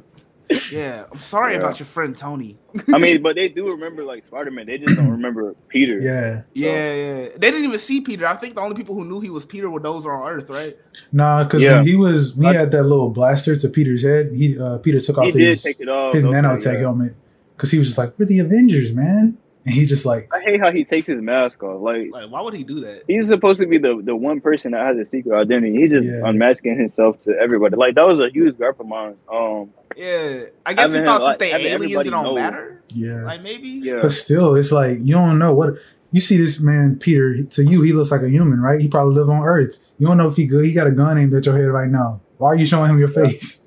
Yeah, 0.71 1.05
I'm 1.11 1.19
sorry 1.19 1.53
Yeah. 1.53 1.59
about 1.59 1.79
your 1.79 1.85
friend 1.85 2.17
Tony. 2.17 2.57
I 2.93 2.97
mean, 2.97 3.21
but 3.21 3.35
they 3.35 3.49
do 3.49 3.69
remember 3.71 4.03
like 4.03 4.23
Spider 4.23 4.51
Man. 4.51 4.65
They 4.67 4.77
just 4.77 4.95
don't 4.95 5.09
remember 5.11 5.55
Peter. 5.69 5.99
yeah, 5.99 6.41
Yeah, 6.53 6.93
yeah. 6.93 7.27
They 7.37 7.51
didn't 7.51 7.65
even 7.65 7.79
see 7.79 8.01
Peter. 8.01 8.25
I 8.27 8.35
think 8.35 8.55
the 8.55 8.61
only 8.61 8.75
people 8.75 8.95
who 8.95 9.05
knew 9.05 9.19
he 9.19 9.29
was 9.29 9.45
Peter 9.45 9.69
were 9.69 9.79
those 9.79 10.05
on 10.05 10.27
Earth, 10.29 10.49
right? 10.49 10.77
nah, 11.11 11.43
because 11.43 11.61
Yeah. 11.63 11.75
when 11.75 11.85
he 11.87 11.95
was, 11.95 12.35
we 12.35 12.47
I- 12.47 12.53
had 12.53 12.71
that 12.71 12.83
little 12.83 13.09
blaster 13.09 13.55
to 13.55 13.69
Peter's 13.69 14.03
head. 14.03 14.31
He 14.33 14.57
uh, 14.59 14.77
Peter 14.79 14.99
took 14.99 15.17
off 15.17 15.33
He 15.33 15.39
his 15.45 15.63
take 15.63 15.79
it 15.79 15.89
off. 15.89 16.13
his 16.13 16.25
okay, 16.25 16.35
nanotech 16.37 16.73
yeah. 16.73 16.79
helmet 16.79 17.13
because 17.55 17.71
he 17.71 17.77
was 17.77 17.87
just 17.87 17.97
like, 17.97 18.13
"We're 18.17 18.25
the 18.25 18.39
Avengers, 18.39 18.93
man," 18.93 19.37
and 19.65 19.73
he 19.73 19.85
just 19.85 20.05
like, 20.05 20.27
I 20.33 20.41
hate 20.41 20.59
how 20.59 20.71
he 20.71 20.83
takes 20.83 21.07
his 21.07 21.21
mask 21.21 21.61
off. 21.63 21.81
Like 21.81 22.09
Like, 22.11 22.29
why 22.29 22.41
would 22.41 22.53
he 22.53 22.63
do 22.63 22.79
that? 22.81 23.03
he's 23.07 23.27
supposed 23.27 23.59
to 23.61 23.65
be 23.67 23.77
the, 23.77 24.01
the 24.03 24.15
one 24.15 24.41
person 24.41 24.71
that 24.71 24.85
has 24.85 24.97
a 24.97 25.09
secret 25.09 25.33
identity. 25.39 25.75
He's 25.81 25.91
just 25.91 26.05
Yeah. 26.07 26.21
unmasking 26.25 26.77
himself 26.77 27.23
to 27.23 27.31
everybody. 27.39 27.75
Like 27.75 27.95
that 27.95 28.07
was 28.07 28.19
a 28.19 28.29
huge 28.29 28.57
gripe 28.57 28.79
of 28.79 28.87
mine. 28.87 29.15
Um, 29.31 29.69
Yeah, 29.95 30.45
I 30.65 30.73
guess 30.73 30.89
he 30.89 30.95
Having, 30.95 31.05
thought 31.05 31.21
like, 31.21 31.33
since 31.33 31.37
they 31.39 31.49
having 31.51 31.67
aliens, 31.67 31.81
it 31.81 31.85
everybody 31.85 32.09
don't 32.09 32.23
know. 32.25 32.35
matter. 32.35 32.81
yeah. 32.89 33.23
Like 33.23 33.41
maybe. 33.43 33.67
yeah, 33.69 33.99
But 34.01 34.11
still, 34.11 34.55
it's 34.55 34.71
like 34.71 34.97
you 35.01 35.13
don't 35.13 35.37
know 35.39 35.53
what 35.53 35.75
you 36.11 36.19
see. 36.21 36.37
This 36.37 36.59
man, 36.59 36.97
Peter, 36.97 37.43
to 37.43 37.63
you, 37.63 37.81
he 37.83 37.93
looks 37.93 38.11
like 38.11 38.21
a 38.21 38.29
human, 38.29 38.59
right? 38.61 38.79
He 38.81 38.87
probably 38.87 39.15
live 39.15 39.29
on 39.29 39.43
Earth. 39.43 39.77
You 39.97 40.07
don't 40.07 40.17
know 40.17 40.27
if 40.27 40.35
he 40.35 40.45
good. 40.45 40.65
He 40.65 40.73
got 40.73 40.87
a 40.87 40.91
gun 40.91 41.17
aimed 41.17 41.33
at 41.33 41.45
your 41.45 41.55
head 41.57 41.67
right 41.67 41.89
now. 41.89 42.21
Why 42.37 42.49
are 42.49 42.55
you 42.55 42.65
showing 42.65 42.89
him 42.91 42.97
your 42.99 43.09
Yeah. 43.09 43.23
face? 43.29 43.62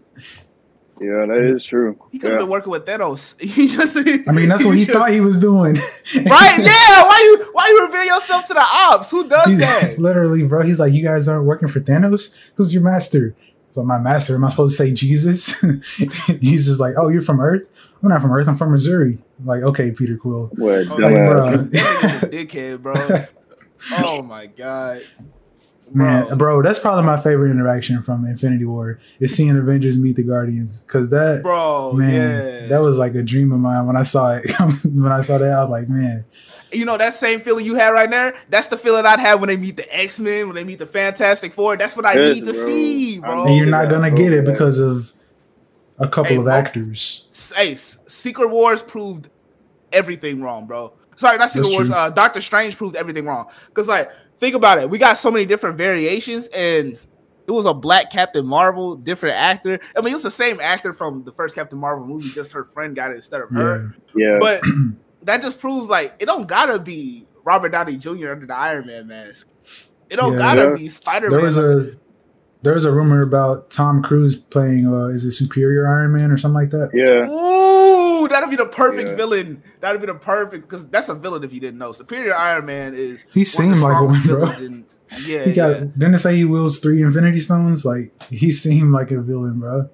Yeah, 1.01 1.27
that 1.27 1.53
is 1.57 1.65
true. 1.65 1.99
He 2.11 2.19
could 2.19 2.31
have 2.33 2.41
Yeah. 2.41 2.45
been 2.45 2.51
working 2.51 2.71
with 2.71 2.85
Thanos. 2.87 3.39
He 3.41 3.69
just. 3.69 3.97
I 4.29 4.33
mean, 4.33 4.49
that's 4.49 4.65
what 4.65 4.77
he 4.77 4.85
thought 4.95 5.11
he 5.11 5.21
was 5.21 5.39
doing. 5.39 5.75
right? 6.17 6.59
Yeah. 6.59 7.03
Why 7.07 7.21
you? 7.39 7.49
Why 7.53 7.69
you 7.69 7.87
reveal 7.87 8.05
yourself 8.17 8.47
to 8.49 8.55
the 8.55 8.61
ops? 8.61 9.11
Who 9.11 9.29
does 9.29 9.47
He's- 9.47 9.61
that? 9.61 9.99
literally, 9.99 10.43
bro. 10.45 10.63
He's 10.63 10.79
like, 10.81 10.93
you 10.93 11.03
guys 11.03 11.29
aren't 11.29 11.47
working 11.47 11.69
for 11.69 11.81
Thanos. 11.81 12.35
Who's 12.55 12.73
your 12.75 12.83
master? 12.83 13.35
So 13.75 13.83
my 13.83 13.99
master. 13.99 14.35
Am 14.35 14.45
I 14.45 14.51
supposed 14.51 14.77
to 14.79 14.85
say 14.85 14.93
Jesus? 14.95 15.61
He's 16.41 16.67
just 16.67 16.81
like, 16.81 16.95
oh, 16.97 17.09
you're 17.09 17.21
from 17.23 17.41
Earth. 17.41 17.63
I'm 18.03 18.09
not 18.09 18.23
from 18.23 18.33
Earth. 18.33 18.49
I'm 18.49 18.57
from 18.57 18.73
Missouri. 18.73 19.19
Like, 19.45 19.63
okay, 19.63 19.91
Peter 19.91 20.17
Quill. 20.17 20.51
What, 20.57 20.87
Oh, 20.91 20.95
Like, 20.97 21.13
dumbass. 21.15 21.31
bro, 21.31 21.57
That 21.57 21.71
nigga's 21.71 22.23
a 22.23 22.29
dickhead, 22.29 22.83
bro. 22.83 22.95
Oh 23.99 24.23
my 24.23 24.47
god. 24.47 25.03
Man, 25.93 26.27
Bro. 26.29 26.37
bro, 26.37 26.63
that's 26.63 26.79
probably 26.79 27.05
my 27.05 27.17
favorite 27.17 27.51
interaction 27.51 28.03
from 28.03 28.25
Infinity 28.27 28.65
War 28.65 28.99
is 29.21 29.35
seeing 29.37 29.57
Avengers 29.57 29.99
meet 29.99 30.17
the 30.17 30.25
Guardians 30.25 30.83
because 30.83 31.11
that. 31.11 31.43
Bro, 31.43 31.93
man, 31.93 32.45
yeah. 32.45 32.67
that 32.69 32.79
was 32.79 32.99
like 32.99 33.15
a 33.15 33.23
dream 33.23 33.53
of 33.53 33.61
mine 33.61 33.87
when 33.87 33.97
I 33.97 34.03
saw 34.03 34.37
it. 34.37 34.51
when 34.85 35.13
I 35.13 35.21
saw 35.21 35.39
that, 35.39 35.51
I 35.51 35.63
was 35.63 35.71
like, 35.71 35.89
man, 35.89 36.25
you 36.73 36.85
know 36.85 36.97
that 36.97 37.15
same 37.15 37.41
feeling 37.41 37.65
you 37.65 37.75
had 37.75 37.91
right 37.91 38.11
there. 38.11 38.35
That's 38.49 38.69
the 38.69 38.77
feeling 38.77 39.07
I'd 39.07 39.21
have 39.21 39.41
when 39.41 39.49
they 39.49 39.57
meet 39.57 39.77
the 39.77 39.97
X 39.97 40.19
Men, 40.19 40.47
when 40.47 40.55
they 40.57 40.65
meet 40.65 40.79
the 40.79 40.87
Fantastic 40.87 41.53
Four. 41.53 41.77
That's 41.77 41.97
what 41.97 42.07
I 42.07 42.15
Yes, 42.15 42.35
need 42.35 42.47
to 42.47 42.53
bro. 42.53 42.67
see, 42.67 43.21
bro. 43.21 43.47
And 43.47 43.57
you're 43.57 43.67
not 43.67 43.85
yeah, 43.85 43.91
gonna 43.91 44.11
bro, 44.11 44.19
get 44.19 44.33
it 44.33 44.45
because 44.45 44.79
of 44.79 45.13
a 45.99 46.09
couple 46.09 46.31
Hey, 46.31 46.37
of 46.39 46.45
bro. 46.45 46.53
actors. 46.53 47.29
Hey, 47.55 47.77
Secret 47.77 48.49
Wars 48.49 48.83
proved 48.83 49.31
everything 49.93 50.43
wrong, 50.43 50.67
bro. 50.67 50.93
Sorry, 51.17 51.39
not 51.39 51.51
Secret 51.51 51.63
That's 51.65 51.75
Wars. 51.75 51.91
Uh, 51.91 52.11
Doctor 52.11 52.41
Strange 52.41 52.77
proved 52.77 52.97
everything 52.97 53.25
wrong. 53.27 53.47
Cause 53.73 53.89
like, 53.89 54.11
think 54.39 54.55
about 54.55 54.79
it. 54.79 54.89
We 54.91 54.99
got 54.99 55.19
so 55.19 55.31
many 55.31 55.47
different 55.47 55.77
variations, 55.77 56.47
and 56.49 56.99
it 57.47 57.51
was 57.53 57.67
a 57.67 57.75
black 57.75 58.11
Captain 58.11 58.47
Marvel, 58.47 58.97
different 58.97 59.37
actor. 59.37 59.79
I 59.97 60.01
mean, 60.01 60.13
it 60.13 60.17
was 60.17 60.23
the 60.23 60.31
same 60.31 60.61
actor 60.61 60.93
from 60.93 61.23
the 61.25 61.33
first 61.33 61.55
Captain 61.55 61.79
Marvel 61.79 62.07
movie. 62.07 62.29
Just 62.31 62.53
her 62.53 62.65
friend 62.65 62.95
got 62.97 63.11
it 63.13 63.17
instead 63.17 63.41
of 63.41 63.51
her. 63.51 63.93
Yeah, 64.15 64.33
yeah, 64.33 64.39
But 64.41 64.63
that 65.23 65.43
just 65.43 65.61
proves 65.61 65.89
like 65.89 66.15
it 66.19 66.27
don't 66.27 66.47
gotta 66.47 66.79
be 66.79 67.27
Robert 67.45 67.71
Downey 67.71 67.97
Jr. 67.97 68.31
under 68.33 68.47
the 68.47 68.55
Iron 68.57 68.87
Man 68.87 69.07
mask. 69.07 69.47
It 70.11 70.17
don't 70.17 70.33
Yeah. 70.33 70.39
gotta 70.39 70.63
Yeah. 70.63 70.75
be 70.77 70.89
Spider 70.89 71.29
there 71.31 71.39
Man. 71.39 71.47
was 71.47 71.59
a 71.59 71.91
there 72.63 72.75
was 72.75 72.85
a 72.85 72.91
rumor 72.91 73.23
about 73.23 73.71
Tom 73.71 74.03
Cruise 74.03 74.35
playing 74.37 74.87
uh 74.93 75.07
is 75.07 75.25
it 75.25 75.33
Superior 75.33 75.87
Iron 75.87 76.13
Man 76.13 76.31
or 76.33 76.37
something 76.37 76.55
like 76.55 76.71
that. 76.71 76.91
yeah. 76.93 77.29
Ooh, 77.29 78.06
that'd 78.29 78.51
be 78.51 78.57
the 78.57 78.67
perfect 78.67 79.09
Yeah. 79.11 79.17
villain. 79.17 79.63
That'd 79.81 80.01
be 80.01 80.07
the 80.07 80.15
perfect 80.15 80.69
because 80.69 80.87
that's 80.87 81.09
a 81.09 81.15
villain 81.15 81.45
if 81.45 81.53
you 81.53 81.61
didn't 81.61 81.79
know. 81.79 81.93
Superior 81.93 82.35
Iron 82.37 82.67
Man 82.67 82.95
is 82.95 83.25
He 83.33 83.41
one 83.41 83.45
seemed 83.45 83.79
like 83.81 84.01
one, 84.03 84.21
strongest 84.23 84.27
bro. 84.27 84.39
villains 84.47 84.61
in- 84.63 84.85
yeah, 85.27 85.45
He 85.45 85.53
got 85.53 85.69
yeah. 85.71 85.79
didn't 85.97 86.15
it 86.15 86.19
say 86.19 86.37
he 86.37 86.45
wields 86.45 86.79
three 86.81 87.01
Infinity 87.03 87.39
Stones? 87.39 87.85
Like 87.85 88.11
he 88.31 88.51
seemed 88.51 88.93
like 88.93 89.11
a 89.13 89.21
villain, 89.21 89.61
bro. 89.61 89.89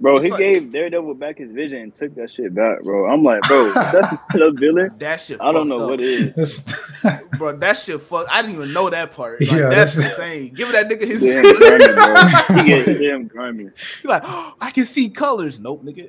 Bro, 0.00 0.16
It's 0.16 0.24
he 0.24 0.30
like- 0.30 0.38
gave 0.40 0.72
Daredevil 0.72 1.14
back 1.16 1.36
his 1.36 1.52
vision 1.52 1.78
and 1.82 1.94
took 1.94 2.14
that 2.14 2.30
shit 2.32 2.54
back, 2.54 2.82
bro. 2.84 3.06
I'm 3.12 3.22
like, 3.22 3.42
bro, 3.42 3.70
that's 3.74 4.10
the 4.32 4.50
villain. 4.56 4.94
That 4.98 5.20
shit. 5.20 5.38
I 5.42 5.52
don't 5.52 5.68
know 5.68 5.76
up. 5.82 5.90
what 5.90 6.00
it 6.00 6.34
is. 6.38 6.64
Bro. 7.38 7.56
That 7.58 7.76
shit. 7.78 8.00
Fuck. 8.02 8.26
I 8.30 8.42
didn't 8.42 8.56
even 8.56 8.72
know 8.74 8.88
that 8.90 9.12
part. 9.12 9.40
Like, 9.40 9.50
Yeah, 9.50 9.68
that's, 9.68 9.94
that's- 9.94 10.18
insane. 10.18 10.54
Give 10.54 10.70
that 10.72 10.88
nigga 10.88 11.06
his. 11.06 11.22
Damn 11.22 11.42
grimy, 11.56 11.94
bro. 11.94 12.62
He 12.62 12.68
get 12.68 12.98
damn 13.00 13.26
grimy, 13.26 13.64
He's 13.76 14.04
like, 14.04 14.22
oh, 14.24 14.54
I 14.60 14.70
can 14.70 14.84
see 14.86 15.08
colors. 15.10 15.58
Nope, 15.60 15.84
nigga. 15.84 16.08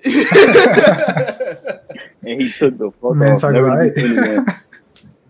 and 2.24 2.42
he 2.42 2.50
took 2.50 2.78
the 2.78 2.92
fuck 3.02 3.16
man, 3.16 3.34
off. 3.34 3.42
talk 3.42 3.54
Never 3.54 3.68
about 3.70 3.84
to 3.84 3.94
be 3.94 4.02
seen 4.02 4.20
again. 4.20 4.46
it. 4.48 4.56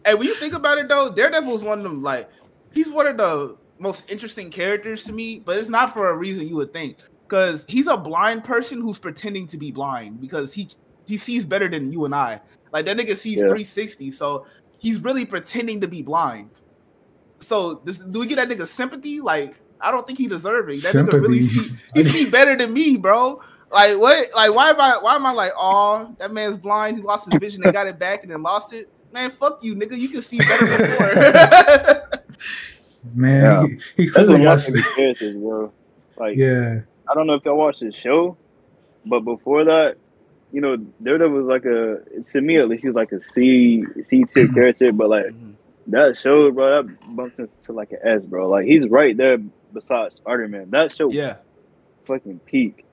Hey, 0.06 0.14
when 0.16 0.28
you 0.28 0.36
think 0.36 0.54
about 0.54 0.78
it 0.80 0.88
though, 0.88 1.12
Daredevil 1.12 1.56
is 1.56 1.64
one 1.64 1.78
of 1.80 1.84
them. 1.84 2.02
Like, 2.02 2.30
he's 2.74 2.90
one 2.90 3.08
of 3.08 3.18
the 3.18 3.58
most 3.80 4.10
interesting 4.10 4.50
characters 4.50 5.04
to 5.06 5.14
me, 5.14 5.40
but 5.40 5.58
it's 5.58 5.70
not 5.70 5.94
for 5.94 6.10
a 6.10 6.16
reason 6.18 6.48
you 6.48 6.56
would 6.56 6.74
think. 6.74 6.98
Because 7.32 7.64
he's 7.70 7.88
a 7.88 7.96
blind 7.96 8.44
person 8.44 8.82
who's 8.82 9.00
pretending 9.00 9.48
to 9.48 9.58
be 9.58 9.72
blind 9.72 10.20
because 10.20 10.54
he 10.54 10.68
he 11.08 11.16
sees 11.16 11.46
better 11.46 11.70
than 11.70 11.94
you 11.94 12.04
and 12.04 12.14
I. 12.14 12.42
Like 12.74 12.86
that 12.88 12.98
nigga 12.98 13.16
sees 13.16 13.36
Yeah. 13.38 13.48
360, 13.48 14.12
so 14.12 14.46
he's 14.80 15.02
really 15.02 15.24
pretending 15.24 15.80
to 15.80 15.88
be 15.88 16.04
blind. 16.04 16.50
So 17.40 17.76
this, 17.86 18.00
do 18.00 18.20
we 18.20 18.26
get 18.26 18.36
that 18.36 18.50
nigga 18.50 18.68
sympathy? 18.68 19.22
Like, 19.22 19.56
I 19.80 19.92
don't 19.92 20.06
think 20.06 20.20
he 20.20 20.28
deserving. 20.28 20.76
That 20.80 20.94
nigga 20.94 21.22
really 21.22 21.40
see, 21.44 21.78
he 21.94 22.04
see 22.26 22.30
better 22.30 22.58
than 22.58 22.74
me, 22.74 22.98
bro. 22.98 23.42
Like 23.72 23.98
what? 23.98 24.28
Like 24.36 24.54
why 24.54 24.70
am 24.72 24.82
I? 24.82 24.98
Why 25.00 25.16
am 25.16 25.26
I 25.26 25.32
like, 25.32 25.54
oh, 25.56 26.14
that 26.20 26.34
man's 26.34 26.58
blind. 26.58 26.98
He 26.98 27.04
lost 27.04 27.32
his 27.32 27.40
vision 27.40 27.64
and 27.64 27.72
got 27.72 27.88
it 27.88 27.98
back 27.98 28.24
and 28.24 28.32
then 28.34 28.44
lost 28.44 28.74
it. 28.74 28.90
Man, 29.14 29.32
fuck 29.32 29.64
you, 29.64 29.74
nigga. 29.78 29.98
You 29.98 30.10
can 30.10 30.22
see 30.22 30.38
better 30.40 30.66
than 30.68 30.80
before. 30.80 32.10
Man, 33.16 33.42
Yeah. 33.42 33.62
he, 33.96 34.04
he 34.04 34.10
That's 34.10 34.28
clearly 34.28 34.34
one 34.34 34.42
of 34.42 34.46
my 34.48 34.52
got 34.52 34.62
favorite 34.62 34.86
characters, 34.98 35.36
bro. 35.38 35.72
Like, 36.18 36.38
yeah. 36.38 36.82
I 37.12 37.14
don't 37.14 37.28
know 37.28 37.34
if 37.34 37.44
y'all 37.46 37.58
watched 37.58 37.82
the 37.82 37.92
show, 37.92 38.38
but 39.06 39.22
before 39.22 39.66
that, 39.66 39.98
you 40.52 40.62
know, 40.62 40.78
Daredevil 41.04 41.38
was 41.38 41.46
like 41.46 41.66
a 41.66 42.00
to 42.32 42.42
me 42.42 42.58
at 42.58 42.68
least 42.70 42.82
he 42.84 42.88
was 42.90 42.96
like 42.96 43.12
a 43.12 43.22
C 43.24 43.84
C 44.04 44.24
tier 44.34 44.48
character, 44.48 44.92
but 44.92 45.10
like 45.10 45.26
Mhm. 45.28 45.54
that 45.88 46.18
show, 46.18 46.52
bro, 46.52 46.84
that 46.84 47.16
bumps 47.16 47.38
into 47.40 47.74
like 47.74 47.92
an 47.92 48.00
S, 48.04 48.22
bro. 48.26 48.50
Like 48.50 48.66
he's 48.66 48.88
right 48.88 49.16
there 49.16 49.38
beside 49.74 50.14
Spider 50.14 50.48
Man. 50.48 50.70
That 50.72 50.96
show 50.96 51.10
yeah, 51.12 51.38
fucking 52.06 52.40
peak. 52.46 52.86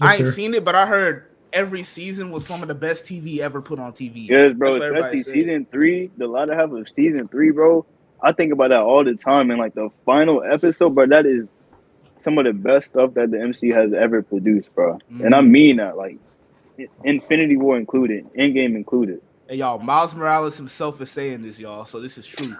I 0.00 0.14
ain't 0.16 0.22
fair. 0.24 0.32
seen 0.32 0.54
it, 0.54 0.64
but 0.64 0.74
I 0.74 0.86
heard 0.86 1.24
every 1.52 1.82
season 1.84 2.30
was 2.30 2.44
some 2.46 2.60
of 2.62 2.68
the 2.68 2.74
best 2.74 3.04
TV 3.04 3.38
ever 3.38 3.62
put 3.62 3.78
on 3.78 3.92
TV. 3.92 4.28
Yes, 4.28 4.52
bro. 4.54 4.72
That's 4.72 4.80
what 4.80 4.86
everybody 4.88 5.18
Especially 5.20 5.40
said. 5.40 5.48
season 5.48 5.66
three, 5.70 6.10
the 6.16 6.26
latter 6.26 6.54
half 6.54 6.70
of 6.70 6.86
season 6.94 7.28
three, 7.28 7.50
bro. 7.50 7.86
I 8.22 8.32
think 8.32 8.52
about 8.52 8.70
that 8.70 8.80
all 8.80 9.04
the 9.04 9.14
time. 9.14 9.50
And 9.50 9.58
like 9.60 9.74
the 9.74 9.90
final 10.04 10.42
episode, 10.42 10.94
bro, 10.94 11.06
that 11.06 11.24
is 11.26 11.46
some 12.26 12.38
of 12.38 12.44
the 12.44 12.52
best 12.52 12.88
stuff 12.88 13.14
that 13.14 13.30
the 13.30 13.40
MC 13.40 13.68
has 13.70 13.92
ever 13.92 14.20
produced, 14.20 14.68
bro. 14.74 14.98
And 15.20 15.32
I 15.32 15.40
Mhm. 15.42 15.48
mean 15.48 15.76
that, 15.76 15.96
like 15.96 16.18
Infinity 17.04 17.56
War 17.56 17.76
included, 17.78 18.24
Endgame 18.36 18.74
included. 18.74 19.20
And 19.48 19.56
y'all, 19.56 19.78
Miles 19.78 20.12
Morales 20.12 20.56
himself 20.56 21.00
is 21.00 21.08
saying 21.08 21.42
this, 21.42 21.56
y'all. 21.60 21.84
So 21.84 22.00
this 22.00 22.18
is 22.18 22.26
true. 22.26 22.56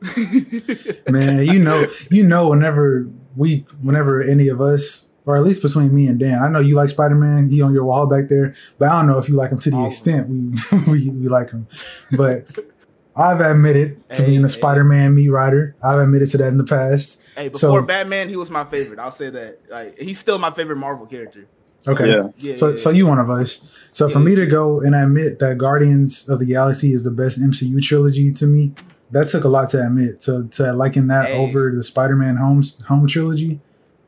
Man, 1.10 1.44
you 1.44 1.58
know, 1.58 1.86
you 2.10 2.26
know, 2.26 2.48
whenever 2.48 3.06
we, 3.36 3.66
whenever 3.82 4.22
any 4.22 4.48
of 4.48 4.62
us, 4.62 5.12
or 5.26 5.36
at 5.36 5.42
least 5.42 5.60
between 5.60 5.94
me 5.94 6.06
and 6.06 6.18
Dan, 6.18 6.42
I 6.42 6.48
know 6.48 6.60
you 6.60 6.74
like 6.76 6.88
Spider 6.88 7.14
Man. 7.14 7.50
He 7.50 7.60
on 7.60 7.74
your 7.74 7.84
wall 7.84 8.06
back 8.06 8.28
there, 8.28 8.54
but 8.78 8.88
I 8.88 8.92
don't 8.92 9.06
know 9.06 9.18
if 9.18 9.28
you 9.28 9.36
like 9.36 9.50
him 9.52 9.58
to 9.60 9.70
the 9.70 9.76
All 9.76 9.86
extent 9.86 10.30
we 10.30 10.58
we, 10.88 11.10
we 11.10 11.28
like 11.28 11.50
him. 11.50 11.68
But 12.10 12.46
I've 13.16 13.40
admitted 13.40 14.02
to 14.14 14.22
Hey, 14.22 14.26
being 14.26 14.44
a 14.44 14.48
hey. 14.48 14.52
Spider 14.54 14.84
Man 14.84 15.14
meat 15.14 15.28
rider. 15.28 15.76
I've 15.84 15.98
admitted 16.00 16.30
to 16.30 16.38
that 16.38 16.48
in 16.48 16.56
the 16.58 16.64
past. 16.64 17.20
Hey, 17.36 17.48
before 17.48 17.80
So- 17.80 17.82
Batman, 17.82 18.28
he 18.28 18.36
was 18.36 18.50
my 18.50 18.64
favorite. 18.64 18.98
I'll 18.98 19.10
say 19.10 19.30
that. 19.30 19.58
Like, 19.70 19.98
he's 19.98 20.18
still 20.18 20.38
my 20.38 20.50
favorite 20.50 20.76
Marvel 20.76 21.06
character. 21.06 21.46
Okay. 21.86 22.08
Yeah. 22.08 22.28
Yeah. 22.38 22.54
So, 22.54 22.70
yeah, 22.70 22.76
so 22.76 22.90
yeah. 22.90 22.96
you 22.96 23.06
one 23.06 23.18
of 23.18 23.28
us. 23.28 23.60
So 23.92 24.08
for 24.08 24.18
me 24.18 24.34
to 24.36 24.46
go 24.46 24.80
and 24.80 24.94
admit 24.94 25.38
that 25.40 25.58
Guardians 25.58 26.28
of 26.28 26.38
the 26.38 26.46
Galaxy 26.46 26.92
is 26.94 27.04
the 27.04 27.10
best 27.10 27.38
MCU 27.40 27.78
trilogy 27.82 28.32
to 28.32 28.46
me, 28.46 28.72
that 29.10 29.28
took 29.28 29.44
a 29.44 29.48
lot 29.48 29.68
to 29.70 29.84
admit. 29.86 30.20
To 30.20 30.48
to 30.52 30.72
liken 30.72 31.08
that 31.08 31.26
Hey. 31.26 31.36
over 31.36 31.70
the 31.74 31.84
Spider-Man 31.84 32.36
home 32.36 32.62
home 32.88 33.06
trilogy, 33.06 33.60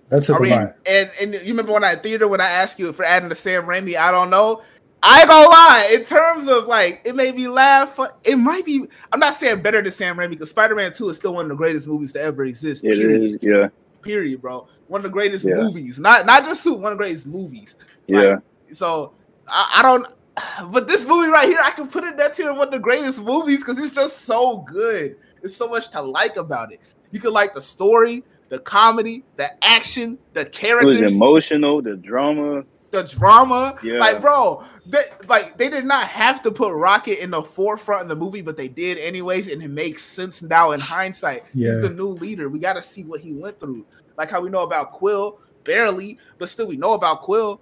that 0.09 0.23
took 0.23 0.37
Are 0.37 0.39
a 0.39 0.43
we, 0.43 0.51
lot. 0.51 0.75
and 0.87 1.11
and 1.21 1.35
you 1.35 1.49
remember 1.49 1.73
when 1.73 1.85
I 1.85 1.97
theater 1.97 2.27
when 2.27 2.41
I 2.41 2.49
asked 2.49 2.79
you 2.79 2.93
for 2.95 3.05
adding 3.05 3.29
the 3.29 3.35
Sam 3.35 3.65
Raimi? 3.67 3.97
I 3.97 4.11
don't 4.11 4.31
know. 4.31 4.63
I 5.03 5.21
ain't 5.21 5.29
gonna 5.29 5.49
lie. 5.49 5.91
In 5.95 6.05
terms 6.05 6.49
of 6.49 6.67
like, 6.67 7.03
it 7.05 7.15
made 7.15 7.37
me 7.37 7.49
laugh. 7.49 7.99
It 8.25 8.37
might 8.37 8.65
be. 8.65 8.85
I'm 9.13 9.21
not 9.21 9.35
saying 9.35 9.63
better 9.63 9.81
than 9.83 9.93
Sam 9.93 10.17
Raimi 10.17 10.31
because 10.31 10.51
Spider-Man 10.51 10.95
Two 10.95 11.09
is 11.11 11.17
still 11.17 11.35
one 11.35 11.45
of 11.45 11.49
the 11.51 11.55
greatest 11.55 11.87
movies 11.87 12.13
to 12.13 12.21
ever 12.21 12.45
exist. 12.45 12.85
It 12.85 12.99
period. 12.99 13.23
is, 13.23 13.39
yeah, 13.43 13.69
Period, 14.03 14.41
bro. 14.41 14.67
One 14.89 15.01
of 15.01 15.03
the 15.05 15.09
greatest 15.11 15.45
Yeah. 15.47 15.57
movies. 15.57 15.99
Not 15.99 16.27
not 16.27 16.45
just 16.45 16.63
Soup. 16.63 16.79
One 16.81 16.93
of 16.93 16.99
the 16.99 17.05
greatest 17.05 17.27
movies. 17.27 17.77
yeah. 18.07 18.37
So 18.73 19.13
I, 19.49 19.75
I 19.77 19.83
don't. 19.83 20.07
But 20.71 20.87
this 20.89 21.05
movie 21.07 21.29
right 21.29 21.49
here, 21.49 21.59
I 21.63 21.71
can 21.71 21.87
put 21.87 22.05
it 22.05 22.17
that 22.19 22.35
tier 22.35 22.51
of 22.51 22.57
one 22.57 22.69
of 22.69 22.73
the 22.73 22.79
greatest 22.79 23.21
movies 23.21 23.59
because 23.59 23.79
it's 23.79 23.95
just 23.95 24.23
so 24.23 24.59
good. 24.59 25.17
There's 25.41 25.55
so 25.57 25.69
much 25.69 25.91
to 25.91 26.03
like 26.03 26.37
about 26.37 26.73
it. 26.73 26.81
You 27.11 27.21
could 27.21 27.33
like 27.33 27.55
the 27.55 27.63
story, 27.63 28.25
the 28.49 28.59
comedy, 28.59 29.25
the 29.37 29.51
action, 29.65 30.19
the 30.35 30.41
It 30.41 30.47
was 30.49 30.57
characters, 30.57 31.13
emotional, 31.13 31.81
the 31.81 31.97
drama. 31.97 32.65
the 32.91 33.03
drama. 33.05 33.77
Yeah. 33.83 33.95
Like, 33.99 34.21
bro, 34.21 34.63
they, 34.89 35.03
like 35.29 35.59
they 35.59 35.69
did 35.69 35.85
not 35.85 36.07
have 36.07 36.43
to 36.43 36.51
put 36.51 36.73
Rocket 36.73 37.23
in 37.23 37.31
the 37.31 37.43
forefront 37.43 38.03
of 38.03 38.09
the 38.09 38.17
movie, 38.17 38.41
but 38.41 38.57
they 38.57 38.69
did 38.69 38.99
anyways, 38.99 39.51
and 39.51 39.63
it 39.63 39.69
makes 39.69 40.05
sense 40.05 40.43
now 40.43 40.73
in 40.73 40.81
hindsight. 40.81 41.45
Yeah. 41.55 41.73
He's 41.73 41.83
the 41.83 41.91
new 41.91 42.09
leader. 42.09 42.49
We 42.49 42.59
got 42.59 42.75
to 42.75 42.83
see 42.83 43.05
what 43.05 43.21
he 43.21 43.33
went 43.35 43.59
through. 43.59 43.85
Like 44.17 44.31
how 44.31 44.41
we 44.41 44.51
know 44.51 44.63
about 44.63 44.93
Quill, 44.93 45.39
barely, 45.65 46.19
but 46.39 46.49
still 46.49 46.69
we 46.69 46.77
know 46.77 46.95
about 46.95 47.23
Quill, 47.23 47.61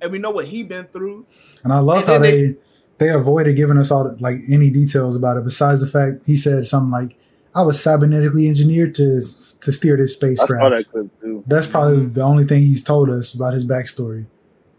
and 0.00 0.12
we 0.12 0.18
know 0.18 0.30
what 0.30 0.44
he 0.46 0.62
been 0.62 0.86
through. 0.86 1.26
And 1.64 1.72
I 1.72 1.80
love 1.80 1.98
And 1.98 2.06
how 2.06 2.18
then 2.18 2.22
they 2.22 2.56
they 2.98 3.10
avoided 3.10 3.56
giving 3.56 3.78
us 3.78 3.90
all 3.90 4.04
the, 4.04 4.16
like 4.20 4.38
any 4.50 4.70
details 4.70 5.16
about 5.16 5.36
it. 5.36 5.44
Besides 5.44 5.80
the 5.80 5.86
fact 5.86 6.22
he 6.26 6.36
said 6.36 6.66
something 6.66 6.90
like, 6.90 7.16
"I 7.54 7.62
was 7.62 7.78
cybernetically 7.78 8.48
engineered 8.48 8.94
to 8.96 9.20
to 9.60 9.72
steer 9.72 9.96
this 9.96 10.16
I 10.22 10.34
saw 10.34 10.44
spacecraft." 10.44 10.92
that 10.92 11.20
too. 11.20 11.42
That's 11.46 11.66
probably 11.66 11.96
mm-hmm. 11.96 12.12
the 12.12 12.22
only 12.22 12.44
thing 12.44 12.62
he's 12.62 12.84
told 12.84 13.08
us 13.08 13.34
about 13.34 13.54
his 13.54 13.64
backstory, 13.66 14.26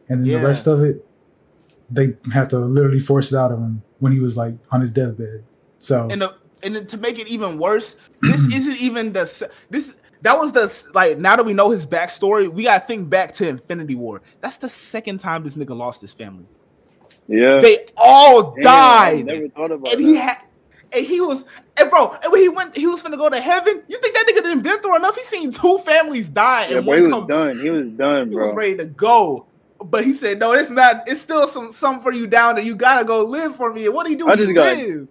and 0.08 0.22
then 0.22 0.26
Yeah. 0.26 0.40
the 0.40 0.46
rest 0.46 0.68
of 0.68 0.84
it, 0.84 1.06
they 1.92 2.16
had 2.34 2.50
to 2.52 2.60
literally 2.60 3.00
force 3.00 3.32
it 3.32 3.38
out 3.38 3.52
of 3.52 3.60
him 3.60 3.82
when 4.00 4.12
he 4.12 4.20
was 4.20 4.38
like 4.38 4.54
on 4.72 4.82
his 4.82 4.92
deathbed. 4.92 5.44
So 5.80 6.08
And 6.10 6.22
the, 6.22 6.36
and 6.64 6.88
to 6.90 6.98
make 6.98 7.20
it 7.20 7.28
even 7.28 7.58
worse, 7.58 7.96
this 8.22 8.42
isn't 8.54 8.78
even 8.82 9.14
the 9.14 9.52
this. 9.70 9.98
That 10.22 10.38
was 10.38 10.52
the 10.52 10.92
like. 10.94 11.18
Now 11.18 11.38
that 11.38 11.46
we 11.46 11.54
know 11.54 11.70
his 11.70 11.86
backstory, 11.86 12.50
we 12.50 12.64
gotta 12.64 12.86
think 12.86 13.10
back 13.10 13.34
to 13.36 13.48
Infinity 13.48 13.96
War. 13.96 14.22
That's 14.42 14.58
the 14.58 14.68
second 14.68 15.20
time 15.20 15.44
this 15.44 15.56
nigga 15.56 15.76
lost 15.76 16.02
his 16.02 16.12
family. 16.12 16.46
Yeah, 17.30 17.60
They 17.62 17.86
all 17.96 18.52
Damn, 18.52 18.58
I 18.58 18.62
died, 18.64 19.26
never 19.28 19.48
thought 19.50 19.72
about 19.72 19.94
and 19.94 20.02
he 20.02 20.16
had, 20.16 20.38
and 20.92 21.06
he 21.06 21.22
was, 21.22 21.46
and 21.80 21.90
bro, 21.92 22.18
and 22.24 22.32
when 22.32 22.42
he 22.42 22.50
went, 22.50 22.76
he 22.76 22.88
was 22.88 23.04
finna 23.04 23.18
go 23.18 23.30
to 23.30 23.40
heaven. 23.40 23.84
You 23.88 24.00
think 24.00 24.16
that 24.16 24.26
nigga 24.28 24.44
didn't 24.44 24.64
been 24.64 24.82
through 24.82 24.96
enough? 24.96 25.16
He 25.16 25.22
seen 25.24 25.54
two 25.54 25.78
families 25.86 26.28
die, 26.28 26.70
yeah, 26.70 26.78
and 26.78 26.86
but 26.88 26.98
he 26.98 27.04
one 27.04 27.12
was 27.12 27.20
come, 27.20 27.28
done. 27.28 27.60
He 27.60 27.70
was 27.70 27.88
done, 27.90 28.30
he 28.30 28.36
was 28.36 28.56
ready 28.56 28.78
to 28.78 28.88
go. 28.88 29.46
But 29.84 30.04
he 30.04 30.12
said, 30.14 30.40
"No, 30.40 30.52
it's 30.54 30.70
not. 30.70 31.04
It's 31.08 31.22
still 31.22 31.48
some 31.48 31.72
something 31.72 32.04
for 32.04 32.12
you 32.14 32.28
down 32.28 32.56
there. 32.56 32.64
You 32.64 32.76
gotta 32.76 33.06
go 33.06 33.24
live 33.24 33.56
for 33.56 33.72
me." 33.74 33.86
And 33.86 33.94
what 33.96 34.06
do 34.06 34.12
you 34.12 34.18
do? 34.18 34.28
I 34.28 34.36
just 34.36 34.54
got- 34.54 34.78
live? 34.78 35.08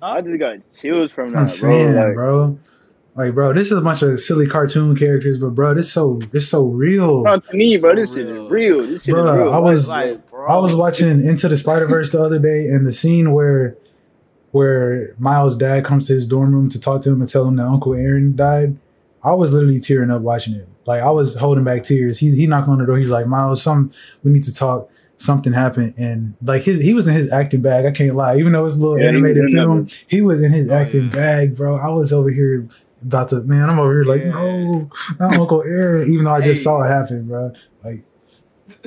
I 0.00 0.20
just 0.20 0.38
got 0.38 0.56
chills 0.72 1.10
from 1.10 1.28
that, 1.32 1.38
I'm 1.38 1.46
that, 1.46 1.60
bro. 1.60 1.70
saying, 1.70 1.94
Like, 1.96 2.14
bro, 2.14 2.58
like, 3.16 3.34
bro, 3.34 3.52
this 3.52 3.66
is 3.72 3.76
a 3.76 3.80
bunch 3.80 4.02
of 4.02 4.20
silly 4.20 4.46
cartoon 4.46 4.94
characters, 4.94 5.38
but 5.38 5.50
bro, 5.56 5.74
this 5.74 5.90
so 5.90 6.20
it's 6.32 6.46
so 6.46 6.66
real. 6.66 7.24
no, 7.24 7.40
to 7.40 7.56
me, 7.56 7.76
bro, 7.78 7.96
this 7.96 8.10
For 8.10 8.18
shit 8.18 8.26
is 8.28 8.42
real. 8.44 8.78
real. 8.78 8.82
This 8.86 9.02
shit 9.02 9.14
Bruh, 9.14 9.32
is 9.34 9.38
real. 9.40 9.52
I 9.52 9.58
was- 9.58 9.88
Like, 9.88 10.30
bro. 10.30 10.46
I 10.46 10.56
was 10.58 10.74
watching 10.76 11.20
Into 11.20 11.48
the 11.48 11.56
Spider 11.56 11.86
Verse 11.86 12.12
the 12.12 12.22
other 12.22 12.38
day, 12.38 12.68
and 12.68 12.86
the 12.86 12.92
scene 12.92 13.32
where 13.32 13.74
where 14.52 15.14
Miles' 15.18 15.56
dad 15.56 15.84
comes 15.84 16.06
to 16.06 16.14
his 16.14 16.26
dorm 16.26 16.54
room 16.54 16.70
to 16.70 16.80
talk 16.80 17.02
to 17.02 17.10
him 17.10 17.20
and 17.20 17.28
tell 17.28 17.44
him 17.44 17.56
that 17.56 17.66
Uncle 17.66 17.92
Aaron 17.94 18.34
died. 18.34 18.76
I 19.22 19.34
was 19.34 19.52
literally 19.52 19.78
tearing 19.80 20.10
up 20.10 20.22
watching 20.22 20.54
it. 20.54 20.66
Like 20.88 21.02
I 21.02 21.10
was 21.10 21.34
holding 21.36 21.64
back 21.64 21.84
tears. 21.84 22.18
He 22.18 22.34
he 22.34 22.46
knocked 22.46 22.68
on 22.68 22.78
the 22.78 22.86
door. 22.86 22.96
He's 22.96 23.10
like, 23.10 23.26
Miles, 23.26 23.62
some 23.62 23.92
we 24.24 24.30
need 24.32 24.44
to 24.44 24.54
talk. 24.54 24.90
Something 25.20 25.52
happened, 25.52 25.94
and 25.98 26.34
like 26.42 26.62
his 26.62 26.80
he 26.80 26.94
was 26.94 27.08
in 27.08 27.14
his 27.14 27.28
acting 27.32 27.60
bag. 27.60 27.84
I 27.84 27.90
can't 27.90 28.14
lie. 28.14 28.36
Even 28.38 28.52
though 28.52 28.64
it's 28.64 28.76
a 28.76 28.78
little 28.78 29.00
Yeah, 29.00 29.08
animated 29.08 29.38
in 29.38 29.44
that 29.46 29.50
film, 29.50 29.76
movie. 29.78 29.92
he 30.06 30.22
was 30.22 30.40
in 30.40 30.52
his 30.52 30.70
Oh, 30.70 30.74
acting 30.74 31.06
yeah. 31.06 31.10
bag, 31.10 31.56
bro. 31.56 31.76
I 31.76 31.88
was 31.90 32.12
over 32.12 32.30
here 32.30 32.68
about 33.02 33.28
to 33.30 33.42
man. 33.42 33.68
I'm 33.68 33.80
over 33.80 33.92
here 33.92 34.04
like, 34.04 34.22
Yeah. 34.22 34.30
no, 34.30 34.88
not 35.18 35.36
Uncle 35.36 35.62
Aaron. 35.62 36.08
Even 36.12 36.24
though 36.24 36.32
I 36.34 36.40
just 36.40 36.60
Hey. 36.60 36.64
saw 36.64 36.84
it 36.84 36.88
happen, 36.88 37.26
bro. 37.26 37.52
Like 37.84 38.04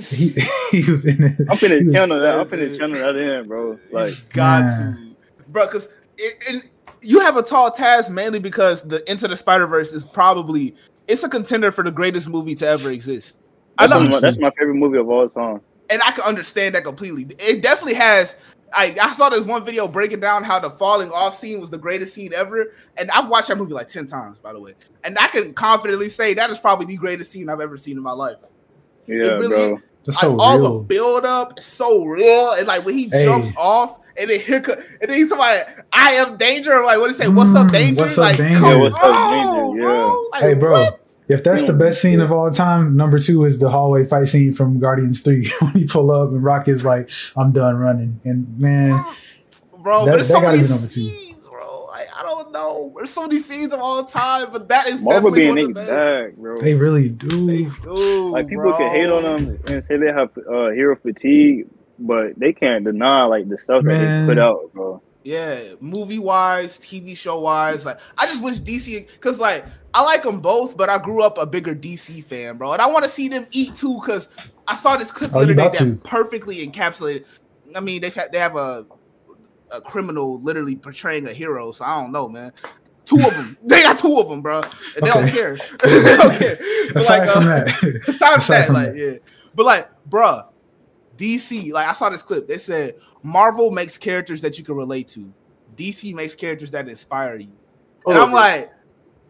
he 0.10 0.30
he 0.72 0.90
was 0.90 1.06
in 1.06 1.24
it. 1.24 1.36
I'm 1.50 1.58
He 1.58 1.68
finna 1.68 1.92
channel 1.94 2.20
that. 2.22 2.40
I'm 2.40 2.48
finna 2.48 2.78
channel 2.78 2.98
that 3.00 3.16
in, 3.18 3.48
bro. 3.50 3.78
Like, 3.92 4.14
got 4.30 4.62
Man. 4.64 5.16
to, 5.38 5.42
bro. 5.52 5.66
Because 5.66 5.88
and 6.50 6.64
you 7.02 7.20
have 7.20 7.36
a 7.36 7.44
tall 7.44 7.72
task 7.72 8.10
mainly 8.12 8.40
because 8.40 8.84
the 8.84 9.10
Into 9.12 9.28
the 9.28 9.36
Spider 9.36 9.68
Verse 9.68 9.92
is 9.92 10.04
probably 10.06 10.76
it's 11.12 11.24
a 11.24 11.30
contender 11.30 11.72
for 11.72 11.84
the 11.84 11.92
greatest 11.92 12.30
movie 12.30 12.56
to 12.56 12.68
ever 12.68 12.92
exist. 12.92 13.38
I 13.78 13.84
that's, 13.88 13.92
know, 13.92 13.98
one 14.00 14.08
of 14.08 14.12
my, 14.14 14.20
that's 14.20 14.38
my 14.38 14.52
favorite 14.52 14.76
movie 14.76 14.98
of 14.98 15.10
all 15.10 15.28
time. 15.30 15.62
and 15.90 16.02
I 16.04 16.12
can 16.12 16.24
understand 16.24 16.76
that 16.76 16.84
completely. 16.84 17.28
It 17.40 17.62
definitely 17.62 17.96
has. 17.96 18.36
I, 18.74 18.96
I 19.02 19.12
saw 19.14 19.28
this 19.30 19.46
one 19.46 19.66
video 19.66 19.86
breaking 19.88 20.22
down 20.22 20.46
how 20.46 20.58
the 20.58 20.70
falling 20.70 21.12
off 21.12 21.36
scene 21.38 21.60
was 21.60 21.70
the 21.70 21.78
greatest 21.78 22.14
scene 22.14 22.34
ever, 22.34 22.72
and 22.96 23.12
I've 23.12 23.28
watched 23.28 23.50
that 23.50 23.58
movie 23.58 23.74
like 23.74 23.90
ten 23.90 24.08
times, 24.08 24.38
by 24.40 24.54
the 24.54 24.60
way. 24.62 24.76
And 25.04 25.18
I 25.20 25.28
can 25.28 25.54
confidently 25.54 26.08
say 26.08 26.34
that 26.36 26.50
is 26.50 26.60
probably 26.60 26.86
the 26.86 26.96
greatest 26.98 27.32
scene 27.32 27.50
I've 27.50 27.60
ever 27.60 27.76
seen 27.76 27.98
in 27.98 28.04
my 28.04 28.14
life. 28.14 28.38
Yeah, 29.08 29.16
really- 29.16 29.48
bro. 29.50 29.82
That's 30.04 30.20
so 30.20 30.34
like, 30.34 30.40
all 30.48 30.58
real. 30.60 30.80
the 30.80 30.86
build 30.86 31.26
up 31.26 31.60
is 31.60 31.66
so 31.66 32.06
real, 32.06 32.54
and 32.54 32.66
like 32.66 32.84
when 32.86 32.98
he 32.98 33.08
Hey. 33.10 33.24
jumps 33.26 33.52
off, 33.56 34.00
and 34.18 34.30
then 34.32 34.40
here, 34.40 34.58
and 34.66 35.10
then 35.10 35.16
he's 35.18 35.30
like, 35.32 35.68
"I 35.94 36.14
am 36.14 36.38
danger." 36.38 36.74
I'm 36.74 36.86
like, 36.86 36.98
what 36.98 37.06
do 37.06 37.12
you 37.12 37.18
say? 37.20 37.28
What's 37.28 37.54
up, 37.54 37.68
Mm, 37.68 37.72
danger? 37.72 38.02
what's 38.02 38.18
up, 38.18 38.24
like, 38.24 38.38
danger? 38.38 38.60
come 38.62 38.70
Yeah, 38.72 38.76
what's 38.78 38.96
up, 38.96 39.04
on, 39.04 39.30
danger? 39.74 39.82
bro. 39.86 40.28
Like, 40.32 40.42
Hey, 40.42 40.54
bro. 40.56 40.72
what? 40.72 41.01
If 41.32 41.44
that's 41.44 41.66
the 41.66 41.74
best 41.74 42.02
scene 42.02 42.20
of 42.22 42.32
all 42.32 42.52
time, 42.52 42.96
number 42.96 43.20
two 43.20 43.46
is 43.46 43.60
the 43.60 43.70
hallway 43.70 44.06
fight 44.06 44.28
scene 44.28 44.54
from 44.54 44.80
Guardians 44.80 45.22
3 45.22 45.50
when 45.62 45.72
he 45.74 45.86
pull 45.88 46.12
up 46.12 46.30
and 46.30 46.44
Rocket's 46.44 46.84
like, 46.86 47.10
I'm 47.36 47.52
done 47.52 47.76
running. 47.78 48.20
And 48.24 48.58
man, 48.60 48.92
bro. 49.82 50.06
That- 50.06 50.12
but 50.12 50.12
there's 50.14 50.28
that 50.28 50.34
so 50.36 50.42
gotta 50.42 50.58
many 50.58 50.68
be 50.68 50.74
number 50.74 50.88
two. 50.88 51.10
scenes, 51.10 51.48
bro. 51.48 51.86
Like, 51.86 52.08
I 52.16 52.24
don't 52.24 52.52
know. 52.52 52.94
There's 52.96 53.10
so 53.10 53.22
many 53.28 53.40
scenes 53.40 53.74
of 53.74 53.80
all 53.80 54.04
time, 54.06 54.52
but 54.52 54.68
that 54.70 54.88
is 54.88 55.02
Marvel 55.02 55.32
definitely 55.32 55.42
being 55.62 55.66
one 55.66 55.74
they 55.74 55.82
of 55.82 55.88
the 55.88 56.30
best. 56.32 56.38
bro. 56.38 56.58
they 56.60 56.74
really 56.76 57.10
do. 57.10 57.28
Dude, 57.82 58.32
like 58.32 58.48
people 58.48 58.64
bro. 58.64 58.78
can 58.78 58.90
hate 58.92 59.10
on 59.10 59.24
them 59.24 59.60
and 59.68 59.84
say 59.88 59.98
they 59.98 60.12
have 60.12 60.30
uh, 60.38 60.70
hero 60.70 60.96
fatigue, 60.96 61.68
but 62.00 62.38
they 62.38 62.54
can't 62.54 62.84
deny 62.86 63.24
like 63.24 63.48
the 63.50 63.58
stuff 63.58 63.84
that 63.86 63.98
they 64.28 64.34
put 64.34 64.40
out, 64.42 64.72
bro. 64.74 65.02
Yeah, 65.24 65.74
movie 65.80 66.20
wise, 66.20 66.80
TV 66.80 67.16
show 67.16 67.40
wise, 67.42 67.86
like 67.86 68.00
I 68.18 68.26
just 68.26 68.44
wish 68.44 68.60
DC 68.60 69.08
because 69.14 69.40
like 69.40 69.66
I 69.94 70.04
like 70.04 70.24
them 70.24 70.40
both, 70.40 70.76
but 70.78 70.90
I 70.90 70.98
grew 70.98 71.22
up 71.24 71.38
a 71.38 71.46
bigger 71.46 71.76
DC 71.76 72.24
fan, 72.24 72.58
bro, 72.58 72.74
and 72.74 72.82
I 72.82 72.88
want 72.88 73.04
to 73.06 73.10
see 73.10 73.28
them 73.28 73.46
eat 73.52 73.76
too 73.76 74.00
because 74.02 74.28
I 74.68 74.76
saw 74.76 74.98
this 74.98 75.12
clip 75.12 75.32
the 75.32 75.38
Oh, 75.38 75.42
other 75.42 75.54
day 75.54 75.70
that 75.70 75.76
to. 75.78 75.96
perfectly 76.04 76.66
encapsulated. 76.66 77.26
I 77.76 77.82
mean, 77.82 78.02
they've 78.02 78.14
had, 78.14 78.32
they 78.32 78.40
have 78.40 78.56
a 78.56 78.86
a 79.72 79.82
criminal 79.82 80.42
literally 80.42 80.76
portraying 80.76 81.28
a 81.28 81.34
hero, 81.34 81.72
so 81.72 81.86
I 81.86 82.02
don't 82.02 82.12
know, 82.12 82.28
man. 82.28 82.52
Two 83.06 83.26
of 83.26 83.36
them, 83.36 83.58
they 83.66 83.84
got 83.84 84.00
two 84.00 84.20
of 84.20 84.28
them, 84.30 84.42
bro, 84.42 84.62
and 84.96 85.06
they 85.06 85.10
don't 85.10 85.28
Okay. 85.28 85.32
care. 85.32 85.58
they 85.84 86.18
don't 86.18 86.34
care. 86.36 86.58
Aside 86.96 87.20
like, 87.20 87.30
from 87.30 87.48
uh, 87.48 87.64
that, 87.64 88.02
Aside 88.08 88.38
Aside 88.38 88.56
that, 88.56 88.66
from 88.68 88.76
like, 88.76 88.88
that. 88.88 88.98
yeah. 88.98 89.18
But 89.54 89.66
like, 89.66 89.90
bruh, 90.10 90.46
DC, 91.16 91.72
like 91.72 91.88
I 91.88 91.94
saw 91.94 92.10
this 92.10 92.24
clip. 92.24 92.48
They 92.48 92.58
said 92.58 92.96
Marvel 93.24 93.72
makes 93.72 93.98
characters 93.98 94.42
that 94.42 94.58
you 94.58 94.64
can 94.64 94.76
relate 94.76 95.08
to. 95.10 95.32
DC 95.76 96.14
makes 96.14 96.36
characters 96.36 96.72
that 96.72 96.88
inspire 96.90 97.38
you. 97.38 97.52
And 98.06 98.18
Oh, 98.18 98.24
I'm 98.26 98.32
like, 98.32 98.72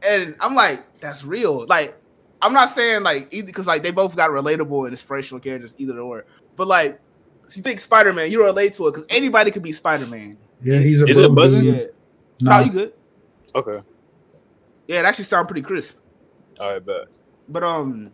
and 0.07 0.35
I'm 0.39 0.55
like, 0.55 0.85
that's 0.99 1.23
real. 1.23 1.65
Like, 1.67 1.97
I'm 2.41 2.53
not 2.53 2.69
saying 2.69 3.03
like 3.03 3.27
either 3.31 3.45
because 3.47 3.67
like 3.67 3.83
they 3.83 3.91
both 3.91 4.15
got 4.15 4.29
relatable 4.31 4.83
and 4.85 4.89
inspirational 4.93 5.39
characters, 5.39 5.75
either 5.77 5.99
or. 5.99 6.25
But 6.55 6.67
like, 6.67 6.99
if 7.47 7.55
you 7.57 7.63
think 7.63 7.79
Spider 7.79 8.13
Man, 8.13 8.31
you 8.31 8.43
relate 8.43 8.75
to 8.75 8.87
it 8.87 8.91
because 8.93 9.05
anybody 9.09 9.51
could 9.51 9.61
be 9.63 9.71
Spider 9.73 10.07
Man. 10.07 10.37
yeah, 10.63 10.79
he's 10.79 11.01
a 11.01 11.05
Is 11.05 11.17
it 11.19 11.35
buzzing? 11.35 11.61
dude. 11.63 11.75
Yeah. 11.75 11.85
Nah. 12.41 12.57
Nah. 12.59 12.63
you 12.65 12.71
good? 12.71 12.93
Okay. 13.53 13.85
Yeah, 14.87 14.99
it 14.99 15.05
actually 15.05 15.25
sound 15.25 15.47
pretty 15.47 15.61
crisp. 15.61 15.97
All 16.59 16.71
right, 16.71 16.83
bet. 16.85 17.07
But 17.49 17.63
um, 17.63 18.11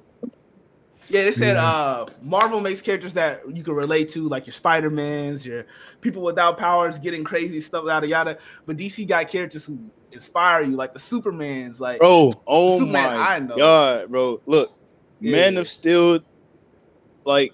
yeah, 1.10 1.24
they 1.24 1.32
said 1.32 1.56
Yeah. 1.56 1.66
uh 1.66 2.06
Marvel 2.22 2.60
makes 2.62 2.82
characters 2.82 3.14
that 3.14 3.42
you 3.54 3.64
can 3.64 3.74
relate 3.74 4.10
to, 4.10 4.28
like 4.28 4.46
your 4.46 4.54
Spider 4.54 4.90
Mans, 4.90 5.46
your 5.46 5.66
people 6.02 6.22
without 6.22 6.58
powers 6.58 6.98
getting 7.00 7.24
crazy 7.24 7.62
stuff, 7.62 7.86
yada 7.86 8.08
yada. 8.08 8.38
But 8.66 8.78
DC 8.78 9.08
got 9.08 9.28
characters 9.28 9.66
who 9.66 9.80
inspire 10.12 10.64
you, 10.64 10.76
like 10.76 10.94
the 10.94 11.00
Supermans, 11.00 11.80
like 11.80 12.00
Bro, 12.00 12.34
oh 12.48 12.80
Superman, 12.80 13.20
I 13.20 13.40
my 13.40 13.46
know. 13.46 13.58
god, 13.58 14.10
bro. 14.10 14.40
Look, 14.46 14.72
Man 15.20 15.58
of 15.58 15.68
Steel, 15.68 16.20
like 17.26 17.54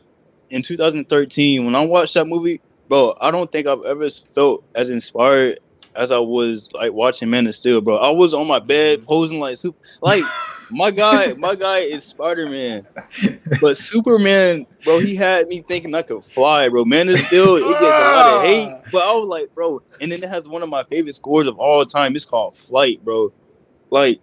in 0.49 0.61
2013, 0.61 1.65
when 1.65 1.75
I 1.75 1.85
watched 1.85 2.13
that 2.13 2.25
movie, 2.27 2.61
bro, 2.87 3.15
I 3.19 3.31
don't 3.31 3.51
think 3.51 3.67
I've 3.67 3.83
ever 3.85 4.09
felt 4.09 4.63
as 4.75 4.89
inspired 4.89 5.59
as 5.95 6.11
I 6.11 6.19
was 6.19 6.69
like 6.73 6.93
watching 6.93 7.29
Man 7.29 7.47
of 7.47 7.55
Steel, 7.55 7.81
bro. 7.81 7.97
I 7.97 8.09
was 8.11 8.33
on 8.33 8.47
my 8.47 8.59
bed 8.59 9.03
posing 9.05 9.39
like 9.39 9.57
super, 9.57 9.77
like 10.01 10.23
my 10.71 10.91
guy, 10.91 11.33
my 11.33 11.55
guy 11.55 11.79
is 11.79 12.03
Spider 12.03 12.47
Man, 12.47 12.85
but 13.61 13.77
Superman, 13.77 14.65
bro, 14.83 14.99
he 14.99 15.15
had 15.15 15.47
me 15.47 15.61
thinking 15.61 15.93
I 15.95 16.01
could 16.01 16.23
fly, 16.23 16.69
bro. 16.69 16.85
Man 16.85 17.09
of 17.09 17.19
Steel, 17.19 17.55
it 17.55 17.61
gets 17.61 17.81
a 17.81 17.83
lot 17.83 18.33
of 18.33 18.39
ah. 18.39 18.41
hate, 18.43 18.73
but 18.91 19.03
I 19.03 19.13
was 19.15 19.27
like, 19.27 19.53
bro, 19.53 19.81
and 20.01 20.11
then 20.11 20.23
it 20.23 20.29
has 20.29 20.47
one 20.47 20.63
of 20.63 20.69
my 20.69 20.83
favorite 20.83 21.15
scores 21.15 21.47
of 21.47 21.57
all 21.59 21.85
time. 21.85 22.15
It's 22.15 22.25
called 22.25 22.57
Flight, 22.57 23.03
bro. 23.03 23.33
Like 23.89 24.21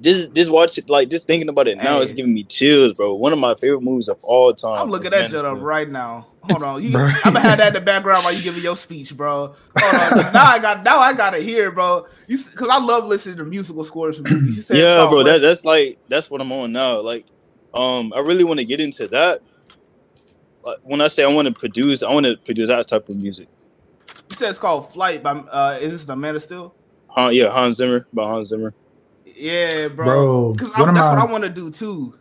just 0.00 0.32
just 0.32 0.50
watch 0.50 0.78
it 0.78 0.88
like 0.88 1.08
just 1.08 1.26
thinking 1.26 1.48
about 1.48 1.66
it 1.66 1.76
now 1.76 2.00
it's 2.00 2.12
giving 2.12 2.32
me 2.32 2.44
chills, 2.44 2.92
bro. 2.92 3.14
One 3.14 3.32
of 3.32 3.38
my 3.38 3.54
favorite 3.54 3.82
movies 3.82 4.08
of 4.08 4.18
all 4.22 4.54
time. 4.54 4.82
I'm 4.82 4.90
looking 4.90 5.12
at 5.12 5.30
Man 5.30 5.30
you 5.30 5.38
up 5.38 5.60
right 5.60 5.88
now. 5.88 6.26
Hold 6.42 6.62
on, 6.62 6.82
you, 6.82 6.96
I'm 6.98 7.34
gonna 7.34 7.40
have 7.40 7.58
that 7.58 7.68
in 7.68 7.74
the 7.74 7.80
background 7.80 8.24
while 8.24 8.32
you 8.32 8.40
giving 8.42 8.62
your 8.62 8.76
speech, 8.76 9.16
bro. 9.16 9.54
Hold 9.74 9.94
on, 9.96 10.12
'cause 10.12 10.32
now 10.32 10.46
I 10.46 10.58
got 10.58 10.84
now 10.84 10.98
I 10.98 11.12
gotta 11.12 11.38
hear, 11.38 11.70
bro. 11.72 12.06
You 12.28 12.38
because 12.38 12.68
I 12.68 12.78
love 12.78 13.06
listening 13.06 13.36
to 13.38 13.44
musical 13.44 13.84
scores 13.84 14.16
from 14.16 14.26
movies. 14.26 14.68
You 14.70 14.76
Yeah, 14.76 14.96
called 14.98 15.10
bro. 15.10 15.22
That 15.24 15.40
that's 15.40 15.64
like 15.64 15.98
that's 16.08 16.30
what 16.30 16.40
I'm 16.40 16.52
on 16.52 16.72
now. 16.72 17.00
Like, 17.00 17.26
um, 17.74 18.12
I 18.14 18.20
really 18.20 18.44
want 18.44 18.60
to 18.60 18.64
get 18.64 18.80
into 18.80 19.08
that. 19.08 19.40
Like, 20.62 20.78
when 20.82 21.00
I 21.00 21.08
say 21.08 21.24
I 21.24 21.28
want 21.28 21.46
to 21.48 21.54
produce, 21.54 22.02
I 22.02 22.12
want 22.12 22.26
to 22.26 22.36
produce 22.44 22.68
that 22.68 22.86
type 22.88 23.08
of 23.08 23.16
music. 23.16 23.48
you 24.30 24.36
said 24.36 24.50
it's 24.50 24.58
called 24.58 24.92
Flight 24.92 25.22
by 25.22 25.32
uh, 25.32 25.78
is 25.80 25.92
this 25.92 26.04
the 26.04 26.14
Man 26.16 26.36
of 26.36 26.42
Steel? 26.42 26.74
Han, 27.08 27.34
yeah, 27.34 27.50
Hans 27.50 27.78
Zimmer 27.78 28.06
by 28.12 28.24
Hans 28.24 28.48
Zimmer. 28.48 28.72
Yeah, 29.38 29.88
bro. 29.88 30.04
Bro, 30.04 30.52
Because 30.54 30.76
one 30.76 30.88
of 30.88 30.94
that's 30.94 31.16
what 31.16 31.28
I 31.28 31.30
want 31.30 31.44
to 31.44 31.50
do 31.50 31.70
too. 31.70 32.14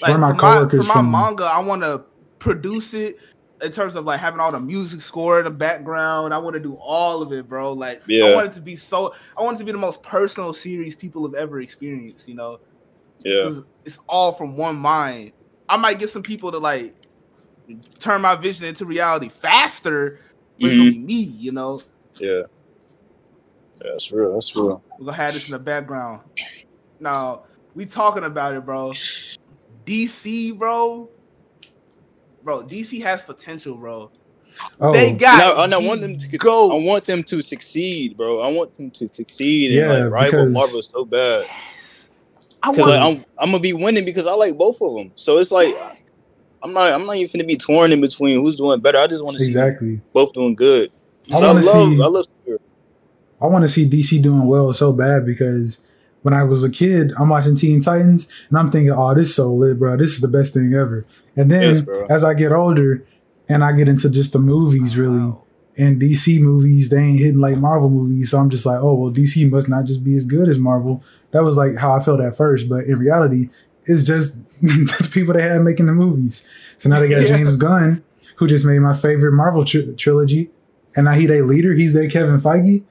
One 0.00 0.10
of 0.12 0.20
my 0.20 0.28
for 0.30 0.34
my, 0.34 0.68
for 0.68 0.76
my 0.82 0.94
from- 0.94 1.10
manga, 1.10 1.44
I 1.44 1.58
want 1.60 1.82
to 1.82 2.04
produce 2.38 2.94
it 2.94 3.18
in 3.62 3.72
terms 3.72 3.94
of 3.94 4.04
like 4.04 4.20
having 4.20 4.40
all 4.40 4.52
the 4.52 4.60
music 4.60 5.00
score 5.00 5.38
in 5.38 5.44
the 5.44 5.50
background. 5.50 6.34
I 6.34 6.38
want 6.38 6.54
to 6.54 6.60
do 6.60 6.74
all 6.74 7.22
of 7.22 7.32
it, 7.32 7.48
bro. 7.48 7.72
Like 7.72 8.02
I 8.10 8.34
want 8.34 8.46
it 8.48 8.52
to 8.54 8.60
be 8.60 8.76
so. 8.76 9.14
I 9.38 9.42
want 9.42 9.56
it 9.56 9.58
to 9.60 9.64
be 9.64 9.72
the 9.72 9.78
most 9.78 10.02
personal 10.02 10.52
series 10.52 10.94
people 10.96 11.24
have 11.24 11.34
ever 11.34 11.60
experienced. 11.60 12.28
You 12.28 12.34
know, 12.34 12.60
Yeah, 13.24 13.42
'Cause 13.44 13.64
it's 13.84 13.98
all 14.08 14.32
from 14.32 14.56
one 14.56 14.76
mind. 14.76 15.32
I 15.68 15.76
might 15.78 15.98
get 15.98 16.10
some 16.10 16.22
people 16.22 16.52
to 16.52 16.58
like 16.58 16.94
turn 17.98 18.20
my 18.20 18.34
vision 18.34 18.66
into 18.66 18.84
reality 18.84 19.28
faster, 19.30 20.18
but 20.60 20.66
it's 20.66 20.76
gonna 20.76 20.90
Mm-hmm. 20.90 21.06
be 21.06 21.14
me. 21.14 21.22
You 21.22 21.52
know, 21.52 21.80
yeah, 22.20 22.42
yeah. 23.84 23.90
That's 23.92 24.10
real. 24.12 24.32
That's 24.34 24.54
real. 24.56 24.82
we're 24.98 25.06
gonna 25.06 25.16
have 25.16 25.34
this 25.34 25.46
in 25.48 25.52
the 25.52 25.58
background. 25.58 26.20
Now 27.00 27.42
we 27.74 27.86
talking 27.86 28.24
about 28.24 28.54
it, 28.54 28.64
bro. 28.64 28.90
DC, 29.84 30.56
bro. 30.58 31.08
Bro, 32.42 32.64
DC 32.64 33.02
has 33.02 33.22
potential, 33.22 33.74
bro. 33.76 34.10
Oh, 34.80 34.92
They 34.92 35.12
got. 35.12 35.56
No, 35.56 35.62
and 35.62 35.74
I 35.74 35.78
want 35.78 36.00
them 36.00 36.16
to. 36.16 36.38
go. 36.38 36.78
I 36.78 36.82
want 36.84 37.04
them 37.04 37.22
to 37.24 37.42
succeed, 37.42 38.16
bro. 38.16 38.40
I 38.40 38.48
want 38.48 38.74
them 38.74 38.90
to 38.92 39.08
succeed 39.12 39.72
Yeah, 39.72 39.92
and 39.92 40.04
like 40.04 40.12
rival 40.12 40.30
because- 40.44 40.52
Marvel 40.54 40.82
so 40.82 41.04
bad. 41.04 41.46
I 42.62 42.70
Because 42.70 42.78
want. 42.78 42.90
like, 42.90 43.00
I'm 43.18 43.24
I'm 43.38 43.46
gonna 43.50 43.60
be 43.60 43.72
winning 43.74 44.04
because 44.06 44.26
I 44.26 44.32
like 44.32 44.56
both 44.56 44.80
of 44.80 44.94
them. 44.94 45.12
So 45.16 45.36
it's 45.38 45.50
like 45.52 45.74
I'm 46.62 46.72
not 46.72 46.92
I'm 46.94 47.04
not 47.04 47.16
even 47.16 47.30
gonna 47.40 47.46
be 47.46 47.56
torn 47.58 47.92
in 47.92 48.00
between 48.00 48.38
who's 48.42 48.56
doing 48.56 48.80
better. 48.80 48.96
I 48.98 49.06
just 49.06 49.22
want 49.22 49.36
to 49.36 49.42
see 49.44 49.50
exactly. 49.50 50.00
both 50.14 50.32
doing 50.32 50.54
good. 50.54 50.90
I 51.32 51.36
I, 51.36 51.40
love 51.40 51.62
see- 51.64 51.68
I 52.02 52.06
love 52.06 52.24
superheroes. 52.24 52.28
I 53.44 53.48
want 53.48 53.62
to 53.64 53.68
see 53.68 53.88
DC 53.88 54.22
doing 54.22 54.46
well 54.46 54.72
so 54.72 54.92
bad 54.92 55.24
because 55.26 55.80
when 56.22 56.34
I 56.34 56.42
was 56.44 56.62
a 56.64 56.70
kid, 56.70 57.12
I'm 57.18 57.28
watching 57.28 57.56
Teen 57.56 57.82
Titans 57.82 58.28
and 58.48 58.58
I'm 58.58 58.70
thinking, 58.70 58.92
oh, 58.92 59.14
this 59.14 59.28
is 59.28 59.34
so 59.34 59.52
lit, 59.52 59.78
bro. 59.78 59.96
This 59.96 60.12
is 60.14 60.20
the 60.20 60.28
best 60.28 60.54
thing 60.54 60.72
ever. 60.74 61.06
And 61.36 61.50
then 61.50 61.74
Yes, 61.86 62.08
as 62.10 62.24
I 62.24 62.34
get 62.34 62.52
older 62.52 63.04
and 63.48 63.62
I 63.62 63.72
get 63.72 63.88
into 63.88 64.08
just 64.08 64.32
the 64.32 64.38
movies, 64.38 64.96
really, 64.96 65.18
Wow. 65.18 65.42
and 65.76 66.00
DC 66.00 66.40
movies, 66.40 66.88
they 66.88 66.96
ain't 66.98 67.18
hitting 67.18 67.40
like 67.40 67.58
Marvel 67.58 67.90
movies. 67.90 68.30
So 68.30 68.38
I'm 68.38 68.48
just 68.48 68.64
like, 68.64 68.78
oh, 68.80 68.94
well, 68.94 69.12
DC 69.12 69.50
must 69.50 69.68
not 69.68 69.84
just 69.84 70.02
be 70.02 70.14
as 70.14 70.24
good 70.24 70.48
as 70.48 70.58
Marvel. 70.58 71.02
That 71.32 71.44
was 71.44 71.56
like 71.58 71.76
how 71.76 71.92
I 71.92 72.00
felt 72.00 72.20
at 72.20 72.36
first. 72.36 72.68
But 72.68 72.84
in 72.84 72.98
reality, 72.98 73.50
it's 73.84 74.02
just 74.04 74.38
the 74.62 75.10
people 75.12 75.34
they 75.34 75.42
had 75.42 75.60
making 75.60 75.86
the 75.86 75.92
movies. 75.92 76.48
So 76.78 76.88
now 76.88 77.00
they 77.00 77.08
got 77.10 77.20
Yeah. 77.28 77.36
James 77.36 77.58
Gunn, 77.58 78.02
who 78.36 78.46
just 78.46 78.64
made 78.64 78.78
my 78.78 78.94
favorite 78.94 79.32
Marvel 79.32 79.64
tri- 79.64 79.92
trilogy. 79.96 80.50
And 80.96 81.04
now 81.04 81.12
he 81.12 81.26
their 81.26 81.44
leader. 81.44 81.74
He's 81.74 81.92
their 81.92 82.08
Kevin 82.08 82.36
Feige. 82.36 82.82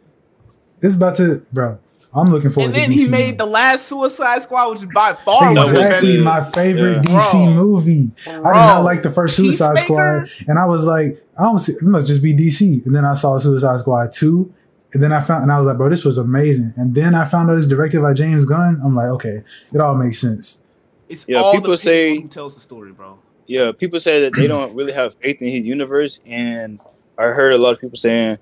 It's 0.84 0.96
about 0.96 1.18
to, 1.18 1.44
bro. 1.52 1.80
I'm 2.16 2.28
looking 2.28 2.52
forward 2.52 2.68
And 2.68 2.76
to 2.76 2.80
then 2.82 2.92
DC 2.92 3.06
he 3.06 3.10
made 3.10 3.40
now. 3.40 3.46
the 3.46 3.52
last 3.52 3.88
Suicide 3.88 4.44
Squad, 4.44 4.70
which 4.70 4.80
is 4.82 4.86
by 4.94 5.14
far 5.14 5.48
one 5.52 5.58
of 5.58 5.70
the 5.70 5.82
exactly 5.82 6.14
best. 6.18 6.26
my 6.26 6.42
favorite 6.52 6.96
Yeah. 7.10 7.20
DC 7.20 7.32
Bro. 7.32 7.54
movie. 7.56 8.12
I 8.28 8.32
did 8.34 8.44
not 8.44 8.84
like 8.84 9.02
the 9.02 9.10
first 9.12 9.36
Suicide 9.36 9.78
Peacemaker? 9.78 10.28
Squad, 10.28 10.48
and 10.50 10.60
I 10.60 10.66
was 10.68 10.86
like, 10.86 11.26
I 11.40 11.44
don't 11.44 11.58
see. 11.58 11.72
It 11.72 11.82
must 11.82 12.08
just 12.08 12.22
be 12.22 12.36
DC. 12.36 12.86
And 12.86 12.96
then 12.96 13.04
I 13.04 13.16
saw 13.16 13.40
Suicide 13.40 13.80
Squad 13.80 14.14
two, 14.14 14.54
and 14.94 15.02
then 15.02 15.12
I 15.12 15.22
found, 15.22 15.42
and 15.42 15.52
I 15.52 15.58
was 15.58 15.66
like, 15.66 15.78
bro, 15.78 15.90
this 15.90 16.06
was 16.06 16.20
amazing. 16.20 16.74
And 16.78 16.94
then 16.94 17.16
I 17.16 17.26
found 17.26 17.50
out 17.50 17.58
it's 17.58 17.66
directed 17.66 18.04
by 18.04 18.14
James 18.14 18.46
Gunn. 18.46 18.80
I'm 18.86 18.94
like, 18.96 19.08
okay, 19.08 19.42
it 19.74 19.82
all 19.82 19.96
makes 19.96 20.20
sense. 20.20 20.64
It's 21.10 21.26
Yeah, 21.28 21.42
all 21.42 21.54
people 21.54 21.72
the 21.72 21.78
say- 21.78 22.22
who 22.22 22.28
tells 22.28 22.54
the 22.54 22.62
story, 22.62 22.92
bro. 22.92 23.18
Yeah, 23.48 23.72
people 23.72 24.00
say 24.00 24.22
that 24.22 24.36
they 24.36 24.46
don't 24.46 24.76
really 24.76 24.94
have 24.94 25.16
faith 25.16 25.42
in 25.42 25.50
his 25.50 25.66
universe, 25.66 26.20
and 26.28 26.80
I 27.18 27.24
heard 27.24 27.54
a 27.54 27.58
lot 27.58 27.74
of 27.74 27.82
people 27.82 27.98
saying, 27.98 28.38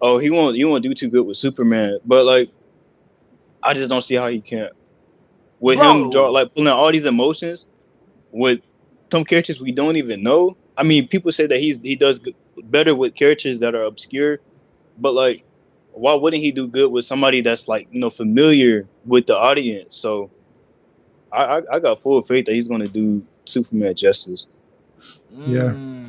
"Oh, 0.00 0.18
he 0.18 0.30
won't, 0.30 0.56
he 0.56 0.64
won't 0.64 0.82
do 0.82 0.94
too 0.94 1.10
good 1.10 1.26
with 1.26 1.36
Superman." 1.36 1.98
But 2.04 2.24
like, 2.26 2.48
I 3.62 3.74
just 3.74 3.90
don't 3.90 4.02
see 4.02 4.14
how 4.16 4.28
he 4.28 4.40
can't 4.40 4.72
With 5.60 5.78
Bro. 5.78 6.04
him, 6.04 6.10
draw, 6.10 6.28
like 6.30 6.54
pulling 6.54 6.68
out 6.68 6.78
all 6.78 6.92
these 6.92 7.06
emotions 7.06 7.66
with 8.32 8.60
some 9.12 9.24
characters 9.24 9.60
we 9.60 9.72
don't 9.72 9.96
even 9.96 10.22
know. 10.22 10.56
I 10.76 10.82
mean, 10.82 11.08
people 11.08 11.32
say 11.32 11.46
that 11.46 11.58
he's 11.58 11.78
he 11.80 11.96
does 11.96 12.20
better 12.64 12.94
with 12.94 13.14
characters 13.14 13.60
that 13.60 13.74
are 13.74 13.82
obscure, 13.82 14.40
but 14.98 15.14
like, 15.14 15.44
why 15.92 16.14
wouldn't 16.14 16.42
he 16.42 16.52
do 16.52 16.66
good 16.68 16.90
with 16.92 17.04
somebody 17.04 17.40
that's 17.42 17.68
like 17.68 17.88
you 17.92 18.00
know 18.00 18.10
familiar 18.10 18.88
with 19.04 19.26
the 19.26 19.36
audience? 19.36 19.96
So, 19.96 20.30
I 21.32 21.58
I, 21.58 21.62
I 21.74 21.78
got 21.80 21.98
full 22.00 22.22
faith 22.22 22.46
that 22.46 22.54
he's 22.54 22.68
going 22.68 22.82
to 22.82 22.88
do 22.88 23.24
Superman 23.44 23.94
justice. 23.94 24.46
Yeah. 25.30 25.72
Mm. 25.74 25.99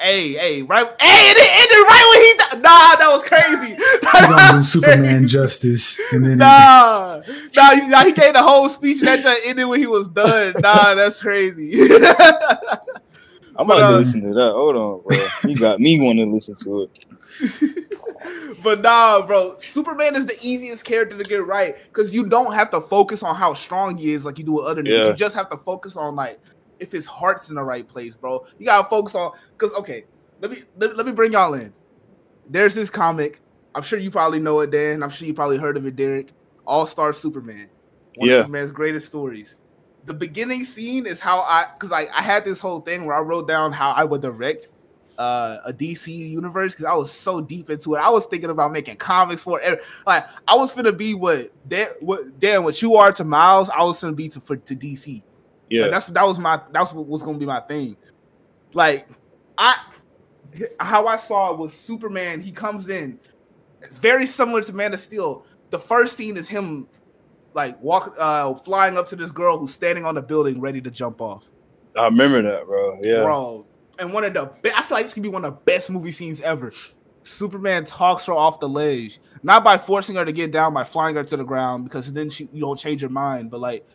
Hey, 0.00 0.32
hey, 0.32 0.62
right? 0.62 0.86
Hey, 0.98 1.30
it 1.30 1.36
ended 1.36 1.86
right 1.86 2.06
when 2.10 2.20
he. 2.22 2.32
Di- 2.38 2.62
nah, 2.62 2.96
that 2.96 3.10
was 3.10 3.22
crazy. 3.22 3.74
He's 4.12 4.28
gonna 4.28 4.56
do 4.56 4.62
Superman 4.62 5.28
justice, 5.28 6.00
and 6.12 6.24
then 6.24 6.38
Nah, 6.38 7.20
nah, 7.54 7.70
he, 7.72 7.86
nah, 7.86 8.04
he 8.04 8.12
gave 8.12 8.32
the 8.32 8.42
whole 8.42 8.70
speech 8.70 9.00
and 9.00 9.08
that 9.08 9.22
just 9.22 9.46
ended 9.46 9.68
when 9.68 9.78
he 9.78 9.86
was 9.86 10.08
done. 10.08 10.54
Nah, 10.60 10.94
that's 10.96 11.20
crazy. 11.20 11.74
I'm 13.56 13.66
But, 13.66 13.74
about 13.76 13.76
to 13.76 13.86
uh, 13.88 13.98
listen 13.98 14.22
to 14.22 14.32
that. 14.32 14.52
Hold 14.52 14.76
on, 14.76 15.02
bro. 15.02 15.26
You 15.44 15.56
got 15.56 15.80
me 15.80 16.00
wanting 16.00 16.26
to 16.28 16.32
listen 16.32 16.54
to 16.64 16.82
it. 16.84 17.94
but 18.62 18.80
nah, 18.80 19.26
bro, 19.26 19.58
Superman 19.58 20.16
is 20.16 20.24
the 20.24 20.38
easiest 20.40 20.82
character 20.82 21.18
to 21.18 21.24
get 21.24 21.46
right 21.46 21.76
because 21.92 22.14
you 22.14 22.26
don't 22.26 22.54
have 22.54 22.70
to 22.70 22.80
focus 22.80 23.22
on 23.22 23.34
how 23.34 23.52
strong 23.52 23.98
he 23.98 24.14
is 24.14 24.24
like 24.24 24.38
you 24.38 24.44
do 24.44 24.52
with 24.52 24.64
other 24.64 24.82
niggas. 24.82 24.98
Yeah. 24.98 25.06
You 25.08 25.14
just 25.14 25.34
have 25.34 25.50
to 25.50 25.58
focus 25.58 25.94
on 25.94 26.16
like 26.16 26.40
if 26.80 26.90
his 26.90 27.06
heart's 27.06 27.48
in 27.50 27.54
the 27.56 27.62
right 27.62 27.86
place, 27.86 28.14
bro. 28.16 28.44
You 28.58 28.66
gotta 28.66 28.88
focus 28.88 29.14
on 29.14 29.32
because 29.56 29.72
okay, 29.74 30.04
let 30.40 30.50
me 30.50 30.58
let, 30.78 30.96
let 30.96 31.06
me 31.06 31.12
bring 31.12 31.32
y'all 31.32 31.54
in. 31.54 31.72
There's 32.48 32.74
this 32.74 32.90
comic. 32.90 33.40
I'm 33.74 33.82
sure 33.82 33.98
you 33.98 34.10
probably 34.10 34.40
know 34.40 34.60
it, 34.60 34.70
Dan. 34.70 35.02
I'm 35.02 35.10
sure 35.10 35.26
you 35.28 35.34
probably 35.34 35.58
heard 35.58 35.76
of 35.76 35.86
it, 35.86 35.96
Derek. 35.96 36.32
All 36.66 36.86
Star 36.86 37.12
Superman. 37.12 37.68
One 38.16 38.28
Yeah. 38.28 38.36
of 38.36 38.40
Superman's 38.46 38.72
greatest 38.72 39.06
stories. 39.06 39.56
The 40.06 40.14
beginning 40.14 40.64
scene 40.64 41.06
is 41.06 41.20
how 41.20 41.40
I 41.40 41.66
because 41.74 41.92
I, 41.92 42.08
I 42.14 42.22
had 42.22 42.44
this 42.44 42.58
whole 42.58 42.80
thing 42.80 43.06
where 43.06 43.16
I 43.16 43.20
wrote 43.20 43.46
down 43.46 43.72
how 43.72 43.92
I 43.92 44.04
would 44.04 44.22
direct 44.22 44.68
uh, 45.18 45.58
a 45.66 45.72
DC 45.72 46.08
universe 46.08 46.72
because 46.72 46.86
I 46.86 46.94
was 46.94 47.12
so 47.12 47.42
deep 47.42 47.68
into 47.68 47.94
it. 47.94 47.98
I 47.98 48.08
was 48.08 48.24
thinking 48.26 48.48
about 48.50 48.72
making 48.72 48.96
comics 48.96 49.42
for 49.42 49.60
it. 49.60 49.82
Like 50.06 50.26
I 50.48 50.56
was 50.56 50.74
gonna 50.74 50.92
be 50.92 51.14
what 51.14 51.50
Dan, 51.68 51.88
what 52.00 52.40
Dan, 52.40 52.64
what 52.64 52.80
you 52.80 52.96
are 52.96 53.12
to 53.12 53.24
Miles. 53.24 53.68
I 53.68 53.82
was 53.82 54.00
gonna 54.00 54.14
be 54.16 54.30
to 54.30 54.40
for 54.40 54.56
to 54.56 54.74
DC. 54.74 55.22
Yeah, 55.70 55.82
Like, 55.82 55.90
that's 55.92 56.06
that 56.08 56.24
was 56.24 56.38
my 56.38 56.60
that's 56.72 56.92
what 56.92 57.06
was 57.06 57.22
gonna 57.22 57.38
be 57.38 57.46
my 57.46 57.60
thing. 57.60 57.96
Like 58.74 59.08
I 59.56 59.76
how 60.80 61.06
I 61.06 61.16
saw 61.16 61.52
it 61.52 61.58
was 61.58 61.72
Superman. 61.72 62.40
He 62.40 62.50
comes 62.50 62.88
in 62.88 63.18
very 63.92 64.26
similar 64.26 64.62
to 64.62 64.72
Man 64.72 64.92
of 64.92 65.00
Steel. 65.00 65.46
The 65.70 65.78
first 65.78 66.16
scene 66.16 66.36
is 66.36 66.48
him 66.48 66.88
like 67.54 67.80
walk 67.80 68.14
uh 68.18 68.54
flying 68.54 68.98
up 68.98 69.08
to 69.08 69.16
this 69.16 69.30
girl 69.30 69.58
who's 69.58 69.72
standing 69.72 70.04
on 70.04 70.14
the 70.14 70.22
building 70.22 70.60
ready 70.60 70.80
to 70.80 70.90
jump 70.90 71.20
off. 71.20 71.50
I 71.96 72.04
remember 72.04 72.42
that, 72.42 72.66
bro. 72.66 72.98
Yeah, 73.02 73.22
Bro. 73.22 73.66
And 73.98 74.12
one 74.12 74.24
of 74.24 74.34
the 74.34 74.50
be- 74.62 74.72
I 74.72 74.82
feel 74.82 74.96
like 74.96 75.04
this 75.06 75.14
could 75.14 75.22
be 75.22 75.28
one 75.28 75.44
of 75.44 75.54
the 75.54 75.60
best 75.64 75.90
movie 75.90 76.12
scenes 76.12 76.40
ever. 76.40 76.72
Superman 77.22 77.84
talks 77.84 78.24
her 78.26 78.32
off 78.32 78.60
the 78.60 78.68
ledge, 78.68 79.20
not 79.42 79.62
by 79.62 79.76
forcing 79.76 80.16
her 80.16 80.24
to 80.24 80.32
get 80.32 80.52
down, 80.52 80.72
by 80.72 80.84
flying 80.84 81.16
her 81.16 81.24
to 81.24 81.36
the 81.36 81.44
ground, 81.44 81.84
because 81.84 82.12
then 82.12 82.30
she 82.30 82.48
you 82.52 82.60
don't 82.60 82.78
change 82.78 83.02
your 83.02 83.10
mind, 83.10 83.50
but 83.50 83.60
like 83.60 83.86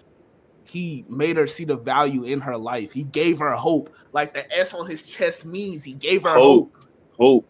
he 0.66 1.06
made 1.10 1.38
her 1.38 1.48
see 1.48 1.64
the 1.66 1.78
value 1.78 2.24
in 2.24 2.40
her 2.42 2.58
life. 2.58 2.92
He 2.92 3.04
gave 3.04 3.40
her 3.40 3.52
hope, 3.52 3.94
like 4.14 4.34
the 4.34 4.52
S 4.58 4.74
on 4.74 4.88
his 4.88 5.08
chest 5.10 5.46
means. 5.46 5.84
He 5.84 5.94
gave 5.94 6.24
her 6.24 6.30
hope, 6.34 6.74
hope, 6.74 6.86
hope. 7.18 7.50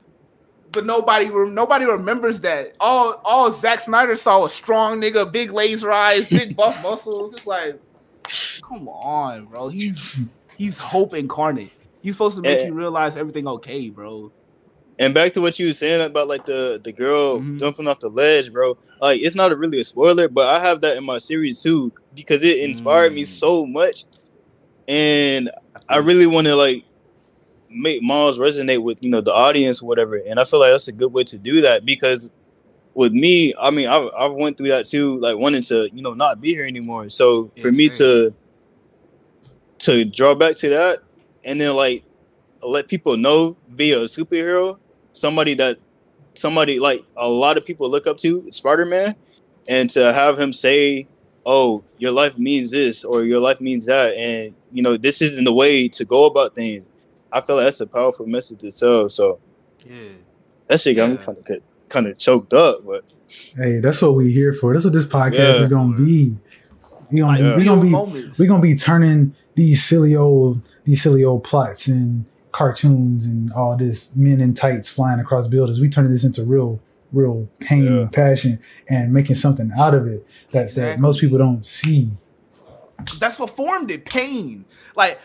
but 0.71 0.85
nobody 0.85 1.29
nobody 1.29 1.85
remembers 1.85 2.39
that. 2.41 2.73
All 2.79 3.21
all 3.23 3.51
Zack 3.51 3.79
Snyder 3.79 4.15
saw 4.15 4.41
was 4.41 4.53
strong 4.53 4.99
nigga, 5.01 5.31
big 5.31 5.51
laser 5.51 5.91
eyes, 5.91 6.27
big 6.29 6.55
buff 6.57 6.81
muscles. 6.83 7.33
It's 7.33 7.47
like, 7.47 7.79
come 8.63 8.87
on, 8.89 9.45
bro. 9.45 9.67
He's 9.69 10.17
he's 10.57 10.77
hope 10.77 11.13
incarnate. 11.13 11.71
He's 12.01 12.13
supposed 12.13 12.35
to 12.35 12.41
make 12.41 12.59
Eh. 12.59 12.65
you 12.67 12.73
realize 12.73 13.17
everything 13.17 13.47
okay, 13.47 13.89
bro. 13.89 14.31
And 14.97 15.13
back 15.13 15.33
to 15.33 15.41
what 15.41 15.59
you 15.59 15.67
were 15.67 15.73
saying 15.73 16.01
about 16.05 16.27
like 16.27 16.45
the 16.45 16.79
the 16.83 16.91
girl 16.93 17.39
Mhm. 17.39 17.59
jumping 17.59 17.87
off 17.87 17.99
the 17.99 18.07
ledge, 18.09 18.51
bro. 18.53 18.77
Like 19.01 19.21
it's 19.21 19.35
not 19.35 19.51
a 19.51 19.55
really 19.55 19.79
a 19.79 19.83
spoiler, 19.83 20.27
but 20.29 20.47
I 20.47 20.59
have 20.59 20.79
that 20.81 20.95
in 20.97 21.03
my 21.03 21.17
series 21.17 21.61
too 21.61 21.91
because 22.13 22.43
it 22.43 22.59
inspired 22.59 23.13
me 23.13 23.23
Mm. 23.23 23.27
so 23.27 23.65
much, 23.65 24.05
and 24.87 25.51
I 25.89 25.97
really 25.97 26.27
want 26.27 26.47
to 26.47 26.55
like 26.55 26.83
make 27.69 28.01
Miles 28.01 28.39
resonate 28.39 28.81
with 28.81 29.03
you 29.03 29.09
know 29.09 29.19
the 29.21 29.33
audience 29.33 29.81
whatever. 29.81 30.15
And 30.15 30.39
I 30.39 30.45
feel 30.45 30.59
like 30.61 30.71
that's 30.71 30.87
a 30.87 30.93
good 30.93 31.11
way 31.11 31.23
to 31.25 31.37
do 31.37 31.61
that 31.61 31.85
because 31.85 32.29
with 32.93 33.11
me, 33.11 33.53
I 33.59 33.71
mean, 33.71 33.87
I 33.87 33.97
I 33.97 34.27
went 34.27 34.57
through 34.57 34.69
that 34.69 34.85
too, 34.85 35.19
like 35.19 35.37
wanting 35.37 35.63
to, 35.63 35.89
you 35.93 36.01
know, 36.01 36.13
not 36.13 36.39
be 36.39 36.53
here 36.53 36.65
anymore. 36.65 37.09
So 37.09 37.51
for 37.61 37.69
me 37.71 37.89
same. 37.89 38.07
to 38.29 38.33
to 39.79 40.05
draw 40.05 40.33
back 40.35 40.55
to 40.59 40.69
that, 40.69 40.99
and 41.43 41.59
then 41.59 41.75
like 41.75 42.03
let 42.63 42.87
people 42.87 43.17
know 43.17 43.57
via 43.69 43.99
a 43.99 44.03
superhero, 44.05 44.77
somebody 45.15 45.53
that 45.55 45.77
somebody 46.33 46.79
like 46.79 47.01
a 47.17 47.27
lot 47.27 47.57
of 47.57 47.65
people 47.65 47.89
look 47.89 48.07
up 48.07 48.17
to, 48.17 48.51
Spider 48.51 48.85
Man, 48.85 49.15
and 49.67 49.89
to 49.91 50.11
have 50.13 50.39
him 50.39 50.51
say, 50.53 51.07
"Oh, 51.45 51.83
your 51.97 52.11
life 52.11 52.37
means 52.37 52.71
this," 52.71 53.03
or 53.03 53.23
"Your 53.23 53.39
life 53.39 53.61
means 53.61 53.85
that," 53.85 54.15
and 54.15 54.53
you 54.71 54.83
know, 54.83 54.97
this 54.97 55.21
isn't 55.21 55.43
the 55.45 55.53
way 55.53 55.87
to 55.89 56.05
go 56.05 56.25
about 56.25 56.55
things. 56.55 56.85
I 57.31 57.41
feel 57.41 57.55
like 57.57 57.65
that's 57.65 57.81
a 57.81 57.87
powerful 57.87 58.25
message 58.27 58.59
to 58.59 58.71
tell. 58.71 59.09
So 59.09 59.39
Yeah. 59.87 59.95
that 60.67 60.79
shit 60.79 60.95
got 60.95 61.09
me 61.09 61.17
kind 61.17 61.37
of 61.37 61.45
kind 61.89 62.07
of 62.07 62.17
choked 62.17 62.53
up, 62.53 62.85
but. 62.85 63.03
Hey, 63.57 63.79
that's 63.79 64.01
what 64.03 64.13
we 64.15 64.31
here 64.31 64.53
for. 64.53 64.73
That's 64.73 64.85
what 64.85 64.93
this 64.93 65.05
podcast 65.05 65.33
Yeah. 65.55 65.61
is 65.61 65.67
gonna 65.67 65.95
be. 65.97 66.37
We 67.11 67.19
gonna, 67.19 67.31
Like, 67.31 67.41
Yeah. 67.41 67.57
we 67.57 67.63
gonna 67.63 67.81
be 67.81 67.89
moments. 67.89 68.37
we 68.37 68.45
gonna 68.47 68.61
be 68.61 68.75
turning 68.75 69.33
these 69.55 69.83
silly 69.83 70.15
old 70.15 70.61
these 70.83 71.01
silly 71.01 71.23
old 71.23 71.43
plots 71.43 71.87
and 71.87 72.25
cartoons 72.55 73.25
and 73.25 73.51
all 73.51 73.75
this 73.75 74.15
men 74.15 74.39
in 74.39 74.53
tights 74.53 74.89
flying 74.89 75.19
across 75.19 75.45
buildings. 75.49 75.81
We 75.81 75.89
turning 75.89 76.11
this 76.11 76.23
into 76.23 76.43
real 76.43 76.79
real 77.11 77.47
pain 77.59 77.83
Yeah. 77.83 77.91
and 78.01 78.11
passion 78.13 78.59
and 78.89 79.13
making 79.13 79.35
something 79.35 79.71
out 79.77 79.93
of 79.93 80.07
it 80.07 80.25
that's 80.51 80.73
that 80.75 80.99
most 80.99 81.19
people 81.19 81.37
don't 81.37 81.65
see. 81.65 82.09
That's 83.19 83.37
what 83.37 83.49
formed 83.49 83.91
it. 83.91 84.05
Pain. 84.05 84.63
Like 84.95 85.19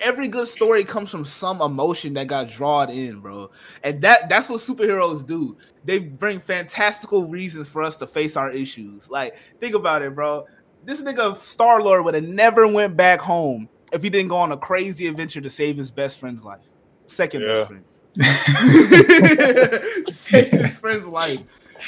every 0.00 0.28
good 0.28 0.48
story 0.48 0.82
comes 0.84 1.10
from 1.10 1.24
some 1.24 1.60
emotion 1.60 2.14
that 2.14 2.26
got 2.26 2.48
drawn 2.48 2.88
in, 2.90 3.20
bro. 3.20 3.50
And 3.84 4.00
that 4.02 4.28
that's 4.30 4.48
what 4.48 4.60
superheroes 4.60 5.26
do. 5.26 5.56
They 5.84 5.98
bring 5.98 6.40
fantastical 6.40 7.26
reasons 7.26 7.68
for 7.70 7.82
us 7.82 7.96
to 7.96 8.06
face 8.06 8.36
our 8.38 8.50
issues. 8.50 9.08
Like 9.10 9.36
think 9.60 9.74
about 9.74 10.00
it, 10.02 10.14
bro. 10.14 10.46
This 10.86 11.02
nigga 11.02 11.38
Star 11.38 11.82
Lord 11.82 12.04
would 12.06 12.14
have 12.14 12.24
never 12.24 12.66
went 12.66 12.96
back 12.96 13.20
home 13.20 13.68
if 13.92 14.02
he 14.02 14.08
didn't 14.08 14.28
go 14.28 14.36
on 14.36 14.52
a 14.52 14.56
crazy 14.56 15.06
adventure 15.08 15.42
to 15.42 15.50
save 15.50 15.76
his 15.76 15.90
best 15.90 16.18
friend's 16.18 16.42
life. 16.42 16.60
Second 17.10 17.42
Yeah. 17.42 17.48
best 17.54 17.68
friend. 17.68 17.84
save 20.14 20.48
his 20.50 20.78
friend's 20.78 21.06
life. 21.06 21.38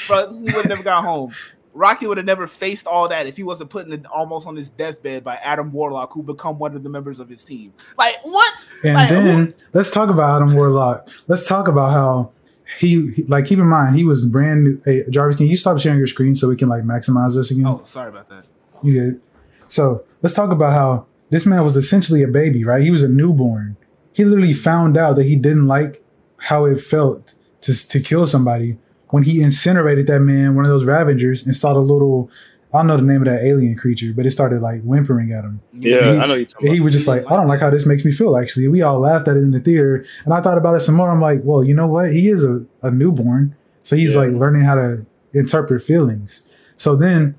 Bro, 0.07 0.33
he 0.33 0.39
would 0.43 0.53
have 0.53 0.67
never 0.69 0.83
got 0.83 1.03
home. 1.03 1.33
Rocky 1.75 2.05
would 2.05 2.17
have 2.17 2.25
never 2.25 2.45
faced 2.45 2.85
all 2.85 3.07
that 3.09 3.25
if 3.25 3.35
he 3.35 3.41
wasn't 3.43 3.69
put 3.71 3.87
in 3.87 4.05
almost 4.07 4.45
on 4.45 4.55
his 4.55 4.69
deathbed 4.69 5.23
by 5.23 5.35
Adam 5.37 5.71
Warlock, 5.71 6.13
who 6.13 6.21
become 6.21 6.59
one 6.59 6.75
of 6.75 6.83
the 6.83 6.89
members 6.89 7.19
of 7.19 7.27
his 7.29 7.43
team. 7.43 7.73
Like 7.97 8.15
what? 8.23 8.53
And 8.83 8.93
Like, 8.95 9.09
then 9.09 9.53
let's 9.73 9.89
talk 9.89 10.09
about 10.09 10.41
Adam 10.41 10.55
Warlock. 10.55 11.09
Let's 11.27 11.47
talk 11.47 11.67
about 11.67 11.91
how 11.91 12.31
he, 12.79 13.11
he- 13.11 13.23
like 13.23 13.45
keep 13.45 13.59
in 13.59 13.67
mind 13.67 13.95
he 13.95 14.03
was 14.03 14.25
brand 14.25 14.63
new. 14.63 14.81
Hey 14.85 15.03
Jarvis, 15.09 15.35
can 15.37 15.47
you 15.47 15.57
stop 15.57 15.79
sharing 15.79 15.97
your 15.97 16.07
screen 16.07 16.35
so 16.35 16.47
we 16.47 16.55
can 16.55 16.69
like 16.69 16.83
maximize 16.83 17.33
this 17.35 17.49
again? 17.49 17.65
Oh, 17.65 17.81
sorry 17.85 18.09
about 18.09 18.29
that. 18.29 18.45
You 18.83 18.93
good? 18.93 19.21
So 19.67 20.03
let's 20.21 20.35
talk 20.35 20.51
about 20.51 20.73
how 20.73 21.07
this 21.31 21.45
man 21.47 21.63
was 21.63 21.75
essentially 21.75 22.21
a 22.21 22.27
baby, 22.27 22.63
right? 22.63 22.83
He 22.83 22.91
was 22.91 23.01
a 23.01 23.09
newborn. 23.09 23.77
He 24.13 24.23
literally 24.25 24.53
found 24.53 24.97
out 24.97 25.15
that 25.17 25.25
he 25.25 25.35
didn't 25.35 25.67
like 25.67 26.03
how 26.37 26.65
it 26.65 26.79
felt 26.79 27.33
to 27.61 27.87
to 27.89 27.99
kill 27.99 28.27
somebody 28.27 28.77
when 29.09 29.23
he 29.23 29.41
incinerated 29.41 30.07
that 30.07 30.19
man, 30.21 30.55
one 30.55 30.65
of 30.65 30.69
those 30.69 30.83
Ravagers, 30.85 31.45
and 31.45 31.55
saw 31.55 31.73
the 31.73 31.79
little. 31.79 32.29
I 32.73 32.77
don't 32.79 32.87
know 32.87 32.97
the 32.97 33.03
name 33.03 33.21
of 33.21 33.27
that 33.31 33.43
alien 33.45 33.75
creature, 33.75 34.13
but 34.15 34.25
it 34.25 34.31
started 34.31 34.59
like 34.63 34.81
whimpering 34.81 35.31
at 35.31 35.43
him. 35.43 35.61
Yeah, 35.73 36.13
He- 36.13 36.19
I 36.19 36.25
know 36.25 36.33
you're 36.33 36.45
talking 36.45 36.67
And 36.69 36.73
he 36.75 36.81
was 36.81 36.91
just 36.95 37.07
like, 37.07 37.23
I 37.29 37.35
don't 37.35 37.47
like 37.47 37.59
how 37.59 37.69
this 37.69 37.85
makes 37.85 38.03
me 38.03 38.11
feel. 38.11 38.35
Actually, 38.35 38.67
we 38.67 38.81
all 38.81 38.99
laughed 38.99 39.27
at 39.27 39.37
it 39.37 39.41
in 39.41 39.51
the 39.51 39.59
theater, 39.59 40.03
and 40.25 40.33
I 40.33 40.41
thought 40.41 40.57
about 40.57 40.75
it 40.75 40.79
some 40.79 40.95
more. 40.95 41.11
I'm 41.11 41.21
like, 41.21 41.41
well, 41.43 41.63
you 41.63 41.75
know 41.75 41.85
what? 41.85 42.11
He 42.11 42.29
is 42.29 42.43
a, 42.43 42.65
a 42.81 42.89
newborn, 42.89 43.55
so 43.83 43.95
he's 43.95 44.13
Yeah. 44.13 44.21
like 44.21 44.31
learning 44.31 44.63
how 44.63 44.73
to 44.73 45.05
interpret 45.33 45.83
feelings. 45.83 46.47
So 46.75 46.95
then, 46.95 47.35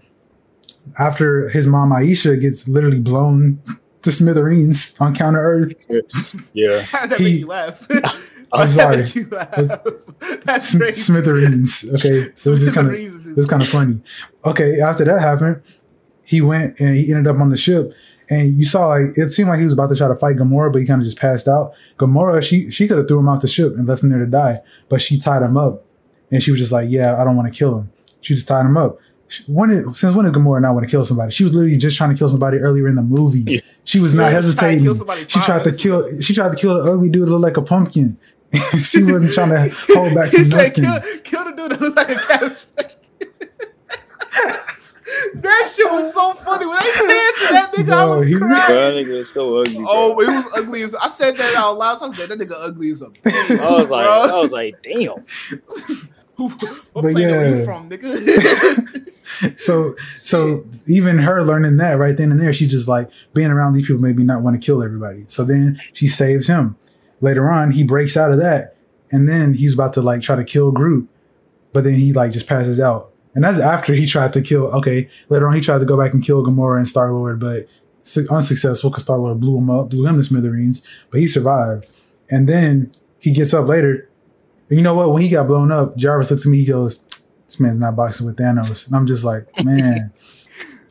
after 0.98 1.48
his 1.48 1.66
mom 1.66 1.92
Ayesha 1.92 2.36
gets 2.36 2.68
literally 2.68 3.00
blown 3.00 3.58
to 4.04 4.12
smithereens 4.12 4.96
on 5.00 5.14
counter 5.14 5.40
Earth, 5.40 5.86
Yeah, 6.52 6.80
How 6.82 7.06
that 7.06 7.18
He- 7.18 7.24
make 7.24 7.40
you 7.40 7.46
laugh? 7.46 7.86
I'm 8.52 8.68
sorry. 8.70 8.96
that 8.96 9.04
make 9.06 9.14
you 9.16 9.28
laugh? 9.30 10.40
That's 10.44 10.68
Sm- 10.68 10.90
smithereens. 10.92 11.84
Okay, 11.94 12.30
it 12.32 12.46
was 12.46 12.60
just 12.60 12.74
kind 12.74 12.88
of 12.88 12.94
it 12.94 13.36
was 13.36 13.46
kind 13.46 13.62
of 13.62 13.68
funny. 13.68 14.00
Okay, 14.44 14.80
after 14.80 15.04
that 15.04 15.20
happened, 15.20 15.62
he 16.22 16.40
went 16.40 16.78
and 16.78 16.96
he 16.96 17.10
ended 17.12 17.26
up 17.26 17.40
on 17.40 17.50
the 17.50 17.56
ship. 17.56 17.92
And 18.30 18.56
you 18.56 18.64
saw 18.64 18.88
like 18.88 19.18
it 19.18 19.30
seemed 19.30 19.48
like 19.50 19.58
he 19.58 19.64
was 19.64 19.74
about 19.74 19.88
to 19.90 19.96
try 19.96 20.08
to 20.08 20.16
fight 20.16 20.36
Gamora, 20.36 20.72
but 20.72 20.78
he 20.80 20.86
kind 20.86 21.00
of 21.00 21.04
just 21.04 21.18
passed 21.18 21.46
out. 21.48 21.72
Gamora, 21.98 22.42
she 22.42 22.70
she 22.70 22.86
could 22.88 22.96
have 22.96 23.06
threw 23.08 23.18
him 23.18 23.28
off 23.28 23.40
the 23.42 23.48
ship 23.48 23.74
and 23.76 23.86
left 23.86 24.02
him 24.02 24.08
there 24.10 24.18
to 24.20 24.26
die, 24.26 24.60
but 24.88 25.02
she 25.02 25.18
tied 25.18 25.42
him 25.42 25.56
up, 25.58 25.84
and 26.30 26.42
she 26.42 26.50
was 26.50 26.58
just 26.60 26.72
like, 26.72 26.88
"Yeah, 26.90 27.20
I 27.20 27.24
don't 27.24 27.36
want 27.36 27.52
to 27.52 27.58
kill 27.58 27.76
him." 27.76 27.90
She 28.22 28.34
just 28.34 28.48
tied 28.48 28.64
him 28.64 28.76
up. 28.78 28.96
She- 29.34 29.42
When 29.44 29.70
did, 29.70 29.96
since 29.96 30.14
when 30.14 30.24
did 30.26 30.34
Gamora 30.34 30.60
not 30.62 30.74
want 30.74 30.86
to 30.86 30.90
kill 30.90 31.04
somebody? 31.04 31.32
She 31.32 31.44
was 31.44 31.52
literally 31.54 31.76
just 31.76 31.96
trying 31.96 32.10
to 32.10 32.16
kill 32.16 32.28
somebody 32.28 32.58
earlier 32.58 32.86
in 32.88 32.94
the 32.94 33.02
movie. 33.02 33.40
Yeah. 33.40 33.60
She 33.84 34.00
was 34.00 34.14
not 34.14 34.32
Yeah, 34.32 34.40
she 34.42 34.54
tried 34.54 34.80
hesitating. 34.80 35.28
She 35.28 35.40
tried 35.40 35.64
to 35.64 35.72
kill. 35.72 36.20
She 36.20 36.34
tried 36.34 36.50
to 36.50 36.56
kill 36.56 36.80
an 36.80 36.88
ugly 36.88 37.10
dude 37.10 37.26
that 37.26 37.30
looked 37.30 37.42
like 37.42 37.56
a 37.56 37.62
pumpkin. 37.62 38.16
she 38.82 39.02
wasn't 39.02 39.32
trying 39.32 39.50
to 39.50 39.74
hold 39.94 40.14
back 40.14 40.30
He 40.30 40.38
from 40.38 40.50
said, 40.52 40.78
nothing. 40.78 40.84
kill, 40.84 41.00
kill 41.24 41.44
the 41.44 41.52
dude 41.56 41.72
that 41.72 41.80
looked 41.80 41.96
like 41.96 42.10
a 42.10 42.14
cabbage. 42.14 42.58
that 45.34 45.72
shit 45.74 45.90
was 45.90 46.12
so 46.14 46.32
funny. 46.34 46.66
When 46.66 46.78
they 46.80 46.90
said 46.90 47.30
to 47.48 47.52
that 47.52 47.72
nigga, 47.74 47.92
I 47.92 48.04
Bro, 48.06 48.18
was 48.20 48.28
he- 48.28 48.38
crying. 48.38 48.50
that 48.52 48.94
nigga 48.94 49.06
is 49.08 49.28
so 49.30 49.58
ugly. 49.58 49.74
Bro. 49.74 49.86
Oh, 49.88 50.20
it 50.20 50.28
was 50.28 50.44
ugly 50.56 50.82
as 50.82 50.94
I 50.94 51.08
said 51.08 51.36
that 51.36 51.54
out 51.56 51.76
loud. 51.78 51.98
So 51.98 52.10
I 52.10 52.14
said 52.14 52.28
that 52.30 52.38
nigga 52.38 52.54
ugly 52.56 52.90
as 52.90 53.02
a 53.02 53.06
bitch. 53.06 53.58
I 53.60 53.70
was 53.80 53.90
like, 53.90 54.06
bro. 54.06 54.36
I 54.36 54.40
was 54.40 54.52
like, 54.52 54.82
damn. 54.82 55.14
Who, 56.36 56.48
what 56.48 56.84
But 56.94 57.12
planet 57.12 57.18
yeah. 57.18 57.56
you 57.56 57.64
from, 57.64 57.90
nigga? 57.90 59.00
So 59.56 59.96
so 60.18 60.64
even 60.86 61.18
her 61.18 61.42
learning 61.42 61.78
that 61.78 61.94
right 61.98 62.16
then 62.16 62.30
and 62.30 62.40
there, 62.40 62.52
she 62.52 62.66
just 62.66 62.88
like 62.88 63.10
being 63.32 63.50
around 63.50 63.72
these 63.72 63.86
people 63.86 64.00
made 64.00 64.16
me 64.16 64.22
not 64.22 64.42
want 64.42 64.60
to 64.60 64.64
kill 64.64 64.82
everybody. 64.82 65.24
So 65.28 65.44
then 65.44 65.80
she 65.92 66.06
saves 66.06 66.46
him. 66.46 66.76
Later 67.20 67.50
on, 67.50 67.72
he 67.72 67.84
breaks 67.84 68.16
out 68.16 68.30
of 68.30 68.38
that, 68.38 68.76
and 69.10 69.28
then 69.28 69.54
he's 69.54 69.74
about 69.74 69.92
to 69.94 70.02
like 70.02 70.20
try 70.20 70.36
to 70.36 70.44
kill 70.44 70.72
Groot, 70.72 71.08
but 71.72 71.84
then 71.84 71.94
he 71.94 72.12
like 72.12 72.32
just 72.32 72.46
passes 72.46 72.78
out. 72.78 73.12
And 73.34 73.42
that's 73.42 73.58
after 73.58 73.94
he 73.94 74.06
tried 74.06 74.32
to 74.34 74.42
kill. 74.42 74.66
Okay, 74.66 75.08
later 75.28 75.48
on 75.48 75.54
he 75.54 75.60
tried 75.60 75.78
to 75.78 75.84
go 75.86 75.98
back 75.98 76.12
and 76.12 76.22
kill 76.22 76.44
Gamora 76.44 76.78
and 76.78 76.86
Star 76.86 77.10
Lord, 77.10 77.40
but 77.40 77.66
su- 78.02 78.28
unsuccessful 78.30 78.90
because 78.90 79.02
Star 79.02 79.18
Lord 79.18 79.40
blew 79.40 79.58
him 79.58 79.70
up, 79.70 79.90
blew 79.90 80.06
him 80.06 80.16
to 80.16 80.22
smithereens. 80.22 80.86
But 81.10 81.20
he 81.20 81.26
survived. 81.26 81.90
And 82.30 82.48
then 82.48 82.92
he 83.18 83.32
gets 83.32 83.52
up 83.52 83.66
later. 83.66 84.08
And 84.70 84.78
you 84.78 84.82
know 84.82 84.94
what? 84.94 85.12
When 85.12 85.22
he 85.22 85.28
got 85.28 85.46
blown 85.46 85.70
up, 85.72 85.96
Jarvis 85.96 86.30
looks 86.30 86.46
at 86.46 86.50
me. 86.50 86.58
He 86.58 86.64
goes, 86.66 86.98
"This 87.46 87.60
man's 87.60 87.78
not 87.78 87.96
boxing 87.96 88.26
with 88.26 88.36
Thanos." 88.36 88.86
And 88.86 88.96
I'm 88.96 89.06
just 89.06 89.24
like, 89.24 89.46
man. 89.64 90.12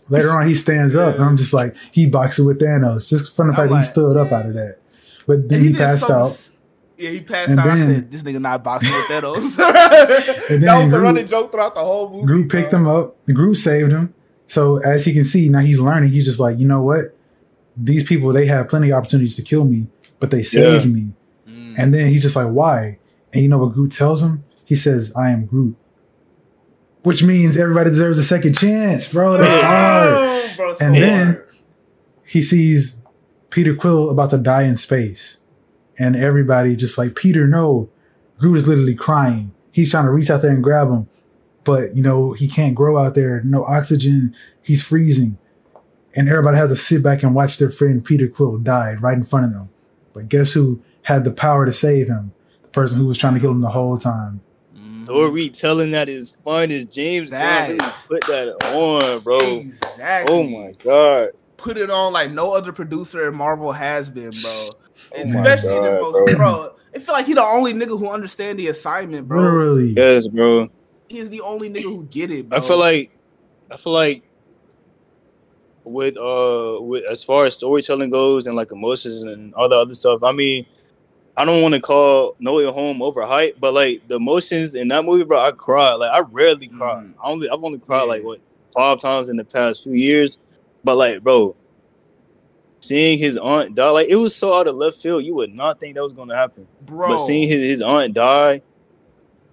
Later 0.10 0.32
on, 0.32 0.46
he 0.48 0.54
stands 0.54 0.96
up, 0.98 1.16
and 1.16 1.24
I'm 1.24 1.38
just 1.38 1.54
like, 1.54 1.76
he 1.92 2.08
boxing 2.08 2.46
with 2.46 2.60
Thanos, 2.60 3.08
just 3.10 3.36
from 3.36 3.48
the 3.48 3.54
fact 3.54 3.70
that 3.70 3.78
he 3.78 3.84
stood 3.84 4.18
up 4.18 4.32
out 4.34 4.46
of 4.46 4.54
that. 4.54 4.78
But 5.26 5.48
then 5.48 5.60
And 5.60 5.68
he, 5.70 5.74
passed 5.74 6.06
some- 6.08 6.22
out. 6.24 6.50
Yeah, 6.98 7.10
he 7.12 7.20
passed 7.22 7.50
And 7.50 7.60
out. 7.60 7.68
I 7.68 7.78
then- 7.78 7.96
said, 7.96 8.12
"This 8.12 8.22
nigga 8.24 8.40
not 8.42 8.64
boxing 8.64 8.92
with 8.92 9.06
Thanos." 9.10 9.44
And 10.50 10.62
that 10.62 10.62
then 10.62 10.62
was 10.62 10.84
the 10.86 10.90
Groot- 10.90 11.02
running 11.04 11.28
joke 11.28 11.52
throughout 11.52 11.74
the 11.74 11.84
whole 11.84 12.10
movie. 12.12 12.26
Groot 12.26 12.52
picked 12.52 12.72
bro. 12.72 12.80
him 12.80 12.88
up. 12.88 13.26
The 13.26 13.34
Groot 13.34 13.56
saved 13.56 13.92
him. 13.92 14.14
So 14.48 14.78
as 14.78 15.04
he 15.06 15.14
can 15.14 15.26
see, 15.26 15.50
now 15.50 15.60
he's 15.60 15.80
learning. 15.80 16.12
He's 16.12 16.26
just 16.26 16.40
like, 16.40 16.60
you 16.60 16.68
know 16.68 16.82
what? 16.82 17.16
These 17.78 18.04
people, 18.04 18.32
they 18.34 18.46
have 18.46 18.68
plenty 18.68 18.92
of 18.92 18.98
opportunities 18.98 19.36
to 19.38 19.42
kill 19.42 19.64
me, 19.66 19.88
but 20.20 20.30
they 20.32 20.44
saved 20.44 20.86
me. 20.86 21.08
Mm. 21.48 21.76
And 21.78 21.94
then 21.94 22.10
he's 22.10 22.22
just 22.22 22.36
like, 22.36 22.48
why? 22.50 23.00
And 23.34 23.42
you 23.42 23.50
know 23.50 23.58
what 23.58 23.74
Groot 23.74 23.92
tells 23.92 24.22
him? 24.22 24.46
He 24.66 24.76
says, 24.76 25.12
I 25.16 25.32
am 25.32 25.46
Groot. 25.46 25.76
Which 27.02 27.24
means 27.24 27.58
everybody 27.58 27.90
deserves 27.90 28.18
a 28.18 28.24
second 28.24 28.58
chance, 28.58 29.12
bro. 29.12 29.38
That's 29.38 29.54
hard. 29.54 30.14
Oh, 30.14 30.54
bro, 30.56 30.76
And 30.80 30.96
then-. 30.96 31.44
He 32.26 32.42
sees 32.42 33.04
Peter 33.50 33.76
Quill 33.76 34.10
about 34.10 34.30
to 34.30 34.38
die 34.38 34.64
in 34.64 34.78
space. 34.78 35.40
And 36.00 36.16
everybody 36.16 36.76
just 36.76 36.98
like, 36.98 37.16
Peter, 37.16 37.48
no. 37.48 37.90
Groot 38.38 38.58
is 38.58 38.68
literally 38.68 38.96
crying. 38.96 39.54
He's 39.72 39.92
trying 39.92 40.06
to 40.06 40.12
reach 40.12 40.30
out 40.30 40.42
there 40.42 40.52
and 40.52 40.64
grab 40.64 40.88
him. 40.88 41.10
But, 41.64 41.96
you 41.96 42.02
know, 42.02 42.32
he 42.32 42.48
can't 42.48 42.76
grow 42.76 42.98
out 42.98 43.16
there. 43.16 43.42
No 43.44 43.64
oxygen. 43.66 44.36
He's 44.64 44.82
freezing. 44.82 45.38
And 46.16 46.30
everybody 46.30 46.58
has 46.58 46.70
to 46.70 46.76
sit 46.76 47.04
back 47.04 47.24
and 47.24 47.36
watch 47.36 47.58
their 47.58 47.70
friend 47.70 48.04
Peter 48.04 48.28
Quill 48.28 48.58
die 48.58 48.96
right 48.96 49.18
in 49.18 49.24
front 49.24 49.46
of 49.46 49.54
them. 49.54 49.70
But 50.14 50.30
guess 50.30 50.52
who 50.52 50.82
had 51.04 51.24
the 51.24 51.32
power 51.32 51.66
to 51.66 51.72
save 51.72 52.08
him? 52.08 52.34
The 52.74 52.80
person 52.82 52.98
who 52.98 53.06
was 53.06 53.20
trying 53.20 53.36
to 53.36 53.40
kill 53.40 53.52
him 53.52 53.62
the 53.62 53.70
whole 53.70 54.00
time. 54.00 54.42
Mhm. 54.76 55.08
Or 55.08 55.30
retelling 55.30 55.92
that 55.92 56.10
is 56.10 56.32
fun 56.44 56.72
as 56.72 56.86
James 56.86 57.30
Gunn 57.30 57.78
That 57.78 58.06
put 58.08 58.22
that 58.22 58.56
on, 58.74 59.20
bro. 59.20 59.38
Exactly. 59.38 60.36
Oh 60.36 60.44
my 60.44 60.74
god. 60.84 61.28
Put 61.58 61.78
it 61.78 61.92
on 61.92 62.14
like 62.14 62.32
no 62.32 62.52
other 62.52 62.72
producer 62.72 63.28
in 63.28 63.36
Marvel 63.36 63.72
has 63.72 64.10
been, 64.10 64.32
bro. 64.32 64.70
Oh 65.16 65.26
my 65.26 65.42
Especially 65.42 65.78
in 65.78 65.84
this 65.84 66.02
most, 66.02 66.26
bro. 66.26 66.36
bro. 66.36 66.76
It 66.94 67.04
feel 67.04 67.14
like 67.14 67.28
he 67.28 67.34
the 67.36 67.44
only 67.44 67.74
nigga 67.74 67.90
who 68.00 68.10
understand 68.10 68.58
the 68.58 68.70
assignment, 68.70 69.28
bro. 69.28 69.44
Really? 69.44 69.94
Yes, 69.96 70.28
bro. 70.28 70.68
He's 71.10 71.30
the 71.30 71.42
only 71.42 71.70
nigga 71.70 71.84
who 71.84 72.06
get 72.06 72.32
it, 72.32 72.50
bro. 72.50 72.58
I 72.58 72.62
feel 72.62 72.80
like 72.80 73.12
I 73.70 73.78
feel 73.78 73.94
like 73.94 74.24
with 75.84 76.18
uh 76.18 76.78
with 76.82 77.04
as 77.06 77.24
far 77.24 77.46
as 77.46 77.54
storytelling 77.54 78.10
goes 78.10 78.48
and 78.48 78.56
like 78.56 78.72
emotions 78.72 79.22
and 79.22 79.54
all 79.54 79.70
the 79.70 79.76
other 79.76 79.94
stuff, 79.94 80.24
I 80.24 80.32
mean 80.32 80.66
I 81.36 81.46
don't 81.46 81.62
want 81.64 81.74
to 81.74 81.80
call 81.82 82.36
No 82.40 82.54
Way 82.56 82.66
Home 82.66 83.00
overhyped, 83.00 83.56
but 83.60 83.74
like 83.74 84.08
the 84.08 84.16
emotions 84.18 84.76
in 84.76 84.88
that 84.90 85.04
movie, 85.04 85.24
bro, 85.24 85.40
I 85.44 85.52
cried. 85.52 85.94
Like 85.96 86.12
I 86.12 86.20
rarely 86.32 86.68
cry. 86.68 86.96
Mhm. 87.04 87.14
I 87.24 87.30
only 87.30 87.50
I've 87.50 87.64
only 87.64 87.80
cried 87.80 88.02
Yeah. 88.02 88.08
like 88.10 88.24
what 88.24 88.40
five 88.74 89.00
times 89.00 89.30
in 89.30 89.38
the 89.38 89.44
past 89.44 89.84
few 89.84 89.94
years. 89.94 90.38
But 90.84 90.96
like, 90.98 91.24
bro, 91.24 91.56
seeing 92.82 93.18
his 93.18 93.38
aunt 93.38 93.76
die, 93.76 93.90
like 93.90 94.10
it 94.10 94.16
was 94.16 94.36
so 94.36 94.54
out 94.54 94.68
of 94.68 94.76
left 94.76 94.98
field. 94.98 95.24
You 95.24 95.36
would 95.36 95.54
not 95.54 95.80
think 95.80 95.96
that 95.96 96.04
was 96.04 96.14
gonna 96.14 96.36
happen. 96.36 96.68
bro. 96.86 97.08
But 97.10 97.20
seeing 97.20 97.48
his, 97.48 97.64
his 97.68 97.82
aunt 97.82 98.14
die 98.14 98.62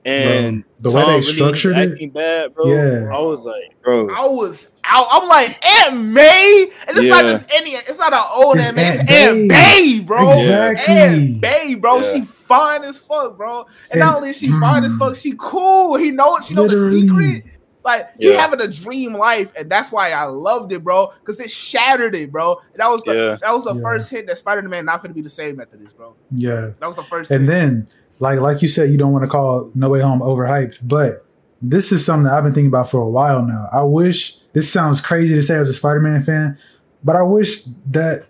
and 0.05 0.65
Bro, 0.81 0.91
the 0.91 0.97
way 0.97 1.03
they 1.05 1.09
really 1.11 1.23
structured 1.23 1.77
it- 1.79 1.93
acting 1.93 2.11
bad, 2.11 2.55
bro. 2.55 2.67
Yeah. 2.67 3.11
I 3.15 3.21
was 3.21 3.45
like, 3.47 3.75
bro, 3.83 4.09
I 4.11 4.27
was 4.29 4.69
out. 4.91 5.07
I'm 5.11 5.29
like 5.29 5.65
Aunt 5.65 6.05
May, 6.07 6.71
and 6.89 6.99
it's 6.99 7.09
not 7.09 7.25
just 7.25 7.51
any. 7.55 7.71
It's 7.71 7.99
not 7.99 8.13
an 8.13 8.23
old 8.35 8.57
It's 8.57 8.67
Aunt 8.67 8.77
May. 8.77 8.89
It's 8.89 8.99
Aunt 8.99 9.11
Aunt 9.11 9.49
Bay. 9.49 9.99
Bay, 9.99 10.01
bro. 10.05 10.31
Exactly. 10.31 10.95
Aunt 10.95 11.41
Bay, 11.41 11.75
bro. 11.77 12.01
Yeah. 12.01 12.13
She 12.13 12.21
fine 12.25 12.83
as 12.85 12.99
fuck, 12.99 13.37
bro. 13.37 13.61
And- 13.61 13.69
And, 13.93 14.01
not 14.01 14.17
only 14.17 14.31
is 14.31 14.39
she 14.39 14.49
fine 14.51 14.85
as 14.85 14.93
mm. 14.93 14.99
fuck, 14.99 15.17
she 15.17 15.35
cool. 15.39 15.97
He 15.97 16.11
know 16.11 16.39
she 16.41 16.55
know 16.55 16.63
Literally. 16.65 17.03
the 17.03 17.09
secret. 17.09 17.45
Like 17.83 18.09
he 18.19 18.31
Yeah. 18.33 18.41
having 18.41 18.61
a 18.61 18.69
dream 18.69 19.15
life, 19.15 19.53
and 19.57 19.71
that's 19.71 19.91
why 19.91 20.11
I 20.11 20.25
loved 20.25 20.71
it, 20.73 20.85
bro. 20.85 21.13
Because 21.21 21.41
it 21.41 21.51
shattered 21.51 22.15
it, 22.15 22.31
bro. 22.31 22.61
And 22.73 22.81
that 22.81 22.89
was 22.91 23.03
the 23.05 23.15
Yeah. 23.15 23.37
that 23.41 23.55
was 23.55 23.65
the 23.65 23.75
Yeah. 23.75 23.81
first 23.81 24.11
hit 24.11 24.27
that 24.27 24.37
Spider 24.37 24.63
Man 24.69 24.85
not 24.85 25.01
gonna 25.03 25.15
be 25.15 25.23
the 25.23 25.31
same 25.31 25.61
after 25.61 25.77
this, 25.79 25.93
bro. 25.93 26.15
Yeah. 26.33 26.71
That 26.79 26.87
was 26.87 26.97
the 26.97 27.03
first. 27.05 27.31
And 27.31 27.43
hit. 27.43 27.47
then, 27.51 27.87
like 28.19 28.41
like 28.41 28.61
you 28.61 28.69
said, 28.69 28.91
you 28.91 28.99
don't 28.99 29.13
want 29.13 29.25
to 29.25 29.31
call 29.31 29.71
No 29.75 29.89
Way 29.89 30.01
Home 30.01 30.21
overhyped, 30.21 30.81
but 30.83 31.25
this 31.63 31.91
is 31.93 32.05
something 32.05 32.25
that 32.25 32.35
I've 32.35 32.45
been 32.45 32.53
thinking 32.53 32.69
about 32.69 32.91
for 32.91 33.01
a 33.01 33.09
while 33.09 33.43
now. 33.47 33.69
I 33.73 33.83
wish 33.83 34.37
this 34.53 34.71
sounds 34.73 35.01
crazy 35.01 35.35
to 35.35 35.43
say 35.43 35.57
as 35.57 35.69
a 35.69 35.75
Spider-Man 35.75 36.23
fan, 36.23 36.59
but 37.05 37.17
I 37.17 37.23
wish 37.23 37.65
that 37.91 38.27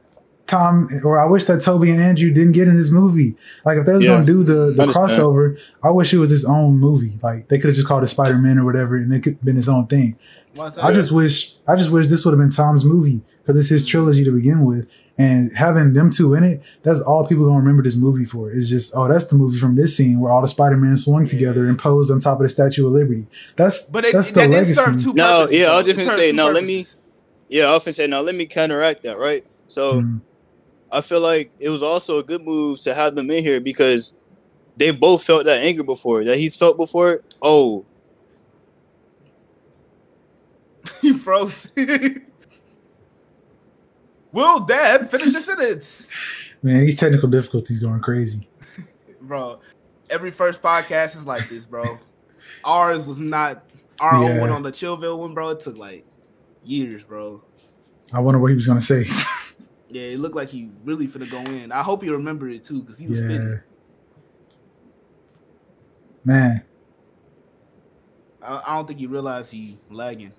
Tom 0.46 0.88
or 1.04 1.18
I 1.20 1.26
wish 1.26 1.44
that 1.44 1.62
Toby 1.62 1.90
and 1.92 2.02
Andrew 2.02 2.30
didn't 2.32 2.52
get 2.52 2.66
in 2.66 2.76
this 2.76 2.90
movie. 2.90 3.36
Like 3.64 3.78
if 3.78 3.86
they 3.86 3.92
was 3.92 4.02
Yeah. 4.02 4.14
gonna 4.14 4.26
do 4.26 4.42
the, 4.42 4.72
the 4.74 4.82
Understand. 4.82 4.94
crossover, 5.10 5.58
I 5.82 5.90
wish 5.90 6.12
it 6.12 6.18
was 6.18 6.30
his 6.30 6.44
own 6.44 6.78
movie. 6.78 7.18
Like 7.22 7.46
they 7.48 7.58
could 7.58 7.68
have 7.68 7.76
just 7.76 7.86
called 7.86 8.02
it 8.02 8.08
Spider-Man 8.08 8.58
or 8.58 8.64
whatever, 8.64 8.96
and 8.96 9.14
it 9.14 9.20
could 9.22 9.34
have 9.34 9.44
been 9.44 9.54
his 9.56 9.68
own 9.68 9.86
thing. 9.86 10.16
Once 10.56 10.76
I 10.78 10.92
just 10.92 11.12
wish 11.12 11.54
I 11.68 11.76
just 11.76 11.90
wish 11.90 12.06
this 12.08 12.24
would 12.24 12.32
have 12.32 12.40
been 12.40 12.50
Tom's 12.50 12.84
movie 12.84 13.20
because 13.42 13.56
it's 13.56 13.68
his 13.68 13.86
trilogy 13.86 14.24
to 14.24 14.32
begin 14.32 14.64
with. 14.64 14.88
And 15.18 15.54
having 15.54 15.92
them 15.92 16.10
two 16.10 16.32
in 16.34 16.44
it, 16.44 16.62
that's 16.82 17.00
all 17.00 17.26
people 17.26 17.44
gonna 17.44 17.58
remember 17.58 17.82
this 17.82 17.94
movie 17.96 18.24
for. 18.24 18.50
Is 18.50 18.70
just, 18.70 18.94
oh, 18.96 19.06
that's 19.06 19.26
the 19.26 19.36
movie 19.36 19.58
from 19.58 19.76
this 19.76 19.94
scene 19.94 20.18
where 20.18 20.32
all 20.32 20.40
the 20.40 20.48
Spider-Man 20.48 20.96
swung 20.96 21.26
together 21.26 21.66
and 21.66 21.78
posed 21.78 22.10
on 22.10 22.20
top 22.20 22.38
of 22.38 22.44
the 22.44 22.48
Statue 22.48 22.86
of 22.86 22.94
Liberty. 22.94 23.26
That's 23.56 23.84
but 23.86 24.06
it, 24.06 24.14
that's 24.14 24.30
the 24.30 24.40
that 24.40 24.50
legacy. 24.50 24.74
serve 24.74 25.02
two 25.02 25.12
No, 25.12 25.40
purposes, 25.42 25.56
yeah, 25.58 25.64
I 25.64 25.68
though. 25.72 25.76
was 25.78 25.86
just 25.88 25.98
gonna 25.98 26.12
say, 26.12 26.30
two 26.30 26.36
now 26.36 26.48
let 26.48 26.64
me- 26.64 26.86
yeah, 27.50 27.64
I 27.64 27.74
often 27.74 27.92
say 27.92 28.06
now 28.06 28.20
let 28.22 28.34
me 28.34 28.46
counteract 28.46 29.02
that, 29.02 29.18
right? 29.18 29.44
So 29.66 30.00
Mhm. 30.00 30.20
I 30.90 31.02
feel 31.02 31.20
like 31.20 31.50
it 31.60 31.68
was 31.68 31.82
also 31.82 32.18
a 32.18 32.22
good 32.22 32.40
move 32.42 32.80
to 32.80 32.94
have 32.94 33.14
them 33.14 33.30
in 33.30 33.44
here 33.44 33.60
because 33.60 34.14
they 34.78 34.90
both 34.90 35.22
felt 35.22 35.44
that 35.44 35.58
anger 35.60 35.82
before 35.82 36.24
that 36.24 36.38
he's 36.38 36.56
felt 36.56 36.78
before. 36.78 37.20
Oh, 37.42 37.84
He 41.02 41.12
froze. 41.12 41.70
Will 44.32 44.60
Dad 44.60 45.10
finish 45.10 45.32
the 45.32 45.40
sentence? 45.40 46.06
Man, 46.62 46.80
these 46.80 46.98
technical 46.98 47.28
difficulties 47.28 47.80
going 47.80 48.00
crazy. 48.00 48.46
Bro, 49.22 49.60
every 50.08 50.30
first 50.30 50.62
podcast 50.62 51.16
is 51.16 51.26
like 51.26 51.48
this, 51.48 51.64
bro. 51.64 51.98
Ours 52.64 53.04
was 53.04 53.18
not 53.18 53.64
our 53.98 54.22
Yeah. 54.22 54.30
own 54.30 54.40
one 54.40 54.50
on 54.50 54.62
the 54.62 54.70
Chillville 54.72 55.18
one, 55.18 55.34
bro. 55.34 55.48
It 55.50 55.60
took 55.60 55.76
like 55.76 56.04
years, 56.64 57.02
bro. 57.02 57.42
I 58.12 58.20
wonder 58.20 58.38
what 58.38 58.48
he 58.48 58.54
was 58.54 58.66
gonna 58.66 58.80
say. 58.80 59.04
Yeah, 59.88 60.02
it 60.02 60.20
looked 60.20 60.36
like 60.36 60.48
he 60.48 60.70
really 60.84 61.08
finna 61.08 61.28
go 61.30 61.38
in. 61.38 61.72
I 61.72 61.82
hope 61.82 62.02
he 62.02 62.10
remembered 62.10 62.52
it 62.52 62.62
too, 62.64 62.80
because 62.82 62.98
he 62.98 63.08
was 63.08 63.18
yeah, 63.20 63.26
spinning. 63.26 63.60
man. 66.24 66.62
I, 68.42 68.62
I 68.66 68.76
don't 68.76 68.86
think 68.86 69.00
he 69.00 69.06
realized 69.06 69.50
he 69.52 69.78
lagging. 69.90 70.32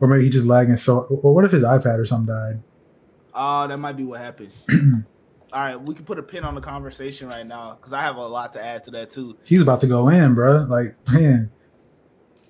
Or 0.00 0.08
maybe 0.08 0.24
he 0.24 0.30
just 0.30 0.46
lagging. 0.46 0.76
So, 0.76 1.00
or 1.22 1.34
what 1.34 1.44
if 1.44 1.52
his 1.52 1.62
iPad 1.62 1.98
or 1.98 2.04
something 2.04 2.34
died? 2.34 2.62
Oh, 3.34 3.66
that 3.68 3.78
might 3.78 3.96
be 3.96 4.04
what 4.04 4.20
happened. 4.20 4.52
All 5.52 5.60
right, 5.62 5.80
we 5.80 5.94
can 5.94 6.04
put 6.04 6.18
a 6.18 6.22
pin 6.22 6.44
on 6.44 6.54
the 6.54 6.60
conversation 6.60 7.28
right 7.28 7.46
now 7.46 7.74
because 7.74 7.92
I 7.92 8.02
have 8.02 8.16
a 8.16 8.26
lot 8.26 8.52
to 8.54 8.64
add 8.64 8.84
to 8.84 8.90
that 8.92 9.10
too. 9.10 9.36
He's 9.44 9.62
about 9.62 9.80
to 9.80 9.86
go 9.86 10.08
in, 10.08 10.34
bro. 10.34 10.66
Like, 10.68 10.96
man, 11.12 11.50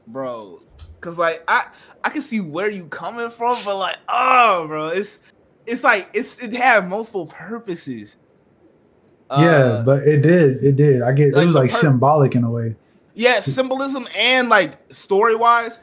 bro. 0.06 0.60
Cause 1.00 1.18
like 1.18 1.44
I 1.46 1.66
I 2.02 2.08
can 2.10 2.22
see 2.22 2.40
where 2.40 2.70
you 2.70 2.86
coming 2.86 3.30
from, 3.30 3.58
but 3.64 3.76
like 3.76 3.96
oh, 4.08 4.66
bro, 4.66 4.88
it's 4.88 5.20
it's 5.66 5.84
like 5.84 6.08
it's 6.14 6.42
it 6.42 6.52
had 6.54 6.88
multiple 6.88 7.26
purposes. 7.26 8.16
yeah, 9.30 9.36
Uh, 9.38 9.84
but 9.84 10.02
it 10.02 10.22
did, 10.22 10.64
it 10.64 10.76
did. 10.76 11.02
I 11.02 11.12
get 11.12 11.34
like 11.34 11.42
it 11.44 11.46
was 11.46 11.54
like 11.54 11.70
per- 11.70 11.76
symbolic 11.76 12.34
in 12.34 12.44
a 12.44 12.50
way. 12.50 12.76
yeah, 13.14 13.40
symbolism 13.40 14.08
and 14.16 14.48
like 14.48 14.78
story 14.92 15.36
wise, 15.36 15.78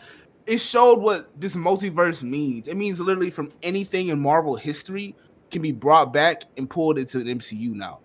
it 0.46 0.58
showed 0.58 1.00
what 1.00 1.30
this 1.40 1.56
multiverse 1.56 2.24
means. 2.24 2.68
It 2.68 2.76
means 2.76 3.00
literally 3.00 3.32
from 3.32 3.52
anything 3.62 4.10
in 4.10 4.20
Marvel 4.20 4.56
history 4.56 5.16
can 5.52 5.62
be 5.62 5.72
brought 5.72 6.12
back 6.12 6.44
and 6.58 6.70
pulled 6.70 6.98
into 6.98 7.24
the 7.24 7.34
MCU 7.34 7.74
now. 7.74 8.00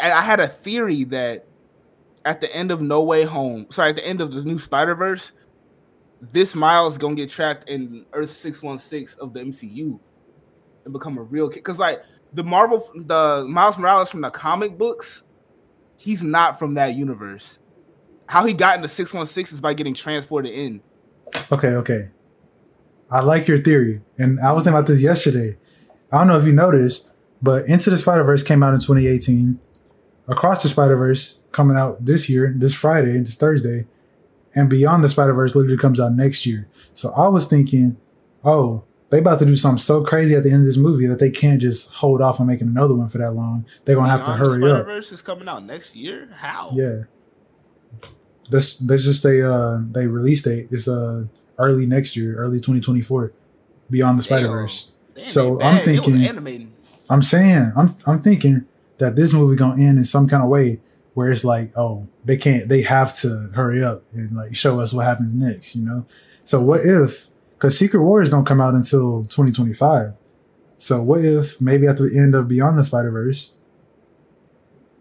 And 0.00 0.12
I 0.12 0.22
had 0.22 0.40
a 0.40 0.48
theory 0.48 1.04
that 1.04 1.46
at 2.24 2.40
the 2.40 2.54
end 2.54 2.70
of 2.70 2.80
No 2.80 3.02
Way 3.02 3.24
Home, 3.24 3.66
sorry, 3.70 3.90
at 3.90 3.96
the 3.96 4.06
end 4.06 4.20
of 4.20 4.32
the 4.32 4.42
new 4.42 4.58
Spider 4.58 4.94
Verse, 4.94 5.32
this 6.32 6.54
Miles 6.54 6.98
gonna 6.98 7.14
get 7.14 7.30
trapped 7.30 7.68
in 7.68 8.04
Earth 8.12 8.30
six 8.30 8.62
one 8.62 8.78
six 8.78 9.16
of 9.16 9.32
the 9.32 9.40
MCU 9.40 9.98
and 10.84 10.92
become 10.92 11.18
a 11.18 11.22
real 11.22 11.48
kid. 11.48 11.62
Cause 11.64 11.78
like 11.78 12.02
the 12.34 12.42
Marvel, 12.42 12.86
the 12.94 13.46
Miles 13.48 13.78
Morales 13.78 14.10
from 14.10 14.20
the 14.20 14.30
comic 14.30 14.76
books, 14.76 15.22
he's 15.96 16.22
not 16.22 16.58
from 16.58 16.74
that 16.74 16.94
universe. 16.94 17.58
How 18.28 18.44
he 18.44 18.52
got 18.52 18.76
into 18.76 18.88
six 18.88 19.14
one 19.14 19.26
six 19.26 19.52
is 19.52 19.60
by 19.60 19.74
getting 19.74 19.94
transported 19.94 20.52
in. 20.52 20.82
Okay, 21.52 21.68
okay. 21.68 22.10
I 23.10 23.20
like 23.20 23.48
your 23.48 23.60
theory. 23.60 24.02
And 24.18 24.40
I 24.40 24.52
was 24.52 24.64
thinking 24.64 24.78
about 24.78 24.86
this 24.86 25.02
yesterday. 25.02 25.58
I 26.12 26.18
don't 26.18 26.28
know 26.28 26.36
if 26.36 26.44
you 26.44 26.52
noticed, 26.52 27.10
but 27.42 27.66
Into 27.66 27.90
the 27.90 27.98
Spider 27.98 28.24
Verse 28.24 28.42
came 28.42 28.62
out 28.62 28.74
in 28.74 28.80
2018. 28.80 29.58
Across 30.28 30.62
the 30.62 30.68
Spider 30.68 30.96
Verse 30.96 31.40
coming 31.50 31.76
out 31.76 32.04
this 32.04 32.28
year, 32.28 32.54
this 32.56 32.74
Friday, 32.74 33.18
this 33.18 33.36
Thursday. 33.36 33.86
And 34.54 34.68
Beyond 34.70 35.02
the 35.02 35.08
Spider 35.08 35.32
Verse 35.32 35.54
literally 35.54 35.78
comes 35.78 35.98
out 36.00 36.12
next 36.12 36.46
year. 36.46 36.68
So 36.92 37.12
I 37.16 37.28
was 37.28 37.46
thinking, 37.46 37.96
oh, 38.44 38.84
they 39.10 39.18
about 39.18 39.40
to 39.40 39.46
do 39.46 39.56
something 39.56 39.78
so 39.78 40.04
crazy 40.04 40.34
at 40.36 40.44
the 40.44 40.50
end 40.50 40.60
of 40.60 40.66
this 40.66 40.76
movie 40.76 41.06
that 41.06 41.18
they 41.18 41.30
can't 41.30 41.60
just 41.60 41.90
hold 41.90 42.22
off 42.22 42.40
on 42.40 42.46
making 42.46 42.68
another 42.68 42.94
one 42.94 43.08
for 43.08 43.18
that 43.18 43.32
long. 43.32 43.66
They're 43.84 43.96
gonna 43.96 44.08
have 44.08 44.20
to 44.20 44.26
Beyond 44.26 44.40
the 44.40 44.44
hurry 44.44 44.70
up. 44.70 44.78
Spider-Verse 44.84 45.12
is 45.12 45.22
coming 45.22 45.48
out 45.48 45.64
next 45.64 45.96
year. 45.96 46.28
How? 46.32 46.70
Yeah. 46.74 47.02
That's 48.50 48.76
that's 48.76 49.04
just 49.04 49.24
a 49.24 49.48
uh 49.50 49.80
they 49.92 50.06
release 50.06 50.42
date. 50.42 50.68
It's 50.70 50.88
uh 50.88 51.24
early 51.58 51.86
next 51.86 52.16
year, 52.16 52.36
early 52.36 52.58
2024. 52.58 53.32
Beyond 53.90 54.18
the 54.18 54.22
Spider 54.22 54.46
Verse. 54.62 54.92
So, 55.26 55.60
I'm 55.60 55.76
bad. 55.76 55.84
It 55.88 55.98
was 55.98 56.06
thinking- 56.06 56.26
I'm 57.08 57.22
saying, 57.22 57.72
I'm 57.76 57.94
I'm 58.06 58.22
thinking 58.22 58.64
that 58.98 59.16
this 59.16 59.32
movie 59.32 59.56
gonna 59.56 59.82
end 59.82 59.98
in 59.98 60.04
some 60.04 60.28
kind 60.28 60.42
of 60.42 60.48
way 60.48 60.80
where 61.14 61.30
it's 61.32 61.44
like, 61.44 61.72
oh, 61.76 62.06
they 62.24 62.36
can't 62.36 62.68
they 62.68 62.82
have 62.82 63.14
to 63.16 63.50
hurry 63.54 63.82
up 63.82 64.04
and 64.12 64.36
like 64.36 64.54
show 64.54 64.78
us 64.80 64.92
what 64.92 65.06
happens 65.06 65.34
next, 65.34 65.74
you 65.74 65.84
know? 65.84 66.06
So 66.44 66.60
what 66.60 66.80
if 66.84 67.28
because 67.54 67.76
Secret 67.78 68.02
Wars 68.02 68.30
don't 68.30 68.44
come 68.46 68.60
out 68.60 68.74
until 68.74 69.22
2025. 69.24 70.12
So 70.76 71.02
what 71.02 71.24
if 71.24 71.60
maybe 71.60 71.86
at 71.86 71.98
the 71.98 72.10
end 72.16 72.34
of 72.34 72.46
Beyond 72.48 72.78
the 72.78 72.84
Spider 72.84 73.10
Verse, 73.10 73.52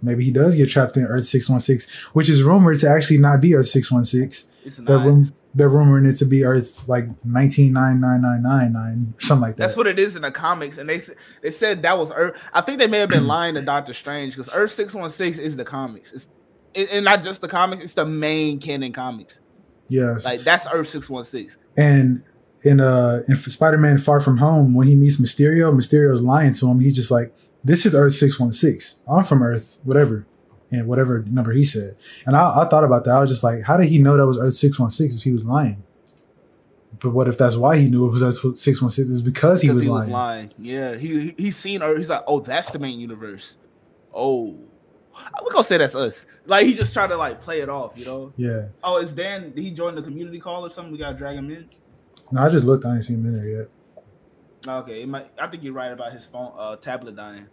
maybe 0.02 0.24
he 0.24 0.32
does 0.32 0.56
get 0.56 0.70
trapped 0.70 0.98
in 0.98 1.04
Earth 1.06 1.26
616, 1.26 2.12
which 2.14 2.30
is 2.30 2.44
rumored 2.44 2.80
to 2.80 2.90
actually 2.90 3.18
not 3.20 3.42
be 3.42 3.56
Earth 3.56 3.68
616. 3.68 4.54
It's 4.66 4.78
They're, 4.78 4.98
not. 4.98 5.06
rum- 5.08 5.34
they're 5.56 5.70
rumoring 5.70 6.08
it 6.08 6.16
to 6.18 6.26
be 6.26 6.44
Earth 6.46 6.88
like 6.88 7.06
199999, 7.24 9.14
something 9.20 9.42
like 9.42 9.56
that. 9.56 9.62
That's 9.68 9.78
what 9.78 9.88
it 9.88 10.00
is 10.00 10.16
in 10.16 10.22
the 10.22 10.32
comics, 10.32 10.78
and 10.78 10.90
they 10.90 11.02
they 11.42 11.52
said 11.52 11.82
that 11.84 11.98
was 11.98 12.12
Earth. 12.16 12.42
I 12.54 12.62
think 12.62 12.80
they 12.80 12.88
may 12.88 13.00
have 13.00 13.10
been 13.10 13.28
lying 13.28 13.56
to 13.56 13.62
Doctor 13.62 13.94
Strange 13.94 14.36
because 14.36 14.50
Earth 14.54 14.72
six 14.72 14.94
one 14.94 15.10
six 15.10 15.38
is 15.38 15.56
the 15.58 15.66
comics. 15.66 16.12
It's 16.14 16.28
it, 16.74 16.90
and 16.92 17.04
not 17.06 17.24
just 17.24 17.42
the 17.42 17.48
comics; 17.48 17.84
it's 17.84 17.94
the 17.96 18.06
main 18.06 18.60
canon 18.60 18.92
comics. 18.94 19.40
yes. 19.88 20.26
Like 20.26 20.42
that's 20.42 20.68
Earth 20.72 20.88
six 20.90 21.10
one 21.10 21.26
six. 21.26 21.58
And 21.78 22.24
in 22.64 22.80
uh 22.80 23.24
in 23.28 23.36
Spider-Man 23.36 23.98
Far 23.98 24.20
From 24.22 24.38
Home, 24.38 24.74
when 24.74 24.88
he 24.88 24.96
meets 24.96 25.18
Mysterio, 25.18 25.74
Mysterio's 25.74 26.22
lying 26.22 26.54
to 26.54 26.68
him. 26.70 26.80
He's 26.80 26.96
just 26.96 27.10
like, 27.12 27.34
"This 27.64 27.86
is 27.86 27.94
Earth 27.96 28.14
six 28.14 28.40
one 28.40 28.52
six. 28.52 29.02
I'm 29.08 29.24
from 29.24 29.42
Earth, 29.44 29.80
whatever." 29.84 30.26
And 30.72 30.86
whatever 30.88 31.24
number 31.28 31.52
he 31.52 31.64
said, 31.64 31.96
and 32.28 32.36
I, 32.36 32.62
I 32.62 32.68
thought 32.70 32.84
about 32.84 33.04
that. 33.06 33.12
I 33.16 33.20
was 33.22 33.30
just 33.32 33.44
like, 33.44 33.64
"How 33.64 33.76
did 33.76 33.88
he 33.90 33.98
know 33.98 34.16
that 34.18 34.28
was 34.28 34.38
Earth 34.38 34.54
six 34.54 34.80
one 34.80 34.92
six 34.92 35.18
if 35.18 35.24
he 35.24 35.32
was 35.32 35.44
lying?" 35.44 35.82
But 37.00 37.10
what 37.12 37.28
if 37.28 37.38
that's 37.40 37.56
why 37.56 37.78
he 37.78 37.88
knew 37.90 38.06
it 38.06 38.12
was 38.12 38.22
Earth 38.22 38.58
six 38.58 38.80
one 38.80 38.92
six? 38.92 39.10
Is 39.10 39.22
because 39.24 39.62
he, 39.62 39.68
Because 39.70 39.76
was, 39.78 39.84
he 39.86 39.90
lying. 39.90 40.02
was 40.02 40.14
lying. 40.14 40.52
Yeah, 40.60 40.96
he 40.96 41.20
he- 41.22 41.36
he's 41.38 41.56
seen 41.56 41.82
Earth. 41.82 41.98
He's 41.98 42.10
like, 42.10 42.24
oh, 42.28 42.40
that's 42.40 42.70
the 42.70 42.78
main 42.78 43.00
universe. 43.00 43.58
Oh, 44.14 44.56
we 45.44 45.52
gonna 45.52 45.64
say 45.64 45.78
that's 45.78 45.96
us. 45.96 46.26
Like 46.46 46.66
he 46.68 46.74
just 46.76 46.94
tried 46.94 47.08
to 47.08 47.18
like 47.18 47.42
play 47.42 47.62
it 47.62 47.70
off, 47.70 47.94
you 47.96 48.06
know. 48.06 48.32
Yeah. 48.38 48.68
Oh, 48.84 48.98
is 48.98 49.12
Dan? 49.14 49.52
Did 49.52 49.64
he 49.64 49.72
join 49.72 49.96
the 49.96 50.02
community 50.04 50.40
call 50.40 50.66
or 50.66 50.70
something? 50.70 50.92
We 50.92 50.98
gotta 51.00 51.18
drag 51.18 51.36
him 51.38 51.50
in. 51.50 51.68
No, 52.32 52.42
I 52.44 52.50
just 52.50 52.66
looked. 52.66 52.86
I 52.86 52.96
ain't 52.96 53.06
seen 53.06 53.18
him 53.20 53.26
in 53.34 53.42
there 53.42 53.60
yet. 53.62 53.70
Okay, 54.68 55.04
it 55.04 55.08
might, 55.08 55.30
I 55.40 55.48
think 55.48 55.64
you're 55.64 55.74
right 55.74 55.92
about 55.92 56.12
his 56.12 56.26
phone, 56.26 56.54
uh, 56.58 56.76
tablet 56.76 57.16
dying. 57.16 57.48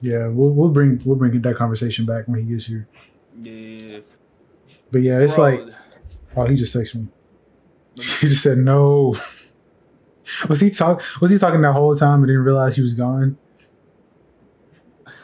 Yeah, 0.00 0.26
we'll 0.26 0.50
we'll 0.50 0.70
bring 0.70 1.00
we'll 1.04 1.16
bring 1.16 1.40
that 1.40 1.56
conversation 1.56 2.04
back 2.04 2.26
when 2.26 2.40
he 2.40 2.52
gets 2.52 2.66
here. 2.66 2.88
Yeah, 3.40 4.00
But 4.90 5.02
yeah, 5.02 5.20
it's 5.20 5.36
Bro, 5.36 5.44
like 5.44 5.60
oh, 6.36 6.44
he 6.46 6.56
just 6.56 6.74
texted 6.74 6.96
me. 6.96 7.08
He 7.96 8.28
just 8.28 8.42
said 8.42 8.58
no. 8.58 9.14
Was 10.48 10.60
he 10.60 10.70
talk? 10.70 11.02
Was 11.20 11.30
he 11.30 11.38
talking 11.38 11.60
that 11.62 11.72
whole 11.72 11.94
time 11.94 12.20
and 12.20 12.26
didn't 12.26 12.42
realize 12.42 12.76
he 12.76 12.82
was 12.82 12.94
gone? 12.94 13.36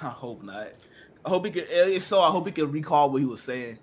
I 0.03 0.09
hope 0.11 0.43
not. 0.43 0.77
I 1.25 1.29
hope 1.29 1.47
he 1.47 1.51
could. 1.51 1.67
If 1.69 2.05
so, 2.05 2.21
I 2.21 2.31
hope 2.31 2.47
he 2.47 2.53
could 2.53 2.73
recall 2.73 3.11
what 3.11 3.21
he 3.21 3.27
was 3.27 3.43
saying. 3.43 3.79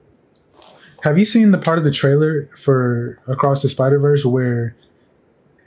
Have 1.03 1.18
you 1.18 1.26
seen 1.26 1.52
the 1.52 1.57
part 1.57 1.78
of 1.78 1.84
the 1.84 1.91
trailer 1.91 2.49
for 2.56 3.20
Across 3.28 3.64
the 3.64 3.70
Spider 3.70 3.99
Verse 3.99 4.26
where 4.26 4.76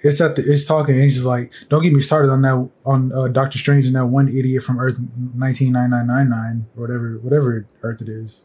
it's 0.00 0.20
at 0.20 0.36
the 0.36 0.42
it's 0.50 0.66
talking 0.66 0.94
and 0.94 1.04
he's 1.04 1.14
just 1.14 1.26
like, 1.26 1.52
"Don't 1.68 1.82
get 1.82 1.92
me 1.92 2.00
started 2.00 2.30
on 2.30 2.42
that 2.42 2.70
on 2.84 3.12
uh, 3.12 3.28
Doctor 3.28 3.58
Strange 3.58 3.86
and 3.86 3.96
that 3.96 4.06
one 4.06 4.28
idiot 4.28 4.62
from 4.62 4.78
Earth 4.80 4.98
nineteen 5.34 5.72
nine 5.72 5.90
nine 5.90 6.06
nine 6.06 6.28
nine 6.28 6.66
or 6.76 6.82
whatever 6.82 7.18
whatever 7.22 7.66
Earth 7.82 8.00
it 8.02 8.08
is." 8.08 8.44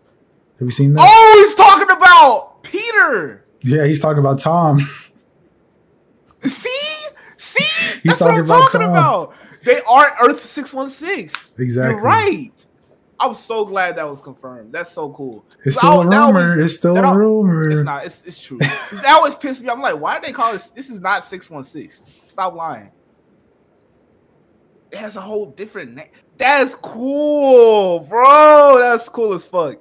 Have 0.60 0.68
you 0.68 0.72
seen 0.72 0.94
that? 0.94 1.02
Oh, 1.08 1.44
he's 1.46 1.56
talking 1.56 1.90
about 1.96 2.64
Peter. 2.64 3.46
Yeah, 3.62 3.86
he's 3.86 4.00
talking 4.00 4.20
about 4.20 4.40
Tom. 4.40 4.80
See, 6.44 6.70
see, 7.38 8.00
He's 8.02 8.20
that's 8.20 8.22
what 8.22 8.32
I'm 8.32 8.36
talking 8.36 8.40
about 8.46 8.72
talking 8.72 8.82
Tom. 8.82 8.92
about. 8.92 9.34
They 9.64 9.80
are 9.90 10.14
Earth 10.24 10.44
six 10.44 10.74
one 10.74 10.90
six. 10.90 11.34
Exactly. 11.58 11.96
You're 11.96 12.04
right. 12.04 12.66
I'm 13.24 13.34
so 13.36 13.64
glad 13.64 13.96
that 13.96 14.08
was 14.10 14.22
confirmed. 14.22 14.74
That's 14.74 14.92
so 14.92 15.12
cool. 15.14 15.46
It's 15.66 15.78
still 15.78 16.02
a 16.02 16.10
that 16.10 16.14
always- 16.20 16.44
rumor. 16.44 16.62
It's 16.62 16.76
still 16.76 16.98
a 16.98 17.18
rumor. 17.18 17.70
It's 17.70 17.84
not. 17.84 18.06
It's 18.06 18.24
it's 18.26 18.42
true. 18.42 18.58
that 18.58 19.06
always 19.08 19.34
pissed 19.36 19.62
me. 19.62 19.70
I'm 19.70 19.82
like, 19.82 19.98
why 20.00 20.20
do 20.20 20.26
they 20.26 20.34
call 20.34 20.52
this? 20.52 20.68
This 20.72 20.90
is 20.90 21.00
not 21.00 21.24
six 21.24 21.50
one 21.50 21.64
six. 21.64 22.02
Stop 22.28 22.54
lying. 22.56 22.92
It 24.92 24.98
has 25.00 25.16
a 25.16 25.22
whole 25.22 25.48
different 25.48 25.96
name. 25.96 26.10
That's 26.38 26.76
cool, 26.76 28.02
bro. 28.02 28.78
That's 28.80 29.08
cool 29.10 29.34
as 29.34 29.46
fuck. 29.46 29.78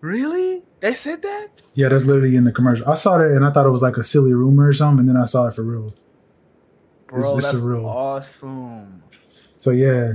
Really? 0.00 0.62
They 0.80 0.94
said 0.94 1.22
that? 1.22 1.48
Yeah, 1.74 1.88
that's 1.88 2.04
literally 2.04 2.36
in 2.36 2.44
the 2.44 2.52
commercial. 2.52 2.88
I 2.88 2.94
saw 2.94 3.18
that 3.18 3.30
and 3.30 3.44
I 3.44 3.50
thought 3.52 3.66
it 3.66 3.70
was 3.70 3.82
like 3.82 3.96
a 3.96 4.04
silly 4.04 4.32
rumor 4.34 4.68
or 4.68 4.72
something, 4.72 5.00
and 5.00 5.08
then 5.08 5.16
I 5.16 5.24
saw 5.24 5.46
it 5.46 5.54
for 5.54 5.62
real. 5.62 5.92
Bro, 7.08 7.36
it's 7.38 7.46
that's 7.46 7.56
surreal. 7.58 7.84
awesome. 7.84 9.02
So 9.58 9.70
yeah, 9.70 10.12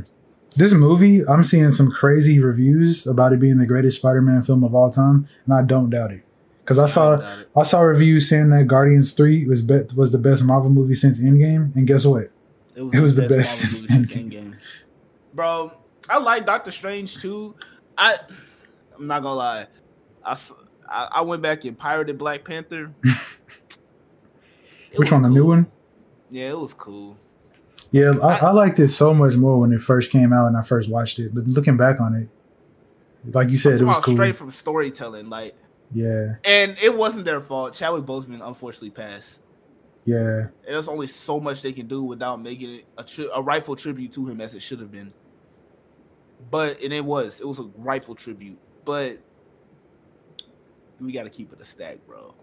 this 0.56 0.74
movie, 0.74 1.26
I'm 1.28 1.44
seeing 1.44 1.72
some 1.72 1.92
crazy 1.92 2.40
reviews 2.40 3.06
about 3.06 3.34
it 3.34 3.40
being 3.40 3.58
the 3.58 3.66
greatest 3.66 3.98
Spider-Man 3.98 4.44
film 4.44 4.64
of 4.64 4.74
all 4.74 4.90
time, 4.90 5.28
and 5.46 5.54
I 5.54 5.64
don't 5.64 5.90
doubt 5.90 6.12
it. 6.12 6.24
Because 6.64 6.80
I 6.80 6.88
saw 6.88 7.16
it. 7.16 7.48
I 7.56 7.62
saw 7.64 7.82
reviews 7.82 8.28
saying 8.28 8.50
that 8.50 8.66
Guardians 8.66 9.14
Three 9.14 9.46
was 9.46 9.62
be- 9.62 9.84
was 9.96 10.12
the 10.12 10.18
best 10.18 10.44
Marvel 10.44 10.72
movie 10.72 10.96
since 10.96 11.20
Endgame, 11.20 11.76
and 11.76 11.86
guess 11.86 12.06
what? 12.06 12.30
It 12.76 12.82
was 12.82 13.16
the 13.16 13.28
best 13.28 13.32
Marvel 13.32 13.44
since 13.44 13.90
movie 13.90 14.08
since 14.08 14.14
Endgame. 14.14 14.32
Endgame. 14.32 14.56
Bro, 15.36 15.74
I 16.10 16.18
like 16.18 16.46
Doctor 16.46 16.72
Strange 16.72 17.22
too. 17.22 17.56
I 17.98 18.18
I'm 18.98 19.06
not 19.08 19.22
gonna 19.22 19.36
lie. 19.36 19.68
I 20.24 20.38
I, 20.88 21.22
went 21.22 21.42
back 21.42 21.66
and 21.66 21.78
pirated 21.78 22.18
Black 22.18 22.44
Panther. 22.44 22.92
Which 23.04 23.12
was 24.98 25.12
one? 25.12 25.24
The 25.24 25.30
new 25.30 25.46
one? 25.48 25.68
Yeah, 26.30 26.50
it 26.50 26.60
was 26.60 26.74
cool. 26.74 27.18
Yeah, 27.96 28.12
I, 28.22 28.48
I 28.48 28.52
liked 28.52 28.78
it 28.80 28.90
so 28.90 29.14
much 29.14 29.38
more 29.38 29.58
when 29.58 29.72
it 29.72 29.80
first 29.80 30.12
came 30.12 30.34
out 30.34 30.48
and 30.48 30.58
I 30.58 30.64
first 30.64 30.90
watched 30.90 31.18
it. 31.18 31.34
But 31.34 31.46
looking 31.46 31.78
back 31.78 32.02
on 32.02 32.14
it, 32.14 32.28
like 33.34 33.50
you 33.50 33.56
said, 33.56 33.80
it 33.80 33.86
was 33.86 34.00
cool. 34.00 34.16
straight 34.16 34.36
from 34.36 34.52
storytelling, 34.52 35.30
like, 35.30 35.56
Yeah, 35.94 36.36
and 36.44 36.76
it 36.84 36.94
wasn't 36.94 37.24
their 37.24 37.40
fault. 37.40 37.74
Chadwick 37.74 38.04
Boseman 38.04 38.46
unfortunately 38.46 38.90
passed. 38.90 39.40
yeah. 40.04 40.40
And 40.40 40.76
there's 40.76 40.90
only 40.90 41.08
so 41.08 41.40
much 41.40 41.62
they 41.62 41.72
can 41.72 41.88
do 41.88 42.04
without 42.04 42.42
making 42.42 42.70
it 42.72 42.86
a, 42.98 43.04
tri- 43.06 43.30
a 43.34 43.42
rightful 43.42 43.78
tribute 43.78 44.12
to 44.12 44.28
him 44.28 44.42
as 44.42 44.56
it 44.56 44.62
should 44.62 44.82
have 44.82 44.92
been. 44.92 45.14
But 46.52 46.82
and 46.84 46.92
it 46.92 47.06
was, 47.06 47.40
it 47.40 47.48
was 47.48 47.60
a 47.60 47.70
rightful 47.78 48.16
tribute. 48.16 48.60
But 48.84 49.20
we 51.00 51.14
got 51.14 51.24
to 51.24 51.30
keep 51.30 51.54
it 51.54 51.62
a 51.62 51.66
stack, 51.66 52.00
bro. 52.06 52.36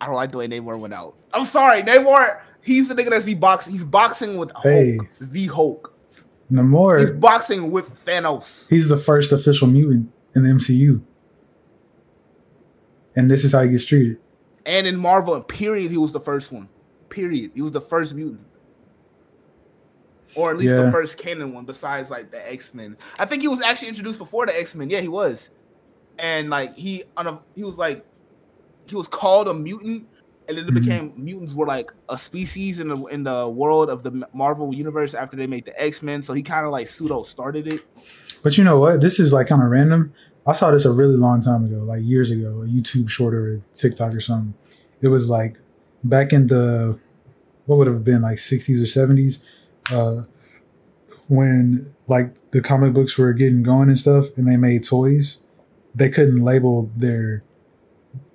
I 0.00 0.06
don't 0.06 0.14
like 0.14 0.32
the 0.32 0.38
way 0.38 0.48
Namor 0.48 0.80
went 0.80 0.94
out. 0.94 1.14
I'm 1.34 1.44
sorry, 1.46 1.82
Namor. 1.82 2.40
He's 2.62 2.88
the 2.88 2.94
nigga 2.94 3.10
that's 3.10 3.24
be 3.24 3.34
boxing. 3.34 3.72
He's 3.72 3.84
boxing 3.84 4.36
with 4.38 4.50
Hulk, 4.52 4.64
Hey. 4.64 4.98
the 5.20 5.46
Hulk. 5.46 5.94
He's 6.98 7.10
boxing 7.12 7.70
with 7.70 8.04
Thanos. 8.04 8.66
he's 8.68 8.88
the 8.88 8.96
first 8.96 9.30
official 9.32 9.68
mutant 9.68 10.10
in 10.34 10.42
the 10.42 10.50
MCU, 10.50 11.00
and 13.16 13.30
this 13.30 13.44
is 13.44 13.52
how 13.52 13.62
he 13.62 13.70
gets 13.70 13.84
treated. 13.84 14.18
And 14.66 14.86
in 14.86 14.96
Marvel, 14.96 15.40
period, 15.42 15.90
he 15.90 15.96
was 15.96 16.12
the 16.12 16.20
first 16.20 16.52
one. 16.52 16.68
Period. 17.08 17.52
He 17.54 17.62
was 17.62 17.72
the 17.72 17.80
first 17.80 18.14
mutant. 18.14 18.46
Or 20.36 20.50
at 20.50 20.58
least 20.58 20.74
Yeah. 20.74 20.82
the 20.84 20.92
first 20.92 21.16
canon 21.18 21.54
one, 21.54 21.64
besides 21.64 22.10
like 22.10 22.30
the 22.30 22.52
X 22.52 22.72
Men. 22.74 22.96
I 23.18 23.24
think 23.26 23.42
he 23.42 23.48
was 23.48 23.60
actually 23.62 23.88
introduced 23.88 24.18
before 24.18 24.46
the 24.46 24.58
X 24.58 24.74
Men. 24.74 24.88
Yeah, 24.90 25.00
he 25.00 25.08
was. 25.08 25.50
And 26.18 26.50
like 26.50 26.74
he 26.76 27.04
on 27.16 27.26
a 27.26 27.40
he 27.56 27.64
was 27.64 27.78
like 27.78 28.04
he 28.90 28.96
was 28.96 29.08
called 29.08 29.48
a 29.48 29.54
mutant, 29.54 30.06
and 30.48 30.58
then 30.58 30.66
it 30.66 30.70
Mhm. 30.70 30.80
became 30.82 31.12
mutants 31.16 31.54
were 31.54 31.66
like 31.66 31.92
a 32.08 32.18
species 32.18 32.80
in 32.80 32.88
the 32.88 32.96
in 33.06 33.22
the 33.24 33.48
world 33.48 33.88
of 33.88 34.02
the 34.02 34.26
Marvel 34.34 34.74
universe 34.74 35.14
after 35.14 35.36
they 35.36 35.46
made 35.46 35.64
the 35.64 35.80
X 35.82 36.02
Men. 36.02 36.22
So 36.22 36.32
he 36.34 36.42
kind 36.42 36.66
of 36.66 36.72
like 36.72 36.88
pseudo 36.88 37.22
started 37.22 37.66
it. 37.68 37.80
But 38.42 38.58
you 38.58 38.64
know 38.64 38.78
what? 38.80 39.00
This 39.00 39.20
is 39.20 39.32
like 39.32 39.46
kind 39.46 39.62
of 39.62 39.70
random. 39.70 40.12
I 40.46 40.54
saw 40.54 40.70
this 40.70 40.84
a 40.84 40.90
really 40.92 41.16
long 41.16 41.40
time 41.42 41.64
ago, 41.66 41.78
like 41.84 42.00
years 42.02 42.30
ago, 42.30 42.62
a 42.62 42.66
YouTube 42.66 43.08
short 43.08 43.34
or 43.34 43.54
a 43.56 43.60
TikTok 43.74 44.14
or 44.14 44.20
something. 44.20 44.54
It 45.00 45.08
was 45.08 45.28
like 45.28 45.58
back 46.02 46.32
in 46.32 46.46
the 46.48 46.98
what 47.66 47.76
would 47.76 47.86
have 47.86 48.02
been 48.02 48.22
like 48.22 48.38
60s 48.38 48.80
or 48.80 48.86
70s, 48.86 49.44
uh, 49.92 50.24
when 51.28 51.86
like 52.08 52.34
the 52.50 52.60
comic 52.60 52.92
books 52.92 53.16
were 53.16 53.32
getting 53.32 53.62
going 53.62 53.88
and 53.88 53.98
stuff, 53.98 54.26
and 54.36 54.48
they 54.48 54.56
made 54.56 54.82
toys. 54.82 55.42
They 55.94 56.08
couldn't 56.08 56.42
label 56.42 56.90
their 56.96 57.42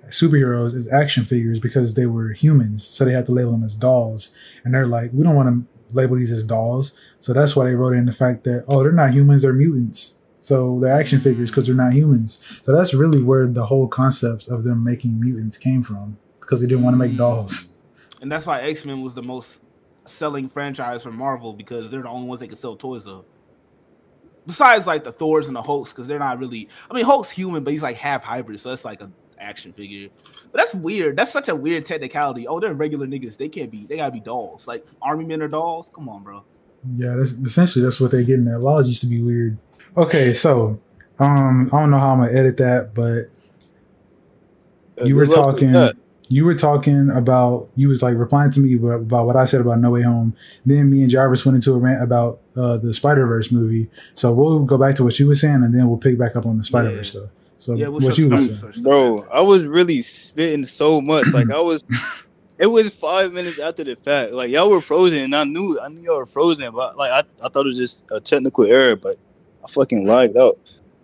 superheroes 0.09 0.73
as 0.75 0.91
action 0.91 1.23
figures 1.25 1.59
because 1.59 1.93
they 1.93 2.05
were 2.05 2.29
humans, 2.33 2.85
so 2.85 3.05
they 3.05 3.11
had 3.13 3.25
to 3.27 3.31
label 3.31 3.51
them 3.51 3.63
as 3.63 3.75
dolls. 3.75 4.31
And 4.63 4.73
they're 4.73 4.87
like, 4.87 5.11
we 5.13 5.23
don't 5.23 5.35
want 5.35 5.49
to 5.49 5.95
label 5.95 6.15
these 6.15 6.31
as 6.31 6.43
dolls, 6.43 6.99
so 7.19 7.33
that's 7.33 7.55
why 7.55 7.65
they 7.65 7.75
wrote 7.75 7.93
in 7.95 8.05
the 8.05 8.11
fact 8.11 8.43
that 8.45 8.65
oh, 8.67 8.83
they're 8.83 8.91
not 8.91 9.13
humans, 9.13 9.41
they're 9.43 9.53
mutants. 9.53 10.17
So 10.39 10.79
they're 10.79 10.93
action 10.93 11.19
figures 11.19 11.49
because 11.49 11.65
they're 11.65 11.75
not 11.75 11.93
humans. 11.93 12.39
So 12.61 12.75
that's 12.75 12.93
really 12.93 13.21
where 13.23 13.47
the 13.47 13.65
whole 13.65 13.87
concepts 13.87 14.47
of 14.47 14.63
them 14.63 14.83
making 14.83 15.19
mutants 15.19 15.57
came 15.57 15.81
from 15.81 16.17
because 16.39 16.61
they 16.61 16.67
didn't 16.67 16.83
want 16.83 16.93
to 16.93 16.99
make 16.99 17.13
Mm. 17.13 17.17
dolls. 17.17 17.71
And 18.21 18.31
that's 18.31 18.45
why 18.47 18.61
X 18.61 18.85
Men 18.85 19.01
was 19.01 19.13
the 19.13 19.21
most 19.21 19.61
selling 20.05 20.49
franchise 20.49 21.03
for 21.03 21.11
Marvel 21.11 21.53
because 21.53 21.89
they're 21.91 22.01
the 22.01 22.09
only 22.09 22.27
ones 22.27 22.39
they 22.41 22.47
can 22.47 22.57
sell 22.57 22.75
toys 22.75 23.05
of. 23.05 23.25
Besides, 24.47 24.85
like 24.87 25.03
the 25.03 25.11
Thors 25.11 25.47
and 25.47 25.55
the 25.55 25.61
Hulks, 25.61 25.91
because 25.91 26.07
they're 26.07 26.19
not 26.19 26.39
really. 26.39 26.69
I 26.89 26.93
mean, 26.93 27.05
Hulk's 27.05 27.31
human, 27.31 27.63
but 27.63 27.73
he's 27.73 27.81
like 27.83 27.97
half 27.97 28.23
hybrid, 28.23 28.59
so 28.59 28.69
that's 28.69 28.85
like 28.85 29.01
an 29.01 29.13
action 29.37 29.73
figure. 29.73 30.09
But 30.51 30.59
that's 30.61 30.73
weird. 30.75 31.17
That's 31.17 31.31
such 31.31 31.49
a 31.49 31.55
weird 31.55 31.85
technicality. 31.85 32.47
Oh, 32.47 32.59
they're 32.59 32.73
regular 32.73 33.07
niggas. 33.07 33.37
They 33.37 33.49
can't 33.49 33.71
be. 33.71 33.85
They 33.85 33.97
gotta 33.97 34.11
be 34.11 34.19
dolls. 34.19 34.67
Like 34.67 34.85
army 35.01 35.25
men 35.25 35.41
are 35.41 35.47
dolls. 35.47 35.91
Come 35.93 36.07
on, 36.09 36.23
bro. 36.23 36.43
Yeah, 36.97 37.15
that's 37.15 37.31
essentially 37.31 37.83
that's 37.83 37.99
what 37.99 38.11
they're 38.11 38.23
getting 38.23 38.47
at. 38.47 38.61
Laws 38.61 38.87
used 38.87 39.01
to 39.01 39.07
be 39.07 39.21
weird. 39.21 39.57
Okay, 39.97 40.33
so 40.33 40.79
um, 41.19 41.69
I 41.73 41.79
don't 41.79 41.91
know 41.91 41.97
how 41.99 42.09
I'm 42.13 42.19
gonna 42.19 42.31
edit 42.31 42.57
that, 42.57 42.93
but 42.93 43.25
You 45.05 45.15
were 45.15 45.25
Good 45.25 45.35
luck 45.37 45.55
with 45.61 45.71
talking- 45.73 46.01
you 46.27 46.43
were 46.43 46.55
talking 46.55 47.11
about 47.11 47.69
you 47.75 47.87
was 47.87 48.01
like 48.01 48.17
replying 48.17 48.49
to 48.51 48.59
me 48.59 48.73
about 48.73 49.01
about 49.01 49.27
what 49.27 49.35
I 49.35 49.45
said 49.45 49.61
about 49.61 49.77
No 49.79 49.91
Way 49.91 50.01
Home. 50.01 50.35
Then 50.65 50.89
me 50.89 51.01
and 51.03 51.09
Jarvis 51.11 51.45
went 51.45 51.55
into 51.55 51.71
a 51.73 51.77
rant 51.77 52.01
about 52.01 52.39
uh, 52.55 52.77
the 52.77 52.95
Spider 52.95 53.27
Verse 53.27 53.51
movie. 53.51 53.89
So 54.15 54.31
we'll 54.33 54.61
go 54.61 54.75
back 54.77 54.95
to 54.95 55.03
what 55.03 55.19
you 55.19 55.27
were 55.27 55.35
saying, 55.35 55.63
and 55.63 55.71
then 55.73 55.87
we'll 55.87 55.99
pick 55.99 56.17
back 56.17 56.35
up 56.35 56.47
on 56.47 56.57
the 56.57 56.63
Spider 56.63 56.89
Verse 56.89 57.13
Yeah. 57.13 57.21
stuff. 57.21 57.29
So 57.57 57.75
Yeah, 57.75 57.87
what 57.87 58.17
you 58.17 58.29
was 58.29 58.59
saying. 58.59 58.83
bro. 58.83 59.27
I 59.31 59.41
was 59.41 59.63
really 59.63 60.01
spitting 60.01 60.65
so 60.65 61.01
much. 61.01 61.27
Like 61.33 61.49
I 61.49 61.59
was, 61.59 61.83
it 62.57 62.67
was 62.67 62.93
five 62.93 63.33
minutes 63.33 63.59
after 63.59 63.83
the 63.83 63.95
fact. 63.95 64.33
Like 64.33 64.49
y'all 64.51 64.69
were 64.69 64.81
frozen, 64.81 65.23
and 65.23 65.35
I 65.35 65.43
knew 65.45 65.79
I 65.79 65.87
knew 65.87 66.01
y'all 66.03 66.17
were 66.17 66.25
frozen, 66.25 66.71
but 66.73 66.97
like 66.97 67.11
I, 67.11 67.23
I 67.45 67.49
thought 67.49 67.65
it 67.65 67.69
was 67.69 67.77
just 67.77 68.05
a 68.11 68.19
technical 68.19 68.65
error, 68.65 68.95
but 68.95 69.15
I 69.63 69.67
fucking 69.67 70.05
lagged 70.05 70.37
out. 70.37 70.55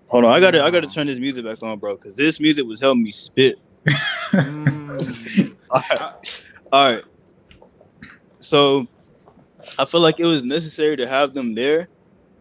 Hold 0.07 0.25
on, 0.25 0.33
I 0.33 0.39
gotta 0.39 0.63
I 0.63 0.69
gotta 0.71 0.87
turn 0.87 1.07
this 1.07 1.19
music 1.19 1.45
back 1.45 1.63
on, 1.63 1.79
bro, 1.79 1.95
because 1.95 2.15
this 2.15 2.39
music 2.39 2.65
was 2.65 2.79
helping 2.81 3.03
me 3.03 3.11
spit. 3.11 3.57
Mm. 4.31 5.55
All 5.69 5.83
right. 5.89 6.45
All 6.71 6.91
right. 6.91 7.03
So 8.39 8.87
I 9.79 9.85
feel 9.85 10.01
like 10.01 10.19
it 10.19 10.25
was 10.25 10.43
necessary 10.43 10.97
to 10.97 11.07
have 11.07 11.33
them 11.33 11.55
there, 11.55 11.87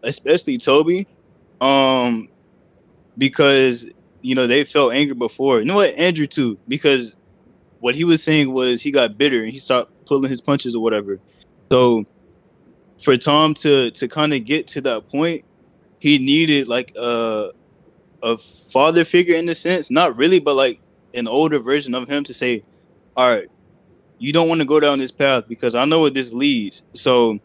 especially 0.03 0.57
Toby, 0.57 1.07
um, 1.61 2.27
because 3.17 3.85
you 4.21 4.35
know 4.35 4.47
they 4.47 4.63
felt 4.63 4.93
angry 4.93 5.15
before. 5.15 5.59
You 5.59 5.65
know 5.65 5.75
what, 5.75 5.93
Andrew 5.95 6.27
too, 6.27 6.57
because 6.67 7.15
what 7.79 7.95
he 7.95 8.03
was 8.03 8.23
saying 8.23 8.53
was 8.53 8.81
he 8.81 8.91
got 8.91 9.17
bitter 9.17 9.43
and 9.43 9.51
he 9.51 9.57
stopped 9.57 10.05
pulling 10.05 10.29
his 10.29 10.41
punches 10.41 10.75
or 10.75 10.83
whatever. 10.83 11.19
So 11.71 12.05
for 13.01 13.17
Tom 13.17 13.53
to 13.55 13.91
to 13.91 14.07
kind 14.07 14.33
of 14.33 14.45
get 14.45 14.67
to 14.67 14.81
that 14.81 15.07
point, 15.09 15.43
he 15.99 16.17
needed 16.17 16.67
like 16.67 16.93
a 16.95 17.51
a 18.23 18.37
father 18.37 19.03
figure 19.03 19.35
in 19.35 19.49
a 19.49 19.55
sense, 19.55 19.89
not 19.89 20.15
really, 20.15 20.39
but 20.39 20.55
like 20.55 20.79
an 21.13 21.27
older 21.27 21.59
version 21.59 21.95
of 21.95 22.07
him 22.07 22.23
to 22.25 22.33
say, 22.33 22.63
"All 23.17 23.33
right, 23.33 23.47
you 24.19 24.31
don't 24.31 24.47
want 24.47 24.59
to 24.61 24.65
go 24.65 24.79
down 24.79 24.99
this 24.99 25.11
path 25.11 25.45
because 25.47 25.75
I 25.75 25.85
know 25.85 26.01
where 26.01 26.11
this 26.11 26.33
leads." 26.33 26.83
So 26.93 27.39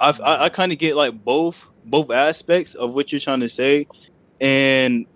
I 0.00 0.10
I, 0.10 0.44
I 0.46 0.48
kind 0.48 0.72
of 0.72 0.78
get 0.78 0.96
like 0.96 1.24
both 1.24 1.66
both 1.84 2.10
aspects 2.10 2.74
of 2.74 2.94
what 2.94 3.12
you're 3.12 3.20
trying 3.20 3.40
to 3.40 3.48
say, 3.48 3.86
and 4.40 5.06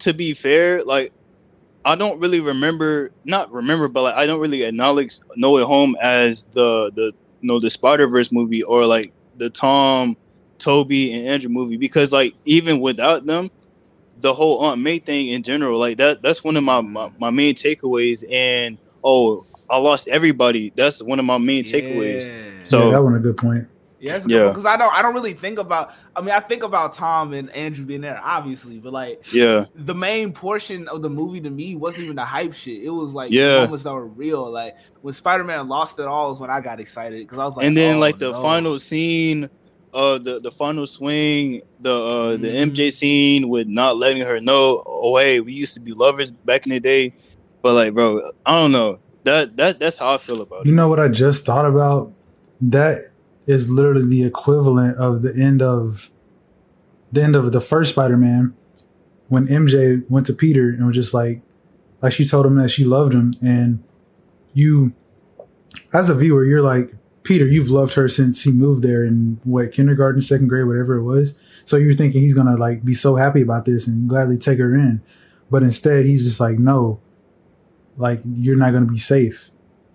to 0.00 0.12
be 0.14 0.34
fair, 0.34 0.84
like 0.84 1.12
I 1.84 1.94
don't 1.94 2.18
really 2.20 2.40
remember, 2.40 3.10
not 3.24 3.52
remember, 3.52 3.88
but 3.88 4.02
like 4.02 4.14
I 4.14 4.26
don't 4.26 4.40
really 4.40 4.62
acknowledge 4.62 5.18
No 5.36 5.52
Way 5.52 5.62
Home 5.62 5.96
as 6.00 6.46
the 6.46 6.90
the 6.94 7.12
you 7.40 7.48
know 7.48 7.60
the 7.60 7.70
Spider 7.70 8.06
Verse 8.08 8.32
movie 8.32 8.62
or 8.62 8.86
like 8.86 9.12
the 9.36 9.50
Tom, 9.50 10.16
Toby, 10.58 11.12
and 11.12 11.28
Andrew 11.28 11.50
movie 11.50 11.76
because 11.76 12.12
like 12.12 12.34
even 12.44 12.80
without 12.80 13.24
them, 13.26 13.50
the 14.18 14.34
whole 14.34 14.64
Aunt 14.64 14.80
May 14.80 14.98
thing 14.98 15.28
in 15.28 15.42
general, 15.42 15.78
like 15.78 15.98
that 15.98 16.22
that's 16.22 16.42
one 16.42 16.56
of 16.56 16.64
my 16.64 16.80
my, 16.80 17.12
my 17.18 17.30
main 17.30 17.54
takeaways. 17.54 18.24
And 18.30 18.78
oh, 19.04 19.44
I 19.70 19.78
lost 19.78 20.08
everybody. 20.08 20.72
That's 20.74 21.02
one 21.02 21.18
of 21.18 21.24
my 21.24 21.38
main 21.38 21.64
takeaways. 21.64 22.24
So- 22.64 22.86
yeah, 22.86 22.90
that 22.92 23.02
one 23.04 23.14
a 23.14 23.20
good 23.20 23.36
point. 23.36 23.68
Yeah, 24.06 24.12
that's 24.12 24.26
Yeah. 24.26 24.48
because 24.48 24.66
I 24.66 24.76
don't 24.76 24.92
I 24.94 25.02
don't 25.02 25.14
really 25.14 25.34
think 25.34 25.58
about. 25.58 25.90
I 26.14 26.20
mean, 26.20 26.30
I 26.30 26.40
think 26.40 26.62
about 26.62 26.94
Tom 26.94 27.32
and 27.34 27.50
Andrew 27.50 27.84
being 27.84 28.00
there, 28.00 28.20
obviously, 28.24 28.78
but 28.78 28.92
like 28.92 29.20
Yeah, 29.32 29.66
the 29.74 29.94
main 29.94 30.32
portion 30.32 30.88
of 30.88 31.02
the 31.02 31.10
movie 31.10 31.40
to 31.40 31.50
me 31.50 31.74
wasn't 31.74 32.04
even 32.04 32.16
the 32.16 32.24
hype 32.24 32.54
shit. 32.54 32.82
It 32.82 32.90
was 32.90 33.12
like 33.12 33.30
Yeah. 33.30 33.62
moments 33.62 33.84
that 33.84 33.92
were 33.92 34.06
real. 34.06 34.50
Like 34.50 34.74
when 35.02 35.12
Spider 35.14 35.44
Man 35.44 35.68
lost 35.68 35.98
it 35.98 36.06
all 36.06 36.32
is 36.32 36.38
when 36.40 36.50
I 36.50 36.60
got 36.60 36.80
excited 36.80 37.20
because 37.20 37.38
I 37.38 37.44
was 37.44 37.56
like, 37.56 37.66
and 37.66 37.76
then 37.76 37.96
oh, 37.96 38.00
like 38.00 38.18
the 38.18 38.32
no. 38.32 38.42
final 38.42 38.78
scene, 38.78 39.50
uh, 39.92 40.18
the 40.18 40.40
the 40.40 40.50
final 40.50 40.86
swing, 40.86 41.60
the 41.80 41.92
uh 41.92 42.36
the 42.36 42.48
Mhm. 42.48 42.70
MJ 42.72 42.90
scene 42.92 43.48
with 43.48 43.66
not 43.66 43.96
letting 43.96 44.22
her 44.22 44.40
know, 44.40 44.82
oh 44.86 45.16
hey, 45.16 45.40
we 45.40 45.52
used 45.52 45.74
to 45.74 45.80
be 45.80 45.92
lovers 45.92 46.30
back 46.30 46.66
in 46.66 46.70
the 46.72 46.80
day, 46.80 47.12
but 47.62 47.74
like, 47.74 47.92
bro, 47.94 48.20
I 48.44 48.54
don't 48.60 48.72
know. 48.72 48.98
That 49.24 49.56
that 49.56 49.78
that's 49.80 49.98
how 49.98 50.14
I 50.14 50.18
feel 50.18 50.40
about 50.40 50.58
You 50.64 50.68
it. 50.68 50.68
You 50.70 50.74
know 50.76 50.88
what 50.88 51.00
I 51.00 51.08
just 51.08 51.44
thought 51.44 51.66
about? 51.66 52.12
That 52.60 53.00
is 53.46 53.70
literally 53.70 54.06
the 54.06 54.24
equivalent 54.24 54.96
of 54.98 55.22
the 55.22 55.34
end 55.40 55.62
of 55.62 56.10
the 57.12 57.22
end 57.22 57.36
of 57.36 57.52
the 57.52 57.60
first 57.60 57.90
Spider-Man 57.92 58.54
when 59.28 59.46
MJ 59.46 60.08
went 60.10 60.26
to 60.26 60.32
Peter 60.32 60.68
and 60.70 60.86
was 60.86 60.96
just 60.96 61.14
like 61.14 61.42
like 62.02 62.12
she 62.12 62.26
told 62.26 62.44
him 62.46 62.56
that 62.56 62.68
she 62.70 62.84
loved 62.84 63.14
him 63.14 63.32
and 63.42 63.82
you 64.52 64.92
as 65.94 66.10
a 66.10 66.14
viewer 66.14 66.44
you're 66.44 66.62
like 66.62 66.92
Peter 67.22 67.46
you've 67.46 67.70
loved 67.70 67.94
her 67.94 68.08
since 68.08 68.42
he 68.44 68.50
moved 68.52 68.82
there 68.82 69.04
in 69.04 69.40
what 69.44 69.72
kindergarten 69.72 70.20
second 70.22 70.48
grade 70.48 70.66
whatever 70.66 70.96
it 70.96 71.02
was 71.04 71.38
so 71.64 71.76
you're 71.76 71.94
thinking 71.94 72.20
he's 72.22 72.34
going 72.34 72.46
to 72.46 72.54
like 72.54 72.84
be 72.84 72.94
so 72.94 73.16
happy 73.16 73.40
about 73.42 73.64
this 73.64 73.86
and 73.86 74.08
gladly 74.08 74.36
take 74.38 74.58
her 74.58 74.74
in 74.74 75.00
but 75.50 75.62
instead 75.62 76.04
he's 76.06 76.24
just 76.26 76.40
like 76.40 76.58
no 76.58 77.00
like 77.96 78.20
you're 78.24 78.56
not 78.56 78.72
going 78.72 78.84
to 78.86 78.92
be 78.92 78.98
safe 78.98 79.50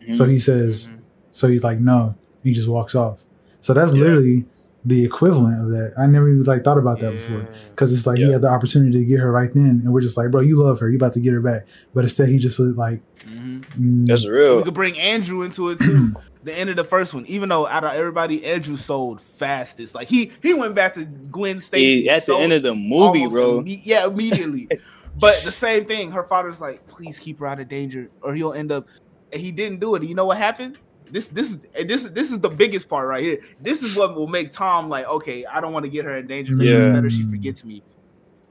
so 0.09 0.25
he 0.25 0.39
says, 0.39 0.87
Mhm. 0.87 0.97
so 1.29 1.47
he's 1.47 1.63
like, 1.63 1.79
no. 1.79 2.15
He 2.43 2.53
just 2.53 2.67
walks 2.67 2.95
off. 2.95 3.19
So 3.61 3.73
that's 3.73 3.93
Yeah. 3.93 4.01
literally 4.01 4.45
the 4.83 5.05
equivalent 5.05 5.61
of 5.61 5.69
that. 5.69 5.93
I 5.97 6.07
never 6.07 6.27
even 6.27 6.43
like 6.43 6.63
thought 6.63 6.79
about 6.79 6.99
that 7.01 7.11
before 7.11 7.47
because 7.69 7.93
it's 7.93 8.07
like 8.07 8.17
he 8.17 8.31
had 8.31 8.41
the 8.41 8.49
opportunity 8.49 8.97
to 8.99 9.05
get 9.05 9.19
her 9.19 9.31
right 9.31 9.53
then, 9.53 9.81
and 9.83 9.93
we're 9.93 10.01
just 10.01 10.17
like, 10.17 10.31
bro, 10.31 10.41
you 10.41 10.57
love 10.61 10.79
her, 10.79 10.89
you 10.89 10.95
about 10.97 11.13
to 11.13 11.19
get 11.19 11.33
her 11.33 11.39
back, 11.41 11.67
but 11.93 12.03
instead 12.03 12.29
he 12.29 12.37
just 12.37 12.59
like, 12.59 12.99
Mhm. 13.27 13.61
mm, 13.79 14.07
That's 14.07 14.25
We 14.25 14.31
real. 14.31 14.63
could 14.63 14.73
bring 14.73 14.97
Andrew 14.99 15.43
into 15.43 15.69
it 15.69 15.79
too. 15.79 16.13
the 16.43 16.57
end 16.57 16.71
of 16.71 16.75
the 16.75 16.83
first 16.83 17.13
one, 17.13 17.23
even 17.27 17.49
though 17.49 17.67
out 17.67 17.83
of 17.83 17.93
everybody, 17.93 18.43
Andrew 18.43 18.75
sold 18.75 19.21
fastest. 19.21 19.93
Like 19.93 20.07
he 20.07 20.31
he 20.41 20.55
went 20.55 20.73
back 20.73 20.95
to 20.95 21.05
Gwen 21.05 21.61
Stacy 21.61 22.01
He- 22.03 22.09
at 22.09 22.25
the 22.25 22.35
end 22.35 22.51
of 22.51 22.63
the 22.63 22.73
movie, 22.73 23.19
almost 23.19 23.33
bro. 23.33 23.59
imme- 23.61 23.79
yeah, 23.83 24.07
immediately. 24.07 24.67
but 25.19 25.39
the 25.45 25.51
same 25.51 25.85
thing. 25.85 26.09
Her 26.11 26.23
father's 26.23 26.59
like, 26.59 26.87
please 26.87 27.19
keep 27.19 27.37
her 27.39 27.45
out 27.45 27.59
of 27.59 27.69
danger, 27.69 28.09
or 28.23 28.33
he'll 28.33 28.53
end 28.53 28.71
up. 28.71 28.87
And 29.31 29.39
he 29.39 29.51
didn't 29.51 29.79
do 29.79 29.93
it. 29.93 30.01
You 30.03 30.15
know 30.15 30.25
what 30.25 30.37
happened? 30.39 30.79
This 31.11 31.27
this 31.27 31.49
is 31.51 31.57
and 31.77 31.89
this 31.89 32.03
this 32.03 32.31
is 32.31 32.39
the 32.39 32.49
biggest 32.49 32.87
part 32.89 33.07
right 33.07 33.23
here. 33.23 33.39
This 33.59 33.83
is 33.83 33.95
what 33.95 34.15
will 34.15 34.27
make 34.27 34.51
Tom 34.51 34.89
like, 34.89 35.07
okay, 35.07 35.45
I 35.45 35.59
don't 35.61 35.73
want 35.73 35.85
to 35.85 35.91
get 35.91 36.05
her 36.05 36.15
in 36.17 36.27
danger. 36.27 36.53
Maybe 36.55 36.71
Yeah. 36.71 36.77
it's 36.87 36.95
better 36.95 37.09
she 37.09 37.23
forgets 37.23 37.63
me. 37.65 37.83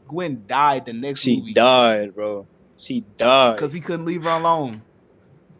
Gwen 0.06 0.44
died 0.46 0.86
the 0.86 0.92
next 0.92 1.20
She 1.20 1.38
movie 1.40 1.52
died, 1.52 2.14
bro. 2.14 2.46
She 2.76 3.04
died. 3.18 3.56
because 3.56 3.72
he 3.72 3.80
couldn't 3.80 4.06
leave 4.06 4.24
her 4.24 4.30
alone. 4.30 4.82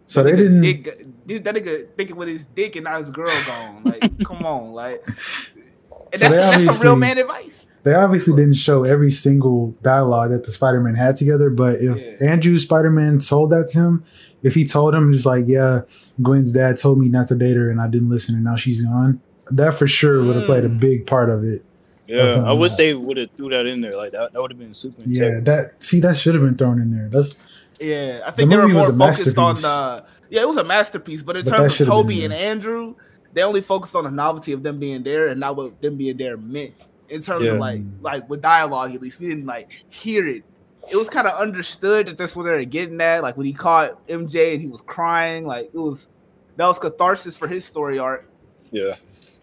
so 0.07 0.23
That 0.23 0.37
they 0.37 0.43
nigga 0.43 0.43
didn't. 0.43 0.61
Dick, 0.63 0.89
uh, 0.89 1.43
that 1.43 1.55
nigga 1.55 1.89
thinking 1.97 2.17
with 2.17 2.29
his 2.29 2.45
dick 2.47 2.77
and 2.77 2.85
now 2.85 2.99
his 2.99 3.11
girl 3.11 3.31
gone. 3.47 3.83
Like, 3.85 4.19
come 4.25 4.45
on, 4.45 4.73
like. 4.73 5.03
And 5.07 5.17
So 5.19 6.29
that's, 6.29 6.35
they 6.59 6.65
that's 6.65 6.77
some 6.79 6.85
real 6.85 6.93
obviously- 6.93 6.97
man 6.97 7.19
advice. 7.19 7.67
They 7.83 7.95
obviously 7.95 8.37
didn't 8.37 8.57
show 8.57 8.85
every 8.85 9.11
single 9.11 9.75
dialogue 9.81 10.33
that 10.33 10.45
the 10.45 10.53
Spider-Man 10.53 10.97
had 10.97 11.17
together, 11.17 11.49
but 11.49 11.77
if 11.77 11.99
Yeah. 12.21 12.29
Andrew 12.31 12.59
Spider-Man 12.59 13.21
told 13.21 13.51
that 13.53 13.69
to 13.69 13.79
him, 13.79 14.05
if 14.43 14.55
he 14.55 14.65
told 14.65 14.95
him 14.95 15.13
just 15.13 15.27
like, 15.27 15.45
yeah, 15.47 15.83
Gwen's 16.23 16.53
dad 16.53 16.79
told 16.79 16.99
me 16.99 17.09
not 17.09 17.29
to 17.29 17.37
date 17.37 17.57
her 17.57 17.71
and 17.71 17.81
I 17.81 17.89
didn't 17.89 18.09
listen 18.11 18.35
and 18.35 18.45
now 18.45 18.57
she's 18.57 18.83
gone, 18.83 19.21
that 19.51 19.75
for 19.75 19.87
sure 19.87 20.25
would 20.25 20.37
have 20.37 20.45
played 20.47 20.65
a 20.65 20.69
Mm. 20.69 20.81
big 20.81 21.07
part 21.07 21.29
of 21.31 21.45
it. 21.45 21.65
yeah, 22.07 22.43
I 22.45 22.53
would 22.53 22.71
Yeah. 22.71 22.77
say 22.77 22.95
would 22.95 23.17
have 23.19 23.29
threw 23.37 23.51
that 23.51 23.67
in 23.67 23.81
there. 23.81 23.97
Like 23.97 24.13
that, 24.13 24.33
that 24.33 24.41
would 24.43 24.51
have 24.51 24.59
been 24.59 24.75
super 24.75 25.03
Yeah, 25.07 25.27
intense. 25.39 25.45
that 25.47 25.71
see 25.85 26.01
that 26.01 26.17
should 26.17 26.35
have 26.35 26.43
been 26.43 26.57
thrown 26.57 26.81
in 26.81 26.91
there. 26.91 27.09
That's 27.11 27.37
Yeah, 27.79 28.21
I 28.27 28.31
think 28.33 28.37
The 28.51 28.57
they 28.57 28.57
were 28.57 28.63
movie 28.69 28.75
was 28.75 28.89
more 28.89 29.09
a 29.09 29.13
focused 29.13 29.39
on 29.39 29.53
masterpiece. 29.55 29.63
the. 29.63 30.05
Yeah, 30.31 30.43
it 30.43 30.49
was 30.49 30.57
a 30.59 30.65
masterpiece, 30.65 31.23
but 31.23 31.37
in 31.37 31.45
But 31.45 31.57
terms 31.57 31.81
of 31.81 31.87
Toby 31.87 32.25
and 32.25 32.33
Andrew, 32.35 32.95
they 33.33 33.43
only 33.43 33.61
focused 33.63 33.95
on 33.97 34.05
the 34.05 34.11
novelty 34.11 34.53
of 34.53 34.63
them 34.63 34.79
being 34.79 35.03
there 35.03 35.29
and 35.29 35.41
not 35.41 35.57
what 35.57 35.81
them 35.81 35.97
being 35.97 36.17
there 36.17 36.37
meant. 36.37 36.75
In 37.09 37.23
terms 37.23 37.45
Yeah. 37.47 37.53
of 37.53 37.59
like, 37.59 37.81
like 38.03 38.29
with 38.29 38.43
dialogue, 38.43 38.95
at 38.95 39.01
least 39.03 39.19
we 39.21 39.29
didn't 39.29 39.47
like 39.47 39.71
hear 39.89 40.27
it. 40.29 40.43
It 40.91 40.97
was 40.97 41.09
kind 41.09 41.27
of 41.29 41.39
understood 41.41 42.07
that 42.07 42.17
that's 42.19 42.35
what 42.35 42.45
they 42.45 42.51
were 42.51 42.65
getting 42.65 43.01
at. 43.01 43.23
Like 43.23 43.37
when 43.37 43.47
he 43.47 43.53
caught 43.53 44.07
MJ 44.09 44.53
and 44.55 44.61
he 44.61 44.67
was 44.69 44.83
crying, 44.83 45.47
like 45.47 45.71
it 45.73 45.79
was 45.79 46.09
that 46.57 46.67
was 46.67 46.79
catharsis 46.79 47.37
for 47.37 47.47
his 47.49 47.65
story 47.65 47.99
arc. 47.99 48.29
Yeah, 48.73 48.95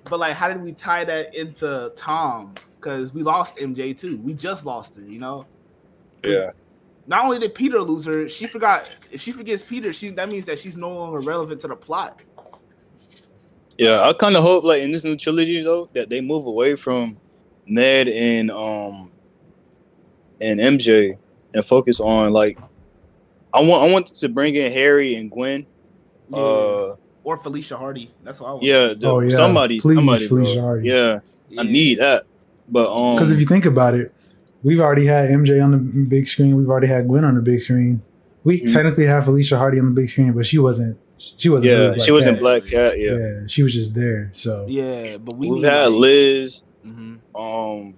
But 0.10 0.20
like, 0.20 0.34
how 0.34 0.48
did 0.48 0.62
we 0.62 0.72
tie 0.74 1.04
that 1.06 1.34
into 1.36 1.92
Tom? 1.96 2.54
Because 2.76 3.14
we 3.14 3.24
lost 3.24 3.58
MJ 3.58 3.98
too. 3.98 4.18
We 4.20 4.34
just 4.34 4.66
lost 4.66 4.96
her, 4.96 5.02
you 5.02 5.20
know. 5.20 5.46
yeah, 6.24 6.52
Not 7.08 7.26
only 7.26 7.40
did 7.40 7.56
Peter 7.56 7.82
lose 7.82 8.06
her, 8.06 8.30
she 8.30 8.46
forgot. 8.48 8.96
If 9.12 9.22
she 9.22 9.32
forgets 9.32 9.64
Peter, 9.64 9.92
she 9.94 10.10
that 10.12 10.30
means 10.30 10.46
that 10.46 10.60
she's 10.60 10.78
no 10.78 10.90
longer 10.90 11.20
relevant 11.20 11.60
to 11.62 11.68
the 11.68 11.76
plot. 11.76 12.22
yeah. 13.78 14.02
I 14.02 14.14
kind 14.14 14.36
of 14.36 14.44
hope 14.44 14.64
like 14.64 14.82
in 14.82 14.92
this 14.92 15.04
new 15.04 15.16
trilogy 15.18 15.62
though 15.64 15.90
that 15.94 16.10
they 16.10 16.22
move 16.22 16.46
away 16.46 16.76
from 16.76 17.18
Ned 17.66 18.08
and 18.08 18.50
um 18.52 19.12
and 20.42 20.60
MJ 20.60 21.18
and 21.54 21.64
focus 21.66 22.00
on 22.00 22.32
like 22.34 22.58
I 23.54 23.62
want 23.62 23.84
I 23.84 23.92
want 23.92 24.08
to 24.08 24.30
bring 24.30 24.56
in 24.56 24.72
Harry 24.72 25.16
and 25.16 25.30
Gwen. 25.32 25.66
Uh, 26.34 26.96
or 27.24 27.38
Felicia 27.38 27.78
Hardy. 27.78 28.12
That's 28.24 28.40
what 28.40 28.48
I 28.48 28.52
want. 28.52 28.64
yeah, 28.64 28.88
the, 28.98 29.10
Oh, 29.10 29.20
yeah. 29.20 29.36
somebody, 29.36 29.80
Please, 29.80 29.96
somebody. 29.98 30.28
Felicia 30.28 30.62
Hardy. 30.62 30.90
Yeah, 30.90 31.20
I 31.58 31.64
need 31.64 32.00
that. 32.00 32.24
But 32.70 32.90
um, 32.94 33.16
because 33.16 33.32
if 33.32 33.40
you 33.40 33.46
think 33.46 33.66
about 33.66 33.96
it, 33.96 34.14
we've 34.64 34.80
already 34.80 35.06
had 35.06 35.30
MJ 35.30 35.64
on 35.64 35.72
the 35.72 35.78
big 35.78 36.28
screen. 36.28 36.56
We've 36.58 36.70
already 36.70 36.88
had 36.88 37.08
Gwen 37.08 37.24
on 37.24 37.36
the 37.36 37.42
big 37.42 37.60
screen. 37.62 38.02
We 38.44 38.62
Mhm. 38.62 38.74
technically 38.74 39.06
have 39.06 39.26
Felicia 39.26 39.58
Hardy 39.58 39.80
on 39.80 39.86
the 39.86 39.92
big 39.92 40.10
screen, 40.10 40.32
but 40.34 40.46
she 40.46 40.58
wasn't. 40.58 40.98
She 41.18 41.50
wasn't. 41.50 41.70
yeah, 41.72 41.78
really 41.78 42.00
she 42.00 42.12
was 42.12 42.26
in 42.26 42.36
Cat. 42.36 42.42
Black 42.42 42.66
Cat. 42.66 43.00
Yeah, 43.00 43.12
Yeah. 43.18 43.40
she 43.48 43.64
was 43.64 43.74
just 43.74 43.96
there. 43.96 44.30
So 44.34 44.66
Yeah, 44.70 45.18
but 45.18 45.36
we 45.38 45.50
we've 45.50 45.64
had 45.64 45.88
like, 45.88 46.00
Liz. 46.00 46.62
mhm. 46.86 47.18
Um, 47.36 47.94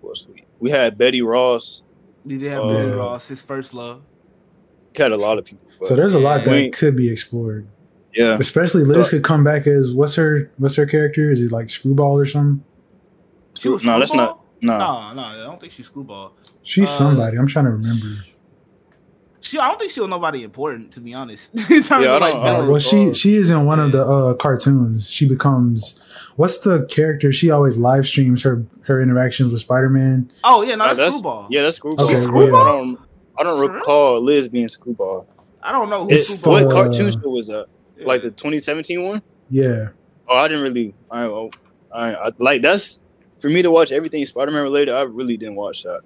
what's 0.00 0.26
we? 0.28 0.44
We 0.60 0.70
had 0.70 0.96
Betty 0.96 1.22
Ross. 1.22 1.82
We 2.24 2.38
did 2.38 2.50
have 2.52 2.64
Uh, 2.64 2.68
Betty 2.72 2.90
Ross, 2.92 3.28
his 3.28 3.42
first 3.42 3.74
love. 3.74 4.00
We 4.96 5.02
had 5.02 5.12
a 5.12 5.16
lot 5.16 5.38
of 5.38 5.44
people. 5.44 5.66
so 5.82 5.94
there's 5.96 6.14
a 6.14 6.18
lot 6.18 6.44
that 6.44 6.50
We- 6.50 6.70
could 6.70 6.96
be 6.96 7.10
explored. 7.10 7.66
yeah, 8.14 8.36
Especially 8.40 8.84
Liz 8.84 9.08
Uh, 9.08 9.10
could 9.10 9.24
come 9.24 9.42
back 9.44 9.66
as 9.66 9.92
what's 9.92 10.14
her 10.14 10.50
what's 10.58 10.76
her 10.76 10.86
character? 10.86 11.30
Is 11.30 11.40
it 11.42 11.50
like 11.52 11.68
Screwball 11.68 12.18
or 12.18 12.24
something? 12.26 12.64
She 13.54 13.68
was 13.68 13.84
No, 13.84 13.98
that's 13.98 14.12
Screwball? 14.12 14.44
nah. 14.62 15.12
No, 15.12 15.20
no, 15.20 15.26
I 15.28 15.36
don't 15.44 15.60
think 15.60 15.72
she's 15.72 15.86
Screwball. 15.86 16.32
She's 16.62 16.88
Uh, 16.88 16.92
somebody. 16.92 17.36
I'm 17.36 17.46
trying 17.46 17.66
to 17.66 17.72
remember. 17.72 18.06
She, 19.44 19.58
I 19.58 19.68
don't 19.68 19.78
think 19.78 19.90
she'll 19.92 20.08
nobody 20.08 20.42
important, 20.42 20.92
to 20.92 21.00
be 21.00 21.12
honest. 21.14 21.50
Yeah, 21.70 21.78
of 21.78 22.20
like 22.20 22.34
Uh, 22.34 22.66
well, 22.68 22.78
she 22.78 23.12
she 23.14 23.36
is 23.36 23.50
in 23.50 23.66
one 23.66 23.78
of 23.78 23.92
the 23.92 24.02
uh, 24.04 24.34
cartoons. 24.34 25.08
She 25.10 25.28
becomes 25.28 26.00
what's 26.36 26.58
the 26.60 26.86
character? 26.86 27.30
She 27.30 27.50
always 27.50 27.76
live 27.76 28.06
streams 28.06 28.42
her 28.42 28.64
her 28.82 29.00
interactions 29.00 29.52
with 29.52 29.60
Spider 29.60 29.90
Man. 29.90 30.30
Oh 30.44 30.62
yeah, 30.62 30.76
no, 30.76 30.84
Uh, 30.84 30.86
that's, 30.88 30.98
that's- 30.98 31.14
Screwball. 31.14 31.46
Yeah, 31.50 31.62
that's 31.62 31.76
Screwball. 31.76 32.06
Okay, 32.06 32.16
I 32.16 32.20
Screwball? 32.20 32.64
don't. 32.64 32.98
I 33.38 33.42
don't 33.42 33.56
For 33.58 33.64
real? 33.64 33.72
recall 33.74 34.20
Liz 34.22 34.48
being 34.48 34.68
Screwball. 34.68 35.26
I 35.62 35.72
don't 35.72 35.90
know 35.90 36.04
who 36.04 36.10
It's, 36.12 36.38
Screwball. 36.38 36.64
what 36.64 36.72
cartoon 36.72 37.10
show 37.12 37.28
was 37.28 37.48
that? 37.48 37.66
is. 37.98 38.06
Like 38.06 38.22
the 38.22 38.30
2017 38.30 39.02
one? 39.04 39.22
Yeah, 39.50 39.88
Oh, 40.28 40.36
I 40.36 40.48
didn't 40.48 40.62
really. 40.62 40.94
I, 41.10 41.22
oh, 41.24 41.50
I, 41.92 42.14
I 42.14 42.30
like 42.38 42.62
that's 42.62 43.00
for 43.38 43.50
me 43.50 43.60
to 43.62 43.70
watch 43.70 43.92
everything 43.92 44.24
Spider-Man 44.24 44.62
related. 44.62 44.94
I 44.94 45.02
really 45.02 45.36
didn't 45.36 45.56
watch 45.56 45.82
that. 45.82 46.00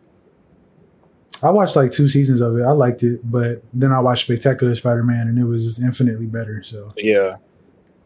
I 1.42 1.50
watched 1.50 1.76
like 1.76 1.92
two 1.92 2.08
seasons 2.08 2.40
of 2.40 2.56
it. 2.56 2.62
I 2.62 2.70
liked 2.72 3.02
it, 3.02 3.20
but 3.30 3.62
then 3.72 3.92
I 3.92 4.00
watched 4.00 4.24
Spectacular 4.24 4.74
Spider 4.74 5.04
Man, 5.04 5.28
and 5.28 5.38
it 5.38 5.44
was 5.44 5.64
just 5.64 5.80
infinitely 5.80 6.26
better. 6.26 6.62
So 6.62 6.92
yeah, 6.96 7.36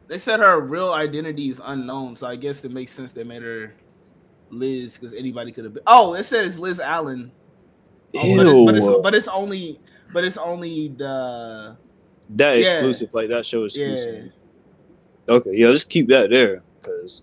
They 0.09 0.19
said 0.19 0.41
her 0.41 0.61
real 0.61 0.93
identity 0.93 1.49
is 1.49 1.61
unknown, 1.65 2.17
so 2.17 2.27
I 2.27 2.37
guess 2.37 2.65
it 2.65 2.73
makes 2.73 2.93
sense 2.93 3.13
they 3.13 3.25
made 3.25 3.43
her 3.43 3.75
Liz 4.51 4.99
because 4.99 5.15
anybody 5.15 5.51
could 5.53 5.65
have 5.65 5.75
been. 5.75 5.83
Oh, 5.87 6.15
it 6.15 6.25
says 6.25 6.59
Liz 6.59 6.79
Allen, 6.79 7.33
Oh, 8.15 8.37
but, 8.37 8.47
it, 8.47 8.67
but, 8.67 8.75
it's, 8.75 9.03
but 9.03 9.15
it's 9.15 9.29
only 9.29 9.81
but 10.13 10.25
it's 10.25 10.37
only 10.37 10.89
the 10.89 11.77
that 12.31 12.59
yeah. 12.59 12.73
exclusive. 12.73 13.13
Like 13.15 13.29
that 13.29 13.47
show 13.47 13.65
exclusive. 13.65 14.27
yeah. 14.27 15.35
Okay, 15.35 15.51
yeah, 15.55 15.71
just 15.73 15.89
keep 15.89 16.09
that 16.09 16.31
there 16.31 16.61
because 16.81 17.23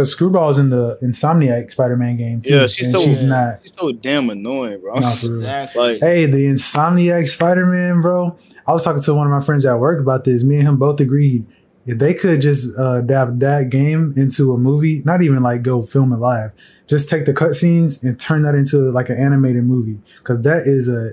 Because 0.00 0.16
Screwball's 0.16 0.56
in 0.56 0.70
the 0.70 0.98
Insomniac 1.02 1.70
Spider-Man 1.70 2.16
game 2.16 2.40
too. 2.40 2.54
Yeah, 2.54 2.66
she's 2.66 2.90
so 2.90 3.02
she's 3.04 3.22
not. 3.22 3.60
she's 3.60 3.74
so 3.74 3.92
damn 3.92 4.30
annoying, 4.30 4.80
bro. 4.80 4.94
Nah, 4.98 5.10
for 5.10 5.28
real. 5.28 5.38
Exactly. 5.40 5.92
like, 5.92 6.00
Hey, 6.00 6.24
the 6.24 6.46
Insomniac 6.46 7.28
Spider-Man, 7.28 8.00
bro. 8.00 8.38
I 8.66 8.72
was 8.72 8.82
talking 8.82 9.02
to 9.02 9.14
one 9.14 9.26
of 9.26 9.30
my 9.30 9.40
friends 9.44 9.66
at 9.66 9.78
work 9.78 10.00
about 10.00 10.24
this. 10.24 10.42
Me 10.42 10.56
and 10.56 10.66
him 10.68 10.76
both 10.78 11.00
agreed 11.00 11.44
if 11.86 11.98
they 11.98 12.14
could 12.14 12.40
just 12.40 12.78
uh, 12.78 12.96
adapt 12.96 13.40
that 13.40 13.68
game 13.68 14.14
into 14.16 14.52
a 14.54 14.58
movie, 14.58 15.02
not 15.04 15.22
even 15.22 15.42
like 15.42 15.62
go 15.62 15.82
film 15.82 16.12
it 16.12 16.16
live, 16.16 16.52
just 16.86 17.08
take 17.10 17.24
the 17.26 17.34
cutscenes 17.34 18.02
and 18.02 18.18
turn 18.18 18.42
that 18.42 18.54
into 18.54 18.90
like 18.90 19.10
an 19.10 19.18
animated 19.18 19.64
movie, 19.64 19.98
because 20.18 20.42
that 20.42 20.66
is 20.66 20.88
a 20.88 21.12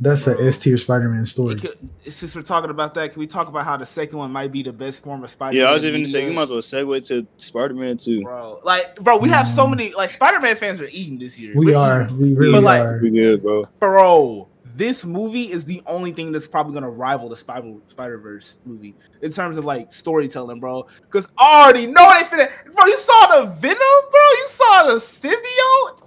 that's 0.00 0.26
a 0.26 0.32
S 0.40 0.58
tier 0.58 0.76
Spider-Man 0.76 1.24
story. 1.26 1.56
Could- 1.56 1.78
since 2.06 2.34
we're 2.36 2.42
talking 2.42 2.70
about 2.70 2.94
that, 2.94 3.12
can 3.12 3.20
we 3.20 3.26
talk 3.26 3.48
about 3.48 3.64
how 3.64 3.76
the 3.76 3.86
second 3.86 4.18
one 4.18 4.30
might 4.30 4.52
be 4.52 4.62
the 4.62 4.72
best 4.72 5.02
form 5.02 5.24
of 5.24 5.30
Spider-Man? 5.30 5.62
yeah, 5.62 5.70
I 5.70 5.74
was 5.74 5.84
even 5.86 6.02
gonna 6.02 6.08
say 6.12 6.26
you 6.26 6.32
might 6.32 6.42
as 6.42 6.48
well 6.50 6.58
segue 6.60 7.06
to 7.08 7.26
Spider 7.38 7.74
Man 7.74 7.96
too. 7.96 8.22
bro. 8.22 8.60
Like, 8.64 8.96
bro, 8.96 9.16
we 9.18 9.28
have 9.30 9.46
so 9.48 9.66
Mm. 9.66 9.70
many 9.70 9.94
like 9.94 10.10
Spider-Man 10.10 10.56
fans 10.56 10.80
are 10.80 10.88
eating 10.90 11.18
this 11.18 11.38
year. 11.38 11.52
We 11.56 11.66
We're 11.74 12.08
we 12.18 12.34
really 12.34 12.52
But, 12.52 12.62
like, 12.62 12.82
are. 12.84 12.98
Pretty 12.98 13.16
good, 13.18 13.42
bro. 13.42 13.64
bro. 13.80 14.48
This 14.76 15.06
movie 15.06 15.50
is 15.50 15.64
the 15.64 15.80
only 15.86 16.12
thing 16.12 16.32
that's 16.32 16.46
probably 16.46 16.74
gonna 16.74 16.90
rival 16.90 17.30
the 17.30 17.36
Spider 17.36 17.72
Spider 17.88 18.18
Verse 18.18 18.58
movie 18.66 18.94
in 19.22 19.32
terms 19.32 19.56
of 19.56 19.64
like 19.64 19.90
storytelling, 19.90 20.60
bro. 20.60 20.86
Because 21.00 21.26
I 21.38 21.62
already 21.64 21.86
know 21.86 21.94
they 22.12 22.24
finna. 22.26 22.50
Bro, 22.74 22.84
you 22.84 22.96
saw 22.98 23.40
the 23.40 23.46
Venom, 23.52 23.78
bro. 23.78 24.20
You 24.32 24.46
saw 24.48 24.82
the 24.88 24.94
symbiote. 24.96 26.02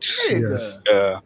Nigga, 0.00 0.50
Yes. 0.52 0.78
Yeah. 0.86 1.20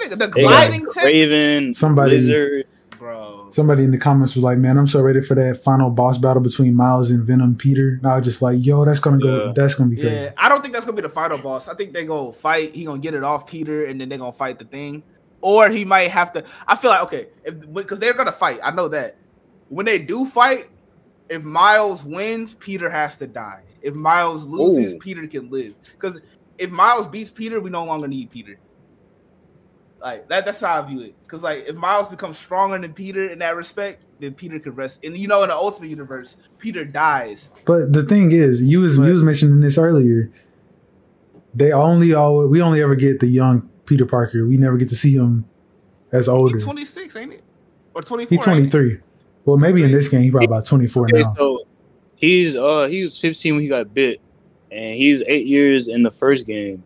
Nigga, 0.00 0.18
the 0.18 0.28
gliding 0.28 0.86
tech, 0.92 1.04
Kraven, 1.04 1.74
Somebody- 1.74 2.16
Lizard. 2.16 2.66
bro. 2.98 3.46
Somebody 3.50 3.84
in 3.84 3.90
the 3.90 3.98
comments 3.98 4.34
was 4.34 4.44
like, 4.44 4.58
"Man, 4.58 4.76
I'm 4.76 4.86
so 4.86 5.00
ready 5.00 5.20
for 5.22 5.34
that 5.34 5.62
final 5.62 5.88
boss 5.90 6.18
battle 6.18 6.42
between 6.42 6.74
Miles 6.74 7.10
and 7.10 7.24
Venom 7.24 7.54
Peter." 7.56 7.98
And 8.02 8.06
I 8.06 8.16
was 8.16 8.24
just 8.24 8.42
like, 8.42 8.58
"Yo, 8.60 8.84
that's 8.84 9.00
gonna 9.00 9.18
go. 9.18 9.46
Yeah. 9.46 9.52
That's 9.54 9.74
gonna 9.74 9.90
be 9.90 9.96
crazy." 9.96 10.14
Yeah, 10.14 10.32
I 10.36 10.48
don't 10.48 10.60
think 10.62 10.74
that's 10.74 10.84
gonna 10.84 10.96
be 10.96 11.02
the 11.02 11.08
final 11.08 11.38
boss. 11.38 11.68
I 11.68 11.74
think 11.74 11.94
they 11.94 12.04
gonna 12.04 12.32
fight. 12.32 12.74
He 12.74 12.84
gonna 12.84 13.00
get 13.00 13.14
it 13.14 13.24
off 13.24 13.46
Peter, 13.46 13.84
and 13.86 14.00
then 14.00 14.08
they 14.08 14.18
gonna 14.18 14.32
fight 14.32 14.58
the 14.58 14.64
thing, 14.66 15.02
or 15.40 15.70
he 15.70 15.84
might 15.84 16.10
have 16.10 16.32
to. 16.34 16.44
I 16.66 16.76
feel 16.76 16.90
like 16.90 17.02
okay, 17.04 17.28
if 17.44 17.72
because 17.72 17.98
they're 17.98 18.14
gonna 18.14 18.32
fight. 18.32 18.58
I 18.62 18.70
know 18.72 18.88
that 18.88 19.16
when 19.70 19.86
they 19.86 19.98
do 19.98 20.26
fight, 20.26 20.68
if 21.30 21.42
Miles 21.44 22.04
wins, 22.04 22.54
Peter 22.56 22.90
has 22.90 23.16
to 23.16 23.26
die. 23.26 23.62
If 23.80 23.94
Miles 23.94 24.44
loses, 24.44 24.94
Ooh. 24.94 24.98
Peter 24.98 25.26
can 25.26 25.50
live. 25.50 25.74
Because 25.92 26.20
if 26.58 26.70
Miles 26.70 27.06
beats 27.06 27.30
Peter, 27.30 27.60
we 27.60 27.70
no 27.70 27.84
longer 27.84 28.08
need 28.08 28.30
Peter. 28.30 28.58
Like 30.00 30.28
that, 30.28 30.44
that's 30.44 30.60
how 30.60 30.80
I 30.82 30.86
view 30.88 31.00
it. 31.00 31.14
Because 31.22 31.42
like 31.42 31.66
if 31.66 31.74
Miles 31.74 32.08
becomes 32.08 32.38
stronger 32.38 32.78
than 32.78 32.92
Peter 32.92 33.28
in 33.28 33.38
that 33.40 33.56
respect, 33.56 34.02
then 34.20 34.32
Peter 34.34 34.58
can 34.60 34.74
rest. 34.74 35.00
And 35.04 35.16
you 35.18 35.26
know, 35.28 35.42
in 35.42 35.48
the 35.48 35.54
Ultimate 35.56 35.88
Universe, 35.88 36.36
Peter 36.58 36.84
dies. 36.84 37.50
But 37.64 37.92
the 37.92 38.02
thing 38.04 38.30
is, 38.32 38.62
you 38.62 38.80
was 38.80 38.96
But- 38.96 39.06
you 39.06 39.12
was 39.14 39.22
mentioning 39.24 39.60
this 39.60 39.76
earlier. 39.78 40.30
They 41.54 41.72
only 41.72 42.14
always 42.14 42.48
we 42.48 42.62
only 42.62 42.80
ever 42.82 42.94
get 42.94 43.20
the 43.20 43.26
young 43.26 43.68
Peter 43.86 44.06
Parker. 44.06 44.46
We 44.46 44.56
never 44.56 44.76
get 44.76 44.88
to 44.90 44.96
see 44.96 45.14
him 45.14 45.44
as 46.12 46.28
older. 46.28 46.56
He's 46.56 46.64
26, 46.64 47.16
ain't 47.16 47.32
it? 47.32 47.42
Or 47.94 48.02
24? 48.02 48.28
He's 48.36 48.44
twenty 48.44 48.70
three. 48.70 48.98
Well, 49.44 49.56
maybe 49.56 49.82
in 49.82 49.90
this 49.90 50.08
game 50.08 50.22
he 50.22 50.30
probably 50.30 50.46
about 50.46 50.66
twenty 50.66 50.86
four 50.86 51.04
Okay, 51.04 51.22
now. 51.22 51.30
so 51.36 51.66
he's 52.16 52.54
uh 52.54 52.86
he 52.86 53.02
was 53.02 53.18
15 53.18 53.54
when 53.54 53.62
he 53.62 53.68
got 53.68 53.92
bit, 53.94 54.20
and 54.70 54.94
he's 54.94 55.22
eight 55.26 55.46
years 55.46 55.88
in 55.88 56.02
the 56.04 56.10
first 56.10 56.46
game. 56.46 56.84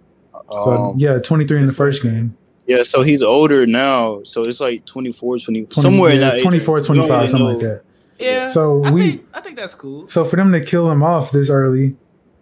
So 0.50 0.70
Um, 0.70 0.94
yeah, 0.96 1.18
twenty 1.18 1.44
three 1.44 1.58
in 1.58 1.66
the 1.66 1.72
first 1.74 2.02
game. 2.02 2.36
Yeah, 2.76 2.82
so 2.82 3.02
he's 3.02 3.22
older 3.22 3.66
now, 3.66 4.22
so 4.24 4.42
it's 4.42 4.60
like 4.60 4.84
24, 4.86 5.38
20, 5.38 5.60
20, 5.66 5.80
somewhere 5.80 6.10
in 6.12 6.20
yeah, 6.20 6.30
that 6.30 6.42
24, 6.42 6.74
range. 6.76 6.86
25, 6.86 7.10
really 7.10 7.26
something 7.28 7.46
know. 7.46 7.52
like 7.52 7.60
that. 7.60 7.82
Yeah. 8.18 8.46
So 8.48 8.84
I 8.84 8.90
we- 8.92 9.00
think 9.02 9.26
I 9.34 9.40
think 9.40 9.56
that's 9.56 9.74
cool. 9.74 10.08
So 10.08 10.24
for 10.24 10.36
them 10.36 10.52
to 10.52 10.60
kill 10.60 10.90
him 10.90 11.02
off 11.02 11.30
this 11.32 11.50
early, 11.50 11.96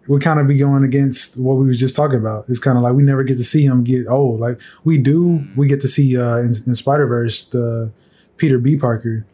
we 0.07 0.19
kind 0.19 0.39
of 0.39 0.47
be 0.47 0.57
going 0.57 0.83
against 0.83 1.39
what 1.39 1.55
we 1.55 1.65
was 1.67 1.79
just 1.79 1.95
talking 1.95 2.17
about. 2.19 2.45
It's 2.49 2.59
kind 2.59 2.77
of 2.77 2.83
like 2.83 2.93
we 2.93 3.03
never 3.03 3.23
get 3.23 3.37
to 3.37 3.43
see 3.43 3.63
him 3.65 3.83
get 3.83 4.07
old. 4.07 4.39
Like 4.39 4.59
we 4.83 4.97
do, 4.97 5.43
we 5.55 5.67
get 5.67 5.81
to 5.81 5.87
see 5.87 6.17
uh, 6.17 6.37
in, 6.37 6.53
in 6.67 6.75
Spider 6.75 7.07
Verse 7.07 7.45
the 7.45 7.91
Peter 8.37 8.57
B. 8.59 8.77
Parker. 8.77 9.25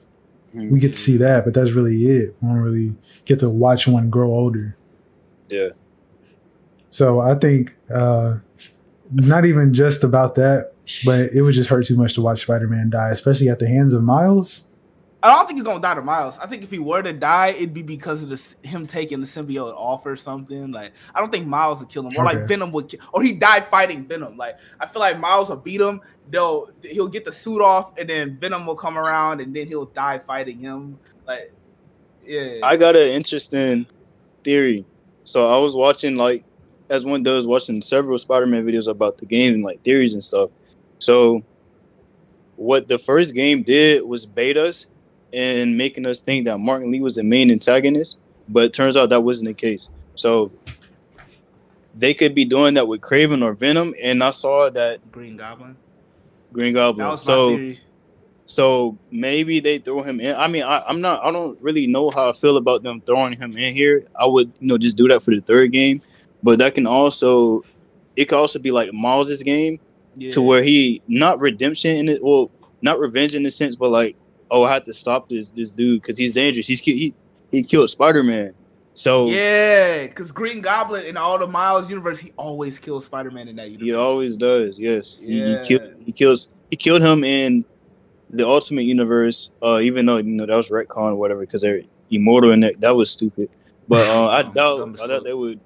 Mhm. 0.56 0.72
We 0.72 0.80
get 0.80 0.94
to 0.94 1.00
see 1.00 1.18
that, 1.18 1.44
but 1.46 1.54
that's 1.54 1.72
really 1.72 2.06
it. 2.06 2.36
We 2.42 2.48
don't 2.48 2.58
really 2.60 2.96
get 3.26 3.40
to 3.40 3.50
watch 3.50 3.88
one 3.88 4.10
grow 4.10 4.30
older. 4.32 4.78
Yeah. 5.50 5.70
So 6.90 7.20
I 7.20 7.36
think 7.36 7.76
uh, 7.94 8.38
not 9.12 9.46
even 9.46 9.74
just 9.74 10.04
about 10.04 10.36
that, 10.36 10.74
but 11.06 11.32
it 11.32 11.42
would 11.42 11.54
just 11.54 11.70
hurt 11.70 11.86
too 11.86 11.96
much 11.96 12.14
to 12.16 12.22
watch 12.22 12.42
Spider 12.42 12.68
Man 12.68 12.90
die, 12.90 13.10
especially 13.10 13.50
at 13.50 13.60
the 13.60 13.68
hands 13.68 13.94
of 13.94 14.04
Miles. 14.04 14.68
I 15.24 15.36
don't 15.36 15.48
think 15.48 15.58
he's 15.60 15.66
gonna 15.66 15.82
die 15.82 15.96
to 15.96 16.02
Miles. 16.02 16.38
I 16.38 16.46
think 16.46 16.64
if 16.64 16.70
he 16.72 16.80
were 16.80 17.02
to 17.02 17.12
die, 17.12 17.50
it'd 17.50 17.74
be 17.74 17.82
because 17.82 18.22
of 18.22 18.30
this 18.30 18.56
him 18.64 18.86
taking 18.86 19.20
the 19.20 19.26
symbiote 19.26 19.76
off 19.76 20.06
or 20.06 20.16
something. 20.16 20.72
Like 20.72 20.92
I 21.14 21.20
don't 21.20 21.32
think 21.32 21.48
Miles 21.48 21.80
would 21.80 21.90
kill 21.90 22.04
him, 22.08 22.12
or 22.18 22.24
like 22.24 22.48
Venom 22.48 22.72
would, 22.72 22.88
ki- 22.88 23.00
or 23.14 23.24
he 23.24 23.34
died 23.34 23.66
fighting 23.66 24.06
Venom. 24.06 24.38
Like 24.38 24.58
I 24.80 24.86
feel 24.86 25.00
like 25.00 25.20
Miles 25.20 25.50
will 25.50 25.58
beat 25.58 25.82
him. 25.82 26.02
They'll 26.30 26.70
he'll 26.84 27.08
get 27.08 27.26
the 27.26 27.32
suit 27.32 27.62
off, 27.62 27.98
and 27.98 28.08
then 28.08 28.38
Venom 28.38 28.66
will 28.66 28.76
come 28.76 28.98
around, 28.98 29.42
and 29.42 29.56
then 29.56 29.68
he'll 29.68 29.88
die 29.88 30.20
fighting 30.20 30.60
him. 30.60 31.00
Like 31.26 31.52
yeah, 32.26 32.60
I 32.64 32.78
got 32.78 32.96
an 32.96 33.08
interesting 33.08 33.88
theory. 34.44 34.86
So 35.24 35.50
I 35.50 35.58
was 35.60 35.76
watching 35.76 36.16
like 36.16 36.46
as 36.90 37.04
one 37.04 37.24
does 37.24 37.48
watching 37.48 37.82
several 37.82 38.18
Spider-Man 38.18 38.66
videos 38.66 38.88
about 38.88 39.18
the 39.18 39.26
game 39.26 39.56
and 39.56 39.64
like 39.64 39.82
theories 39.84 40.14
and 40.14 40.24
stuff. 40.24 40.52
So 41.00 41.44
what 42.56 42.88
the 42.88 42.98
first 42.98 43.34
game 43.34 43.64
did 43.64 44.04
was 44.04 44.26
bait 44.26 44.58
us 44.58 44.88
and 45.34 45.78
making 45.78 46.06
us 46.06 46.22
think 46.22 46.46
that 46.46 46.58
Martin 46.58 46.92
Li 46.92 47.02
was 47.02 47.16
the 47.16 47.24
main 47.24 47.52
antagonist, 47.52 48.18
but 48.50 48.64
it 48.64 48.74
turns 48.74 48.98
out 48.98 49.10
that 49.10 49.24
wasn't 49.24 49.48
the 49.48 49.54
case. 49.54 49.90
So 50.16 50.52
they 51.96 52.14
could 52.14 52.34
be 52.34 52.46
doing 52.46 52.74
that 52.76 52.88
with 52.88 53.02
Kraven 53.02 53.44
or 53.44 53.54
Venom, 53.54 53.94
and 54.02 54.24
I 54.24 54.32
saw 54.32 54.70
that 54.70 55.12
Green 55.12 55.38
Goblin. 55.38 55.76
Green 56.54 56.74
Goblin. 56.74 57.18
So 57.18 57.74
so 58.46 58.98
maybe 59.12 59.60
they 59.60 59.78
throw 59.78 60.02
him 60.02 60.22
in. 60.22 60.34
I 60.34 60.48
mean, 60.48 60.64
I, 60.64 60.82
I'm 60.88 61.02
not. 61.02 61.24
I 61.24 61.32
don't 61.32 61.62
really 61.62 61.86
know 61.86 62.10
how 62.10 62.30
I 62.30 62.32
feel 62.32 62.56
about 62.56 62.82
them 62.82 63.02
throwing 63.02 63.34
him 63.34 63.58
in 63.58 63.74
here. 63.74 64.06
I 64.18 64.26
would, 64.26 64.52
you 64.62 64.68
know, 64.68 64.78
just 64.78 64.96
do 64.96 65.08
that 65.10 65.22
for 65.22 65.36
the 65.36 65.42
third 65.42 65.74
game. 65.74 66.02
But 66.42 66.60
that 66.60 66.74
can 66.74 66.88
also, 66.88 67.64
it 68.16 68.26
could 68.26 68.38
also 68.38 68.58
be 68.58 68.72
like 68.72 68.94
Miles's 68.94 69.44
game 69.44 69.82
Yeah. 70.18 70.30
to 70.32 70.42
where 70.42 70.64
he 70.64 71.02
not 71.08 71.40
redemption 71.40 71.92
in 71.92 72.10
it, 72.10 72.24
well, 72.24 72.50
not 72.82 73.00
revenge 73.00 73.36
in 73.36 73.44
the 73.44 73.52
sense, 73.52 73.76
but 73.76 73.90
like, 73.90 74.16
oh, 74.52 74.64
I 74.64 74.74
have 74.74 74.84
to 74.86 74.94
stop 74.94 75.30
this 75.30 75.52
this 75.52 75.74
dude 75.74 76.02
because 76.02 76.18
he's 76.18 76.34
dangerous. 76.34 76.68
He's 76.68 76.80
he 76.80 77.14
he 77.52 77.64
killed 77.64 77.90
Spider 77.90 78.24
Man. 78.24 78.54
So 78.94 79.28
Yeah, 79.30 80.08
because 80.08 80.32
Green 80.32 80.60
Goblin 80.62 81.06
in 81.06 81.18
all 81.18 81.38
the 81.38 81.46
Miles 81.46 81.88
universe, 81.90 82.20
he 82.20 82.32
always 82.36 82.80
kills 82.80 83.06
Spider 83.06 83.30
Man 83.30 83.48
in 83.48 83.56
that 83.58 83.68
universe. 83.70 83.86
he 83.86 83.94
always 83.94 84.36
does. 84.38 84.80
Yes, 84.80 85.18
He- 85.18 85.40
Yeah. 85.40 85.62
he, 85.62 85.68
kill, 85.68 85.92
he 86.06 86.12
kills 86.12 86.50
he 86.72 86.76
killed 86.76 87.02
him 87.04 87.24
in 87.24 87.64
the 88.32 88.46
Ultimate 88.46 88.84
Universe. 88.86 89.52
Uh, 89.64 89.80
even 89.80 90.06
though 90.06 90.18
you 90.18 90.24
know 90.24 90.46
that 90.48 90.56
was 90.58 90.70
retcon 90.70 91.12
or 91.12 91.16
whatever 91.16 91.42
because 91.42 91.62
they're 91.62 91.82
immortal 92.10 92.52
and 92.52 92.64
that 92.64 92.80
that 92.82 92.96
was 92.96 93.10
stupid. 93.12 93.50
But 93.88 94.08
uh, 94.08 94.28
I 94.30 94.42
doubt 94.52 95.00
I 95.02 95.08
doubt 95.08 95.24
they 95.24 95.34
would 95.34 95.60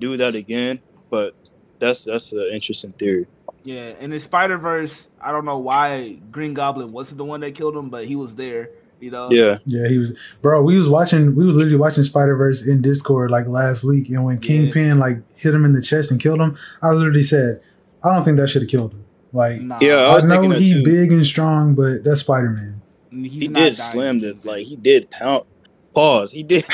do 0.00 0.16
that 0.16 0.34
again. 0.36 0.80
But 1.10 1.34
that's 1.80 2.04
that's 2.04 2.32
an 2.32 2.48
interesting 2.52 2.92
theory. 2.92 3.26
Yeah, 3.64 3.92
and 4.00 4.12
in 4.12 4.20
Spider 4.20 4.58
Verse, 4.58 5.08
I 5.20 5.32
don't 5.32 5.44
know 5.46 5.58
why 5.58 6.18
Green 6.30 6.54
Goblin 6.54 6.92
wasn't 6.92 7.18
the 7.18 7.24
one 7.24 7.40
that 7.40 7.54
killed 7.54 7.74
him, 7.76 7.88
but 7.88 8.04
he 8.04 8.14
was 8.16 8.34
there. 8.34 8.70
You 9.00 9.10
know. 9.10 9.30
Yeah, 9.30 9.58
Yeah, 9.66 9.88
he 9.88 9.98
was, 9.98 10.16
bro. 10.40 10.62
We 10.62 10.78
was 10.78 10.88
watching, 10.88 11.34
we 11.34 11.44
was 11.44 11.56
literally 11.56 11.76
watching 11.76 12.02
Spider 12.04 12.36
Verse 12.36 12.66
in 12.66 12.80
Discord 12.80 13.30
like 13.30 13.46
last 13.46 13.84
week, 13.84 14.08
and 14.08 14.24
when 14.24 14.36
Yeah. 14.36 14.40
Kingpin 14.48 14.98
like 14.98 15.18
hit 15.36 15.52
him 15.54 15.64
in 15.64 15.72
the 15.74 15.82
chest 15.82 16.10
and 16.10 16.20
killed 16.20 16.40
him, 16.40 16.56
I 16.82 16.90
literally 16.90 17.22
said, 17.22 17.60
I 18.02 18.14
don't 18.14 18.22
think 18.24 18.36
that 18.38 18.48
should 18.48 18.62
have 18.62 18.70
killed 18.70 18.92
him. 18.92 19.04
Like, 19.32 19.60
Nah, 19.60 19.78
Yeah, 19.80 19.96
I 19.96 20.16
I, 20.18 20.20
know 20.20 20.40
thinking 20.42 20.52
he 20.60 20.72
too. 20.74 20.82
big 20.84 21.12
and 21.12 21.26
strong, 21.26 21.74
but 21.74 22.04
that's 22.04 22.20
Spider 22.20 22.50
Man. 22.50 22.80
he's 23.10 23.32
he 23.32 23.48
did 23.48 23.54
dying 23.54 23.74
slam 23.74 24.20
to 24.20 24.32
the 24.34 24.48
like 24.48 24.62
he 24.64 24.76
did 24.76 25.10
pound. 25.10 25.44
Pause. 25.92 26.30
He 26.32 26.42
did. 26.44 26.64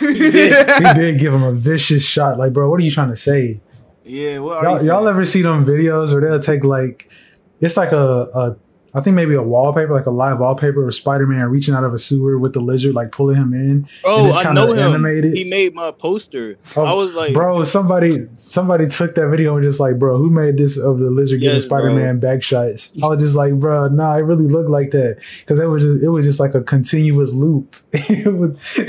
He 0.00 0.14
did 0.18 1.18
give 1.20 1.32
him 1.34 1.42
a 1.42 1.52
vicious 1.52 2.06
shot. 2.06 2.38
Like, 2.38 2.52
bro, 2.52 2.68
what 2.70 2.80
are 2.80 2.84
you 2.84 2.90
trying 2.90 3.10
to 3.10 3.16
say? 3.16 3.60
Yeah, 4.10 4.38
what 4.38 4.58
are 4.58 4.64
Y'all, 4.64 4.80
you 4.82 4.88
y'all 4.88 5.08
ever 5.08 5.24
see 5.24 5.42
them 5.42 5.64
videos 5.64 6.12
where 6.12 6.20
they'll 6.20 6.40
take 6.42 6.64
like, 6.64 7.10
it's 7.60 7.76
like 7.76 7.92
a, 7.92 7.98
a 8.34 8.56
I 8.92 9.00
think 9.00 9.14
maybe 9.14 9.34
a 9.34 9.42
wallpaper, 9.42 9.92
like 9.94 10.06
a 10.06 10.10
live 10.10 10.40
wallpaper 10.40 10.84
of 10.84 10.92
Spider 10.92 11.24
Man 11.24 11.48
reaching 11.48 11.74
out 11.74 11.84
of 11.84 11.94
a 11.94 11.98
sewer 11.98 12.36
with 12.40 12.54
the 12.54 12.60
lizard, 12.60 12.92
like 12.92 13.12
pulling 13.12 13.36
him 13.36 13.52
in. 13.54 13.60
And 13.70 13.88
Bro, 14.02 14.26
it's 14.26 14.36
I 14.36 14.42
kinda 14.42 14.66
know 14.66 14.72
him. 14.72 14.78
animated. 14.80 15.32
He 15.32 15.44
made 15.44 15.74
my 15.76 15.92
poster. 15.92 16.58
Oh, 16.76 16.82
I 16.84 16.92
was 16.94 17.14
like, 17.14 17.32
bro, 17.32 17.62
somebody 17.62 18.26
somebody 18.34 18.88
took 18.88 19.14
that 19.14 19.28
video 19.28 19.54
and 19.54 19.62
just 19.64 19.78
like, 19.78 19.96
bro, 20.00 20.18
who 20.18 20.28
made 20.28 20.56
this 20.56 20.76
of 20.76 20.98
the 20.98 21.08
lizard 21.08 21.38
giving 21.40 21.54
Yes, 21.54 21.66
bro. 21.66 21.78
Spider 21.78 21.94
Man 21.94 22.18
back 22.18 22.42
shots? 22.42 22.92
I 23.00 23.06
was 23.06 23.22
just 23.22 23.36
like, 23.36 23.54
bro, 23.60 23.86
nah, 23.88 24.16
it 24.16 24.22
really 24.22 24.48
looked 24.48 24.70
like 24.70 24.90
that 24.90 25.18
because 25.40 25.60
it 25.60 25.66
was 25.66 25.84
just 25.84 26.02
it 26.02 26.08
was 26.08 26.26
just 26.26 26.40
like 26.40 26.56
a 26.56 26.60
continuous 26.62 27.32
loop. 27.32 27.76
it 27.92 28.26
was, 28.34 28.80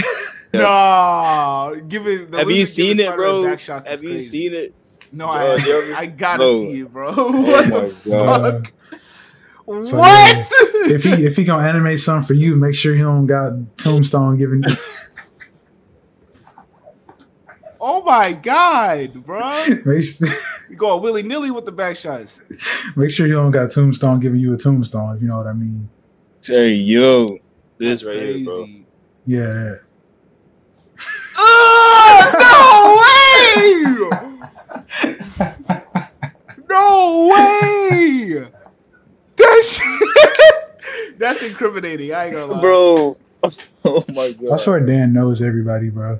No, 0.53 1.80
give 1.88 2.07
it. 2.07 2.31
the 2.31 2.38
have 2.39 2.49
you 2.52 2.65
seen 2.65 2.99
it, 2.99 3.15
bro? 3.15 3.43
back 3.43 3.60
shots 3.60 3.88
Have 3.88 4.02
you 4.03 4.10
crazy. 4.10 4.27
seen 4.49 4.53
it? 4.53 4.73
No, 5.12 5.26
Bro, 5.28 5.58
I, 5.60 5.94
I 5.98 6.06
gotta 6.06 6.38
Bro. 6.44 6.62
see 6.62 6.80
it, 6.82 6.94
bro. 6.94 7.14
Oh 7.18 7.42
what 7.42 7.70
my 7.70 7.80
the 7.82 8.10
God. 8.10 8.68
fuck? 8.68 8.74
So, 9.84 9.98
what? 9.98 10.36
yeah, 10.36 10.44
if 10.96 11.04
he 11.04 11.26
if 11.26 11.36
he 11.36 11.44
gonna 11.44 11.68
animate 11.68 12.00
something 12.00 12.26
for 12.28 12.34
you, 12.34 12.56
make 12.56 12.76
sure 12.76 12.94
he 12.96 13.02
don't 13.02 13.26
got 13.26 13.54
Tombstone 13.78 14.38
giving. 14.38 14.64
Oh 17.84 18.04
my 18.04 18.32
god, 18.34 19.26
bro! 19.26 19.66
Make 19.86 20.04
sure, 20.04 20.28
You 20.70 20.76
going 20.76 21.02
willy 21.02 21.24
nilly 21.24 21.50
with 21.50 21.66
the 21.66 21.72
back 21.72 21.98
shots. 21.98 22.40
make 22.96 23.10
sure 23.10 23.26
you 23.26 23.34
don't 23.34 23.50
got 23.50 23.72
Tombstone 23.72 24.20
giving 24.20 24.40
you 24.40 24.54
a 24.54 24.58
tombstone. 24.58 25.16
If 25.16 25.22
you 25.24 25.28
know 25.28 25.38
what 25.38 25.48
I 25.48 25.54
mean. 25.54 25.90
Hey 26.44 26.74
yo, 26.74 27.40
this 27.80 28.02
That's 28.02 28.06
right 28.06 28.22
here, 28.22 28.46
bro. 28.46 28.58
crazy. 28.66 28.86
Yeah. 29.26 29.40
that. 29.46 29.80
Oh, 31.38 32.32
no 34.14 34.22
way! 34.22 34.31
No 36.69 37.30
way! 37.34 38.45
That 39.38 39.63
shit, 39.65 41.19
that's 41.19 41.41
incriminating. 41.43 42.13
I 42.13 42.26
ain't 42.26 42.34
gonna 42.34 42.53
lie, 42.53 42.61
Bro. 42.61 43.18
Oh 43.84 44.05
my 44.13 44.31
god. 44.34 44.51
I 44.53 44.57
swear 44.57 44.80
Dan 44.81 45.13
knows 45.13 45.41
everybody, 45.41 45.89
bro. 45.89 46.19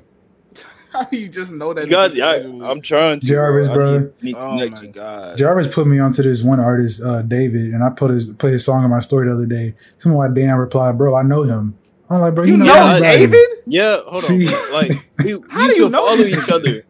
How 0.92 1.04
do 1.10 1.16
you 1.16 1.28
just 1.28 1.52
know 1.52 1.72
that? 1.72 1.84
You 1.84 1.90
got, 1.92 2.10
nigga 2.10 2.64
I, 2.64 2.68
I'm 2.70 2.80
trying 2.80 3.20
to. 3.20 3.26
Jarvis, 3.26 3.68
I 3.68 3.74
bro. 3.74 3.98
Need, 4.00 4.12
need 4.22 4.36
Oh 4.36 4.56
my 4.68 4.86
god. 4.86 5.38
Jarvis 5.38 5.72
put 5.72 5.86
me 5.86 6.00
onto 6.00 6.22
this 6.24 6.42
one 6.42 6.58
artist, 6.58 7.00
uh, 7.00 7.22
David, 7.22 7.72
and 7.74 7.84
I 7.84 7.90
put 7.90 8.10
his 8.10 8.26
put 8.26 8.52
his 8.52 8.64
song 8.64 8.82
in 8.84 8.90
my 8.90 8.98
story 8.98 9.28
the 9.28 9.34
other 9.34 9.46
day. 9.46 9.74
Some 9.98 10.14
why 10.14 10.28
Dan 10.34 10.56
replied, 10.56 10.98
"Bro, 10.98 11.14
I 11.14 11.22
know 11.22 11.44
him." 11.44 11.78
I'm 12.10 12.20
like, 12.20 12.34
"Bro, 12.34 12.44
you, 12.44 12.52
You 12.54 12.58
know, 12.58 12.64
know. 12.94 12.98
David? 13.00 13.38
Yeah, 13.66 13.98
hold 14.04 14.22
See? 14.22 14.48
on. 14.48 14.72
Like 14.72 15.08
we, 15.24 15.34
we 15.36 15.42
How 15.48 15.58
do 15.60 15.64
used 15.66 15.76
you 15.78 15.84
to 15.84 15.90
know 15.90 16.06
follow 16.06 16.16
him? 16.24 16.38
each 16.38 16.48
other. 16.50 16.84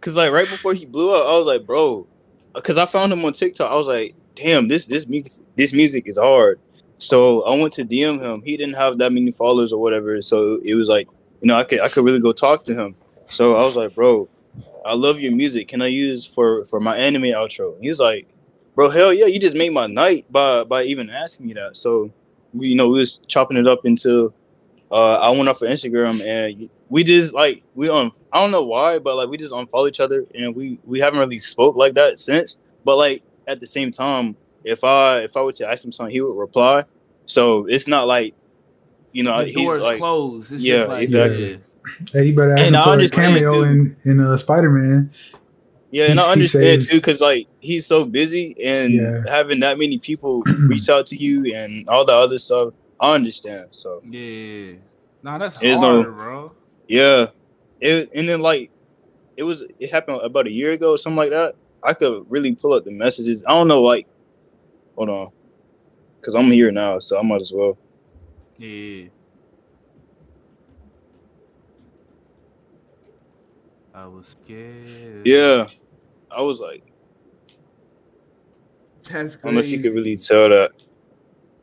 Cause 0.00 0.14
like 0.14 0.30
right 0.32 0.48
before 0.48 0.74
he 0.74 0.86
blew 0.86 1.14
up, 1.14 1.26
I 1.26 1.36
was 1.36 1.46
like, 1.46 1.66
bro, 1.66 2.06
because 2.54 2.78
I 2.78 2.86
found 2.86 3.12
him 3.12 3.24
on 3.24 3.32
TikTok. 3.32 3.70
I 3.70 3.74
was 3.74 3.86
like, 3.86 4.14
damn, 4.34 4.68
this 4.68 4.86
this 4.86 5.08
music 5.08 5.44
this 5.56 5.72
music 5.72 6.04
is 6.06 6.18
hard. 6.18 6.60
So 6.98 7.42
I 7.42 7.56
went 7.60 7.72
to 7.74 7.84
DM 7.84 8.20
him. 8.20 8.42
He 8.42 8.56
didn't 8.56 8.74
have 8.74 8.98
that 8.98 9.12
many 9.12 9.30
followers 9.30 9.72
or 9.72 9.80
whatever. 9.80 10.20
So 10.22 10.60
it 10.64 10.74
was 10.74 10.88
like, 10.88 11.08
you 11.40 11.48
know, 11.48 11.56
I 11.56 11.64
could 11.64 11.80
I 11.80 11.88
could 11.88 12.04
really 12.04 12.20
go 12.20 12.32
talk 12.32 12.64
to 12.64 12.74
him. 12.74 12.94
So 13.26 13.56
I 13.56 13.64
was 13.64 13.76
like, 13.76 13.94
bro, 13.94 14.28
I 14.84 14.94
love 14.94 15.20
your 15.20 15.32
music. 15.32 15.68
Can 15.68 15.82
I 15.82 15.86
use 15.86 16.26
for 16.26 16.66
for 16.66 16.80
my 16.80 16.96
anime 16.96 17.22
outro? 17.22 17.76
He 17.80 17.88
was 17.88 18.00
like, 18.00 18.28
bro, 18.74 18.90
hell 18.90 19.12
yeah, 19.12 19.26
you 19.26 19.38
just 19.38 19.56
made 19.56 19.72
my 19.72 19.86
night 19.86 20.30
by 20.30 20.64
by 20.64 20.84
even 20.84 21.10
asking 21.10 21.46
me 21.46 21.54
that. 21.54 21.76
So 21.76 22.12
we, 22.54 22.68
you 22.68 22.74
know, 22.74 22.88
we 22.88 22.98
was 23.00 23.18
chopping 23.26 23.56
it 23.56 23.66
up 23.66 23.84
until 23.84 24.34
uh, 24.90 25.14
I 25.14 25.30
went 25.30 25.48
off 25.48 25.62
of 25.62 25.68
Instagram 25.68 26.24
and 26.24 26.70
we 26.88 27.04
just 27.04 27.34
like 27.34 27.62
we 27.74 27.88
on 27.88 28.12
I 28.32 28.40
don't 28.40 28.50
know 28.50 28.62
why, 28.64 28.98
but 28.98 29.16
like 29.16 29.28
we 29.28 29.36
just 29.38 29.52
unfollow 29.52 29.88
each 29.88 30.00
other 30.00 30.24
and 30.34 30.54
we 30.54 30.78
we 30.84 31.00
haven't 31.00 31.18
really 31.20 31.38
spoke 31.38 31.76
like 31.76 31.94
that 31.94 32.18
since. 32.20 32.58
But 32.84 32.96
like 32.96 33.22
at 33.46 33.60
the 33.60 33.66
same 33.66 33.90
time, 33.90 34.36
if 34.64 34.84
I 34.84 35.20
if 35.20 35.36
I 35.36 35.42
were 35.42 35.52
to 35.52 35.68
ask 35.70 35.84
him 35.84 35.92
something, 35.92 36.12
he 36.12 36.20
would 36.20 36.36
reply. 36.38 36.84
So 37.26 37.66
it's 37.66 37.88
not 37.88 38.06
like 38.06 38.34
you 39.12 39.22
know 39.24 39.38
The 39.38 39.46
he's 39.46 39.54
door's 39.56 39.82
like 39.82 39.98
closed. 39.98 40.52
It's 40.52 40.62
Yeah, 40.62 40.76
just 40.78 40.88
like, 40.90 41.02
exactly. 41.02 41.50
yeah. 41.52 41.56
Hey, 42.12 42.24
you 42.26 42.36
better 42.36 42.52
ask 42.52 42.66
And 42.66 42.74
him 42.74 42.80
I 42.80 42.84
for 42.84 42.90
a 42.90 42.92
understand, 42.92 43.34
cameo 43.36 43.62
in 43.62 43.96
in 44.04 44.20
uh, 44.20 44.36
Spider 44.36 44.70
Man. 44.70 45.10
yeah, 45.90 46.04
and 46.10 46.18
He- 46.18 46.24
I 46.26 46.32
understand 46.32 46.82
saves- 46.82 46.90
too 46.90 46.96
because 46.98 47.20
like 47.22 47.48
he's 47.60 47.86
so 47.86 48.04
busy 48.04 48.54
and 48.62 48.92
Yeah. 48.92 49.22
having 49.26 49.60
that 49.60 49.78
many 49.78 49.96
people 49.98 50.42
reach 50.66 50.90
out 50.90 51.06
to 51.06 51.16
you 51.16 51.54
and 51.54 51.88
all 51.88 52.04
the 52.04 52.14
other 52.14 52.36
stuff. 52.38 52.74
I 53.00 53.14
understand. 53.14 53.68
So 53.70 54.02
Yeah. 54.08 54.72
Nah, 55.22 55.38
that's 55.38 55.56
There's 55.58 55.78
hard, 55.78 56.04
no- 56.06 56.12
bro. 56.12 56.52
Yeah, 56.88 57.26
it 57.80 58.10
and 58.14 58.28
then 58.28 58.40
like 58.40 58.70
it 59.36 59.44
was 59.44 59.64
it 59.78 59.90
happened 59.90 60.20
about 60.22 60.46
a 60.46 60.52
year 60.52 60.72
ago, 60.72 60.92
or 60.92 60.98
something 60.98 61.16
like 61.16 61.30
that. 61.30 61.54
I 61.82 61.94
could 61.94 62.26
really 62.28 62.54
pull 62.54 62.72
up 62.72 62.84
the 62.84 62.90
messages. 62.90 63.44
I 63.46 63.52
don't 63.52 63.68
know, 63.68 63.80
like, 63.82 64.08
hold 64.96 65.08
on, 65.10 65.28
because 66.20 66.34
I'm 66.34 66.50
here 66.50 66.72
now, 66.72 66.98
so 66.98 67.18
I 67.18 67.22
might 67.22 67.40
as 67.40 67.52
well. 67.52 67.78
Yeah. 68.56 69.08
I 73.94 74.06
was 74.06 74.28
scared. 74.28 75.26
Yeah, 75.26 75.66
I 76.30 76.42
was 76.42 76.60
like, 76.60 76.84
That's 79.04 79.36
crazy. 79.36 79.38
I 79.38 79.46
don't 79.46 79.54
know 79.54 79.60
if 79.60 79.70
you 79.70 79.80
could 79.80 79.94
really 79.94 80.16
tell 80.16 80.48
that, 80.48 80.70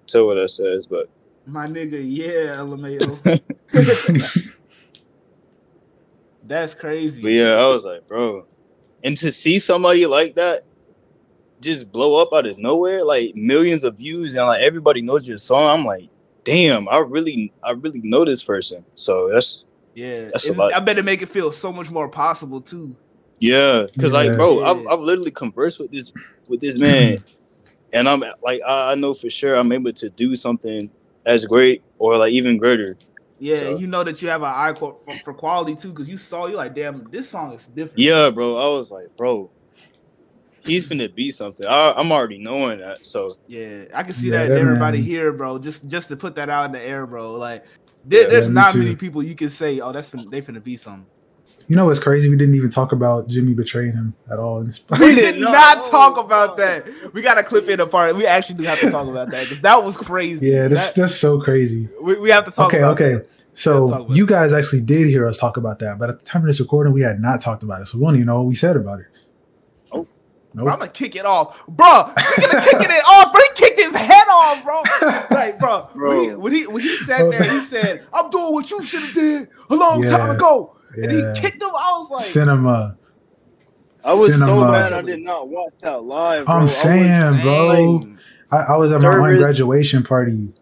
tell 0.08 0.28
what 0.28 0.36
that 0.36 0.50
says, 0.50 0.86
but 0.86 1.08
My 1.46 1.66
nigga, 1.66 2.02
yeah, 2.04 2.56
LMAO. 2.58 3.42
That's 6.48 6.74
crazy. 6.74 7.22
but 7.22 7.30
yeah, 7.30 7.54
I 7.56 7.68
was 7.68 7.84
like, 7.84 8.08
bro, 8.08 8.46
and 9.04 9.18
to 9.18 9.32
see 9.32 9.60
somebody 9.60 10.06
like 10.06 10.36
that 10.36 10.64
just 11.62 11.92
blow 11.92 12.22
up 12.22 12.34
out 12.34 12.46
of 12.46 12.58
nowhere, 12.58 13.04
like 13.04 13.36
millions 13.36 13.84
of 13.84 13.98
views, 13.98 14.36
and 14.36 14.48
like 14.48 14.62
everybody 14.62 15.02
knows 15.02 15.28
your 15.28 15.38
song, 15.38 15.80
I'm 15.80 15.86
like, 15.86 16.10
damn, 16.44 16.88
I 16.90 16.98
really, 16.98 17.52
I 17.64 17.72
really 17.72 18.02
know 18.04 18.24
this 18.24 18.44
person. 18.44 18.86
So 18.96 19.30
that's 19.34 19.66
Yeah. 19.96 20.26
That's 20.26 20.48
a 20.48 20.54
lot. 20.54 20.74
I 20.74 20.80
better 20.80 21.04
make 21.04 21.22
it 21.22 21.30
feel 21.30 21.52
so 21.52 21.74
much 21.74 21.90
more 21.90 22.08
possible 22.08 22.62
too. 22.62 22.96
Yeah, 23.40 23.88
because 23.94 24.14
Yeah. 24.14 24.20
like, 24.20 24.38
bro, 24.38 24.64
I've, 24.64 24.88
I've 24.88 25.00
literally 25.00 25.32
conversed 25.32 25.80
with 25.80 25.92
this 25.92 26.14
with 26.48 26.62
this 26.62 26.80
man, 26.80 27.18
and 27.94 28.08
I'm 28.08 28.24
like, 28.42 28.62
I, 28.66 28.92
I 28.92 28.96
know 28.96 29.14
for 29.14 29.30
sure 29.30 29.56
I'm 29.56 29.72
able 29.72 29.94
to 29.94 30.10
do 30.10 30.36
something 30.36 30.90
as 31.26 31.46
great 31.46 31.84
or 31.98 32.18
like 32.18 32.32
even 32.32 32.58
greater. 32.58 32.98
Yeah, 33.40 33.56
So- 33.58 33.78
you 33.78 33.88
know 33.88 34.04
that 34.04 34.22
you 34.22 34.30
have 34.30 34.42
an 34.44 34.52
eye 34.54 34.74
for, 34.74 34.98
for, 35.06 35.14
for 35.24 35.34
quality 35.34 35.76
too, 35.76 35.90
because 35.90 36.08
you 36.08 36.18
saw 36.18 36.46
you 36.48 36.56
like, 36.56 36.74
damn, 36.76 37.10
this 37.12 37.30
song 37.30 37.54
is 37.54 37.66
different. 37.68 38.00
Yeah, 38.00 38.30
bro. 38.30 38.56
I 38.58 38.76
was 38.78 38.92
like, 38.92 39.08
bro, 39.18 39.52
he's 40.64 40.88
finna 40.88 41.14
be 41.14 41.32
something. 41.32 41.66
I, 41.66 41.94
I'm 41.98 42.12
already 42.12 42.38
knowing 42.38 42.80
that. 42.80 43.06
So 43.06 43.36
Yeah, 43.48 43.86
I 43.94 44.04
can 44.04 44.14
see 44.14 44.28
Yeah, 44.30 44.44
that, 44.44 44.50
that 44.50 44.58
everybody 44.58 45.00
man- 45.00 45.08
here, 45.08 45.32
bro. 45.34 45.60
Just 45.60 45.88
just 45.88 46.08
to 46.10 46.16
put 46.18 46.36
that 46.36 46.50
out 46.50 46.66
in 46.66 46.72
the 46.72 46.82
air, 46.82 47.06
bro. 47.06 47.34
Like, 47.34 47.66
there, 48.06 48.24
Yeah, 48.24 48.28
there's 48.30 48.48
me 48.48 48.54
not 48.54 48.74
too. 48.74 48.80
many 48.80 48.96
people 48.96 49.22
you 49.24 49.36
can 49.36 49.50
say, 49.50 49.80
oh, 49.80 49.92
that's 49.92 50.10
finna, 50.10 50.30
they 50.30 50.42
finna 50.42 50.64
be 50.64 50.78
something. 50.78 51.08
You 51.68 51.76
know 51.76 51.86
what's 51.86 52.00
crazy? 52.00 52.30
We 52.30 52.36
didn't 52.38 52.56
even 52.56 52.70
talk 52.70 52.92
about 52.92 53.28
Jimmy 53.28 53.54
betraying 53.54 53.94
him 53.94 54.14
at 54.32 54.38
all. 54.40 54.62
in 54.62 54.72
Spider- 54.72 55.04
We 55.06 55.16
did 55.16 55.40
No, 55.40 55.52
not 55.52 55.90
talk 55.90 56.16
no. 56.18 56.22
about 56.24 56.58
that. 56.58 56.86
We 57.14 57.22
got 57.22 57.36
to 57.36 57.44
clip 57.44 57.68
in 57.70 57.80
a 57.80 57.88
part. 57.88 58.16
We 58.16 58.26
actually 58.26 58.56
do 58.56 58.64
have 58.64 58.80
to 58.82 58.92
talk 58.92 59.08
about 59.08 59.32
that 59.32 59.48
that 59.62 59.84
was 59.84 59.98
crazy. 59.98 60.50
yeah, 60.50 60.68
that's 60.68 60.94
That- 60.94 61.02
that's 61.02 61.16
so 61.16 61.40
crazy. 61.42 61.90
we, 62.02 62.16
we 62.20 62.30
have 62.30 62.46
to 62.46 62.52
talk 62.52 62.68
Okay, 62.68 62.80
about 62.80 62.94
okay. 63.02 63.14
that. 63.16 63.30
So 63.58 64.06
you 64.10 64.26
guys 64.26 64.52
actually 64.54 64.82
did 64.82 65.08
hear 65.08 65.26
us 65.26 65.38
talk 65.38 65.56
about 65.58 65.80
that, 65.80 65.98
but 65.98 66.10
at 66.10 66.20
the 66.20 66.26
time 66.26 66.42
of 66.42 66.48
this 66.48 66.60
recording, 66.60 66.92
we 66.92 67.02
had 67.02 67.22
not 67.22 67.40
talked 67.40 67.64
about 67.64 67.82
it, 67.82 67.86
so 67.86 67.98
we 67.98 68.04
don't 68.04 68.16
even 68.16 68.28
know 68.28 68.36
what 68.40 68.48
we 68.48 68.56
said 68.56 68.76
about 68.76 69.00
it. 69.00 69.20
Oh. 69.94 70.06
Bro, 70.54 70.74
I'm 70.74 70.80
gonna 70.80 70.92
kick 70.92 71.16
it 71.16 71.26
off, 71.26 71.66
bro. 71.66 72.12
Speaking 72.18 72.58
of 72.58 72.64
kicking 72.66 72.82
it 72.92 73.04
off, 73.10 73.32
bro, 73.32 73.42
he 73.42 73.50
kicked 73.56 73.80
his 73.80 73.96
head 73.96 74.28
off, 74.30 74.62
bro. 74.64 74.82
Like, 75.32 75.58
bro, 75.58 75.88
When, 75.96 76.22
he, 76.22 76.36
when 76.36 76.52
he 76.54 76.68
when 76.68 76.82
he 76.84 76.96
sat 76.98 77.30
there, 77.32 77.44
he 77.44 77.60
said, 77.62 78.06
"I'm 78.14 78.30
doing 78.30 78.54
what 78.54 78.70
you 78.70 78.84
should 78.84 79.02
have 79.04 79.14
did 79.14 79.48
a 79.70 79.76
long 79.76 80.04
time 80.04 80.36
Yeah. 80.98 81.04
and 81.10 81.36
he 81.38 81.42
kicked 81.42 81.62
him. 81.62 81.70
I 81.70 81.92
was 82.00 82.10
like, 82.12 82.24
Cinema. 82.24 82.98
I 84.06 84.10
was 84.14 84.32
Cinema. 84.32 84.50
so 84.52 84.72
mad 84.72 84.94
I 84.94 85.02
did 85.02 85.20
not 85.22 85.50
watch 85.50 85.74
that 85.82 86.04
live. 86.04 86.46
Bro. 86.46 86.54
I 86.54 86.58
I'm 86.58 86.64
was- 86.64 86.78
saying, 86.78 87.42
bro. 87.42 88.08
I, 88.52 88.58
I 88.58 88.78
was 88.78 88.92
at 88.92 89.02
my 89.02 89.12
Service. 89.12 89.26
own 89.36 89.38
graduation 89.42 90.04
party. 90.04 90.54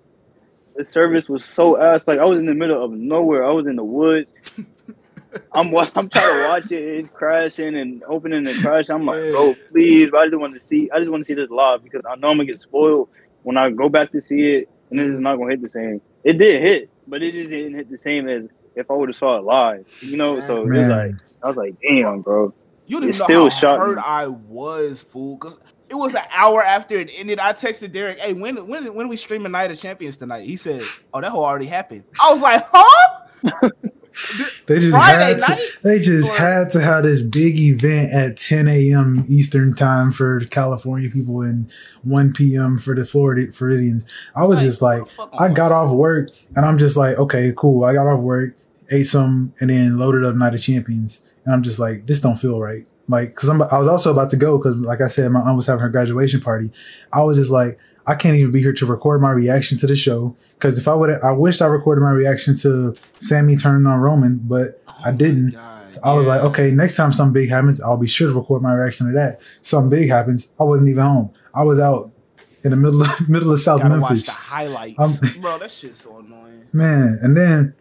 the 0.76 0.85
service 0.85 1.27
was 1.27 1.43
so 1.43 1.80
ass. 1.81 2.01
Like 2.07 2.19
I 2.19 2.26
was 2.26 2.39
in 2.39 2.45
the 2.45 2.53
middle 2.53 2.84
of 2.84 2.91
nowhere. 2.91 3.45
I 3.45 3.51
was 3.51 3.68
in 3.68 3.76
the 3.76 3.84
woods. 3.84 4.30
I'm 5.51 5.76
I'm 5.76 6.10
trying 6.10 6.10
to 6.10 6.47
watch 6.47 6.72
it. 6.72 6.81
It's 6.81 7.10
crashing 7.10 7.76
and 7.76 8.03
opening 8.07 8.47
and 8.47 8.61
crashing. 8.61 8.93
I'm 8.95 9.05
like, 9.05 9.23
Yeah. 9.23 9.31
bro, 9.31 9.55
please. 9.72 10.10
But 10.11 10.19
I 10.22 10.26
just 10.27 10.38
want 10.39 10.53
to 10.53 10.60
see. 10.60 10.89
I 10.91 10.99
just 10.99 11.11
want 11.11 11.22
to 11.22 11.26
see 11.26 11.34
this 11.34 11.49
live 11.49 11.84
because 11.84 12.01
I 12.10 12.15
know 12.15 12.30
I'm 12.30 12.38
gonna 12.38 12.45
get 12.45 12.61
spoiled 12.61 13.10
when 13.43 13.57
I 13.57 13.69
go 13.72 13.89
back 13.89 14.11
to 14.14 14.22
see 14.22 14.53
it, 14.57 14.69
and 14.91 14.99
it's 14.99 15.19
not 15.19 15.35
gonna 15.38 15.49
hit 15.51 15.61
the 15.61 15.69
same. 15.69 16.01
It 16.23 16.34
did 16.38 16.61
hit, 16.61 16.89
but 17.07 17.22
it 17.23 17.34
just 17.34 17.49
didn't 17.49 17.73
hit 17.76 17.89
the 17.91 17.97
same 17.97 18.30
as 18.30 18.45
if 18.76 18.90
I 18.90 18.94
would 18.94 19.10
have 19.10 19.16
saw 19.16 19.38
it 19.38 19.44
live. 19.44 19.86
You 20.02 20.18
know, 20.18 20.40
so 20.41 20.64
it 20.64 20.70
was 20.70 20.88
like 20.88 21.16
I 21.44 21.48
was 21.48 21.58
like, 21.58 21.76
damn, 21.82 22.22
bro. 22.22 22.54
You 22.88 23.00
didn't 23.00 23.16
It 23.16 23.20
know 23.20 23.26
still 23.26 23.44
how 23.50 23.56
shocked 23.60 23.82
hurt 23.82 23.95
me. 23.98 24.04
I 24.06 24.28
was, 24.28 25.02
fool. 25.02 25.38
Cause 25.38 25.58
it 25.90 25.95
was 25.95 26.14
an 26.16 26.22
hour 26.32 26.62
after 26.64 26.95
it 26.95 27.12
ended. 27.16 27.40
I 27.40 27.54
texted 27.54 27.91
Derek, 27.91 28.20
"Hey, 28.20 28.34
when 28.34 28.68
when 28.68 28.94
when 28.94 29.08
we 29.08 29.16
streaming 29.16 29.52
Night 29.52 29.72
of 29.72 29.80
Champions 29.80 30.18
tonight?" 30.18 30.45
He 30.45 30.56
said, 30.58 30.82
"Oh, 31.14 31.22
that 31.22 31.30
whole 31.32 31.45
already 31.45 31.66
happened." 31.68 32.04
I 32.22 32.34
was 32.34 32.41
like, 32.41 32.66
"Huh?" 32.72 33.70
They 34.68 34.80
just 34.80 34.91
Friday 34.95 35.24
had 35.34 35.40
to, 35.41 35.52
night? 35.54 35.62
they 35.84 35.98
just 36.00 36.30
Or- 36.30 36.36
had 36.36 36.70
to 36.72 36.82
have 36.82 37.02
this 37.04 37.20
big 37.22 37.58
event 37.60 38.14
at 38.14 38.38
10 38.38 38.68
a.m. 38.68 39.26
Eastern 39.28 39.74
time 39.74 40.12
for 40.12 40.40
California 40.41 41.10
people 41.10 41.41
and 41.41 41.72
1 42.04 42.34
p.m. 42.34 42.78
for 42.78 42.94
the 42.94 43.06
Florida 43.06 43.52
Floridians. 43.52 44.06
I 44.36 44.45
was 44.45 44.62
just 44.62 44.84
like, 44.84 45.02
I 45.40 45.50
got 45.50 45.72
off 45.72 45.91
work 45.91 46.30
and 46.56 46.64
I'm 46.64 46.78
just 46.78 46.95
like, 46.95 47.18
okay, 47.18 47.54
cool. 47.58 47.84
I 47.86 47.94
got 47.94 48.06
off 48.06 48.20
work, 48.20 48.56
ate 48.94 49.07
some, 49.07 49.53
and 49.60 49.70
then 49.70 49.98
loaded 49.98 50.24
up 50.24 50.36
Night 50.36 50.53
of 50.53 50.61
Champions. 50.61 51.24
And 51.45 51.53
I'm 51.53 51.64
just 51.64 51.80
like, 51.80 52.07
this 52.07 52.22
don't 52.22 52.36
feel 52.36 52.60
right. 52.60 52.86
Like, 53.10 53.36
cause 53.36 53.49
I'm, 53.49 53.61
I 53.61 53.78
was 53.78 53.88
also 53.88 54.11
about 54.11 54.30
to 54.30 54.38
go 54.38 54.57
because, 54.57 54.78
like 54.78 55.02
I 55.02 55.07
said, 55.07 55.30
my 55.32 55.41
aunt 55.41 55.57
was 55.57 55.68
having 55.68 55.82
her 55.82 55.90
graduation 55.90 56.40
party. 56.40 56.72
I 57.11 57.24
was 57.24 57.38
just 57.38 57.52
like, 57.52 57.78
I 58.07 58.15
can't 58.15 58.36
even 58.36 58.52
be 58.52 58.61
here 58.61 58.74
to 58.74 58.86
record 58.86 59.22
my 59.22 59.32
reaction 59.32 59.78
to 59.80 59.88
the 59.88 59.95
show. 59.95 60.36
Cause 60.60 60.78
if 60.78 60.88
I 60.88 60.95
would, 60.95 61.10
I 61.22 61.32
wished 61.34 61.61
I 61.61 61.65
recorded 61.65 62.02
my 62.02 62.11
reaction 62.11 62.56
to 62.57 62.95
Sami 63.20 63.57
turning 63.57 63.86
on 63.88 63.99
Roman, 63.99 64.38
but 64.38 64.82
I 64.88 65.11
oh 65.11 65.15
didn't. 65.15 65.56
I 66.03 66.14
was 66.14 66.28
like, 66.28 66.41
okay, 66.41 66.72
next 66.72 66.95
time 66.95 67.11
something 67.11 67.34
big 67.34 67.49
happens, 67.49 67.80
I'll 67.82 67.98
be 67.98 68.07
sure 68.07 68.30
to 68.30 68.38
record 68.38 68.61
my 68.61 68.74
reaction 68.74 69.07
to 69.07 69.14
that. 69.14 69.41
Something 69.61 69.90
big 69.90 70.10
happens. 70.10 70.53
I 70.60 70.64
wasn't 70.64 70.90
even 70.90 71.03
home. 71.03 71.34
I 71.53 71.64
was 71.64 71.80
out 71.80 72.11
in 72.64 72.72
the 72.72 72.78
middle 72.78 73.02
of, 73.02 73.30
middle 73.30 73.52
of 73.52 73.60
South 73.60 73.82
Gotta 73.82 73.98
Memphis. 73.98 74.30
highlights, 74.30 75.38
bro. 75.38 75.60
That 75.60 75.72
shit's 75.72 76.02
so 76.02 76.18
annoying. 76.20 76.68
Man, 76.74 77.20
and 77.22 77.38
then 77.38 77.76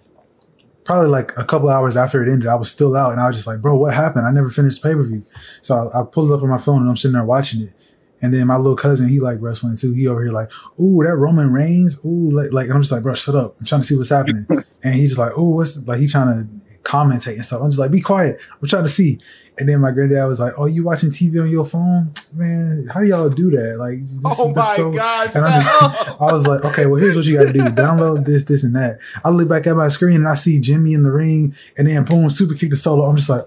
probably 0.84 1.08
like 1.08 1.32
a 1.36 1.44
couple 1.44 1.68
hours 1.68 1.96
after 1.96 2.22
it 2.22 2.32
ended, 2.32 2.48
I 2.48 2.54
was 2.54 2.70
still 2.70 2.96
out, 2.96 3.12
and 3.12 3.20
I 3.20 3.26
was 3.26 3.36
just 3.36 3.46
like, 3.46 3.60
"Bro, 3.60 3.76
what 3.76 3.94
happened? 3.94 4.26
I 4.26 4.30
never 4.30 4.50
finished 4.50 4.82
pay 4.82 4.94
per 4.94 5.02
view." 5.02 5.24
So 5.60 5.90
I, 5.94 6.00
I 6.00 6.04
pulled 6.04 6.30
it 6.30 6.34
up 6.34 6.42
on 6.42 6.48
my 6.48 6.58
phone, 6.58 6.80
and 6.80 6.88
I'm 6.88 6.96
sitting 6.96 7.14
there 7.14 7.24
watching 7.24 7.62
it. 7.62 7.74
And 8.20 8.32
then 8.32 8.46
my 8.46 8.56
little 8.56 8.76
cousin, 8.76 9.08
he 9.08 9.18
like 9.18 9.38
wrestling 9.40 9.76
too. 9.76 9.92
He 9.92 10.06
over 10.06 10.22
here 10.22 10.32
like, 10.32 10.50
"Ooh, 10.80 11.02
that 11.04 11.16
Roman 11.16 11.52
Reigns." 11.52 11.98
Ooh, 12.04 12.30
like, 12.30 12.52
like 12.52 12.66
and 12.66 12.74
I'm 12.74 12.82
just 12.82 12.92
like, 12.92 13.02
"Bro, 13.02 13.14
shut 13.14 13.34
up! 13.34 13.56
I'm 13.58 13.66
trying 13.66 13.80
to 13.80 13.86
see 13.86 13.96
what's 13.96 14.10
happening." 14.10 14.46
and 14.82 14.94
he's 14.94 15.10
just 15.10 15.18
like, 15.18 15.36
"Ooh, 15.36 15.50
what's 15.50 15.86
like?" 15.86 16.00
He 16.00 16.06
trying 16.06 16.28
to 16.28 16.80
commentate 16.82 17.34
and 17.34 17.44
stuff. 17.44 17.60
I'm 17.62 17.70
just 17.70 17.80
like, 17.80 17.90
"Be 17.90 18.00
quiet! 18.00 18.40
I'm 18.60 18.68
trying 18.68 18.84
to 18.84 18.88
see." 18.88 19.20
And 19.58 19.68
then 19.68 19.80
my 19.82 19.90
granddad 19.90 20.26
was 20.26 20.40
like, 20.40 20.54
"Oh, 20.56 20.64
you 20.64 20.82
watching 20.82 21.10
TV 21.10 21.38
on 21.40 21.50
your 21.50 21.66
phone, 21.66 22.10
man? 22.34 22.88
How 22.92 23.00
do 23.00 23.06
y'all 23.06 23.28
do 23.28 23.50
that? 23.50 23.76
Like, 23.78 24.00
this, 24.00 24.38
Oh 24.40 24.48
this 24.48 24.56
my 24.56 24.62
so- 24.76 24.92
gosh! 24.92 25.34
and 25.34 25.44
I'm 25.44 25.52
just. 25.60 26.20
I 26.22 26.32
was 26.32 26.46
like, 26.46 26.64
okay, 26.64 26.86
well, 26.86 26.98
here's 27.00 27.14
what 27.14 27.26
you 27.26 27.36
got 27.36 27.48
to 27.48 27.52
do: 27.52 27.60
download 27.60 28.24
this, 28.24 28.44
this, 28.44 28.64
and 28.64 28.74
that. 28.76 28.98
I 29.24 29.28
look 29.28 29.48
back 29.50 29.66
at 29.66 29.76
my 29.76 29.88
screen 29.88 30.16
and 30.16 30.26
I 30.28 30.34
see 30.34 30.58
Jimmy 30.58 30.94
in 30.94 31.02
the 31.02 31.12
ring, 31.12 31.54
and 31.76 31.86
then 31.86 32.04
boom, 32.04 32.30
super 32.30 32.54
kick 32.54 32.70
the 32.70 32.76
solo. 32.76 33.04
I'm 33.04 33.16
just 33.16 33.28
like, 33.28 33.44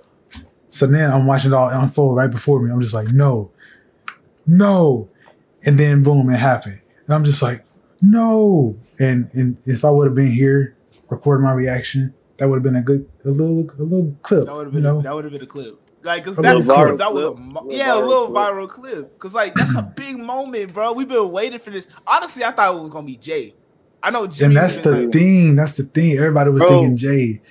so 0.69 0.85
then 0.85 1.11
I'm 1.11 1.25
watching 1.25 1.51
it 1.51 1.55
all 1.55 1.69
unfold 1.69 2.17
right 2.17 2.29
before 2.29 2.59
me. 2.61 2.71
I'm 2.71 2.81
just 2.81 2.93
like, 2.93 3.07
no, 3.11 3.49
no, 4.45 5.09
and 5.65 5.77
then 5.79 6.03
boom, 6.03 6.29
it 6.29 6.37
happened. 6.37 6.81
And 7.07 7.15
I'm 7.15 7.23
just 7.23 7.41
like, 7.41 7.63
no. 8.01 8.77
And 8.99 9.29
and 9.33 9.57
if 9.65 9.83
I 9.83 9.89
would 9.89 10.05
have 10.05 10.15
been 10.15 10.31
here 10.31 10.75
recording 11.09 11.43
my 11.45 11.51
reaction, 11.53 12.13
that 12.37 12.47
would 12.47 12.57
have 12.57 12.63
been 12.63 12.75
a 12.75 12.81
good, 12.81 13.09
a 13.25 13.29
little, 13.29 13.69
a 13.79 13.83
little 13.83 14.15
clip. 14.21 14.45
That 14.45 14.53
would 14.55 14.65
have 14.67 14.73
you 14.73 14.81
been 14.81 14.83
know, 14.83 15.01
that 15.01 15.15
would 15.15 15.23
have 15.23 15.33
been 15.33 15.41
a 15.41 15.47
clip. 15.47 15.81
Like, 16.05 16.23
cause 16.23 16.37
A 16.37 16.41
that, 16.43 16.57
little 16.57 16.73
clip, 16.75 16.87
viral 16.87 16.97
that 16.99 17.13
was 17.13 17.25
a 17.25 17.33
mo- 17.35 17.61
Little 17.63 17.73
yeah, 17.73 17.93
a 17.93 17.97
viral 17.97 18.07
little 18.07 18.27
clip. 18.27 18.37
viral 18.37 18.69
clip. 18.69 19.19
Cause 19.19 19.33
like 19.33 19.53
that's 19.55 19.75
a 19.75 19.81
big 19.81 20.17
moment, 20.17 20.73
bro. 20.73 20.93
We've 20.93 21.07
been 21.07 21.31
waiting 21.31 21.59
for 21.59 21.71
this. 21.71 21.87
Honestly, 22.05 22.43
I 22.43 22.51
thought 22.51 22.75
it 22.75 22.79
was 22.81 22.89
gonna 22.91 23.05
be 23.07 23.17
Jay. 23.17 23.53
I 24.03 24.11
know 24.11 24.27
Jimmy. 24.27 24.47
and 24.49 24.57
that's 24.57 24.77
the 24.81 24.91
like, 24.91 25.11
thing. 25.11 25.55
That's 25.55 25.73
the 25.77 25.83
thing. 25.83 26.17
Everybody 26.17 26.51
was 26.51 26.61
Bro. 26.61 26.69
thinking 26.69 26.97
Jay. 26.97 27.41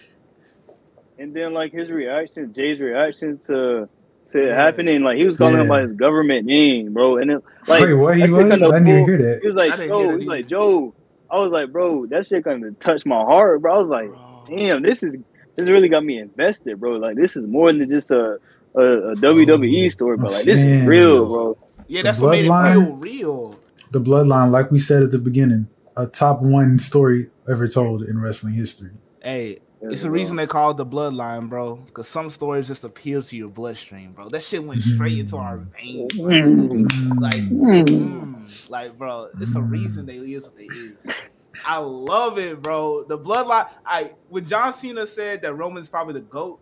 And 1.18 1.34
then 1.34 1.52
like 1.54 1.72
his 1.72 1.90
reaction, 1.90 2.52
Jay's 2.54 2.80
reaction 2.80 3.38
to 3.46 3.88
to 4.32 4.38
it 4.42 4.46
Yeah. 4.48 4.54
happening, 4.54 5.02
like 5.02 5.16
he 5.18 5.26
was 5.26 5.36
calling 5.36 5.60
him 5.60 5.68
by 5.68 5.82
his 5.82 5.92
government 5.92 6.46
name, 6.46 6.92
bro. 6.92 7.18
And 7.18 7.30
it 7.30 7.42
like 7.66 7.82
Wait, 7.82 7.94
what 7.94 8.16
he 8.16 8.30
was? 8.30 8.44
I 8.46 8.48
kinda 8.50 8.56
didn't 8.56 8.88
even 8.88 8.98
pulled- 8.98 9.08
hear 9.08 9.18
that. 9.18 9.40
He 9.42 9.48
was 9.48 9.56
like, 9.56 9.76
Joe, 9.88 9.98
hear 10.00 10.10
he 10.12 10.16
was 10.18 10.26
like. 10.26 10.46
Joe. 10.48 10.94
I 11.30 11.38
was 11.40 11.50
like, 11.50 11.72
bro, 11.72 12.06
that 12.06 12.26
shit 12.28 12.44
kind 12.44 12.64
of 12.64 12.78
touched 12.78 13.06
my 13.06 13.16
heart, 13.20 13.60
bro. 13.62 13.74
I 13.74 13.78
was 13.78 13.88
like, 13.88 14.08
bro. 14.10 14.44
damn, 14.48 14.82
this 14.82 15.02
is 15.02 15.14
this 15.56 15.68
really 15.68 15.88
got 15.88 16.04
me 16.04 16.18
invested, 16.18 16.80
bro. 16.80 16.96
Like 16.96 17.16
this 17.16 17.36
is 17.36 17.46
more 17.46 17.72
than 17.72 17.88
just 17.88 18.10
a 18.10 18.38
a, 18.74 18.80
a 18.80 19.14
WWE 19.16 19.90
story, 19.92 20.16
but 20.16 20.32
like 20.32 20.44
this 20.44 20.58
is 20.58 20.86
real, 20.86 21.26
bro. 21.26 21.58
Yeah, 21.86 22.02
The 22.02 22.08
that's 22.08 22.18
what 22.18 22.30
made 22.30 22.44
it 22.46 22.48
bloodline- 22.48 22.72
feel 22.86 22.96
real. 22.96 23.60
the 23.92 24.00
bloodline, 24.00 24.50
like 24.50 24.70
we 24.70 24.78
said 24.78 25.02
at 25.02 25.10
the 25.10 25.18
beginning, 25.18 25.68
a 25.96 26.06
top 26.06 26.42
one 26.42 26.78
story 26.78 27.30
ever 27.48 27.68
told 27.68 28.02
in 28.02 28.20
wrestling 28.20 28.54
history. 28.54 28.90
Hey, 29.22 29.58
it's 29.82 30.02
the 30.02 30.10
reason 30.10 30.36
they 30.36 30.46
call 30.46 30.70
it 30.70 30.78
the 30.78 30.86
bloodline, 30.86 31.48
bro. 31.50 31.76
Because 31.76 32.08
some 32.08 32.30
stories 32.30 32.66
just 32.66 32.84
appeal 32.84 33.22
to 33.22 33.36
your 33.36 33.48
bloodstream, 33.48 34.12
bro. 34.12 34.30
That 34.30 34.42
shit 34.42 34.64
went 34.64 34.80
straight 34.82 35.18
into 35.18 35.36
our 35.36 35.58
veins. 35.58 36.14
Mm. 36.18 37.20
Like, 37.20 37.34
mm, 37.34 38.70
like, 38.70 38.96
bro, 38.98 39.28
it's 39.40 39.54
a 39.54 39.60
reason 39.62 40.06
they 40.06 40.16
is 40.16 40.44
what 40.44 40.56
they 40.56 40.64
is. 40.64 40.96
I 41.64 41.78
love 41.78 42.38
it, 42.38 42.60
bro. 42.62 43.04
The 43.04 43.18
bloodline. 43.18 43.68
I 43.86 44.12
when 44.28 44.44
John 44.46 44.72
Cena 44.72 45.06
said 45.06 45.42
that 45.42 45.54
Roman's 45.54 45.88
probably 45.88 46.14
the 46.14 46.20
goat, 46.22 46.60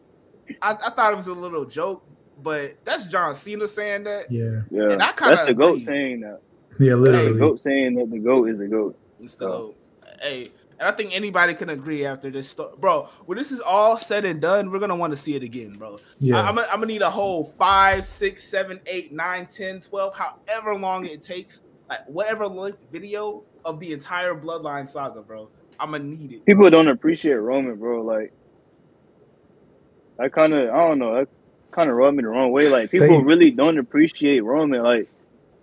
I, 0.60 0.72
I 0.72 0.90
thought 0.90 1.12
it 1.12 1.16
was 1.16 1.26
a 1.28 1.34
little 1.34 1.64
joke, 1.64 2.04
but 2.42 2.84
that's 2.84 3.06
John 3.08 3.34
Cena 3.34 3.66
saying 3.68 4.04
that. 4.04 4.30
Yeah, 4.30 4.62
Yeah, 4.70 4.90
And 4.92 5.02
I 5.02 5.12
kinda 5.12 5.36
that's 5.36 5.46
the 5.46 5.54
goat 5.54 5.70
agree. 5.72 5.84
saying 5.84 6.20
that. 6.20 6.40
yeah, 6.78 6.90
The 6.90 6.96
literally. 6.96 7.38
goat 7.38 7.60
saying 7.60 7.94
that 7.96 8.10
the 8.10 8.18
goat 8.18 8.48
is 8.50 8.58
the 8.58 8.66
goat. 8.68 8.98
It's 9.20 9.34
the 9.34 9.46
goat. 9.46 9.76
Hey, 10.20 10.50
and 10.78 10.88
I 10.88 10.92
think 10.92 11.14
anybody 11.14 11.54
can 11.54 11.70
agree 11.70 12.04
after 12.04 12.30
this, 12.30 12.50
sto- 12.50 12.76
bro. 12.78 13.08
When 13.26 13.38
this 13.38 13.50
is 13.52 13.60
all 13.60 13.96
said 13.96 14.24
and 14.24 14.40
done, 14.40 14.70
we're 14.70 14.78
gonna 14.80 14.96
want 14.96 15.12
to 15.12 15.16
see 15.16 15.34
it 15.36 15.42
again, 15.42 15.74
bro. 15.78 15.98
Yeah, 16.18 16.36
I, 16.40 16.48
am 16.48 16.56
gonna 16.56 16.66
I'm 16.68 16.76
gonna 16.76 16.86
need 16.86 17.02
a 17.02 17.10
whole 17.10 17.44
five, 17.58 18.04
six, 18.04 18.44
seven, 18.44 18.80
eight, 18.86 19.12
nine, 19.12 19.46
ten, 19.46 19.80
twelve, 19.80 20.14
however 20.14 20.74
long 20.76 21.06
it 21.06 21.22
takes, 21.22 21.60
like 21.88 22.00
whatever 22.06 22.46
length 22.46 22.84
video 22.90 23.44
of 23.64 23.80
the 23.80 23.92
entire 23.92 24.34
Bloodline 24.34 24.88
saga, 24.88 25.22
bro. 25.22 25.48
I'm 25.80 25.90
gonna 25.92 26.04
need 26.04 26.32
it. 26.32 26.44
People 26.46 26.68
don't 26.70 26.88
appreciate 26.88 27.34
Roman, 27.34 27.76
bro. 27.76 28.02
Like, 28.02 28.32
I 30.18 30.28
kind 30.28 30.52
of, 30.52 30.70
I 30.70 30.76
don't 30.88 30.98
know, 30.98 31.14
that 31.16 31.28
kind 31.70 31.90
of 31.90 31.96
rubbed 31.96 32.16
me 32.16 32.22
the 32.22 32.28
wrong 32.28 32.52
way. 32.52 32.68
Like, 32.68 32.90
people 32.90 33.08
They- 33.20 33.24
really 33.24 33.50
don't 33.50 33.78
appreciate 33.78 34.40
Roman. 34.40 34.82
Like, 34.82 35.08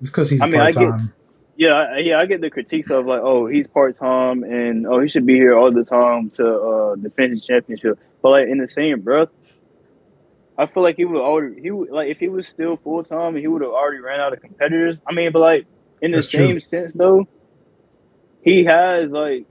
it's 0.02 0.10
because 0.10 0.30
he's 0.30 0.42
I 0.42 0.46
mean, 0.48 0.56
I 0.56 0.72
part 0.72 0.74
get- 0.76 0.90
time. 0.90 1.14
yeah, 1.56 1.74
I, 1.74 1.98
yeah, 2.00 2.20
I 2.20 2.26
get 2.26 2.42
the 2.42 2.50
critiques 2.50 2.90
of 2.90 3.06
like, 3.06 3.22
oh, 3.22 3.46
he's 3.48 3.68
part 3.68 3.96
time 3.98 4.44
and 4.44 4.88
oh, 4.88 5.00
he 5.00 5.08
should 5.10 5.26
be 5.26 5.36
here 5.36 5.58
all 5.58 5.72
the 5.72 5.84
time 5.86 6.30
to 6.32 6.46
uh, 6.48 6.96
defend 6.96 7.32
his 7.34 7.46
championship. 7.46 8.00
But 8.22 8.30
like 8.32 8.48
in 8.48 8.58
the 8.58 8.68
same 8.68 9.02
breath, 9.02 9.30
I 10.58 10.66
feel 10.66 10.84
like 10.84 10.98
he 10.98 11.06
would 11.06 11.22
already, 11.22 11.62
he 11.62 11.72
would 11.72 11.90
like 11.90 12.10
if 12.10 12.18
he 12.18 12.28
was 12.28 12.48
still 12.48 12.76
full 12.78 13.04
time, 13.04 13.36
he 13.36 13.48
would 13.48 13.62
have 13.62 13.72
already 13.72 14.00
ran 14.02 14.20
out 14.20 14.34
of 14.34 14.42
competitors. 14.42 14.98
I 15.08 15.14
mean, 15.14 15.32
but 15.32 15.40
like 15.40 15.66
in 16.02 16.12
the 16.12 16.18
That's 16.18 16.28
true. 16.28 16.48
same 16.48 16.60
sense 16.60 16.92
though, 16.96 17.26
he 18.42 18.64
has 18.66 19.12
like 19.12 19.46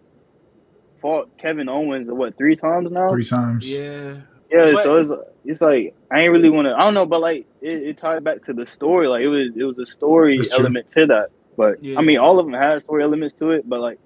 fought 1.01 1.37
Kevin 1.39 1.69
Owens 1.69 2.09
what 2.11 2.37
three 2.37 2.57
times 2.57 2.91
now. 2.91 3.09
Three 3.09 3.25
times. 3.25 3.71
Yeah, 3.71 4.17
Yeah, 4.51 4.73
But- 4.73 4.83
so 4.83 4.97
it's, 5.01 5.23
it's 5.45 5.61
like 5.61 5.95
I 6.11 6.21
ain't 6.21 6.33
really 6.33 6.51
want 6.51 6.67
to. 6.67 6.75
I 6.75 6.81
don't 6.83 6.95
know, 6.95 7.07
but 7.07 7.21
like 7.21 7.47
it, 7.61 7.83
it 7.83 7.99
tied 7.99 8.25
back 8.25 8.43
to 8.45 8.53
the 8.53 8.67
story. 8.67 9.09
Like 9.09 9.23
it 9.23 9.29
was 9.29 9.51
it 9.57 9.65
was 9.65 9.79
a 9.79 9.87
story 9.87 10.37
That's 10.37 10.49
true. 10.49 10.59
element 10.61 10.89
to 10.91 11.07
that. 11.07 11.31
But 11.57 11.83
Yeah. 11.83 11.99
I 11.99 12.03
mean, 12.03 12.19
all 12.19 12.39
of 12.39 12.47
them 12.47 12.55
had 12.55 12.81
story 12.83 13.03
elements 13.03 13.35
to 13.39 13.51
it. 13.53 13.69
But 13.69 13.81
like 13.81 13.99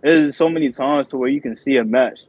there's 0.00 0.36
so 0.36 0.48
many 0.48 0.70
times 0.72 1.08
to 1.10 1.16
where 1.16 1.28
you 1.28 1.40
can 1.40 1.56
see 1.56 1.76
a 1.76 1.84
match 1.84 2.20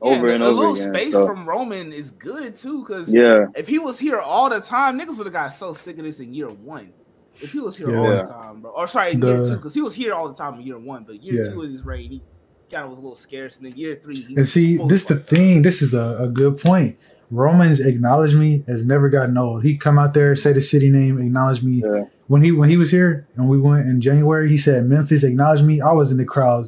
over 0.00 0.28
yeah, 0.28 0.34
and 0.34 0.42
a 0.42 0.46
over 0.46 0.56
little 0.58 0.74
again. 0.74 0.92
space 0.94 1.12
So, 1.12 1.26
from 1.26 1.48
Roman 1.48 1.92
is 1.92 2.10
good 2.12 2.54
too, 2.56 2.80
because 2.80 3.10
yeah, 3.12 3.46
if 3.56 3.66
he 3.66 3.78
was 3.78 3.98
here 3.98 4.18
all 4.18 4.50
the 4.50 4.60
time, 4.60 4.98
niggas 5.00 5.16
would 5.16 5.26
have 5.26 5.32
got 5.32 5.48
so 5.48 5.72
sick 5.72 5.98
of 5.98 6.04
this 6.04 6.20
in 6.20 6.34
year 6.34 6.48
one. 6.50 6.92
If 7.40 7.52
he 7.52 7.60
was 7.60 7.76
here 7.76 7.96
all 7.96 8.08
the 8.10 8.22
time, 8.22 8.60
bro, 8.60 8.70
or 8.70 8.86
sorry, 8.86 9.12
in 9.12 9.22
year 9.22 9.44
two, 9.44 9.56
because 9.56 9.74
he 9.74 9.82
was 9.82 9.94
here 9.94 10.12
all 10.14 10.28
the 10.28 10.34
time 10.34 10.54
in 10.54 10.62
year 10.66 10.78
one, 10.78 11.04
but 11.04 11.22
year 11.22 11.44
Yeah. 11.44 11.50
two 11.50 11.62
of 11.62 11.70
his 11.70 11.84
reign, 11.84 12.10
he 12.10 12.22
kind 12.70 12.84
of 12.84 12.90
was 12.90 12.98
a 12.98 13.02
little 13.02 13.16
scarce, 13.16 13.56
and 13.56 13.66
then 13.66 13.76
year 13.76 13.98
three, 14.00 14.16
he 14.20 14.36
And 14.36 14.46
see, 14.46 14.76
fully 14.76 14.88
this 14.88 15.04
the 15.04 15.16
fucked 15.16 15.28
thing. 15.30 15.62
This 15.62 15.82
is 15.82 15.94
a, 15.94 16.16
a 16.20 16.28
good 16.28 16.58
point. 16.58 16.96
Roman's 17.30 17.80
acknowledge 17.80 18.34
me 18.34 18.62
has 18.68 18.86
never 18.86 19.08
gotten 19.08 19.36
old. 19.36 19.64
He 19.64 19.76
come 19.76 19.98
out 19.98 20.14
there, 20.14 20.36
say 20.36 20.52
the 20.52 20.60
city 20.60 20.90
name, 20.90 21.18
acknowledge 21.20 21.62
me. 21.62 21.82
yeah, 21.84 22.04
When 22.28 22.42
he 22.44 22.52
when 22.52 22.68
he 22.68 22.76
was 22.76 22.90
here 22.92 23.26
and 23.36 23.48
we 23.48 23.58
went 23.60 23.88
in 23.88 24.00
January, 24.00 24.48
he 24.48 24.56
said 24.56 24.86
Memphis 24.86 25.24
acknowledge 25.24 25.62
me. 25.62 25.80
I 25.80 25.92
was 25.92 26.12
in 26.12 26.18
the 26.18 26.24
crowd. 26.24 26.66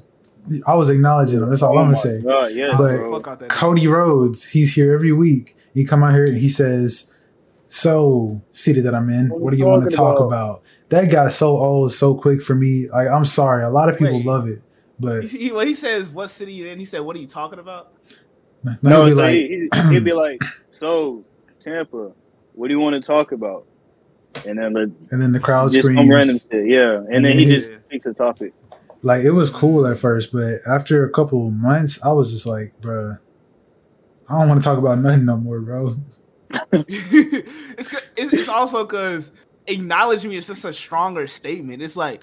I 0.66 0.74
was 0.74 0.90
acknowledging 0.90 1.40
him. 1.40 1.48
That's 1.51 1.62
all 1.62 1.74
Oh 1.76 1.78
I'm 1.78 1.86
gonna 1.86 1.97
say. 1.97 2.22
God, 2.22 2.52
yeah, 2.52 2.74
But- 2.76 2.97
bro. 2.97 3.12
fuck 3.12 3.28
out 3.28 3.38
that 3.40 3.48
Cody 3.51 3.86
Rhodes, 3.86 4.47
he's 4.47 4.74
here 4.74 4.93
every 4.93 5.12
week. 5.12 5.56
He 5.74 5.84
come 5.84 6.02
out 6.02 6.14
here 6.14 6.24
and 6.24 6.38
he 6.38 6.48
says, 6.48 7.12
"So 7.68 8.40
city 8.51 8.80
that 8.80 8.94
I'm 8.94 9.10
in, 9.10 9.28
What 9.28 9.40
what 9.40 9.51
do 9.52 9.56
you 9.59 9.64
you 9.64 9.70
want 9.70 9.88
to 9.90 9.94
talk 9.97 10.16
about?" 10.20 10.26
about?" 10.26 10.62
That 10.90 11.10
got 11.10 11.32
so 11.32 11.56
old 11.56 11.93
so 11.93 12.14
quick 12.14 12.43
for 12.43 12.55
me. 12.55 12.88
Like 12.88 13.09
I'm 13.09 13.24
sorry, 13.24 13.64
a 13.64 13.70
lot 13.70 13.88
of 13.88 13.98
people 13.98 14.16
Wait. 14.18 14.26
love 14.26 14.48
it, 14.48 14.62
but 15.01 15.24
He, 15.24 15.38
he- 15.48 15.52
when 15.52 15.66
he 15.66 15.74
says 15.74 16.09
what 16.10 16.30
city 16.30 16.52
you 16.52 16.66
in, 16.66 16.78
he 16.78 16.84
said, 16.84 17.01
"What 17.01 17.16
are 17.16 17.20
you 17.20 17.26
talking 17.26 17.59
about?" 17.59 17.93
No, 18.64 18.74
he'll 18.82 19.05
be 19.05 19.10
so 19.12 19.16
like, 19.16 19.34
he, 19.34 19.68
he, 19.72 19.88
he'd 19.94 20.05
be 20.05 20.12
like, 20.12 20.40
so 20.72 21.24
Tampa, 21.60 22.10
what 22.55 22.66
do 22.68 22.74
you 22.74 22.80
want 22.80 22.94
to 22.94 23.01
talk 23.01 23.30
about? 23.32 23.64
And 24.47 24.59
then 24.59 24.72
let 24.74 24.88
and 25.12 25.22
then 25.22 25.32
the 25.32 25.38
crowd 25.40 25.70
just 25.72 25.86
some 25.86 25.97
random 25.97 26.24
screams. 26.36 26.48
shit, 26.51 26.66
yeah. 26.68 26.97
And, 26.97 27.14
And 27.16 27.24
then 27.24 27.38
he 27.38 27.44
then 27.44 27.52
he- 27.55 27.60
just 27.60 27.72
picks 27.88 28.06
a 28.06 28.12
topic. 28.12 28.52
Like 29.02 29.22
it 29.24 29.30
was 29.30 29.51
cool 29.51 29.86
at 29.86 29.98
first, 29.98 30.32
but 30.32 30.60
after 30.66 31.05
a 31.06 31.10
couple 31.10 31.48
months, 31.51 32.05
I 32.05 32.10
was 32.12 32.32
just 32.32 32.44
like, 32.47 32.74
bruh, 32.80 33.18
I 34.28 34.38
don't 34.40 34.48
want 34.48 34.60
to 34.60 34.64
talk 34.64 34.78
about 34.78 34.98
nothing 34.98 35.24
no 35.26 35.36
more, 35.36 35.60
bro. 35.60 35.97
it's, 36.89 37.94
it's 38.16 38.48
also 38.48 38.85
because 38.85 39.32
acknowledging 39.66 40.31
me 40.31 40.36
is 40.36 40.47
just 40.47 40.64
a 40.64 40.73
stronger 40.73 41.27
statement. 41.27 41.82
It's 41.82 41.97
like, 41.97 42.23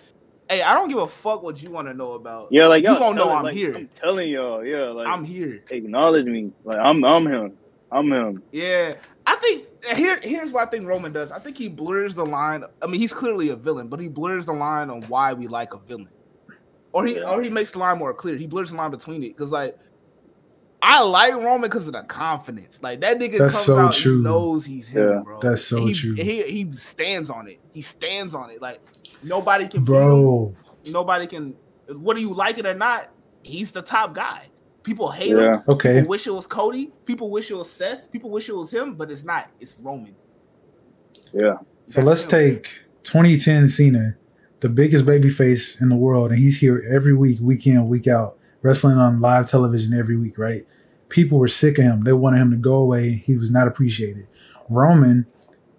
hey, 0.49 0.61
I 0.61 0.73
don't 0.75 0.89
give 0.89 0.97
a 0.99 1.07
fuck 1.07 1.43
what 1.43 1.61
you 1.61 1.71
want 1.71 1.87
to 1.87 1.93
know 1.93 2.13
about. 2.13 2.49
Yeah, 2.51 2.67
like 2.67 2.83
You 2.83 2.97
gonna 2.97 3.15
know 3.15 3.31
I'm 3.31 3.43
like, 3.43 3.53
here. 3.53 3.75
I'm 3.75 3.87
telling 3.89 4.29
y'all, 4.29 4.65
yeah, 4.65 4.85
like 4.89 5.07
I'm 5.07 5.23
here. 5.23 5.63
acknowledge 5.71 6.25
me. 6.25 6.51
Like 6.63 6.79
I'm 6.79 7.03
I'm 7.05 7.27
him. 7.27 7.57
I'm 7.91 8.11
him. 8.11 8.43
Yeah, 8.51 8.95
I 9.25 9.35
think 9.37 9.67
here 9.95 10.19
here's 10.23 10.51
what 10.51 10.67
I 10.67 10.71
think 10.71 10.87
Roman 10.87 11.13
does. 11.13 11.31
I 11.31 11.39
think 11.39 11.57
he 11.57 11.69
blurs 11.69 12.15
the 12.15 12.25
line. 12.25 12.63
I 12.81 12.87
mean, 12.87 13.01
he's 13.01 13.13
clearly 13.13 13.49
a 13.49 13.55
villain, 13.55 13.87
but 13.89 13.99
he 13.99 14.07
blurs 14.07 14.45
the 14.45 14.53
line 14.53 14.89
on 14.89 15.03
why 15.03 15.33
we 15.33 15.47
like 15.47 15.73
a 15.73 15.79
villain, 15.79 16.09
or 16.93 17.05
he 17.05 17.21
or 17.21 17.41
he 17.41 17.49
makes 17.49 17.71
the 17.71 17.79
line 17.79 17.99
more 17.99 18.13
clear. 18.13 18.37
He 18.37 18.47
blurs 18.47 18.71
the 18.71 18.77
line 18.77 18.91
between 18.91 19.23
it 19.23 19.29
because 19.29 19.51
like. 19.51 19.77
I 20.85 21.01
like 21.01 21.33
Roman 21.33 21.61
because 21.61 21.87
of 21.87 21.93
the 21.93 22.03
confidence. 22.03 22.79
Like 22.81 22.99
that 23.01 23.17
nigga 23.17 23.37
That's 23.37 23.53
comes 23.55 23.65
so 23.65 23.79
out, 23.79 23.93
true. 23.93 24.17
he 24.17 24.23
knows 24.23 24.65
he's 24.65 24.87
him, 24.89 25.09
Yeah, 25.09 25.21
bro. 25.23 25.39
that's 25.39 25.63
so 25.63 25.85
he, 25.85 25.93
true. 25.93 26.13
He 26.13 26.41
he 26.43 26.71
stands 26.73 27.29
on 27.29 27.47
it. 27.47 27.59
He 27.71 27.81
stands 27.81 28.35
on 28.35 28.49
it. 28.49 28.61
Like 28.61 28.81
nobody 29.23 29.67
can, 29.69 29.79
beat 29.81 29.85
Bro, 29.85 30.53
him. 30.83 30.91
Nobody 30.91 31.25
can. 31.25 31.55
Whether 31.87 32.19
you 32.19 32.33
like 32.33 32.57
it 32.57 32.65
or 32.65 32.73
not, 32.73 33.09
he's 33.43 33.71
the 33.71 33.81
top 33.81 34.13
guy. 34.13 34.43
People 34.83 35.09
hate 35.09 35.37
him. 35.37 35.63
Okay. 35.69 35.93
People 35.95 36.09
wish 36.09 36.27
it 36.27 36.31
was 36.31 36.45
Cody. 36.45 36.91
People 37.05 37.29
wish 37.31 37.49
it 37.49 37.55
was 37.55 37.71
Seth. 37.71 38.11
People 38.11 38.29
wish 38.29 38.49
it 38.49 38.55
was 38.55 38.69
him, 38.69 38.95
but 38.95 39.09
it's 39.09 39.23
not. 39.23 39.49
It's 39.61 39.73
Roman. 39.79 40.13
Yeah. 41.33 41.53
So 41.87 42.01
That's 42.01 42.07
let's 42.07 42.23
him. 42.25 42.29
take 42.29 42.79
2010 43.03 43.69
Cena, 43.69 44.17
the 44.59 44.67
biggest 44.67 45.05
baby 45.05 45.29
face 45.29 45.79
in 45.79 45.87
the 45.87 45.95
world, 45.95 46.31
and 46.31 46.39
he's 46.39 46.59
here 46.59 46.85
every 46.91 47.13
week, 47.15 47.39
week 47.41 47.65
in, 47.67 47.87
week 47.87 48.07
out, 48.07 48.37
wrestling 48.63 48.97
on 48.97 49.21
live 49.21 49.47
television 49.49 49.93
every 49.93 50.17
week, 50.17 50.37
right? 50.39 50.63
people 51.09 51.37
were 51.37 51.47
sick 51.47 51.77
of 51.77 51.83
him. 51.83 52.03
They 52.05 52.13
wanted 52.13 52.41
him 52.41 52.49
to 52.49 52.57
go 52.57 52.73
away. 52.77 53.11
He 53.23 53.37
was 53.37 53.51
not 53.51 53.67
appreciated. 53.67 54.25
Roman, 54.67 55.27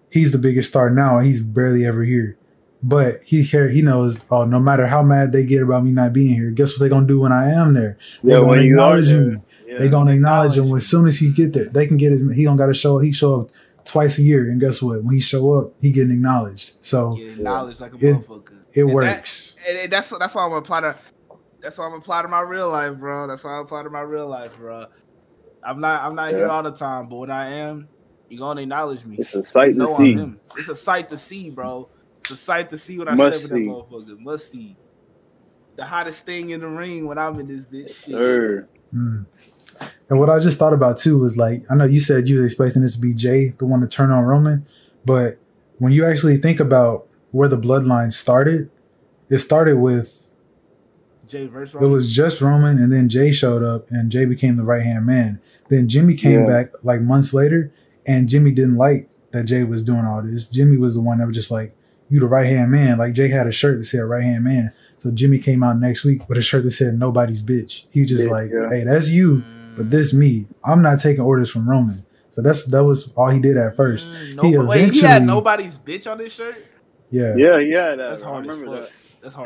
he's 0.08 0.30
the 0.30 0.38
biggest 0.38 0.68
star 0.70 0.90
now, 0.90 1.18
and 1.18 1.26
he's 1.26 1.42
barely 1.42 1.84
ever 1.84 2.04
here. 2.04 2.36
But 2.84 3.20
he 3.24 3.44
care 3.44 3.68
he 3.68 3.82
knows, 3.82 4.20
oh, 4.30 4.44
no 4.44 4.60
matter 4.60 4.86
how 4.86 5.02
mad 5.02 5.32
they 5.32 5.44
get 5.44 5.62
about 5.62 5.82
me 5.82 5.90
not 5.90 6.12
being 6.12 6.34
here, 6.34 6.50
guess 6.52 6.70
what 6.72 6.78
they're 6.80 6.88
gonna 6.88 7.06
do 7.08 7.18
when 7.18 7.32
I 7.32 7.50
am 7.50 7.74
there? 7.74 7.98
They're 8.22 8.34
Yeah, 8.36 8.40
gonna 8.42 8.48
when 8.48 8.62
you 8.62 8.74
are 8.74 8.96
acknowledge 8.98 9.08
there. 9.08 9.22
me. 9.22 9.36
Yeah. 9.66 9.78
They 9.78 9.88
gonna 9.88 10.12
acknowledge 10.12 10.56
him 10.56 10.72
as 10.76 10.86
soon 10.86 11.08
as 11.08 11.18
he 11.18 11.32
get 11.32 11.52
there. 11.52 11.64
They 11.64 11.88
can 11.88 11.96
get 11.96 12.12
his 12.12 12.22
he 12.32 12.44
don't 12.44 12.56
gotta 12.58 12.74
show 12.74 13.00
he 13.00 13.10
show 13.10 13.40
up 13.40 13.48
twice 13.84 14.18
a 14.18 14.22
year, 14.22 14.42
and 14.48 14.60
guess 14.60 14.80
what? 14.80 15.02
When 15.02 15.14
he 15.14 15.20
show 15.20 15.52
up, 15.54 15.72
he 15.80 15.90
getting 15.90 16.12
acknowledged. 16.12 16.74
So 16.80 17.16
Get 17.16 17.28
acknowledged 17.30 17.80
like 17.80 17.94
a 17.94 17.96
It- 17.96 18.14
motherfucker. 18.28 18.62
it 18.72 18.82
And 18.82 18.92
works. 18.92 19.56
and, 19.68 19.78
and 19.78 19.92
that's 19.92 20.10
that's 20.16 20.32
why 20.34 20.44
I'm 20.44 20.50
gonna 20.50 20.60
apply 20.60 20.80
to. 20.82 20.94
That's 21.64 21.78
why 21.78 21.86
I'm 21.86 21.92
gonna 21.92 22.02
apply 22.02 22.20
to 22.20 22.28
my 22.28 22.42
real 22.42 22.68
life, 22.70 22.98
bro. 22.98 23.26
That's 23.26 23.42
why 23.42 23.56
I 23.56 23.62
apply 23.62 23.84
to 23.84 23.90
my 23.90 24.02
real 24.02 24.28
life, 24.28 24.54
bro. 24.58 24.84
I'm 25.62 25.80
not 25.80 26.02
I'm 26.02 26.14
not 26.14 26.28
here 26.28 26.46
all 26.46 26.62
the 26.62 26.72
time, 26.72 27.08
but 27.08 27.16
when 27.16 27.30
I 27.30 27.48
am, 27.54 27.88
you 28.28 28.38
gonna 28.38 28.60
acknowledge 28.60 29.06
me. 29.06 29.16
It's 29.18 29.34
a 29.34 29.42
sight 29.42 29.78
to 29.78 29.94
see. 29.96 30.12
him. 30.12 30.38
It's 30.58 30.68
a 30.68 30.76
sight 30.76 31.08
to 31.08 31.16
see, 31.16 31.48
bro. 31.48 31.88
It's 32.20 32.32
a 32.32 32.36
sight 32.36 32.68
to 32.68 32.78
see 32.78 32.98
when 32.98 33.08
I 33.08 33.14
Must 33.14 33.46
step 33.46 33.56
in 33.56 33.66
that 33.66 33.72
motherfucker. 33.72 34.18
Must 34.18 34.50
see. 34.50 34.76
The 35.76 35.86
hottest 35.86 36.26
thing 36.26 36.50
in 36.50 36.60
the 36.60 36.68
ring 36.68 37.06
when 37.06 37.16
I'm 37.16 37.40
in 37.40 37.48
this 37.48 37.64
bitch. 37.64 37.88
Shit. 37.88 38.14
Sir. 38.14 38.68
Mm. 38.94 39.24
And 40.10 40.20
what 40.20 40.28
I 40.28 40.40
just 40.40 40.58
thought 40.58 40.74
about 40.74 40.98
too 40.98 41.18
was 41.18 41.38
like, 41.38 41.62
I 41.70 41.76
know 41.76 41.86
you 41.86 41.98
said 41.98 42.28
you 42.28 42.40
were 42.40 42.44
expecting 42.44 42.82
this 42.82 42.96
to 42.96 43.00
be 43.00 43.14
Jay, 43.14 43.54
the 43.56 43.64
one 43.64 43.80
to 43.80 43.88
turn 43.88 44.10
on 44.10 44.22
Roman, 44.24 44.66
but 45.06 45.38
when 45.78 45.92
you 45.92 46.04
actually 46.04 46.36
think 46.36 46.60
about 46.60 47.08
where 47.30 47.48
the 47.48 47.58
bloodline 47.58 48.12
started, 48.12 48.70
it 49.30 49.38
started 49.38 49.78
with 49.78 50.23
Jay 51.34 51.46
versus 51.46 51.74
it 51.80 51.86
was 51.86 52.12
just 52.14 52.40
Roman, 52.40 52.78
and 52.78 52.92
then 52.92 53.08
Jay 53.08 53.32
showed 53.32 53.62
up, 53.62 53.90
and 53.90 54.10
Jay 54.10 54.24
became 54.24 54.56
the 54.56 54.64
right 54.64 54.82
hand 54.82 55.06
man. 55.06 55.40
Then 55.68 55.88
Jimmy 55.88 56.14
came 56.14 56.40
Yeah. 56.42 56.46
back 56.46 56.70
like 56.82 57.00
months 57.02 57.34
later, 57.34 57.72
and 58.06 58.28
Jimmy 58.28 58.50
didn't 58.52 58.76
like 58.76 59.08
that 59.32 59.44
Jay 59.44 59.64
was 59.64 59.82
doing 59.84 60.04
all 60.04 60.22
this. 60.22 60.48
Jimmy 60.48 60.76
was 60.76 60.94
the 60.94 61.00
one 61.00 61.18
that 61.18 61.26
was 61.26 61.34
just 61.36 61.50
like, 61.50 61.74
"You 62.08 62.20
the 62.20 62.26
right 62.26 62.46
hand 62.46 62.70
man." 62.70 62.98
Like 62.98 63.14
Jay 63.14 63.28
had 63.28 63.46
a 63.46 63.52
shirt 63.52 63.78
that 63.78 63.84
said 63.84 64.00
"right 64.00 64.22
hand 64.22 64.44
man," 64.44 64.70
so 64.98 65.10
Jimmy 65.10 65.38
came 65.38 65.62
out 65.62 65.78
next 65.80 66.04
week 66.04 66.28
with 66.28 66.38
a 66.38 66.42
shirt 66.42 66.62
that 66.64 66.70
said 66.70 66.98
"Nobody's 66.98 67.42
bitch." 67.42 67.84
He 67.90 68.00
was 68.00 68.08
just 68.08 68.24
Yeah, 68.26 68.30
like, 68.30 68.50
yeah. 68.52 68.68
"Hey, 68.70 68.84
that's 68.84 69.10
you." 69.10 69.42
but 69.76 69.90
this 69.90 70.14
me. 70.14 70.46
I'm 70.64 70.82
not 70.82 71.00
taking 71.00 71.22
orders 71.24 71.50
from 71.50 71.68
Roman. 71.68 72.04
So 72.30 72.42
that's 72.42 72.64
that 72.66 72.84
was 72.84 73.12
all 73.16 73.30
he 73.30 73.40
did 73.40 73.56
at 73.56 73.74
first. 73.74 74.06
Mm, 74.08 74.42
He 74.44 74.50
no, 74.52 74.64
wait, 74.66 74.78
he 74.78 75.00
had 75.00 75.22
eventually- 75.22 75.26
nobody's 75.26 75.78
bitch 75.78 76.08
on 76.10 76.18
his 76.20 76.30
shirt. 76.32 76.54
Yeah. 77.10 77.34
Yeah, 77.36 77.58
yeah. 77.58 77.96
That, 77.96 78.10
That's 78.10 78.22
I 78.22 78.26
hard 78.26 78.44
as 78.48 78.56
remember 78.56 78.80
fuck. 78.82 78.88
that. 78.90 78.92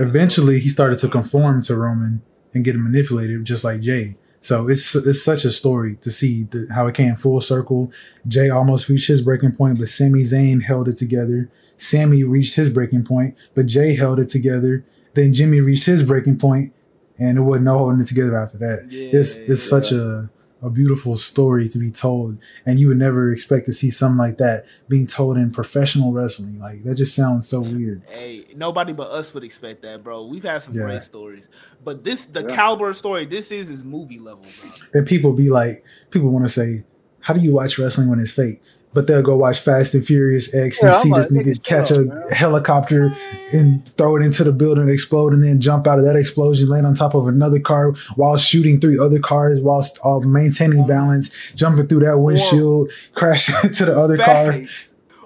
Eventually, 0.01 0.61
he 0.61 0.69
started 0.69 0.99
to 1.01 1.09
conform 1.09 1.63
to 1.63 1.77
Roman 1.77 2.23
and 2.55 2.65
get 2.65 2.77
manipulated, 2.77 3.45
just 3.45 3.65
like 3.65 3.81
Jay. 3.81 4.17
So 4.41 4.69
it's 4.69 4.95
it's 4.95 5.23
such 5.23 5.45
a 5.45 5.51
story 5.51 5.97
to 5.97 6.11
see 6.11 6.45
the, 6.45 6.69
how 6.73 6.87
it 6.87 6.95
came 6.95 7.17
full 7.17 7.41
circle. 7.41 7.93
Jay 8.27 8.51
almost 8.51 8.89
reached 8.89 9.09
his 9.09 9.23
breaking 9.23 9.53
point, 9.53 9.79
but 9.79 9.89
Sami 9.89 10.23
Zayn 10.23 10.63
held 10.63 10.89
it 10.89 10.97
together. 10.97 11.51
Sami 11.77 12.25
reached 12.25 12.57
his 12.57 12.71
breaking 12.71 13.05
point, 13.05 13.37
but 13.55 13.67
Jay 13.67 13.95
held 13.95 14.19
it 14.21 14.29
together. 14.29 14.85
Then 15.15 15.33
Jimmy 15.33 15.61
reached 15.61 15.87
his 15.87 16.03
breaking 16.03 16.39
point, 16.39 16.73
and 17.19 17.39
it 17.39 17.41
wasn't 17.41 17.65
no 17.65 17.79
holding 17.79 18.01
it 18.01 18.07
together 18.07 18.39
after 18.39 18.59
that. 18.59 18.87
Yeah, 18.91 19.19
it's 19.19 19.37
it's 19.37 19.65
yeah. 19.65 19.81
such 19.81 19.93
a 19.93 20.31
a 20.61 20.71
beautiful 20.71 21.17
story 21.17 21.69
to 21.69 21.79
be 21.79 21.91
told, 21.91 22.39
and 22.67 22.81
you 22.81 22.89
would 22.89 22.97
never 22.99 23.33
expect 23.33 23.67
to 23.67 23.73
see 23.73 23.91
something 23.91 24.19
like 24.19 24.39
that 24.39 24.67
being 24.89 25.07
told 25.07 25.37
in 25.37 25.51
professional 25.51 26.13
wrestling. 26.13 26.59
Like 26.59 26.83
that 26.85 26.97
just 26.97 27.15
sounds 27.15 27.47
so 27.49 27.61
weird. 27.61 28.03
Hey, 28.09 28.45
nobody 28.57 28.93
but 28.93 29.09
us 29.11 29.33
would 29.35 29.45
expect 29.45 29.83
that, 29.83 30.03
bro. 30.03 30.27
We've 30.27 30.43
had 30.43 30.63
some 30.63 30.75
Yeah. 30.75 30.83
great 30.83 31.03
stories, 31.03 31.49
but 31.85 32.03
this 32.05 32.27
the 32.27 32.43
Yeah. 32.43 32.55
caliber 32.57 32.93
story 32.95 33.27
this 33.27 33.53
is 33.53 33.69
is 33.69 33.85
movie 33.85 34.19
level, 34.19 34.43
bro. 34.59 34.69
And 34.95 35.07
people 35.07 35.33
be 35.33 35.51
like, 35.51 35.85
people 36.11 36.31
want 36.31 36.45
to 36.45 36.53
say, 36.53 36.85
how 37.21 37.35
do 37.35 37.41
you 37.41 37.53
watch 37.55 37.79
wrestling 37.79 38.09
when 38.09 38.19
it's 38.19 38.33
fake? 38.33 38.61
But 38.95 39.07
they'll 39.07 39.23
go 39.23 39.37
watch 39.37 39.61
Fast 39.61 39.95
and 39.95 40.05
Furious 40.05 40.55
X 40.55 40.83
and 40.83 40.91
Yeah, 40.93 40.99
see 40.99 41.11
like, 41.11 41.23
this 41.29 41.33
nigga 41.33 41.55
nigga, 41.57 41.63
catch 41.63 41.89
shut 41.89 41.99
a 41.99 42.03
man. 42.05 42.31
helicopter 42.33 43.15
and 43.53 43.87
throw 43.97 44.17
it 44.17 44.23
into 44.25 44.45
the 44.45 44.53
building 44.53 44.83
and 44.85 44.91
explode 44.91 45.35
and 45.35 45.45
then 45.45 45.61
jump 45.61 45.87
out 45.87 45.99
of 45.99 46.05
that 46.07 46.17
explosion, 46.17 46.69
land 46.69 46.87
on 46.87 46.95
top 46.95 47.15
of 47.15 47.29
another 47.29 47.61
car 47.61 47.93
while 48.17 48.37
shooting 48.39 48.81
three 48.81 48.99
other 48.99 49.19
cars 49.21 49.61
whilst 49.61 49.99
uh, 50.05 50.19
maintaining 50.21 50.87
balance, 50.87 51.31
jumping 51.55 51.87
through 51.87 52.01
that 52.01 52.19
windshield, 52.19 52.91
crashing 53.15 53.55
into 53.65 53.85
the 53.85 53.97
other 53.99 54.17
car. 54.17 54.59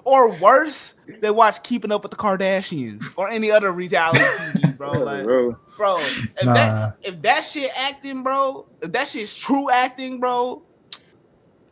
Or 0.03 0.31
worse, 0.33 0.93
they 1.21 1.31
watch 1.31 1.63
Keeping 1.63 1.91
Up 1.93 2.03
with 2.03 2.11
the 2.11 2.17
Kardashians 2.17 3.05
or 3.15 3.29
any 3.29 3.49
other 3.49 3.71
reality 3.71 4.19
TV, 4.25 4.77
bro. 4.77 4.91
Like, 4.91 5.23
bro. 5.23 5.57
bro, 5.77 5.95
if 5.99 6.43
Nah. 6.43 6.53
that 6.53 6.97
if 7.01 7.21
that 7.21 7.41
shit 7.45 7.71
acting, 7.77 8.23
bro, 8.23 8.65
if 8.81 8.91
that 8.91 9.07
shit's 9.07 9.35
true 9.37 9.69
acting, 9.71 10.19
bro. 10.19 10.61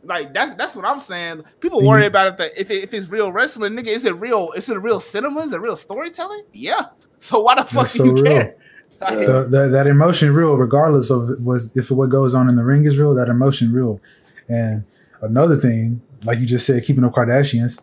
Like 0.04 0.34
that's 0.34 0.54
that's 0.54 0.74
what 0.74 0.84
I'm 0.84 1.00
saying. 1.00 1.44
People 1.60 1.78
And 1.78 1.88
worry 1.88 2.06
about 2.06 2.28
if 2.28 2.36
the, 2.36 2.60
if 2.60 2.70
it, 2.70 2.82
if 2.84 2.94
it's 2.94 3.08
real 3.08 3.30
wrestling, 3.32 3.72
nigga. 3.74 3.86
Is 3.86 4.04
it 4.04 4.16
real? 4.16 4.50
Is 4.52 4.68
it 4.68 4.76
real 4.78 5.00
cinema? 5.00 5.40
Is 5.40 5.52
it 5.52 5.60
real 5.60 5.76
storytelling? 5.76 6.44
Yeah. 6.52 6.86
So 7.22 7.40
why 7.40 7.54
the 7.54 7.62
fuck 7.62 7.86
That's 7.86 7.92
do 7.92 7.98
so 7.98 8.04
you 8.06 8.14
real. 8.14 8.24
care? 8.24 8.56
Like, 9.00 9.20
Yeah. 9.20 9.26
The, 9.26 9.42
the, 9.48 9.68
that 9.68 9.86
emotion 9.86 10.34
real, 10.34 10.56
regardless 10.56 11.08
of 11.10 11.40
was 11.40 11.76
if 11.76 11.90
what 11.92 12.10
goes 12.10 12.34
on 12.34 12.48
in 12.48 12.56
the 12.56 12.64
ring 12.64 12.84
is 12.84 12.98
real. 12.98 13.14
That 13.14 13.28
emotion 13.28 13.72
real. 13.72 14.00
And 14.48 14.82
another 15.20 15.54
thing, 15.54 16.02
like 16.24 16.40
you 16.40 16.46
just 16.46 16.66
said, 16.66 16.82
keeping 16.82 17.04
up 17.04 17.12
Kardashians. 17.12 17.80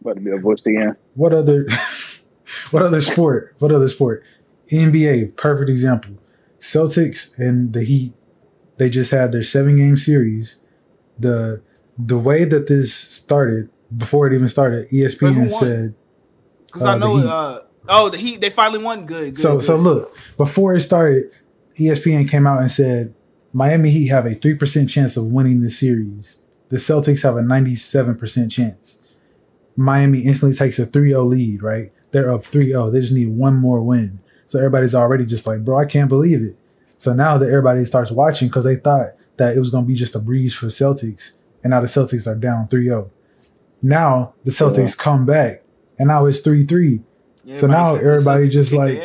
About 0.00 0.14
to 0.14 0.20
be 0.22 0.30
divorced 0.30 0.66
again. 0.66 0.96
What 1.16 1.34
other 1.34 1.66
what 2.70 2.82
other 2.82 3.02
sport? 3.02 3.54
What 3.58 3.72
other 3.72 3.88
sport? 3.88 4.22
NBA, 4.72 5.36
perfect 5.36 5.68
example. 5.68 6.12
Celtics 6.58 7.38
and 7.38 7.72
the 7.74 7.84
Heat, 7.84 8.12
they 8.78 8.88
just 8.90 9.10
had 9.10 9.32
their 9.32 9.42
seven 9.42 9.76
game 9.76 9.96
series. 9.98 10.60
The 11.18 11.60
the 11.98 12.18
way 12.18 12.44
that 12.44 12.66
this 12.68 12.94
started, 12.94 13.70
before 13.96 14.26
it 14.26 14.34
even 14.34 14.48
started, 14.48 14.88
ESPN 14.90 15.50
said 15.50 15.94
Because 16.66 16.82
Uh, 16.82 16.86
I 16.90 16.98
know, 16.98 17.16
uh, 17.18 17.60
oh, 17.88 18.08
the 18.08 18.18
Heat, 18.18 18.40
they 18.40 18.50
finally 18.50 18.82
won. 18.82 19.04
Good. 19.06 19.34
good 19.34 19.38
so 19.38 19.56
good. 19.56 19.64
so 19.64 19.76
look, 19.76 20.16
before 20.36 20.74
it 20.74 20.80
started, 20.80 21.30
ESPN 21.76 22.28
came 22.28 22.46
out 22.46 22.60
and 22.60 22.70
said 22.70 23.14
Miami 23.52 23.90
Heat 23.90 24.08
have 24.08 24.26
a 24.26 24.34
three 24.34 24.54
percent 24.54 24.88
chance 24.90 25.16
of 25.16 25.26
winning 25.26 25.60
the 25.62 25.70
series. 25.70 26.42
The 26.68 26.76
Celtics 26.76 27.22
have 27.22 27.36
a 27.36 27.42
ninety-seven 27.42 28.16
percent 28.16 28.50
chance. 28.50 29.00
Miami 29.76 30.20
instantly 30.22 30.56
takes 30.56 30.80
a 30.80 30.86
3-0 30.86 31.28
lead, 31.28 31.62
right? 31.62 31.92
They're 32.10 32.32
up 32.32 32.42
3-0. 32.42 32.90
They 32.90 32.98
just 32.98 33.12
need 33.12 33.28
one 33.28 33.54
more 33.54 33.80
win. 33.80 34.18
So 34.44 34.58
everybody's 34.58 34.92
already 34.92 35.24
just 35.24 35.46
like, 35.46 35.64
bro, 35.64 35.78
I 35.78 35.84
can't 35.84 36.08
believe 36.08 36.42
it. 36.42 36.56
So 36.96 37.12
now 37.12 37.38
that 37.38 37.46
everybody 37.46 37.84
starts 37.84 38.10
watching 38.10 38.48
because 38.48 38.64
they 38.64 38.74
thought 38.74 39.10
that 39.38 39.56
it 39.56 39.58
was 39.58 39.70
going 39.70 39.84
to 39.84 39.88
be 39.88 39.94
just 39.94 40.14
a 40.14 40.18
breeze 40.18 40.54
for 40.54 40.66
Celtics, 40.66 41.32
and 41.64 41.70
now 41.70 41.80
the 41.80 41.86
Celtics 41.86 42.26
are 42.26 42.34
down 42.36 42.68
3-0. 42.68 43.08
Now 43.82 44.34
the 44.44 44.50
Celtics 44.50 44.96
come 44.96 45.24
back, 45.26 45.62
and 45.98 46.08
now 46.08 46.26
it's 46.26 46.40
3-3. 46.40 47.02
so 47.54 47.66
now 47.66 47.94
everybody 47.94 48.48
just 48.48 48.72
like- 48.72 49.00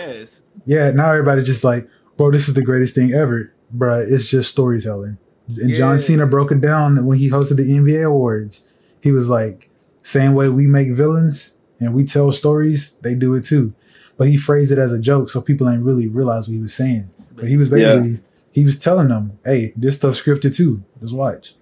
Yeah, 0.65 0.91
now 0.91 1.11
everybody's 1.11 1.45
just 1.47 1.63
like, 1.63 1.87
bro, 2.17 2.31
this 2.31 2.47
is 2.47 2.53
the 2.53 2.61
greatest 2.63 2.95
thing 2.95 3.11
ever. 3.13 3.51
Bruh, 3.75 4.09
it's 4.09 4.27
just 4.29 4.49
storytelling. 4.51 5.17
And 5.59 5.69
Yeah. 5.71 5.75
John 5.77 5.99
Cena 5.99 6.25
broke 6.25 6.51
it 6.51 6.61
down 6.61 7.05
when 7.05 7.17
he 7.17 7.29
hosted 7.29 7.57
the 7.57 7.63
NBA 7.69 8.03
Awards. 8.05 8.67
He 9.01 9.11
was 9.11 9.29
like, 9.29 9.69
same 10.01 10.33
way 10.33 10.47
we 10.49 10.67
make 10.67 10.91
villains 10.91 11.57
and 11.79 11.93
we 11.93 12.05
tell 12.05 12.31
stories, 12.31 12.91
they 13.01 13.13
do 13.13 13.35
it 13.35 13.43
too. 13.43 13.73
But 14.15 14.27
he 14.27 14.37
phrased 14.37 14.71
it 14.71 14.77
as 14.77 14.93
a 14.93 14.99
joke, 14.99 15.29
so 15.29 15.41
people 15.41 15.69
ain't 15.69 15.83
really 15.83 16.07
realize 16.07 16.47
what 16.47 16.53
he 16.53 16.61
was 16.61 16.73
saying. 16.73 17.09
But 17.35 17.45
he 17.49 17.57
was 17.57 17.69
Yeah. 17.69 17.75
basically, 17.77 18.19
he 18.53 18.63
was 18.63 18.79
telling 18.79 19.09
them, 19.09 19.37
hey, 19.43 19.73
this 19.75 19.97
stuff 19.97 20.13
scripted 20.13 20.55
too. 20.55 20.83
Just 21.01 21.13
watch. 21.13 21.55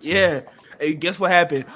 Yeah. 0.00 0.40
Hey, 0.80 0.94
guess 0.94 1.20
what 1.20 1.30
happened? 1.30 1.66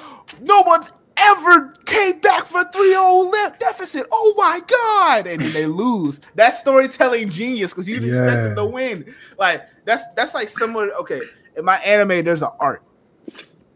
No 0.41 0.63
one's 0.63 0.91
ever 1.17 1.73
came 1.85 2.19
back 2.19 2.47
for 2.47 2.65
3-0 2.65 3.31
left 3.31 3.61
deficit. 3.61 4.07
Oh 4.11 4.35
my 4.37 4.61
god. 4.67 5.27
And 5.27 5.41
then 5.41 5.53
they 5.53 5.67
lose. 5.67 6.19
That's 6.35 6.59
storytelling 6.59 7.31
genius 7.31 7.71
because 7.71 7.89
you 7.89 8.01
didn't 8.01 8.17
expect 8.17 8.43
them 8.43 8.57
to 8.57 8.65
win. 8.65 9.15
Like 9.39 9.63
that's 9.85 10.03
that's 10.17 10.35
like 10.35 10.49
similar. 10.49 10.91
Okay. 10.95 11.21
In 11.57 11.65
my 11.65 11.77
anime, 11.77 12.25
there's 12.25 12.43
an 12.43 12.51
art. 12.59 12.83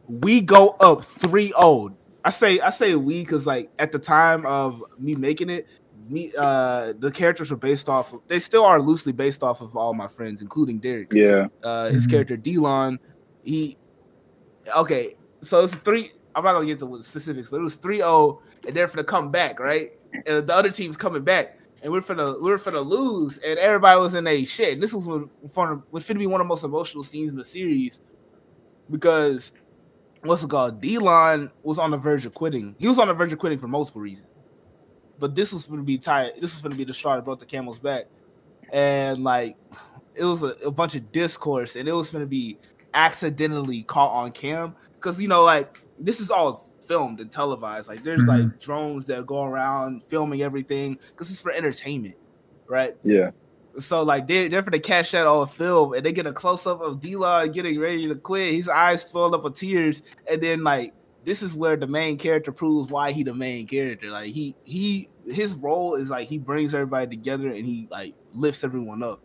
We 0.08 0.40
go 0.40 0.70
up 0.80 1.02
3-0. 1.02 1.94
I 2.24 2.30
say 2.30 2.58
I 2.60 2.70
say 2.70 2.96
we 2.96 3.20
because 3.20 3.46
like 3.46 3.70
at 3.78 3.92
the 3.92 3.98
time 3.98 4.44
of 4.46 4.82
me 4.98 5.14
making 5.14 5.50
it, 5.50 5.68
me 6.10 6.32
uh 6.38 6.92
the 6.98 7.10
characters 7.10 7.50
were 7.50 7.56
based 7.56 7.88
off 7.88 8.12
of 8.12 8.20
they 8.28 8.38
still 8.38 8.64
are 8.64 8.80
loosely 8.80 9.12
based 9.12 9.42
off 9.42 9.60
of 9.60 9.76
all 9.76 9.94
my 9.94 10.06
friends, 10.08 10.42
including 10.42 10.78
Derek 10.78 11.12
Yeah. 11.12 11.46
uh 11.62 11.88
his 11.90 12.06
Mhm. 12.06 12.10
character 12.10 12.36
Delon, 12.36 12.98
he 13.42 13.76
okay, 14.76 15.14
so 15.40 15.64
it's 15.64 15.74
three 15.76 16.10
I'm 16.34 16.44
not 16.44 16.52
gonna 16.52 16.66
get 16.66 16.80
into 16.80 16.96
the 16.96 17.02
specifics, 17.02 17.50
but 17.50 17.58
it 17.58 17.62
was 17.62 17.76
3-0 17.76 18.40
and 18.66 18.76
they're 18.76 18.86
gonna 18.86 19.02
come 19.04 19.30
back, 19.30 19.58
right? 19.58 19.90
And 20.26 20.46
the 20.46 20.54
other 20.54 20.70
team's 20.70 20.96
coming 20.96 21.22
back, 21.22 21.58
and 21.82 21.92
we're 21.92 22.00
finna 22.00 22.40
we're 22.40 22.56
finna 22.56 22.84
lose, 22.86 23.38
and 23.38 23.58
everybody 23.58 23.98
was 24.00 24.14
in 24.14 24.26
a 24.26 24.44
shit. 24.44 24.74
And 24.74 24.82
this 24.82 24.92
was 24.92 25.06
when 25.06 25.28
when 25.54 25.82
was 25.90 26.04
finna 26.04 26.18
be 26.18 26.26
one 26.26 26.40
of 26.40 26.46
the 26.46 26.48
most 26.48 26.64
emotional 26.64 27.04
scenes 27.04 27.32
in 27.32 27.38
the 27.38 27.44
series 27.44 28.00
because 28.90 29.52
what's 30.22 30.42
it 30.42 30.50
called? 30.50 30.80
Delon 30.82 31.50
was 31.62 31.78
on 31.78 31.90
the 31.90 31.96
verge 31.96 32.24
of 32.26 32.34
quitting. 32.34 32.74
He 32.78 32.88
was 32.88 32.98
on 32.98 33.08
the 33.08 33.14
verge 33.14 33.32
of 33.32 33.38
quitting 33.38 33.58
for 33.58 33.68
multiple 33.68 34.00
reasons. 34.00 34.26
But 35.18 35.34
this 35.34 35.52
was 35.52 35.66
gonna 35.66 35.82
be 35.82 35.98
tied. 35.98 36.32
This 36.36 36.54
was 36.54 36.62
gonna 36.62 36.74
be 36.76 36.84
the 36.84 36.94
straw 36.94 37.16
that 37.16 37.24
broke 37.24 37.40
the 37.40 37.46
camel's 37.46 37.78
back. 37.78 38.06
And 38.72 39.24
like 39.24 39.56
it 40.14 40.24
was 40.24 40.42
a, 40.42 40.54
a 40.64 40.70
bunch 40.70 40.94
of 40.94 41.10
discourse, 41.12 41.76
and 41.76 41.88
it 41.88 41.92
was 41.92 42.10
gonna 42.10 42.26
be 42.26 42.58
accidentally 42.94 43.82
caught 43.82 44.12
on 44.12 44.32
cam 44.32 44.74
because 44.94 45.20
you 45.20 45.28
know 45.28 45.44
like 45.44 45.82
this 45.98 46.20
is 46.20 46.30
all 46.30 46.64
filmed 46.86 47.20
and 47.20 47.30
televised. 47.30 47.88
Like 47.88 48.02
there's 48.02 48.22
Mhm. 48.22 48.28
like 48.50 48.60
drones 48.60 49.04
that 49.06 49.26
go 49.26 49.44
around 49.44 50.02
filming 50.04 50.42
everything 50.42 50.98
because 51.10 51.30
it's 51.30 51.40
for 51.42 51.52
entertainment, 51.52 52.16
right? 52.66 52.96
Yeah. 53.04 53.30
So 53.78 54.02
like 54.02 54.26
they 54.26 54.48
they're 54.48 54.62
for 54.62 54.70
to 54.70 54.78
catch 54.78 55.12
that 55.12 55.26
on 55.26 55.46
film 55.48 55.92
and 55.94 56.04
they 56.04 56.12
get 56.12 56.26
a 56.26 56.32
close 56.32 56.66
up 56.66 56.80
of 56.80 57.00
D 57.00 57.14
Law 57.16 57.46
getting 57.46 57.78
ready 57.78 58.08
to 58.08 58.14
quit. 58.16 58.54
His 58.54 58.68
eyes 58.68 59.02
filled 59.02 59.34
up 59.34 59.44
with 59.44 59.54
tears, 59.56 60.02
and 60.30 60.40
then 60.42 60.64
like 60.64 60.92
this 61.28 61.42
is 61.42 61.54
where 61.54 61.76
the 61.76 61.86
main 61.86 62.16
character 62.16 62.50
proves 62.50 62.90
why 62.90 63.12
he 63.12 63.22
the 63.22 63.34
main 63.34 63.66
character. 63.66 64.10
Like 64.10 64.32
he 64.32 64.56
he 64.64 65.08
his 65.26 65.52
role 65.54 65.94
is 65.94 66.08
like 66.08 66.26
he 66.26 66.38
brings 66.38 66.74
everybody 66.74 67.06
together 67.16 67.48
and 67.48 67.66
he 67.66 67.86
like 67.90 68.14
lifts 68.34 68.64
everyone 68.64 69.02
up. 69.02 69.20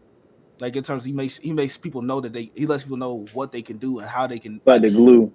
Like 0.60 0.76
in 0.76 0.84
terms 0.84 1.06
he 1.06 1.14
makes 1.14 1.38
he 1.38 1.54
makes 1.54 1.78
people 1.78 2.02
know 2.02 2.20
that 2.20 2.34
they 2.34 2.52
he 2.56 2.66
lets 2.66 2.84
people 2.84 2.98
know 2.98 3.26
what 3.34 3.52
they 3.54 3.62
can 3.62 3.78
do 3.78 4.00
and 4.00 4.08
how 4.10 4.28
they 4.28 4.38
can 4.38 4.60
Like 4.66 4.82
the 4.82 4.90
glue. 4.92 5.32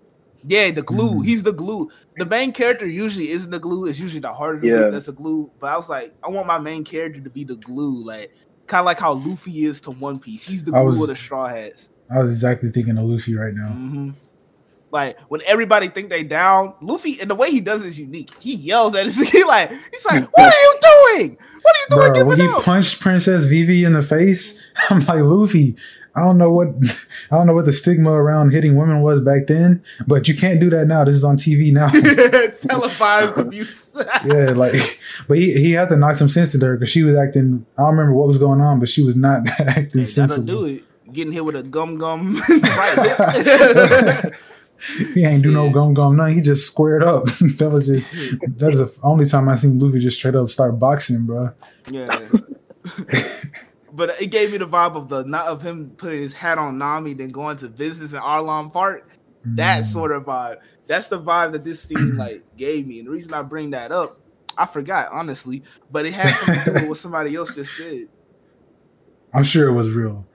yeah, 0.47 0.70
the 0.70 0.82
glue. 0.82 1.15
Mhm. 1.23 1.24
He's 1.24 1.43
the 1.43 1.53
glue. 1.53 1.89
The 2.19 2.27
main 2.27 2.53
character 2.53 2.86
usually 2.86 3.31
isn't 3.31 3.51
the 3.51 3.59
glue. 3.59 3.86
It's 3.86 3.99
usually 3.99 4.20
the 4.20 4.32
heart 4.32 4.57
of 4.57 4.61
the 4.61 4.69
Yeah. 4.69 4.90
that's 4.90 5.07
the 5.07 5.12
glue. 5.12 5.51
But 5.61 5.73
I 5.73 5.77
was 5.77 5.89
like, 5.89 6.12
I 6.23 6.28
want 6.28 6.47
my 6.47 6.59
main 6.59 6.85
character 6.85 7.20
to 7.20 7.31
be 7.31 7.45
the 7.45 7.57
glue, 7.57 8.05
like 8.05 8.31
kind 8.66 8.81
of 8.81 8.86
like 8.86 9.01
how 9.01 9.15
Luffy 9.15 9.65
is 9.65 9.81
to 9.82 9.90
One 9.93 10.19
Piece. 10.19 10.45
He's 10.45 10.62
the 10.65 10.73
I 10.74 10.81
glue 10.82 10.90
was- 10.90 11.01
of 11.03 11.09
the 11.09 11.16
Straw 11.16 11.47
Hats. 11.49 11.89
I 12.11 12.20
was 12.20 12.31
exactly 12.31 12.70
thinking 12.70 12.97
of 12.99 13.05
Luffy 13.05 13.35
right 13.35 13.55
now. 13.55 13.69
hmm 13.70 14.11
Like 14.90 15.19
when 15.28 15.40
everybody 15.47 15.89
think 15.89 16.09
they 16.10 16.23
down, 16.23 16.74
Luffy 16.81 17.20
and 17.20 17.31
the 17.31 17.35
way 17.35 17.51
he 17.51 17.60
does 17.60 17.85
it 17.85 17.89
is 17.89 17.98
unique. 17.98 18.31
He 18.40 18.55
yells 18.55 18.94
at 18.94 19.06
us. 19.06 19.16
He 19.31 19.44
like 19.44 19.70
he's 19.70 20.05
like, 20.06 20.24
"What 20.36 20.52
are 20.55 20.62
you 20.62 20.74
doing? 20.81 21.39
What 21.62 21.77
are 21.77 21.81
you 21.81 21.86
doing? 22.02 22.12
Bro, 22.15 22.24
when 22.27 22.40
he 22.40 22.48
up?" 22.48 22.62
punched 22.62 23.01
Princess 23.01 23.44
Vivi 23.44 23.85
in 23.85 23.93
the 23.93 24.02
face, 24.02 24.59
I'm 24.90 25.01
like, 25.01 25.20
Luffy, 25.20 25.77
I 26.16 26.20
don't 26.20 26.39
know 26.39 26.51
what 26.51 26.69
I 27.31 27.36
don't 27.36 27.47
know 27.47 27.55
what 27.55 27.66
the 27.66 27.73
stigma 27.73 28.10
around 28.12 28.52
hitting 28.52 28.77
women 28.77 29.02
was 29.02 29.20
back 29.20 29.47
then, 29.47 29.82
but 30.06 30.27
you 30.27 30.35
can't 30.35 30.59
do 30.60 30.70
that 30.70 30.86
now. 30.86 31.05
This 31.05 31.16
is 31.16 31.24
on 31.24 31.36
TV 31.36 31.70
now. 31.73 31.89
Televised 32.69 33.36
abuse. 33.36 33.74
yeah, 34.24 34.51
like, 34.52 35.01
but 35.27 35.36
he, 35.39 35.52
he 35.55 35.73
had 35.73 35.89
to 35.90 35.97
knock 35.97 36.15
some 36.16 36.28
sense 36.28 36.55
into 36.55 36.65
her 36.66 36.77
because 36.77 36.89
she 36.89 37.02
was 37.02 37.16
acting. 37.19 37.66
I 37.77 37.82
don't 37.82 37.90
remember 37.97 38.15
what 38.15 38.28
was 38.28 38.39
going 38.39 38.60
on, 38.60 38.78
but 38.81 38.89
she 38.89 39.02
was 39.02 39.16
not 39.16 39.47
acting 39.60 40.01
Hey, 40.01 40.05
sensible. 40.05 40.47
do 40.47 40.65
it. 40.65 40.85
Getting 41.12 41.32
hit 41.32 41.44
with 41.44 41.56
a 41.56 41.62
gum 41.62 41.98
gum. 41.98 42.40
He 45.14 45.24
ain't 45.24 45.42
do 45.42 45.50
no 45.50 45.70
gum 45.72 45.92
gum, 45.94 46.16
nothing. 46.16 46.36
He 46.36 46.40
just 46.40 46.66
squared 46.66 47.02
up. 47.02 47.24
that 47.59 47.70
was 47.70 47.86
just 47.86 48.10
that's 48.56 48.78
the 48.78 48.96
only 49.02 49.24
time 49.26 49.48
I 49.48 49.56
seen 49.56 49.78
Luffy 49.78 49.98
just 50.00 50.18
straight 50.18 50.34
up 50.36 50.48
start 50.50 50.78
boxing, 50.78 51.26
bro. 51.26 51.50
Yeah. 51.90 52.20
but 53.92 54.20
it 54.20 54.28
gave 54.28 54.52
me 54.52 54.59
the 54.59 54.66
vibe 54.66 54.96
of 54.96 55.09
the 55.09 55.24
not 55.24 55.46
of 55.46 55.62
him 55.62 55.90
putting 55.96 56.20
his 56.22 56.32
hat 56.32 56.59
on 56.59 56.78
Nami, 56.78 57.14
then 57.14 57.30
going 57.30 57.56
to 57.59 57.68
business 57.68 58.12
in 58.12 58.20
Arlong 58.20 58.72
Park. 58.72 59.10
That 59.44 59.84
Mm. 59.84 59.92
sort 59.92 60.12
of 60.12 60.24
vibe. 60.24 60.59
That's 60.86 61.09
the 61.09 61.20
vibe 61.20 61.52
that 61.52 61.64
this 61.64 61.80
scene 61.82 62.16
like 62.18 62.42
gave 62.56 62.86
me. 62.86 62.98
And 62.98 63.09
the 63.09 63.12
reason 63.12 63.34
I 63.34 63.42
bring 63.42 63.70
that 63.70 63.92
up, 63.92 64.20
I 64.56 64.66
forgot 64.66 65.09
honestly, 65.12 65.62
but 65.90 66.06
it 66.06 66.12
had 66.12 66.34
something 66.36 66.64
to 66.64 66.64
do 66.64 66.72
with 66.74 66.88
what 66.90 66.98
somebody 66.98 67.34
else 67.34 67.55
just 67.55 67.76
said. 67.76 68.09
I'm 69.34 69.44
sure 69.44 69.68
it 69.68 69.72
was 69.74 69.90
real. 69.90 70.26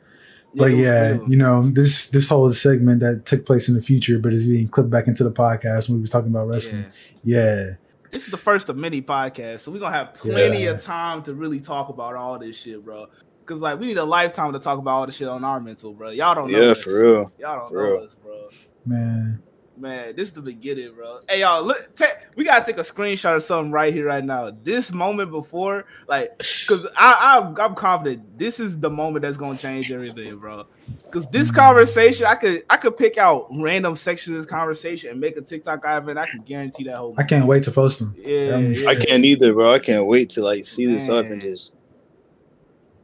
But 0.55 0.71
it 0.71 0.75
was 0.75 0.79
yeah, 0.83 1.19
you 1.27 1.37
know, 1.37 1.67
this 1.69 2.07
this 2.07 2.29
whole 2.29 2.49
segment 2.51 2.99
that 2.99 3.25
took 3.25 3.45
place 3.45 3.67
in 3.69 3.75
the 3.75 3.81
future, 3.81 4.19
but 4.19 4.33
is 4.33 4.45
being 4.47 4.67
clipped 4.67 4.89
back 4.89 5.07
into 5.07 5.23
the 5.23 5.31
podcast 5.31 5.89
when 5.89 5.97
we 5.97 6.01
was 6.01 6.09
talking 6.11 6.29
about 6.29 6.47
wrestling. 6.47 6.85
Yeah. 7.23 7.45
Yeah. 7.45 7.69
This 8.11 8.25
is 8.25 8.29
the 8.31 8.37
first 8.37 8.69
of 8.69 8.75
many 8.77 9.01
podcasts, 9.01 9.61
so 9.61 9.71
we're 9.71 9.79
gonna 9.79 9.95
have 9.95 10.13
plenty 10.13 10.65
Yeah. 10.65 10.71
of 10.71 10.83
time 10.83 11.23
to 11.23 11.33
really 11.33 11.59
talk 11.59 11.89
about 11.89 12.15
all 12.15 12.37
this 12.37 12.55
shit, 12.55 12.85
bro. 12.85 13.07
Cause 13.45 13.59
like 13.59 13.79
we 13.79 13.87
need 13.87 13.97
a 13.97 14.03
lifetime 14.05 14.53
to 14.53 14.59
talk 14.59 14.77
about 14.77 14.91
all 14.91 15.05
the 15.07 15.11
shit 15.11 15.27
on 15.27 15.43
our 15.43 15.59
mental, 15.59 15.93
bro. 15.93 16.11
Y'all 16.11 16.35
don't 16.35 16.51
know. 16.51 16.61
Yeah, 16.63 16.69
us. 16.71 16.83
for 16.83 17.01
real. 17.01 17.33
Y'all 17.39 17.57
don't 17.57 17.67
For 17.69 17.75
know 17.77 17.83
real. 17.95 18.03
us, 18.03 18.15
bro. 18.15 18.49
Man. 18.85 19.41
Man, 19.75 20.15
this 20.15 20.27
is 20.27 20.31
the 20.33 20.41
beginning, 20.41 20.93
bro. 20.93 21.19
Hey, 21.27 21.39
y'all, 21.41 21.63
look, 21.63 21.95
ta- 21.95 22.17
we 22.35 22.43
gotta 22.43 22.63
take 22.63 22.77
a 22.77 22.81
screenshot 22.81 23.35
of 23.35 23.43
something 23.43 23.71
right 23.71 23.91
here, 23.91 24.05
right 24.05 24.23
now. 24.23 24.51
This 24.63 24.91
moment 24.91 25.31
before, 25.31 25.85
like, 26.07 26.37
cause 26.67 26.85
I, 26.95 27.41
I 27.57 27.63
I'm 27.63 27.73
confident 27.73 28.37
this 28.37 28.59
is 28.59 28.79
the 28.79 28.89
moment 28.89 29.23
that's 29.23 29.37
gonna 29.37 29.57
change 29.57 29.91
everything, 29.91 30.37
bro. 30.37 30.67
Cause 31.09 31.27
this 31.31 31.49
hmm. 31.49 31.55
conversation, 31.55 32.27
I 32.27 32.35
could 32.35 32.63
I 32.69 32.77
could 32.77 32.97
pick 32.97 33.17
out 33.17 33.47
random 33.51 33.95
sections 33.95 34.35
of 34.35 34.43
this 34.43 34.49
conversation 34.49 35.09
and 35.09 35.19
make 35.19 35.37
a 35.37 35.41
TikTok 35.41 35.83
out 35.85 36.03
of 36.03 36.09
it. 36.09 36.17
I 36.17 36.27
can 36.27 36.41
guarantee 36.43 36.83
that 36.83 36.97
whole. 36.97 37.15
I 37.17 37.23
can't 37.23 37.47
wait 37.47 37.63
to 37.63 37.71
post 37.71 37.99
them. 37.99 38.15
Yeah, 38.17 38.57
yeah. 38.59 38.89
I 38.89 38.95
can't 38.95 39.25
either, 39.25 39.53
bro. 39.53 39.73
I 39.73 39.79
can't 39.79 40.05
wait 40.05 40.29
to 40.31 40.43
like 40.43 40.65
see 40.65 40.85
this 40.85 41.09
up 41.09 41.25
and 41.25 41.41
just 41.41 41.75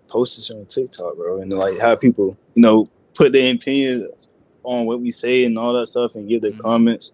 post 0.08 0.36
this 0.36 0.52
on 0.52 0.68
TikTok, 0.68 1.16
bro, 1.16 1.42
and 1.42 1.52
like 1.52 1.80
have 1.80 2.00
people, 2.00 2.38
you 2.54 2.62
know, 2.62 2.88
put 3.16 3.32
their 3.32 3.54
opinions 3.54 4.30
on 4.70 4.86
what 4.86 5.02
we 5.02 5.10
say 5.10 5.46
and 5.46 5.58
all 5.58 5.74
that 5.74 5.88
stuff, 5.88 6.16
and 6.16 6.30
give 6.30 6.42
their 6.44 6.52
Mhm. 6.52 6.62
comments. 6.62 7.12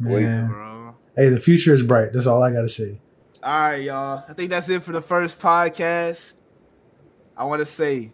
Wait, 0.00 0.22
Yeah, 0.22 0.28
Man. 0.42 0.48
bro. 0.48 0.94
Hey, 1.16 1.28
the 1.30 1.40
future 1.40 1.74
is 1.74 1.82
bright. 1.82 2.12
That's 2.12 2.26
all 2.26 2.42
I 2.42 2.52
gotta 2.52 2.68
say. 2.68 3.00
All 3.42 3.50
right, 3.70 3.82
y'all. 3.82 4.22
I 4.28 4.32
think 4.34 4.50
that's 4.50 4.68
it 4.68 4.82
for 4.82 4.92
the 4.92 5.00
first 5.00 5.40
podcast. 5.40 6.34
I 7.36 7.44
want 7.44 7.60
to 7.60 7.66
say 7.66 8.12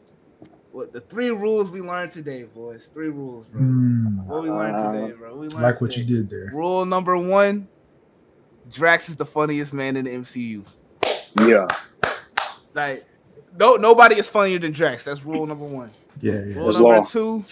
what 0.71 0.93
the 0.93 1.01
three 1.01 1.31
rules 1.31 1.71
we 1.71 1.81
learned 1.81 2.13
today, 2.13 2.45
boys. 2.45 2.89
Three 2.95 3.09
rules, 3.09 3.49
bro. 3.49 3.61
Mm, 3.61 4.25
What 4.27 4.43
we 4.45 4.51
learned 4.51 4.77
today, 4.93 5.13
bro. 5.19 5.35
We 5.37 5.49
learned 5.49 5.63
like 5.63 5.81
what 5.81 5.97
you 5.97 6.05
did 6.05 6.31
there. 6.31 6.51
Rule 6.55 6.85
number 6.87 7.17
one: 7.17 7.67
Drax 8.71 9.09
is 9.09 9.17
the 9.17 9.27
funniest 9.27 9.73
man 9.73 9.97
in 9.97 10.05
the 10.05 10.13
MCU. 10.13 10.65
Yeah. 11.41 11.67
Like, 12.75 13.05
no, 13.59 13.77
nobody 13.77 14.17
is 14.17 14.29
funnier 14.29 14.59
than 14.61 14.73
Drax. 14.73 15.05
That's 15.05 15.25
rule 15.25 15.47
number 15.47 15.65
one. 15.65 15.91
Yeah, 16.21 16.33
yeah. 16.45 16.55
Rule 16.57 16.67
That's 16.67 16.79
number 16.79 16.99
law. 16.99 17.05
two. 17.05 17.45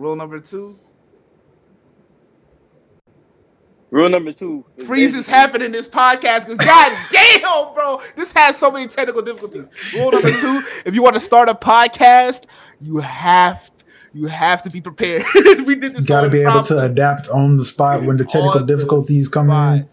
Rule 0.00 0.16
number 0.16 0.40
two: 0.40 0.78
Rule 3.90 4.08
number 4.08 4.32
two. 4.32 4.64
is 4.78 4.86
freezes 4.86 5.14
basically- 5.16 5.34
happen 5.34 5.62
in 5.62 5.72
this 5.72 5.86
podcast 5.86 6.46
because 6.46 6.56
god 6.56 6.92
damn, 7.12 7.74
bro, 7.74 8.00
this 8.16 8.32
has 8.32 8.56
so 8.56 8.70
many 8.70 8.86
technical 8.86 9.20
difficulties. 9.20 9.66
Rule 9.94 10.10
number 10.12 10.30
two: 10.40 10.62
if 10.86 10.94
you 10.94 11.02
want 11.02 11.14
to 11.16 11.20
start 11.20 11.50
a 11.50 11.54
podcast, 11.54 12.44
you 12.80 12.96
have 12.98 13.66
to, 13.76 13.84
you 14.14 14.26
have 14.26 14.62
to 14.62 14.70
be 14.70 14.80
prepared. 14.80 15.24
we 15.66 15.76
did 15.76 15.94
this. 15.94 16.06
Gotta 16.06 16.28
on 16.28 16.32
be 16.32 16.40
able 16.40 16.62
to 16.64 16.80
adapt 16.82 17.28
on 17.28 17.58
the 17.58 17.64
spot 17.66 18.02
when 18.04 18.16
the 18.16 18.24
technical 18.24 18.60
On 18.60 18.66
the 18.66 18.74
difficulties 18.74 19.28
come 19.28 19.48
spot. 19.48 19.84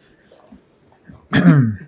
in. 1.34 1.84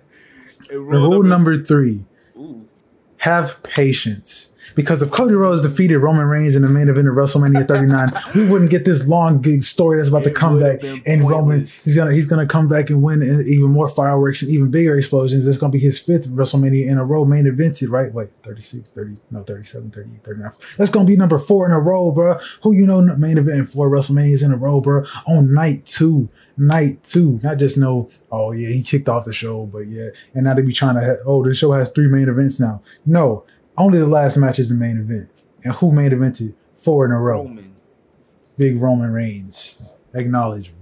And 0.72 0.86
Rule 0.86 1.24
number 1.24 1.60
three. 1.60 2.04
Ooh. 2.36 2.68
have 3.16 3.60
patience. 3.64 4.49
Because 4.74 5.02
if 5.02 5.10
Cody 5.10 5.34
Rhodes 5.34 5.62
defeated 5.62 5.98
Roman 5.98 6.26
Reigns 6.26 6.56
in 6.56 6.62
the 6.62 6.68
main 6.68 6.88
event 6.88 7.08
of 7.08 7.14
WrestleMania 7.14 7.66
39, 7.66 8.12
we 8.34 8.48
wouldn't 8.48 8.70
get 8.70 8.84
this 8.84 9.06
long 9.06 9.42
story 9.60 9.96
that's 9.96 10.08
about 10.08 10.24
to 10.24 10.30
come 10.30 10.58
back. 10.58 10.80
And 11.06 11.28
Roman, 11.28 11.66
he's 11.66 11.96
gonna 11.96 12.12
he's 12.12 12.26
gonna 12.26 12.46
come 12.46 12.68
back 12.68 12.90
and 12.90 13.02
win 13.02 13.22
even 13.22 13.70
more 13.70 13.88
fireworks 13.88 14.42
and 14.42 14.50
even 14.50 14.70
bigger 14.70 14.96
explosions. 14.96 15.46
It's 15.46 15.58
gonna 15.58 15.72
be 15.72 15.78
his 15.78 15.98
fifth 15.98 16.28
WrestleMania 16.30 16.86
in 16.86 16.98
a 16.98 17.04
row 17.04 17.24
main 17.24 17.44
evented, 17.44 17.90
right? 17.90 18.12
Wait, 18.12 18.28
36, 18.42 18.90
30, 18.90 19.16
no, 19.30 19.42
37, 19.42 19.90
38, 19.90 20.24
39. 20.24 20.52
That's 20.76 20.90
gonna 20.90 21.06
be 21.06 21.16
number 21.16 21.38
four 21.38 21.66
in 21.66 21.72
a 21.72 21.80
row, 21.80 22.10
bro. 22.10 22.38
Who 22.62 22.72
you 22.72 22.86
know 22.86 23.00
main 23.00 23.38
event 23.38 23.68
four 23.68 23.90
WrestleManias 23.90 24.44
in 24.44 24.52
a 24.52 24.56
row, 24.56 24.80
bro? 24.80 25.04
On 25.26 25.52
night 25.52 25.86
two. 25.86 26.28
Night 26.56 27.02
two, 27.04 27.40
not 27.42 27.58
just 27.58 27.78
no. 27.78 28.10
Oh 28.30 28.52
yeah, 28.52 28.68
he 28.68 28.82
kicked 28.82 29.08
off 29.08 29.24
the 29.24 29.32
show, 29.32 29.64
but 29.64 29.86
yeah, 29.86 30.08
and 30.34 30.44
now 30.44 30.52
they 30.52 30.60
be 30.60 30.72
trying 30.72 30.96
to. 30.96 31.00
Ha- 31.00 31.22
oh, 31.24 31.42
the 31.42 31.54
show 31.54 31.72
has 31.72 31.90
three 31.90 32.06
main 32.06 32.28
events 32.28 32.60
now. 32.60 32.82
No, 33.06 33.44
only 33.80 33.98
the 33.98 34.06
last 34.06 34.36
match 34.36 34.58
is 34.58 34.68
the 34.68 34.74
main 34.74 34.98
event. 34.98 35.28
And 35.64 35.74
who 35.74 35.92
main 35.92 36.10
evented 36.10 36.54
four 36.76 37.04
in 37.04 37.12
a 37.12 37.18
row? 37.18 37.44
Roman. 37.44 37.74
Big 38.56 38.80
Roman 38.80 39.12
Reigns. 39.12 39.82
Acknowledge. 40.14 40.72